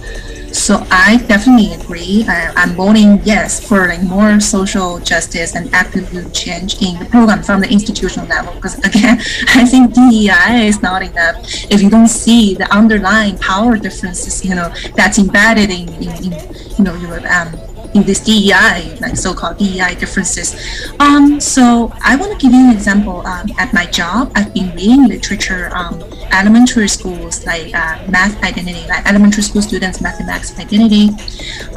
So 0.56 0.88
I 0.90 1.18
definitely 1.28 1.74
agree. 1.74 2.24
I, 2.30 2.64
am 2.64 2.76
voting 2.76 3.20
yes 3.26 3.60
for 3.60 3.90
like 3.90 4.02
more 4.04 4.40
social 4.40 5.00
justice 5.00 5.54
and 5.54 5.72
active 5.76 6.10
change 6.34 6.82
in 6.82 6.98
the 6.98 7.06
program 7.06 7.44
from 7.44 7.60
the 7.60 7.70
institutional 7.70 8.26
level. 8.28 8.54
Because 8.54 8.80
again, 8.80 9.20
I 9.50 9.66
think 9.66 9.94
DEI 9.94 10.66
is 10.66 10.82
not 10.82 11.04
enough 11.04 11.36
if 11.70 11.82
you 11.84 11.90
don't 11.90 12.08
see 12.08 12.56
the 12.56 12.74
underlying 12.74 13.38
power 13.38 13.78
differences, 13.78 14.46
you 14.46 14.56
know, 14.56 14.74
that's 14.96 15.20
embedded 15.20 15.70
in, 15.70 15.90
in, 16.02 16.10
in 16.24 16.32
you 16.78 16.84
know, 16.86 16.96
your 16.96 17.20
um, 17.32 17.54
in 17.96 18.04
this 18.04 18.20
DEI, 18.20 18.98
like 19.00 19.16
so-called 19.16 19.58
DEI 19.58 19.96
differences. 19.96 20.54
Um, 21.00 21.40
so 21.40 21.92
I 22.04 22.18
want 22.18 22.34
to 22.34 22.38
give 22.38 22.54
you 22.54 22.70
an 22.70 22.74
example. 22.74 23.26
Um, 23.26 23.48
at 23.58 23.74
my 23.74 23.86
job, 23.86 24.32
I've 24.36 24.54
been 24.54 24.70
reading 24.76 25.08
literature 25.08 25.72
on 25.74 26.04
elementary 26.34 26.90
schools, 26.90 27.46
like 27.46 27.74
uh, 27.74 27.98
math 28.10 28.36
identity, 28.44 28.86
like 28.88 29.08
elementary 29.08 29.44
school 29.44 29.62
students' 29.62 30.02
mathematics 30.02 30.60
identity. 30.60 31.10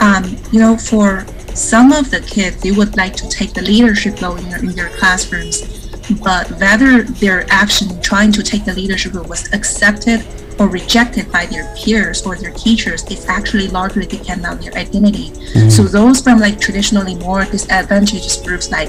Um, 0.01 0.37
you 0.51 0.59
know, 0.59 0.77
for 0.77 1.25
some 1.55 1.93
of 1.93 2.11
the 2.11 2.21
kids, 2.21 2.61
they 2.63 2.73
would 2.73 2.97
like 2.97 3.15
to 3.17 3.29
take 3.29 3.55
the 3.55 3.63
leadership 3.63 4.21
role 4.21 4.37
in 4.37 4.49
their, 4.51 4.59
in 4.59 4.75
their 4.75 4.91
classrooms, 4.91 5.89
but 6.21 6.51
whether 6.59 7.05
their 7.05 7.47
action 7.49 8.01
trying 8.01 8.33
to 8.33 8.43
take 8.43 8.65
the 8.65 8.75
leadership 8.75 9.15
role 9.15 9.25
was 9.29 9.53
accepted 9.53 10.27
or 10.59 10.69
rejected 10.69 11.31
by 11.31 11.47
their 11.47 11.73
peers 11.77 12.25
or 12.27 12.37
their 12.37 12.53
teachers 12.53 13.05
is 13.11 13.27
actually 13.27 13.69
largely 13.69 14.07
depend 14.07 14.45
on 14.45 14.59
their 14.59 14.73
identity. 14.75 15.31
Mm-hmm. 15.31 15.69
So 15.69 15.85
those 15.85 16.21
from 16.21 16.41
like 16.41 16.61
traditionally 16.61 17.15
more 17.15 17.45
disadvantaged 17.45 18.45
groups 18.45 18.71
like 18.71 18.89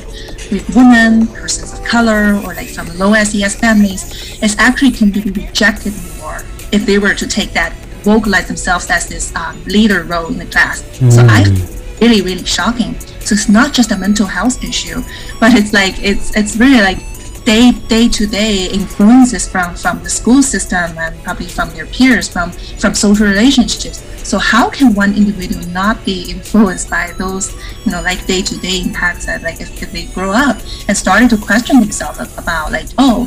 with 0.52 0.66
women, 0.76 1.28
persons 1.28 1.74
of 1.74 1.86
color, 1.86 2.36
or 2.44 2.54
like 2.56 2.70
from 2.70 2.88
low 2.98 3.14
SES 3.24 3.56
families, 3.56 4.40
it's 4.42 4.58
actually 4.58 4.92
can 4.92 5.12
be 5.12 5.22
rejected 5.22 5.94
more 6.20 6.40
if 6.72 6.86
they 6.86 6.98
were 6.98 7.14
to 7.14 7.28
take 7.28 7.52
that 7.54 7.74
vocalize 8.04 8.48
themselves 8.48 8.90
as 8.90 9.08
this 9.08 9.36
um, 9.36 9.62
leader 9.66 10.04
role 10.04 10.28
in 10.28 10.38
the 10.38 10.46
class. 10.46 10.82
Mm-hmm. 10.82 11.10
So 11.10 11.22
I 11.28 11.44
really 12.02 12.22
really 12.22 12.46
shocking. 12.46 13.00
So 13.20 13.34
it's 13.36 13.50
not 13.50 13.74
just 13.74 13.92
a 13.92 13.98
mental 13.98 14.26
health 14.26 14.64
issue, 14.64 15.04
but 15.40 15.54
it's 15.54 15.74
like 15.74 16.02
it's 16.02 16.36
it's 16.36 16.58
really 16.58 16.82
like 16.82 16.98
day 17.50 17.72
day 17.88 18.08
to 18.08 18.28
day 18.28 18.68
influences 18.68 19.50
from 19.52 19.74
from 19.74 20.04
the 20.04 20.10
school 20.20 20.44
system 20.44 20.96
and 21.00 21.12
probably 21.24 21.48
from 21.48 21.68
their 21.72 21.88
peers 21.88 22.28
from 22.28 22.52
from 22.82 22.94
social 22.94 23.26
relationships. 23.26 24.04
So 24.24 24.38
how 24.38 24.70
can 24.70 24.94
one 24.94 25.16
individual 25.16 25.66
not 25.70 26.06
be 26.06 26.30
influenced 26.30 26.92
by 26.92 27.06
those 27.18 27.46
you 27.86 27.92
know 27.92 28.04
like 28.04 28.24
day 28.28 28.44
to 28.44 28.56
day 28.60 28.82
impacts 28.86 29.26
that 29.26 29.42
like 29.42 29.60
if, 29.62 29.82
if, 29.82 29.92
they 29.92 30.06
grow 30.18 30.32
up 30.32 30.58
and 30.88 30.96
started 30.96 31.32
to 31.32 31.38
question 31.38 31.80
themselves 31.80 32.20
about 32.38 32.72
like 32.72 32.90
oh 33.00 33.26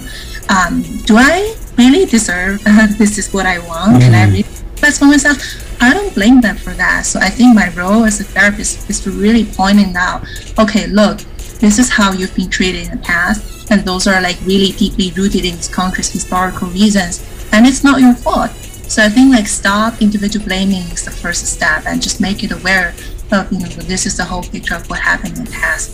um, 0.49 0.83
do 1.09 1.17
i 1.17 1.57
really 1.77 2.05
deserve 2.07 2.63
uh, 2.65 2.87
this 3.03 3.19
is 3.19 3.33
what 3.35 3.47
i 3.47 3.59
want? 3.59 3.91
Mm-hmm. 3.91 4.01
can 4.03 4.15
i 4.15 4.25
really 4.31 4.63
best 4.81 4.99
for 4.99 5.07
myself? 5.07 5.39
I 5.81 5.95
don't 5.95 6.13
blame 6.15 6.41
them 6.41 6.57
for 6.57 6.75
that. 6.75 7.07
So 7.07 7.19
I 7.21 7.31
think 7.31 7.55
my 7.55 7.71
role 7.75 8.05
as 8.05 8.21
a 8.21 8.25
therapist 8.25 8.91
is 8.91 9.01
to 9.01 9.11
really 9.11 9.45
pointing 9.45 9.95
out, 9.97 10.27
okay, 10.59 10.87
look, 10.89 11.19
this 11.63 11.79
is 11.79 11.89
how 11.89 12.13
you've 12.13 12.35
been 12.35 12.51
treated 12.51 12.89
in 12.89 12.91
the 12.99 13.03
past 13.03 13.62
and 13.73 13.87
those 13.87 14.07
are 14.07 14.21
like 14.21 14.39
really 14.43 14.73
deeply 14.73 15.11
rooted 15.13 15.47
in 15.47 15.57
this 15.57 15.67
country's 15.67 16.11
historical 16.11 16.69
reasons 16.69 17.25
and 17.53 17.67
it's 17.67 17.83
not 17.83 18.01
your 18.01 18.15
fault. 18.15 18.51
So 18.93 19.03
i 19.03 19.09
think 19.09 19.33
like 19.33 19.49
stop 19.49 20.03
individual 20.03 20.45
blaming 20.45 20.85
is 20.93 21.07
the 21.07 21.11
first 21.11 21.47
step 21.47 21.85
and 21.87 22.03
just 22.03 22.21
make 22.21 22.45
it 22.45 22.53
aware 22.53 22.95
of 23.33 23.51
you 23.51 23.61
know 23.61 23.69
this 23.93 24.05
is 24.05 24.19
the 24.19 24.25
whole 24.25 24.43
picture 24.43 24.75
of 24.75 24.89
what 24.91 25.01
happened 25.01 25.39
in 25.39 25.45
the 25.47 25.51
past. 25.51 25.89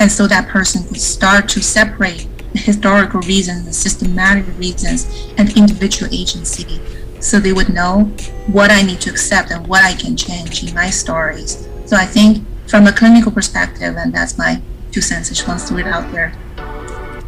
And 0.00 0.10
so 0.10 0.28
that 0.28 0.48
person 0.48 0.84
could 0.84 1.00
start 1.00 1.48
to 1.50 1.60
separate 1.60 2.28
the 2.52 2.60
historical 2.60 3.20
reasons 3.22 3.66
the 3.66 3.72
systematic 3.72 4.46
reasons 4.56 5.00
and 5.36 5.56
individual 5.56 6.08
agency 6.14 6.80
so 7.18 7.40
they 7.40 7.52
would 7.52 7.68
know 7.68 8.04
what 8.46 8.70
i 8.70 8.80
need 8.80 9.00
to 9.00 9.10
accept 9.10 9.50
and 9.50 9.66
what 9.66 9.82
i 9.82 9.92
can 9.92 10.16
change 10.16 10.62
in 10.62 10.72
my 10.72 10.88
stories. 10.88 11.66
So 11.86 11.96
i 11.96 12.06
think 12.06 12.46
from 12.68 12.86
a 12.86 12.92
clinical 12.92 13.32
perspective 13.32 13.96
and 13.96 14.14
that's 14.14 14.38
my 14.38 14.62
two 14.92 15.00
cents 15.00 15.32
i 15.32 15.34
just 15.34 15.48
want 15.48 15.58
to 15.58 15.66
throw 15.66 15.78
it 15.78 15.88
out 15.88 16.12
there 16.12 16.32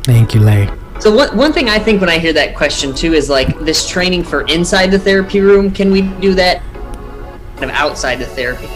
Thank 0.07 0.37
you, 0.37 0.41
Lei. 0.41 0.71
So 1.01 1.13
one, 1.13 1.37
one 1.37 1.53
thing 1.53 1.69
I 1.69 1.81
think 1.81 2.01
when 2.01 2.09
I 2.09 2.19
hear 2.19 2.33
that 2.33 2.55
question 2.55 2.95
too 2.95 3.13
is 3.13 3.29
like 3.29 3.59
this 3.59 3.89
training 3.89 4.23
for 4.23 4.43
inside 4.43 4.93
the 4.93 5.01
therapy 5.01 5.41
room. 5.41 5.73
Can 5.73 5.91
we 5.91 6.03
do 6.03 6.33
that 6.35 6.63
kind 7.57 7.65
of 7.65 7.71
outside 7.71 8.21
the 8.21 8.27
therapy 8.27 8.69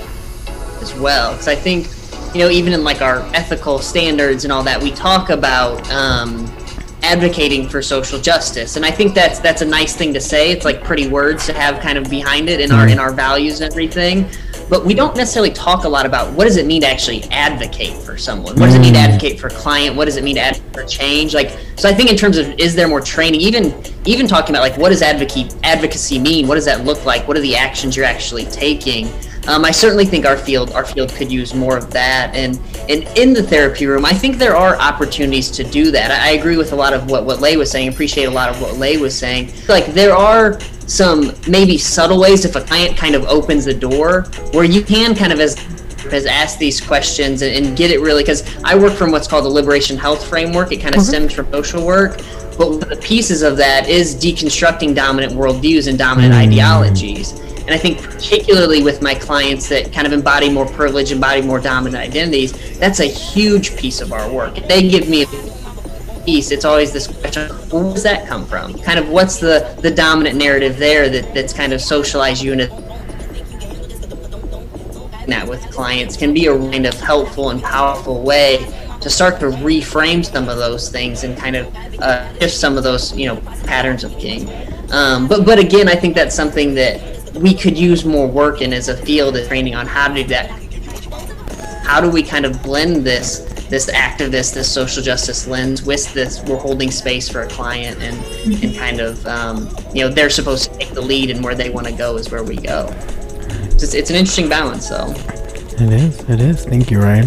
as 0.82 0.92
well? 0.96 1.30
Because 1.30 1.46
I 1.46 1.54
think 1.54 1.86
you 2.34 2.40
know 2.40 2.50
even 2.50 2.72
in 2.72 2.82
like 2.82 3.00
our 3.00 3.20
ethical 3.32 3.78
standards 3.78 4.42
and 4.42 4.52
all 4.52 4.64
that, 4.64 4.82
we 4.82 4.90
talk 4.90 5.30
about 5.30 5.88
um, 5.92 6.52
advocating 7.04 7.68
for 7.68 7.80
social 7.80 8.18
justice, 8.18 8.74
and 8.74 8.84
I 8.84 8.90
think 8.90 9.14
that's 9.14 9.38
that's 9.38 9.62
a 9.62 9.66
nice 9.66 9.94
thing 9.94 10.12
to 10.14 10.20
say. 10.20 10.50
It's 10.50 10.64
like 10.64 10.82
pretty 10.82 11.06
words 11.06 11.46
to 11.46 11.52
have 11.52 11.80
kind 11.80 11.96
of 11.96 12.10
behind 12.10 12.48
it 12.48 12.58
in 12.58 12.72
our 12.72 12.88
in 12.88 12.98
our 12.98 13.12
values 13.12 13.60
and 13.60 13.70
everything 13.70 14.28
but 14.70 14.86
we 14.86 14.94
don't 14.94 15.16
necessarily 15.16 15.50
talk 15.50 15.84
a 15.84 15.88
lot 15.88 16.06
about 16.06 16.32
what 16.32 16.44
does 16.44 16.56
it 16.56 16.64
mean 16.64 16.80
to 16.80 16.86
actually 16.86 17.24
advocate 17.24 17.92
for 17.98 18.16
someone 18.16 18.54
what 18.54 18.66
does 18.66 18.76
it 18.76 18.80
mean 18.80 18.94
to 18.94 18.98
mm. 18.98 19.08
advocate 19.08 19.38
for 19.38 19.48
a 19.48 19.50
client 19.50 19.96
what 19.96 20.06
does 20.06 20.16
it 20.16 20.24
mean 20.24 20.36
to 20.36 20.40
advocate 20.40 20.72
for 20.72 20.84
change 20.84 21.34
like 21.34 21.50
so 21.76 21.88
i 21.88 21.92
think 21.92 22.08
in 22.08 22.16
terms 22.16 22.38
of 22.38 22.48
is 22.58 22.74
there 22.74 22.88
more 22.88 23.00
training 23.00 23.40
even 23.40 23.74
even 24.06 24.26
talking 24.26 24.54
about 24.54 24.62
like 24.62 24.78
what 24.78 24.88
does 24.90 25.02
advocacy 25.02 25.48
advocacy 25.64 26.18
mean 26.18 26.46
what 26.46 26.54
does 26.54 26.64
that 26.64 26.84
look 26.84 27.04
like 27.04 27.26
what 27.28 27.36
are 27.36 27.40
the 27.40 27.56
actions 27.56 27.96
you're 27.96 28.06
actually 28.06 28.44
taking 28.46 29.10
um, 29.46 29.64
I 29.64 29.70
certainly 29.70 30.04
think 30.04 30.26
our 30.26 30.36
field 30.36 30.70
our 30.72 30.84
field 30.84 31.10
could 31.10 31.32
use 31.32 31.54
more 31.54 31.76
of 31.76 31.90
that, 31.92 32.34
and 32.34 32.60
and 32.88 33.08
in 33.16 33.32
the 33.32 33.42
therapy 33.42 33.86
room, 33.86 34.04
I 34.04 34.12
think 34.12 34.36
there 34.36 34.54
are 34.54 34.76
opportunities 34.76 35.50
to 35.52 35.64
do 35.64 35.90
that. 35.92 36.10
I, 36.10 36.28
I 36.28 36.30
agree 36.32 36.56
with 36.56 36.72
a 36.72 36.76
lot 36.76 36.92
of 36.92 37.10
what 37.10 37.24
what 37.24 37.40
Lei 37.40 37.56
was 37.56 37.70
saying. 37.70 37.88
Appreciate 37.88 38.24
a 38.24 38.30
lot 38.30 38.50
of 38.50 38.60
what 38.60 38.76
Lei 38.76 38.98
was 38.98 39.18
saying. 39.18 39.52
Like 39.66 39.86
there 39.86 40.14
are 40.14 40.60
some 40.90 41.32
maybe 41.48 41.78
subtle 41.78 42.18
ways 42.18 42.44
if 42.44 42.56
a 42.56 42.60
client 42.60 42.96
kind 42.96 43.14
of 43.14 43.24
opens 43.24 43.64
the 43.64 43.74
door 43.74 44.22
where 44.52 44.64
you 44.64 44.82
can 44.82 45.14
kind 45.14 45.32
of 45.32 45.38
as 45.38 45.54
has 46.10 46.26
asked 46.26 46.58
these 46.58 46.80
questions 46.80 47.42
and, 47.42 47.54
and 47.54 47.76
get 47.76 47.90
it 47.90 48.00
really 48.00 48.22
because 48.22 48.42
I 48.64 48.74
work 48.74 48.94
from 48.94 49.12
what's 49.12 49.28
called 49.28 49.44
the 49.44 49.50
liberation 49.50 49.96
health 49.96 50.26
framework. 50.26 50.72
It 50.72 50.78
kind 50.78 50.94
of 50.94 51.02
mm-hmm. 51.02 51.08
stems 51.08 51.32
from 51.32 51.50
social 51.52 51.86
work, 51.86 52.16
but 52.58 52.70
one 52.70 52.82
of 52.82 52.88
the 52.88 52.98
pieces 53.00 53.42
of 53.42 53.56
that 53.58 53.88
is 53.88 54.16
deconstructing 54.16 54.94
dominant 54.94 55.34
worldviews 55.34 55.86
and 55.86 55.96
dominant 55.96 56.34
mm. 56.34 56.48
ideologies. 56.48 57.38
And 57.60 57.70
I 57.70 57.78
think 57.78 58.02
particularly 58.02 58.82
with 58.82 59.00
my 59.00 59.14
clients 59.14 59.68
that 59.68 59.92
kind 59.92 60.06
of 60.06 60.12
embody 60.12 60.50
more 60.50 60.66
privilege, 60.66 61.12
embody 61.12 61.42
more 61.42 61.60
dominant 61.60 62.02
identities, 62.02 62.78
that's 62.78 62.98
a 62.98 63.04
huge 63.04 63.76
piece 63.76 64.00
of 64.00 64.12
our 64.12 64.28
work. 64.28 64.56
They 64.66 64.88
give 64.88 65.08
me 65.08 65.22
a 65.22 65.26
piece, 66.30 66.52
it's 66.52 66.64
always 66.64 66.92
this 66.92 67.08
question, 67.08 67.48
where 67.70 67.82
does 67.92 68.04
that 68.04 68.28
come 68.28 68.46
from? 68.46 68.72
Kind 68.78 69.00
of 69.00 69.08
what's 69.08 69.38
the, 69.40 69.76
the 69.82 69.90
dominant 69.90 70.36
narrative 70.36 70.78
there 70.78 71.08
that, 71.08 71.34
that's 71.34 71.52
kind 71.52 71.72
of 71.72 71.80
socialized 71.80 72.40
unit 72.42 72.70
that 75.26 75.48
with 75.48 75.60
clients 75.70 76.16
can 76.16 76.32
be 76.34 76.46
a 76.46 76.56
kind 76.56 76.86
of 76.86 76.94
helpful 76.94 77.50
and 77.50 77.62
powerful 77.62 78.22
way 78.22 78.58
to 79.00 79.08
start 79.08 79.40
to 79.40 79.46
reframe 79.46 80.24
some 80.24 80.48
of 80.48 80.58
those 80.58 80.88
things 80.88 81.24
and 81.24 81.36
kind 81.36 81.56
of 81.56 81.74
uh, 82.00 82.32
shift 82.38 82.54
some 82.54 82.76
of 82.76 82.82
those 82.82 83.16
you 83.16 83.26
know 83.26 83.36
patterns 83.64 84.04
of 84.04 84.16
being. 84.18 84.48
Um, 84.90 85.28
but 85.28 85.46
but 85.46 85.58
again, 85.58 85.88
I 85.88 85.94
think 85.94 86.14
that's 86.14 86.34
something 86.34 86.74
that 86.74 87.32
we 87.34 87.54
could 87.54 87.78
use 87.78 88.04
more 88.04 88.26
work 88.26 88.60
in 88.60 88.72
as 88.72 88.88
a 88.88 88.96
field 88.96 89.36
of 89.36 89.46
training 89.46 89.74
on 89.76 89.86
how 89.86 90.08
to 90.08 90.14
do 90.14 90.24
that. 90.24 90.50
How 91.84 92.00
do 92.00 92.10
we 92.10 92.22
kind 92.22 92.44
of 92.44 92.60
blend 92.62 93.04
this 93.04 93.49
this 93.70 93.88
activist, 93.90 94.52
this 94.52 94.70
social 94.70 95.02
justice 95.02 95.46
lens 95.46 95.82
with 95.84 96.12
this 96.12 96.42
we're 96.42 96.58
holding 96.58 96.90
space 96.90 97.28
for 97.28 97.42
a 97.42 97.48
client 97.48 98.02
and 98.02 98.18
and 98.62 98.76
kind 98.76 99.00
of 99.00 99.24
um, 99.26 99.74
you 99.94 100.02
know 100.02 100.10
they're 100.10 100.28
supposed 100.28 100.70
to 100.70 100.78
take 100.78 100.90
the 100.90 101.00
lead 101.00 101.30
and 101.30 101.42
where 101.42 101.54
they 101.54 101.70
want 101.70 101.86
to 101.86 101.92
go 101.92 102.16
is 102.16 102.30
where 102.30 102.42
we 102.42 102.56
go. 102.56 102.92
It's, 103.72 103.94
it's 103.94 104.10
an 104.10 104.16
interesting 104.16 104.48
balance 104.48 104.88
though. 104.88 105.14
It 105.82 105.92
is. 105.92 106.20
It 106.28 106.40
is. 106.40 106.64
Thank 106.64 106.90
you, 106.90 107.00
Ryan. 107.00 107.26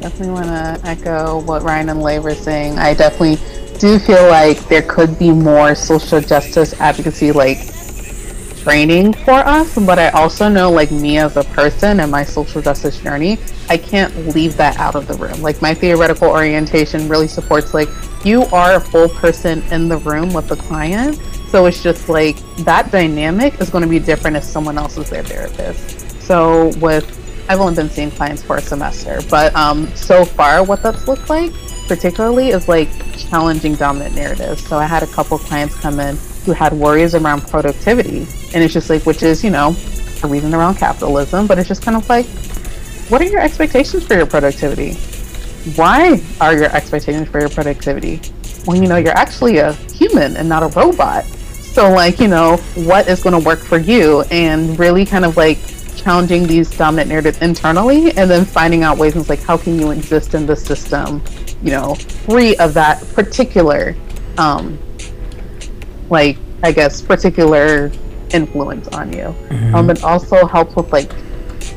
Definitely 0.00 0.30
want 0.30 0.46
to 0.46 0.80
echo 0.84 1.40
what 1.40 1.62
Ryan 1.62 1.88
and 1.90 2.02
Lei 2.02 2.20
were 2.20 2.34
saying. 2.34 2.78
I 2.78 2.94
definitely 2.94 3.36
do 3.78 3.98
feel 3.98 4.28
like 4.28 4.58
there 4.68 4.82
could 4.82 5.18
be 5.18 5.30
more 5.30 5.74
social 5.74 6.20
justice 6.20 6.72
advocacy, 6.80 7.32
like 7.32 7.58
training 8.66 9.12
for 9.12 9.46
us. 9.46 9.78
But 9.78 10.00
I 10.00 10.08
also 10.08 10.48
know, 10.48 10.72
like 10.72 10.90
me 10.90 11.18
as 11.18 11.36
a 11.36 11.44
person 11.44 12.00
and 12.00 12.10
my 12.10 12.24
social 12.24 12.60
justice 12.60 12.98
journey, 12.98 13.38
I 13.68 13.76
can't 13.76 14.12
leave 14.34 14.56
that 14.56 14.76
out 14.78 14.96
of 14.96 15.06
the 15.06 15.14
room. 15.14 15.40
Like 15.40 15.62
my 15.62 15.72
theoretical 15.72 16.28
orientation 16.28 17.08
really 17.08 17.28
supports 17.28 17.74
like 17.74 17.88
you 18.24 18.42
are 18.46 18.74
a 18.74 18.80
full 18.80 19.08
person 19.08 19.62
in 19.70 19.88
the 19.88 19.98
room 19.98 20.32
with 20.32 20.48
the 20.48 20.56
client. 20.56 21.20
So 21.50 21.66
it's 21.66 21.80
just 21.80 22.08
like 22.08 22.38
that 22.64 22.90
dynamic 22.90 23.60
is 23.60 23.70
going 23.70 23.82
to 23.82 23.88
be 23.88 24.00
different 24.00 24.36
if 24.36 24.42
someone 24.42 24.78
else 24.78 24.98
is 24.98 25.08
their 25.10 25.22
therapist. 25.22 26.20
So 26.22 26.72
with 26.78 27.06
I've 27.48 27.60
only 27.60 27.76
been 27.76 27.88
seeing 27.88 28.10
clients 28.10 28.42
for 28.42 28.56
a 28.56 28.60
semester, 28.60 29.20
but 29.30 29.54
um, 29.54 29.86
so 29.94 30.24
far 30.24 30.64
what 30.64 30.82
that's 30.82 31.06
looked 31.06 31.30
like 31.30 31.52
particularly 31.86 32.48
is 32.48 32.66
like 32.66 32.88
challenging 33.16 33.76
dominant 33.76 34.16
narratives. 34.16 34.66
So 34.66 34.76
I 34.76 34.86
had 34.86 35.04
a 35.04 35.06
couple 35.06 35.38
clients 35.38 35.76
come 35.76 36.00
in 36.00 36.18
who 36.46 36.52
had 36.52 36.72
worries 36.72 37.14
around 37.14 37.42
productivity, 37.42 38.20
and 38.54 38.64
it's 38.64 38.72
just 38.72 38.88
like, 38.88 39.04
which 39.04 39.22
is 39.22 39.44
you 39.44 39.50
know 39.50 39.76
a 40.22 40.26
reason 40.26 40.54
around 40.54 40.76
capitalism, 40.76 41.46
but 41.46 41.58
it's 41.58 41.68
just 41.68 41.82
kind 41.82 41.96
of 41.96 42.08
like 42.08 42.26
what 43.08 43.20
are 43.20 43.26
your 43.26 43.40
expectations 43.40 44.04
for 44.04 44.14
your 44.14 44.26
productivity? 44.26 44.94
Why 45.76 46.20
are 46.40 46.54
your 46.56 46.74
expectations 46.74 47.28
for 47.28 47.38
your 47.38 47.48
productivity? 47.48 48.20
Well, 48.66 48.76
you 48.76 48.88
know, 48.88 48.96
you're 48.96 49.16
actually 49.16 49.58
a 49.58 49.74
human 49.92 50.36
and 50.36 50.48
not 50.48 50.64
a 50.64 50.68
robot. 50.68 51.24
So, 51.24 51.90
like, 51.90 52.18
you 52.18 52.26
know, 52.26 52.56
what 52.74 53.06
is 53.06 53.22
going 53.22 53.40
to 53.40 53.46
work 53.46 53.60
for 53.60 53.78
you? 53.78 54.22
And 54.32 54.76
really 54.76 55.04
kind 55.06 55.24
of 55.24 55.36
like 55.36 55.58
challenging 55.94 56.48
these 56.48 56.68
dominant 56.76 57.08
narratives 57.08 57.38
internally 57.42 58.10
and 58.16 58.28
then 58.28 58.44
finding 58.44 58.82
out 58.82 58.98
ways 58.98 59.14
like, 59.28 59.40
how 59.40 59.56
can 59.56 59.78
you 59.78 59.92
exist 59.92 60.34
in 60.34 60.46
the 60.46 60.56
system, 60.56 61.22
you 61.62 61.70
know, 61.70 61.94
free 61.94 62.56
of 62.56 62.74
that 62.74 63.00
particular, 63.14 63.94
um, 64.38 64.78
like, 66.10 66.38
I 66.62 66.72
guess, 66.72 67.02
particular 67.02 67.90
influence 68.30 68.88
on 68.88 69.12
you. 69.12 69.34
Mm-hmm. 69.48 69.74
Um, 69.74 69.90
it 69.90 70.02
also 70.02 70.46
helps 70.46 70.74
with 70.76 70.92
like 70.92 71.10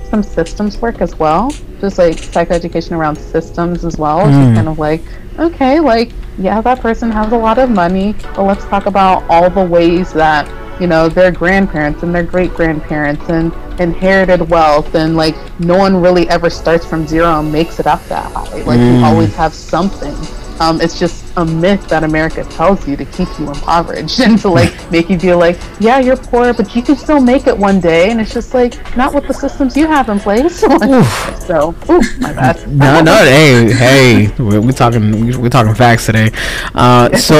some 0.10 0.24
systems 0.24 0.78
work 0.82 1.02
as 1.02 1.16
well, 1.16 1.52
just 1.80 1.98
like 1.98 2.16
psychoeducation 2.16 2.92
around 2.92 3.16
systems 3.16 3.86
as 3.86 3.98
well. 3.98 4.20
Mm. 4.20 4.32
Just 4.32 4.56
kind 4.56 4.68
of 4.68 4.80
like, 4.80 5.02
okay, 5.38 5.80
like, 5.80 6.12
yeah, 6.38 6.62
that 6.62 6.80
person 6.80 7.12
has 7.12 7.32
a 7.32 7.38
lot 7.38 7.60
of 7.60 7.70
money, 7.70 8.16
but 8.36 8.44
let's 8.44 8.66
talk 8.66 8.86
about 8.86 9.24
all 9.30 9.50
the 9.50 9.64
ways 9.64 10.12
that, 10.14 10.48
you 10.82 10.88
know, 10.88 11.10
their 11.10 11.32
grandparents 11.32 12.04
and 12.04 12.14
their 12.16 12.24
great 12.24 12.54
grandparents 12.54 13.30
and 13.30 13.54
inherited 13.80 14.50
wealth 14.50 14.94
and 14.96 15.16
like 15.16 15.36
no 15.60 15.78
one 15.78 15.96
really 15.96 16.28
ever 16.30 16.50
starts 16.50 16.86
from 16.86 17.08
zero 17.08 17.40
and 17.40 17.52
makes 17.52 17.80
it 17.80 17.88
up 17.88 18.04
that 18.06 18.32
high. 18.32 18.62
Like 18.64 18.80
mm. 18.80 19.00
you 19.00 19.06
always 19.06 19.36
have 19.36 19.54
something. 19.54 20.16
Um, 20.60 20.82
it's 20.82 21.00
just 21.00 21.26
a 21.38 21.46
myth 21.46 21.88
that 21.88 22.04
America 22.04 22.44
tells 22.44 22.86
you 22.88 22.98
to 22.98 23.06
keep 23.06 23.28
you 23.40 23.48
impoverished 23.48 24.20
and 24.26 24.38
to 24.40 24.50
like 24.50 24.74
make 24.92 25.10
you 25.10 25.18
feel 25.20 25.38
like, 25.38 25.58
yeah, 25.80 26.00
you're 26.00 26.18
poor, 26.18 26.54
but 26.54 26.76
you 26.76 26.82
can 26.82 26.96
still 26.96 27.20
make 27.20 27.48
it 27.48 27.58
one 27.58 27.80
day. 27.80 28.12
And 28.12 28.20
it's 28.20 28.34
just 28.34 28.54
like 28.54 28.74
not 28.98 29.14
with 29.14 29.28
the 29.28 29.34
systems 29.34 29.78
you 29.78 29.88
have 29.88 30.10
in 30.10 30.20
place. 30.20 30.60
so, 31.48 31.70
oof, 31.90 32.20
my 32.20 32.34
bad. 32.34 32.68
no, 32.70 33.02
no, 33.02 33.16
hey, 33.16 33.72
hey, 33.72 34.34
we're, 34.38 34.62
we're 34.62 34.72
talking, 34.72 35.40
we're 35.42 35.50
talking 35.50 35.74
facts 35.74 36.06
today. 36.06 36.32
Uh, 36.76 37.16
so, 37.18 37.38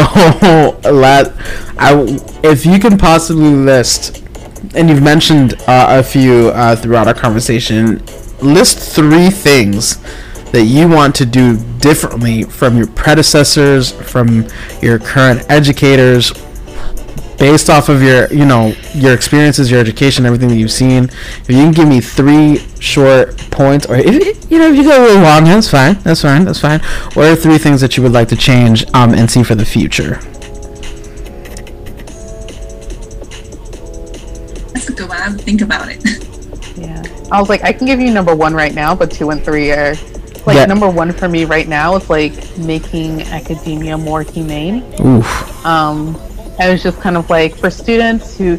let, 0.92 1.34
I, 1.78 2.20
if 2.44 2.66
you 2.66 2.80
can 2.80 2.98
possibly 2.98 3.52
list, 3.52 4.24
and 4.76 4.90
you've 4.90 5.04
mentioned 5.04 5.54
uh, 5.68 6.00
a 6.00 6.04
few 6.04 6.50
uh, 6.50 6.76
throughout 6.76 7.08
our 7.08 7.14
conversation, 7.14 8.02
list 8.42 8.96
three 8.96 9.30
things 9.30 9.98
that 10.52 10.64
you 10.66 10.88
want 10.88 11.16
to 11.16 11.26
do 11.26 11.58
differently 11.80 12.44
from 12.44 12.78
your 12.78 12.88
predecessors, 12.88 13.92
from 13.92 14.48
your 14.82 15.00
current 15.00 15.46
educators, 15.50 16.32
based 17.38 17.70
off 17.70 17.88
of 17.88 18.02
your, 18.02 18.32
you 18.34 18.46
know, 18.46 18.74
your 18.94 19.14
experiences, 19.14 19.72
your 19.72 19.80
education, 19.80 20.26
everything 20.26 20.50
that 20.50 20.58
you've 20.58 20.72
seen. 20.72 21.06
If 21.06 21.50
you 21.50 21.58
can 21.58 21.72
give 21.72 21.88
me 21.88 22.02
three 22.02 22.58
short 22.80 23.38
points, 23.50 23.86
or 23.88 23.96
if 23.96 24.52
you 24.52 24.60
know, 24.60 24.70
if 24.70 24.76
you 24.76 24.84
go 24.84 25.02
a 25.02 25.04
little 25.06 25.22
long, 25.22 25.46
that's 25.46 25.70
fine. 25.70 25.94
That's 26.00 26.22
fine. 26.22 26.44
That's 26.44 26.60
fine. 26.60 26.82
What 27.14 27.28
are 27.28 27.36
three 27.36 27.58
things 27.58 27.82
that 27.82 27.96
you 27.96 28.04
would 28.04 28.12
like 28.12 28.28
to 28.30 28.36
change 28.36 28.86
um, 28.94 29.14
and 29.14 29.32
see 29.32 29.44
for 29.44 29.56
the 29.56 29.66
future? 29.66 30.16
That's 34.74 34.90
a 34.90 34.94
good 34.94 35.08
one. 35.08 35.18
I 35.18 35.24
have 35.24 35.38
to 35.38 35.44
think 35.44 35.62
about 35.62 35.90
it. 35.90 36.04
Yeah, 36.76 37.04
I 37.30 37.42
was 37.42 37.50
like, 37.50 37.62
I 37.62 37.74
can 37.74 37.86
give 37.86 38.00
you 38.00 38.14
number 38.14 38.34
one 38.34 38.54
right 38.54 38.74
now, 38.74 38.96
but 38.96 39.12
two 39.12 39.32
and 39.32 39.44
three 39.44 39.70
are 39.72 39.96
like 40.56 40.68
number 40.68 40.90
one 40.90 41.12
for 41.12 41.28
me 41.28 41.46
right 41.46 41.68
now 41.68 41.96
is 41.96 42.10
like 42.10 42.58
making 42.58 43.22
academia 43.24 43.98
more 43.98 44.24
humane. 44.24 44.84
Oof. 45.00 45.66
Um, 45.66 46.16
I 46.60 46.70
was 46.70 46.84
just 46.84 47.00
kind 47.00 47.18
of 47.18 47.30
like 47.30 47.56
for 47.56 47.70
students 47.70 48.38
who, 48.38 48.58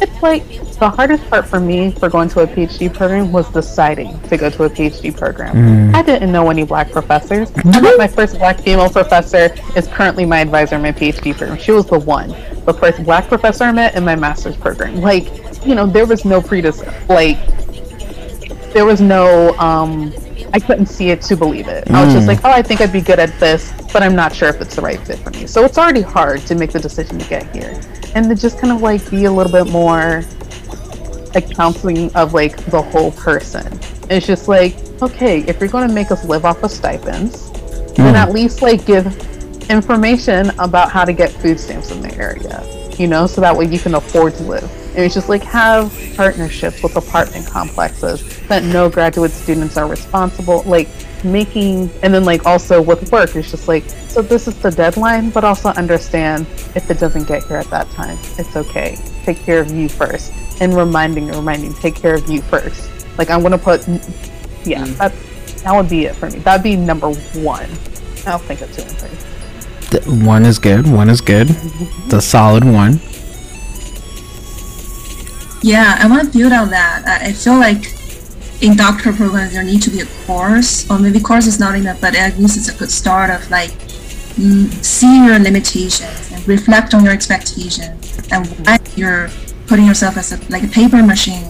it's 0.00 0.22
like 0.22 0.44
the 0.78 0.90
hardest 0.90 1.28
part 1.30 1.46
for 1.46 1.60
me 1.60 1.92
for 1.92 2.08
going 2.08 2.28
to 2.30 2.40
a 2.40 2.46
PhD 2.46 2.92
program 2.92 3.32
was 3.32 3.48
deciding 3.50 4.20
to 4.22 4.36
go 4.36 4.50
to 4.50 4.64
a 4.64 4.70
PhD 4.70 5.16
program. 5.16 5.54
Mm. 5.54 5.94
I 5.94 6.02
didn't 6.02 6.32
know 6.32 6.50
any 6.50 6.64
black 6.64 6.90
professors. 6.90 7.54
my 7.64 8.08
first 8.08 8.38
black 8.38 8.60
female 8.60 8.90
professor 8.90 9.54
is 9.76 9.86
currently 9.88 10.26
my 10.26 10.40
advisor 10.40 10.76
in 10.76 10.82
my 10.82 10.92
PhD 10.92 11.36
program. 11.36 11.58
She 11.58 11.72
was 11.72 11.86
the 11.86 11.98
one, 11.98 12.34
the 12.64 12.74
first 12.74 13.04
black 13.04 13.28
professor 13.28 13.64
I 13.64 13.72
met 13.72 13.94
in 13.94 14.04
my 14.04 14.16
master's 14.16 14.56
program. 14.56 15.00
Like, 15.00 15.30
you 15.64 15.74
know, 15.74 15.86
there 15.86 16.06
was 16.06 16.24
no 16.24 16.42
predecessor. 16.42 16.92
Like, 17.08 17.38
there 18.72 18.84
was 18.84 19.00
no 19.00 19.56
um, 19.58 20.12
I 20.54 20.60
couldn't 20.60 20.86
see 20.86 21.10
it 21.10 21.20
to 21.22 21.36
believe 21.36 21.66
it. 21.66 21.84
Mm. 21.86 21.96
I 21.96 22.04
was 22.04 22.14
just 22.14 22.26
mm. 22.26 22.28
like, 22.28 22.44
oh, 22.44 22.50
I 22.50 22.62
think 22.62 22.80
I'd 22.80 22.92
be 22.92 23.00
good 23.00 23.18
at 23.18 23.36
this, 23.40 23.72
but 23.92 24.04
I'm 24.04 24.14
not 24.14 24.32
sure 24.32 24.48
if 24.48 24.60
it's 24.60 24.76
the 24.76 24.82
right 24.82 25.00
fit 25.00 25.18
for 25.18 25.30
me. 25.30 25.48
So 25.48 25.64
it's 25.64 25.78
already 25.78 26.00
hard 26.00 26.42
to 26.42 26.54
make 26.54 26.70
the 26.70 26.78
decision 26.78 27.18
to 27.18 27.28
get 27.28 27.52
here, 27.54 27.80
and 28.14 28.28
to 28.28 28.36
just 28.36 28.60
kind 28.60 28.72
of 28.72 28.80
like 28.80 29.10
be 29.10 29.24
a 29.24 29.32
little 29.32 29.50
bit 29.50 29.70
more 29.72 30.22
like 31.34 31.50
counseling 31.56 32.14
of 32.14 32.34
like 32.34 32.56
the 32.66 32.80
whole 32.80 33.10
person. 33.10 33.66
And 33.66 34.12
it's 34.12 34.28
just 34.28 34.46
like, 34.46 34.76
okay, 35.02 35.40
if 35.40 35.58
you're 35.58 35.68
going 35.68 35.88
to 35.88 35.94
make 35.94 36.12
us 36.12 36.24
live 36.24 36.44
off 36.44 36.62
of 36.62 36.70
stipends, 36.70 37.50
mm. 37.50 37.96
then 37.96 38.14
at 38.14 38.30
least 38.30 38.62
like 38.62 38.86
give 38.86 39.06
information 39.68 40.50
about 40.60 40.92
how 40.92 41.04
to 41.04 41.12
get 41.12 41.32
food 41.32 41.58
stamps 41.58 41.90
in 41.90 42.00
the 42.00 42.14
area, 42.14 42.62
you 42.98 43.06
know, 43.06 43.26
so 43.26 43.40
that 43.40 43.56
way 43.56 43.66
you 43.66 43.78
can 43.78 43.94
afford 43.94 44.34
to 44.34 44.42
live 44.42 44.70
and 44.94 45.02
it's 45.02 45.14
just 45.14 45.28
like 45.28 45.42
have 45.42 45.92
partnerships 46.14 46.80
with 46.80 46.94
apartment 46.94 47.46
complexes 47.48 48.22
that 48.46 48.62
no 48.62 48.88
graduate 48.88 49.32
students 49.32 49.76
are 49.76 49.88
responsible, 49.88 50.62
like 50.62 50.88
making, 51.24 51.90
and 52.04 52.14
then 52.14 52.24
like 52.24 52.46
also 52.46 52.80
with 52.80 53.10
work, 53.10 53.34
it's 53.34 53.50
just 53.50 53.66
like, 53.66 53.82
so 54.08 54.22
this 54.22 54.46
is 54.46 54.56
the 54.60 54.70
deadline, 54.70 55.30
but 55.30 55.42
also 55.42 55.70
understand 55.70 56.46
if 56.76 56.88
it 56.92 57.00
doesn't 57.00 57.26
get 57.26 57.42
here 57.44 57.56
at 57.56 57.66
that 57.70 57.90
time, 57.90 58.16
it's 58.38 58.54
okay. 58.54 58.96
Take 59.24 59.38
care 59.38 59.60
of 59.60 59.72
you 59.72 59.88
first. 59.88 60.32
And 60.60 60.76
reminding, 60.76 61.26
reminding, 61.26 61.74
take 61.74 61.96
care 61.96 62.14
of 62.14 62.30
you 62.30 62.40
first. 62.42 62.88
Like 63.18 63.30
I'm 63.30 63.42
gonna 63.42 63.58
put, 63.58 63.86
yeah, 64.64 64.84
mm. 64.84 64.96
that 64.98 65.12
that 65.64 65.74
would 65.74 65.88
be 65.88 66.04
it 66.04 66.14
for 66.14 66.30
me. 66.30 66.38
That'd 66.38 66.62
be 66.62 66.76
number 66.76 67.10
one. 67.10 67.68
I'll 68.26 68.38
think 68.38 68.60
of 68.60 68.72
two 68.72 68.82
and 68.82 68.92
three. 68.92 69.33
One 70.06 70.44
is 70.44 70.58
good. 70.58 70.86
One 70.86 71.08
is 71.08 71.20
good. 71.20 71.48
the 72.08 72.20
solid 72.20 72.64
one. 72.64 73.00
Yeah, 75.62 75.96
I 75.98 76.06
want 76.06 76.30
to 76.30 76.38
build 76.38 76.52
on 76.52 76.70
that. 76.70 77.04
I 77.06 77.32
feel 77.32 77.54
like 77.54 77.92
in 78.60 78.76
doctor 78.76 79.12
programs 79.12 79.52
there 79.52 79.64
need 79.64 79.82
to 79.82 79.90
be 79.90 80.00
a 80.00 80.06
course, 80.26 80.88
or 80.90 80.98
maybe 80.98 81.20
course 81.20 81.46
is 81.46 81.58
not 81.58 81.74
enough, 81.74 82.00
but 82.00 82.14
at 82.14 82.38
least 82.38 82.56
it's 82.56 82.68
a 82.68 82.78
good 82.78 82.90
start 82.90 83.30
of 83.30 83.50
like 83.50 83.70
mm, 84.36 84.70
see 84.84 85.24
your 85.26 85.38
limitations 85.38 86.32
and 86.32 86.46
reflect 86.46 86.94
on 86.94 87.04
your 87.04 87.12
expectations 87.12 88.20
and 88.30 88.46
why 88.66 88.78
you're 88.96 89.28
putting 89.66 89.86
yourself 89.86 90.16
as 90.16 90.32
a, 90.32 90.52
like 90.52 90.62
a 90.62 90.68
paper 90.68 91.02
machine 91.02 91.44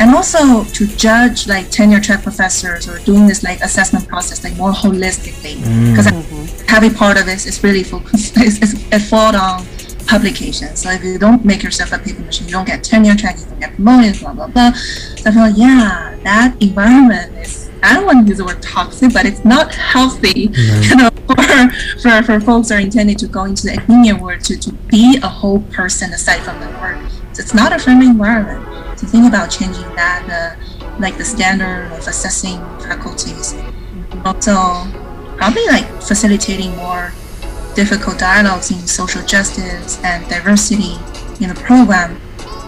and 0.00 0.14
also 0.14 0.64
to 0.64 0.86
judge 0.96 1.46
like 1.46 1.70
tenure 1.70 2.00
track 2.00 2.22
professors 2.22 2.88
or 2.88 2.98
doing 3.00 3.26
this 3.26 3.42
like 3.44 3.60
assessment 3.60 4.06
process 4.08 4.42
like 4.42 4.56
more 4.56 4.72
holistically 4.72 5.56
because 5.90 6.06
mm. 6.06 6.22
mm-hmm. 6.22 6.43
Heavy 6.68 6.90
part 6.90 7.16
of 7.20 7.28
it 7.28 7.46
is 7.46 7.62
really 7.62 7.82
focused 7.82 8.34
it 8.36 8.98
fall 9.00 9.34
on 9.36 9.64
publications. 10.06 10.82
So 10.82 10.90
if 10.90 11.02
you 11.02 11.18
don't 11.18 11.44
make 11.44 11.62
yourself 11.62 11.92
a 11.92 11.98
paper 11.98 12.22
machine, 12.22 12.46
you 12.46 12.52
don't 12.52 12.66
get 12.66 12.84
tenure 12.84 13.14
track, 13.14 13.38
you 13.38 13.46
don't 13.46 13.60
get 13.60 13.74
promoted, 13.74 14.20
blah 14.20 14.32
blah 14.32 14.46
blah. 14.48 14.72
So 14.72 15.30
I 15.30 15.32
felt 15.32 15.56
yeah, 15.56 16.16
that 16.24 16.60
environment 16.62 17.34
is 17.38 17.70
I 17.82 17.94
don't 17.94 18.06
want 18.06 18.24
to 18.24 18.28
use 18.30 18.38
the 18.38 18.46
word 18.46 18.62
toxic, 18.62 19.12
but 19.12 19.26
it's 19.26 19.44
not 19.44 19.74
healthy, 19.74 20.48
mm-hmm. 20.48 20.82
you 20.82 20.96
know, 20.96 21.10
for, 21.26 22.22
for, 22.22 22.22
for 22.22 22.40
folks 22.40 22.70
are 22.70 22.78
intended 22.78 23.18
to 23.18 23.26
go 23.26 23.44
into 23.44 23.66
the 23.66 23.74
academia 23.74 24.16
world 24.16 24.40
to, 24.44 24.56
to 24.56 24.72
be 24.72 25.18
a 25.22 25.28
whole 25.28 25.60
person 25.64 26.10
aside 26.12 26.40
from 26.40 26.60
the 26.60 26.68
work. 26.80 26.98
So 27.34 27.42
it's 27.42 27.52
not 27.52 27.74
a 27.74 27.78
friendly 27.78 28.06
environment. 28.06 28.98
To 28.98 29.06
think 29.06 29.26
about 29.26 29.50
changing 29.50 29.94
that, 29.96 30.24
uh, 30.30 30.96
like 30.98 31.18
the 31.18 31.24
standard 31.24 31.92
of 31.92 32.08
assessing 32.08 32.58
faculties. 32.80 33.54
Also, 34.24 34.54
probably 35.44 35.66
like 35.66 35.86
facilitating 36.02 36.74
more 36.76 37.12
difficult 37.74 38.18
dialogues 38.18 38.70
in 38.70 38.78
social 38.86 39.22
justice 39.26 40.02
and 40.02 40.26
diversity 40.28 40.94
in 41.42 41.50
the 41.50 41.60
program. 41.66 42.12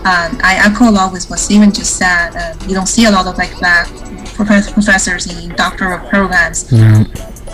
Um, 0.05 0.39
I 0.43 0.61
echo 0.63 0.91
a 0.91 0.93
lot 0.93 1.13
with 1.13 1.29
what 1.31 1.39
Steven 1.39 1.73
just 1.73 1.97
said. 1.97 2.37
Uh, 2.37 2.55
you 2.69 2.75
don't 2.75 2.87
see 2.87 3.07
a 3.07 3.11
lot 3.11 3.27
of 3.27 3.39
like 3.39 3.59
black 3.59 3.89
professors 4.35 5.27
in 5.27 5.55
doctoral 5.57 6.07
programs. 6.11 6.71
Yeah. 6.71 7.05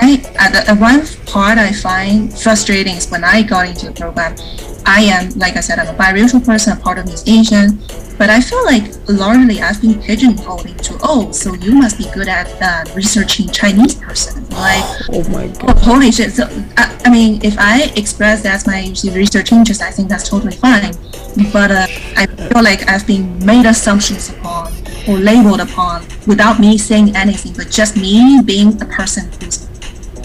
I, 0.01 0.65
uh, 0.69 0.77
one 0.77 1.07
part 1.27 1.59
I 1.59 1.73
find 1.73 2.33
frustrating 2.33 2.97
is 2.97 3.11
when 3.11 3.25
I 3.25 3.43
got 3.43 3.67
into 3.67 3.87
the 3.87 3.93
program, 3.93 4.37
I 4.85 5.03
am, 5.03 5.31
like 5.39 5.57
I 5.57 5.61
said, 5.61 5.79
I'm 5.79 5.95
a 5.95 5.99
biracial 5.99 6.45
person, 6.45 6.77
a 6.77 6.81
part 6.81 6.99
of 6.99 7.07
me 7.07 7.13
is 7.13 7.27
Asian, 7.29 7.79
but 8.19 8.31
I 8.31 8.41
feel 8.41 8.65
like 8.65 8.85
largely 9.09 9.61
I've 9.61 9.81
been 9.81 10.01
pigeonholed 10.01 10.67
into, 10.67 10.99
oh, 11.03 11.31
so 11.33 11.55
you 11.55 11.75
must 11.75 11.99
be 11.99 12.09
good 12.13 12.29
at 12.29 12.49
uh, 12.61 12.85
researching 12.95 13.49
Chinese 13.49 13.95
person. 13.95 14.49
Like, 14.51 14.85
oh 15.11 15.29
my 15.31 15.47
god. 15.49 15.77
Oh, 15.77 15.81
holy 15.81 16.13
shit. 16.13 16.33
So, 16.33 16.45
I, 16.77 17.01
I, 17.05 17.11
mean, 17.11 17.41
if 17.45 17.57
I 17.59 17.93
express 17.97 18.43
that's 18.43 18.67
my 18.67 18.93
research 19.13 19.53
interest, 19.53 19.83
I 19.83 19.91
think 19.91 20.09
that's 20.09 20.29
totally 20.29 20.57
fine. 20.57 20.95
But 21.53 21.71
uh, 21.71 21.87
I 22.17 22.27
feel 22.27 22.63
like 22.63 22.89
I've 22.89 23.07
been 23.07 23.45
made 23.45 23.67
assumptions 23.67 24.31
upon 24.31 24.73
or 25.09 25.19
labeled 25.19 25.61
upon 25.61 26.07
without 26.27 26.61
me 26.61 26.79
saying 26.79 27.17
anything, 27.17 27.55
but 27.55 27.71
just 27.71 27.97
me 27.97 28.41
being 28.45 28.81
a 28.83 28.87
person 28.87 29.31
who's 29.41 29.72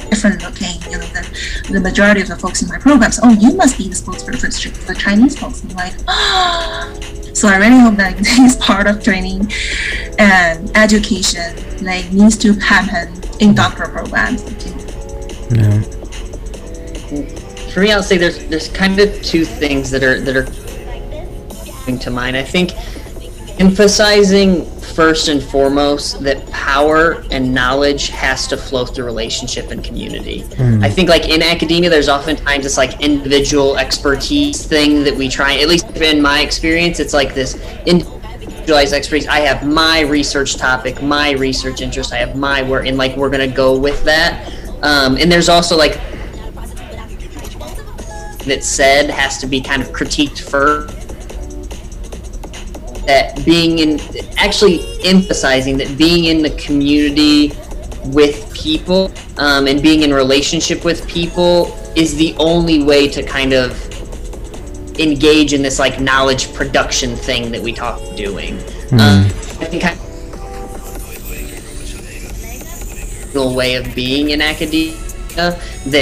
different 0.10 0.42
looking, 0.44 0.82
you 0.92 0.98
know, 0.98 1.06
than 1.08 1.26
the 1.72 1.80
majority 1.82 2.22
of 2.22 2.28
the 2.28 2.36
folks 2.36 2.62
in 2.62 2.70
my 2.70 2.78
programs. 2.78 3.20
Oh, 3.22 3.32
you 3.32 3.54
must 3.54 3.78
be 3.78 3.88
the 3.88 3.96
spokesperson 3.96 4.72
for 4.76 4.94
the 4.94 5.00
Chinese 5.00 5.38
folks. 5.38 5.64
I'm 5.64 5.70
like, 5.76 5.94
ah. 6.08 6.94
So 7.34 7.48
I 7.48 7.58
really 7.58 7.78
hope 7.78 7.98
that 7.98 8.18
this 8.18 8.56
part 8.56 8.88
of 8.88 9.04
training 9.04 9.52
and 10.18 10.76
education 10.76 11.56
like 11.86 12.12
needs 12.12 12.36
to 12.38 12.54
happen 12.54 13.14
in 13.40 13.54
doctoral 13.54 13.92
programs. 13.92 14.42
Yeah. 15.52 15.82
For 17.72 17.82
me, 17.82 17.92
I'll 17.92 18.02
say 18.02 18.18
there's 18.18 18.44
there's 18.48 18.70
kind 18.70 19.00
of 19.00 19.22
two 19.22 19.46
things 19.46 19.92
that 19.92 20.02
are 20.02 20.20
that 20.20 20.36
are 20.36 20.48
coming 21.88 22.00
to 22.00 22.10
mind. 22.10 22.36
I 22.36 22.44
think 22.44 22.72
emphasizing 23.60 24.66
first 24.82 25.28
and 25.30 25.42
foremost 25.42 26.22
that 26.24 26.46
power 26.52 27.24
and 27.32 27.54
knowledge 27.54 28.10
has 28.10 28.48
to 28.48 28.58
flow 28.58 28.86
through 28.86 29.06
relationship 29.06 29.72
and 29.72 29.84
community. 29.84 30.44
Mm. 30.44 30.84
I 30.84 30.90
think 30.90 31.10
like 31.10 31.28
in 31.28 31.42
academia 31.42 31.90
there's 31.90 32.10
oftentimes 32.10 32.64
this 32.64 32.78
like 32.78 33.02
individual 33.02 33.78
expertise 33.78 34.66
thing 34.66 35.04
that 35.04 35.16
we 35.16 35.28
try 35.30 35.58
at 35.60 35.68
least 35.68 35.86
in 35.98 36.22
my 36.22 36.42
experience 36.42 37.00
it's 37.00 37.14
like 37.14 37.34
this 37.34 37.56
individualized 37.86 38.94
expertise. 38.94 39.28
I 39.28 39.40
have 39.40 39.66
my 39.66 40.02
research 40.02 40.58
topic, 40.58 41.02
my 41.02 41.32
research 41.32 41.82
interest, 41.82 42.14
I 42.14 42.18
have 42.18 42.36
my 42.36 42.62
work 42.64 42.86
and 42.86 42.98
like 42.98 43.16
we're 43.16 43.30
going 43.30 43.48
to 43.48 43.56
go 43.56 43.78
with 43.78 44.04
that. 44.04 44.52
Um, 44.84 45.18
and 45.18 45.32
there's 45.32 45.50
also 45.50 45.78
like 45.78 46.00
that 48.46 48.64
said 48.64 49.10
has 49.10 49.38
to 49.40 49.48
be 49.48 49.62
kind 49.62 49.82
of 49.82 49.90
critiqued 49.90 50.40
first 50.40 50.97
that 53.08 53.44
being 53.46 53.80
in 53.80 54.00
actually 54.38 54.82
emphasizing 55.04 55.78
that 55.78 55.98
being 55.98 56.26
in 56.26 56.42
the 56.42 56.52
community 56.52 57.52
with 58.06 58.54
people 58.54 59.12
um, 59.38 59.68
and 59.68 59.82
being 59.82 60.04
in 60.04 60.14
relationship 60.14 60.86
with 60.86 61.08
people 61.08 61.74
is 61.96 62.16
the 62.16 62.36
only 62.38 62.84
way 62.84 63.08
to 63.08 63.24
kind 63.24 63.54
of 63.54 63.72
engage 65.00 65.54
in 65.54 65.62
this 65.62 65.80
like 65.80 66.00
knowledge 66.00 66.54
production 66.54 67.16
thing 67.16 67.52
that 67.52 67.62
we 67.62 67.74
talk 67.74 68.00
doing. 68.16 68.58
Mm. 68.90 69.00
Um, 69.00 69.26
I 69.62 69.66
think 69.66 69.84
I 69.84 69.96
way 73.46 73.76
of 73.76 73.94
being 73.94 74.32
in 74.32 74.42
academia 74.42 74.96
that, 75.36 75.60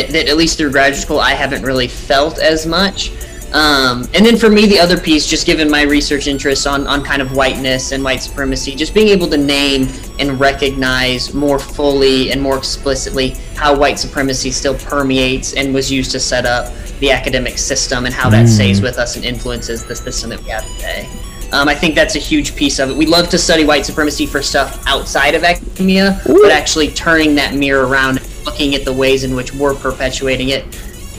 that 0.10 0.28
at 0.28 0.38
least 0.38 0.58
through 0.58 0.72
graduate 0.72 1.02
school 1.02 1.20
I 1.20 1.32
haven't 1.32 1.64
really 1.64 1.88
felt 1.88 2.40
as 2.40 2.66
much. 2.66 3.12
Um, 3.56 4.04
and 4.14 4.26
then 4.26 4.36
for 4.36 4.50
me, 4.50 4.66
the 4.66 4.78
other 4.78 5.00
piece, 5.00 5.26
just 5.26 5.46
given 5.46 5.72
my 5.72 5.84
research 5.84 6.28
interests 6.28 6.66
on, 6.66 6.86
on 6.88 7.02
kind 7.06 7.22
of 7.22 7.32
whiteness 7.32 7.94
and 7.94 8.04
white 8.04 8.22
supremacy, 8.22 8.76
just 8.76 8.94
being 8.94 9.08
able 9.08 9.28
to 9.30 9.38
name 9.38 9.88
and 10.20 10.38
recognize 10.38 11.34
more 11.34 11.58
fully 11.58 12.32
and 12.32 12.42
more 12.42 12.58
explicitly 12.58 13.30
how 13.56 13.74
white 13.74 13.98
supremacy 13.98 14.52
still 14.52 14.78
permeates 14.80 15.54
and 15.54 15.74
was 15.74 15.90
used 15.90 16.12
to 16.12 16.20
set 16.20 16.46
up 16.46 16.74
the 17.00 17.10
academic 17.10 17.58
system 17.58 18.06
and 18.06 18.14
how 18.14 18.30
that 18.30 18.46
mm. 18.46 18.50
stays 18.50 18.82
with 18.82 18.98
us 18.98 19.16
and 19.16 19.24
influences 19.24 19.86
the 19.86 19.96
system 19.96 20.32
that 20.32 20.44
we 20.44 20.50
have 20.50 20.68
today. 20.76 21.10
Um, 21.54 21.70
I 21.70 21.76
think 21.76 21.96
that's 21.96 22.18
a 22.18 22.20
huge 22.20 22.58
piece 22.58 22.78
of 22.80 22.90
it. 22.90 22.98
We 22.98 23.06
love 23.06 23.30
to 23.30 23.38
study 23.38 23.64
white 23.64 23.86
supremacy 23.86 24.26
for 24.26 24.42
stuff 24.42 24.84
outside 24.86 25.34
of 25.34 25.46
academia, 25.46 26.22
Ooh. 26.28 26.42
but 26.42 26.52
actually 26.52 26.90
turning 26.90 27.36
that 27.36 27.56
mirror 27.56 27.88
around, 27.88 28.20
looking 28.46 28.76
at 28.76 28.84
the 28.84 28.92
ways 28.92 29.24
in 29.24 29.34
which 29.34 29.54
we're 29.54 29.76
perpetuating 29.76 30.50
it 30.50 30.66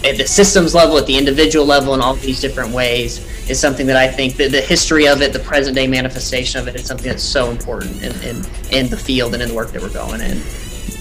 at 0.04 0.16
the 0.16 0.26
systems 0.26 0.74
level, 0.74 0.98
at 0.98 1.06
the 1.06 1.16
individual 1.16 1.66
level, 1.66 1.94
in 1.94 2.00
all 2.00 2.14
these 2.14 2.40
different 2.40 2.72
ways 2.72 3.26
is 3.48 3.60
something 3.60 3.86
that 3.86 3.96
I 3.96 4.08
think 4.08 4.36
that 4.36 4.50
the 4.50 4.60
history 4.60 5.06
of 5.06 5.22
it, 5.22 5.32
the 5.32 5.38
present 5.38 5.76
day 5.76 5.86
manifestation 5.86 6.60
of 6.60 6.68
it, 6.68 6.74
is 6.74 6.84
something 6.84 7.06
that's 7.06 7.22
so 7.22 7.50
important 7.50 8.02
in, 8.02 8.12
in, 8.22 8.36
in 8.72 8.90
the 8.90 8.96
field 8.96 9.34
and 9.34 9.42
in 9.42 9.50
the 9.50 9.54
work 9.54 9.70
that 9.72 9.82
we're 9.82 9.88
going 9.90 10.20
in. 10.20 10.40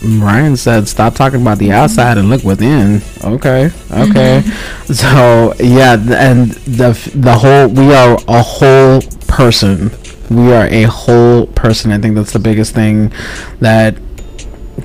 Ryan 0.03 0.55
said, 0.55 0.87
"Stop 0.87 1.15
talking 1.15 1.41
about 1.41 1.57
the 1.57 1.71
outside 1.71 2.17
and 2.17 2.29
look 2.29 2.43
within." 2.43 3.01
Okay, 3.23 3.71
okay. 3.91 4.43
Mm-hmm. 4.43 4.93
So 4.93 5.53
yeah, 5.59 5.93
and 5.93 6.51
the 6.51 6.93
the 7.15 7.35
whole 7.35 7.67
we 7.67 7.93
are 7.93 8.17
a 8.27 8.41
whole 8.41 9.01
person. 9.27 9.91
We 10.29 10.53
are 10.53 10.67
a 10.67 10.83
whole 10.83 11.47
person. 11.47 11.91
I 11.91 11.97
think 11.97 12.15
that's 12.15 12.33
the 12.33 12.39
biggest 12.39 12.73
thing 12.73 13.11
that 13.59 13.95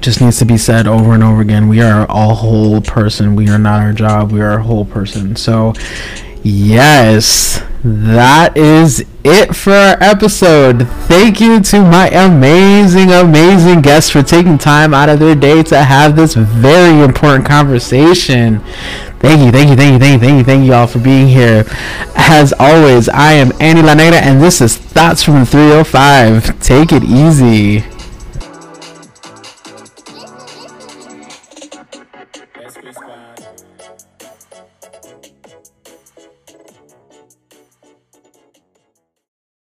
just 0.01 0.21
needs 0.21 0.39
to 0.39 0.45
be 0.45 0.57
said 0.57 0.87
over 0.87 1.15
and 1.15 1.23
over 1.23 1.41
again. 1.41 1.69
We 1.69 1.81
are 1.81 2.07
a 2.09 2.35
whole 2.35 2.81
person. 2.81 3.35
We 3.35 3.49
are 3.49 3.59
not 3.59 3.81
our 3.83 3.93
job. 3.93 4.33
We 4.33 4.41
are 4.41 4.59
a 4.59 4.63
whole 4.63 4.85
person. 4.85 5.37
So, 5.37 5.75
yes, 6.43 7.63
that 7.83 8.57
is 8.57 9.05
it 9.25 9.55
for 9.55 9.73
our 9.73 9.97
episode. 10.01 10.87
Thank 11.09 11.41
you 11.41 11.61
to 11.61 11.81
my 11.83 12.09
amazing, 12.09 13.11
amazing 13.11 13.81
guests 13.81 14.11
for 14.11 14.23
taking 14.23 14.59
time 14.59 14.95
out 14.95 15.09
of 15.09 15.19
their 15.19 15.35
day 15.35 15.63
to 15.65 15.83
have 15.83 16.17
this 16.17 16.35
very 16.35 17.03
important 17.03 17.47
conversation. 17.47 18.61
Thank 19.21 19.43
you, 19.43 19.51
thank 19.51 19.69
you, 19.69 19.77
thank 19.77 19.93
you, 19.93 19.99
thank 19.99 20.13
you, 20.15 20.19
thank 20.19 20.39
you, 20.39 20.45
thank 20.45 20.65
you 20.65 20.73
all 20.73 20.87
for 20.87 20.99
being 20.99 21.29
here. 21.29 21.65
As 22.17 22.55
always, 22.59 23.09
I 23.09 23.33
am 23.33 23.53
Andy 23.61 23.83
La 23.83 23.95
Negra, 23.95 24.19
and 24.19 24.41
this 24.41 24.61
is 24.61 24.77
Thoughts 24.77 25.23
from 25.23 25.41
the 25.41 25.47
305. 25.47 26.61
Take 26.61 26.93
it 26.93 27.05
easy. 27.05 27.85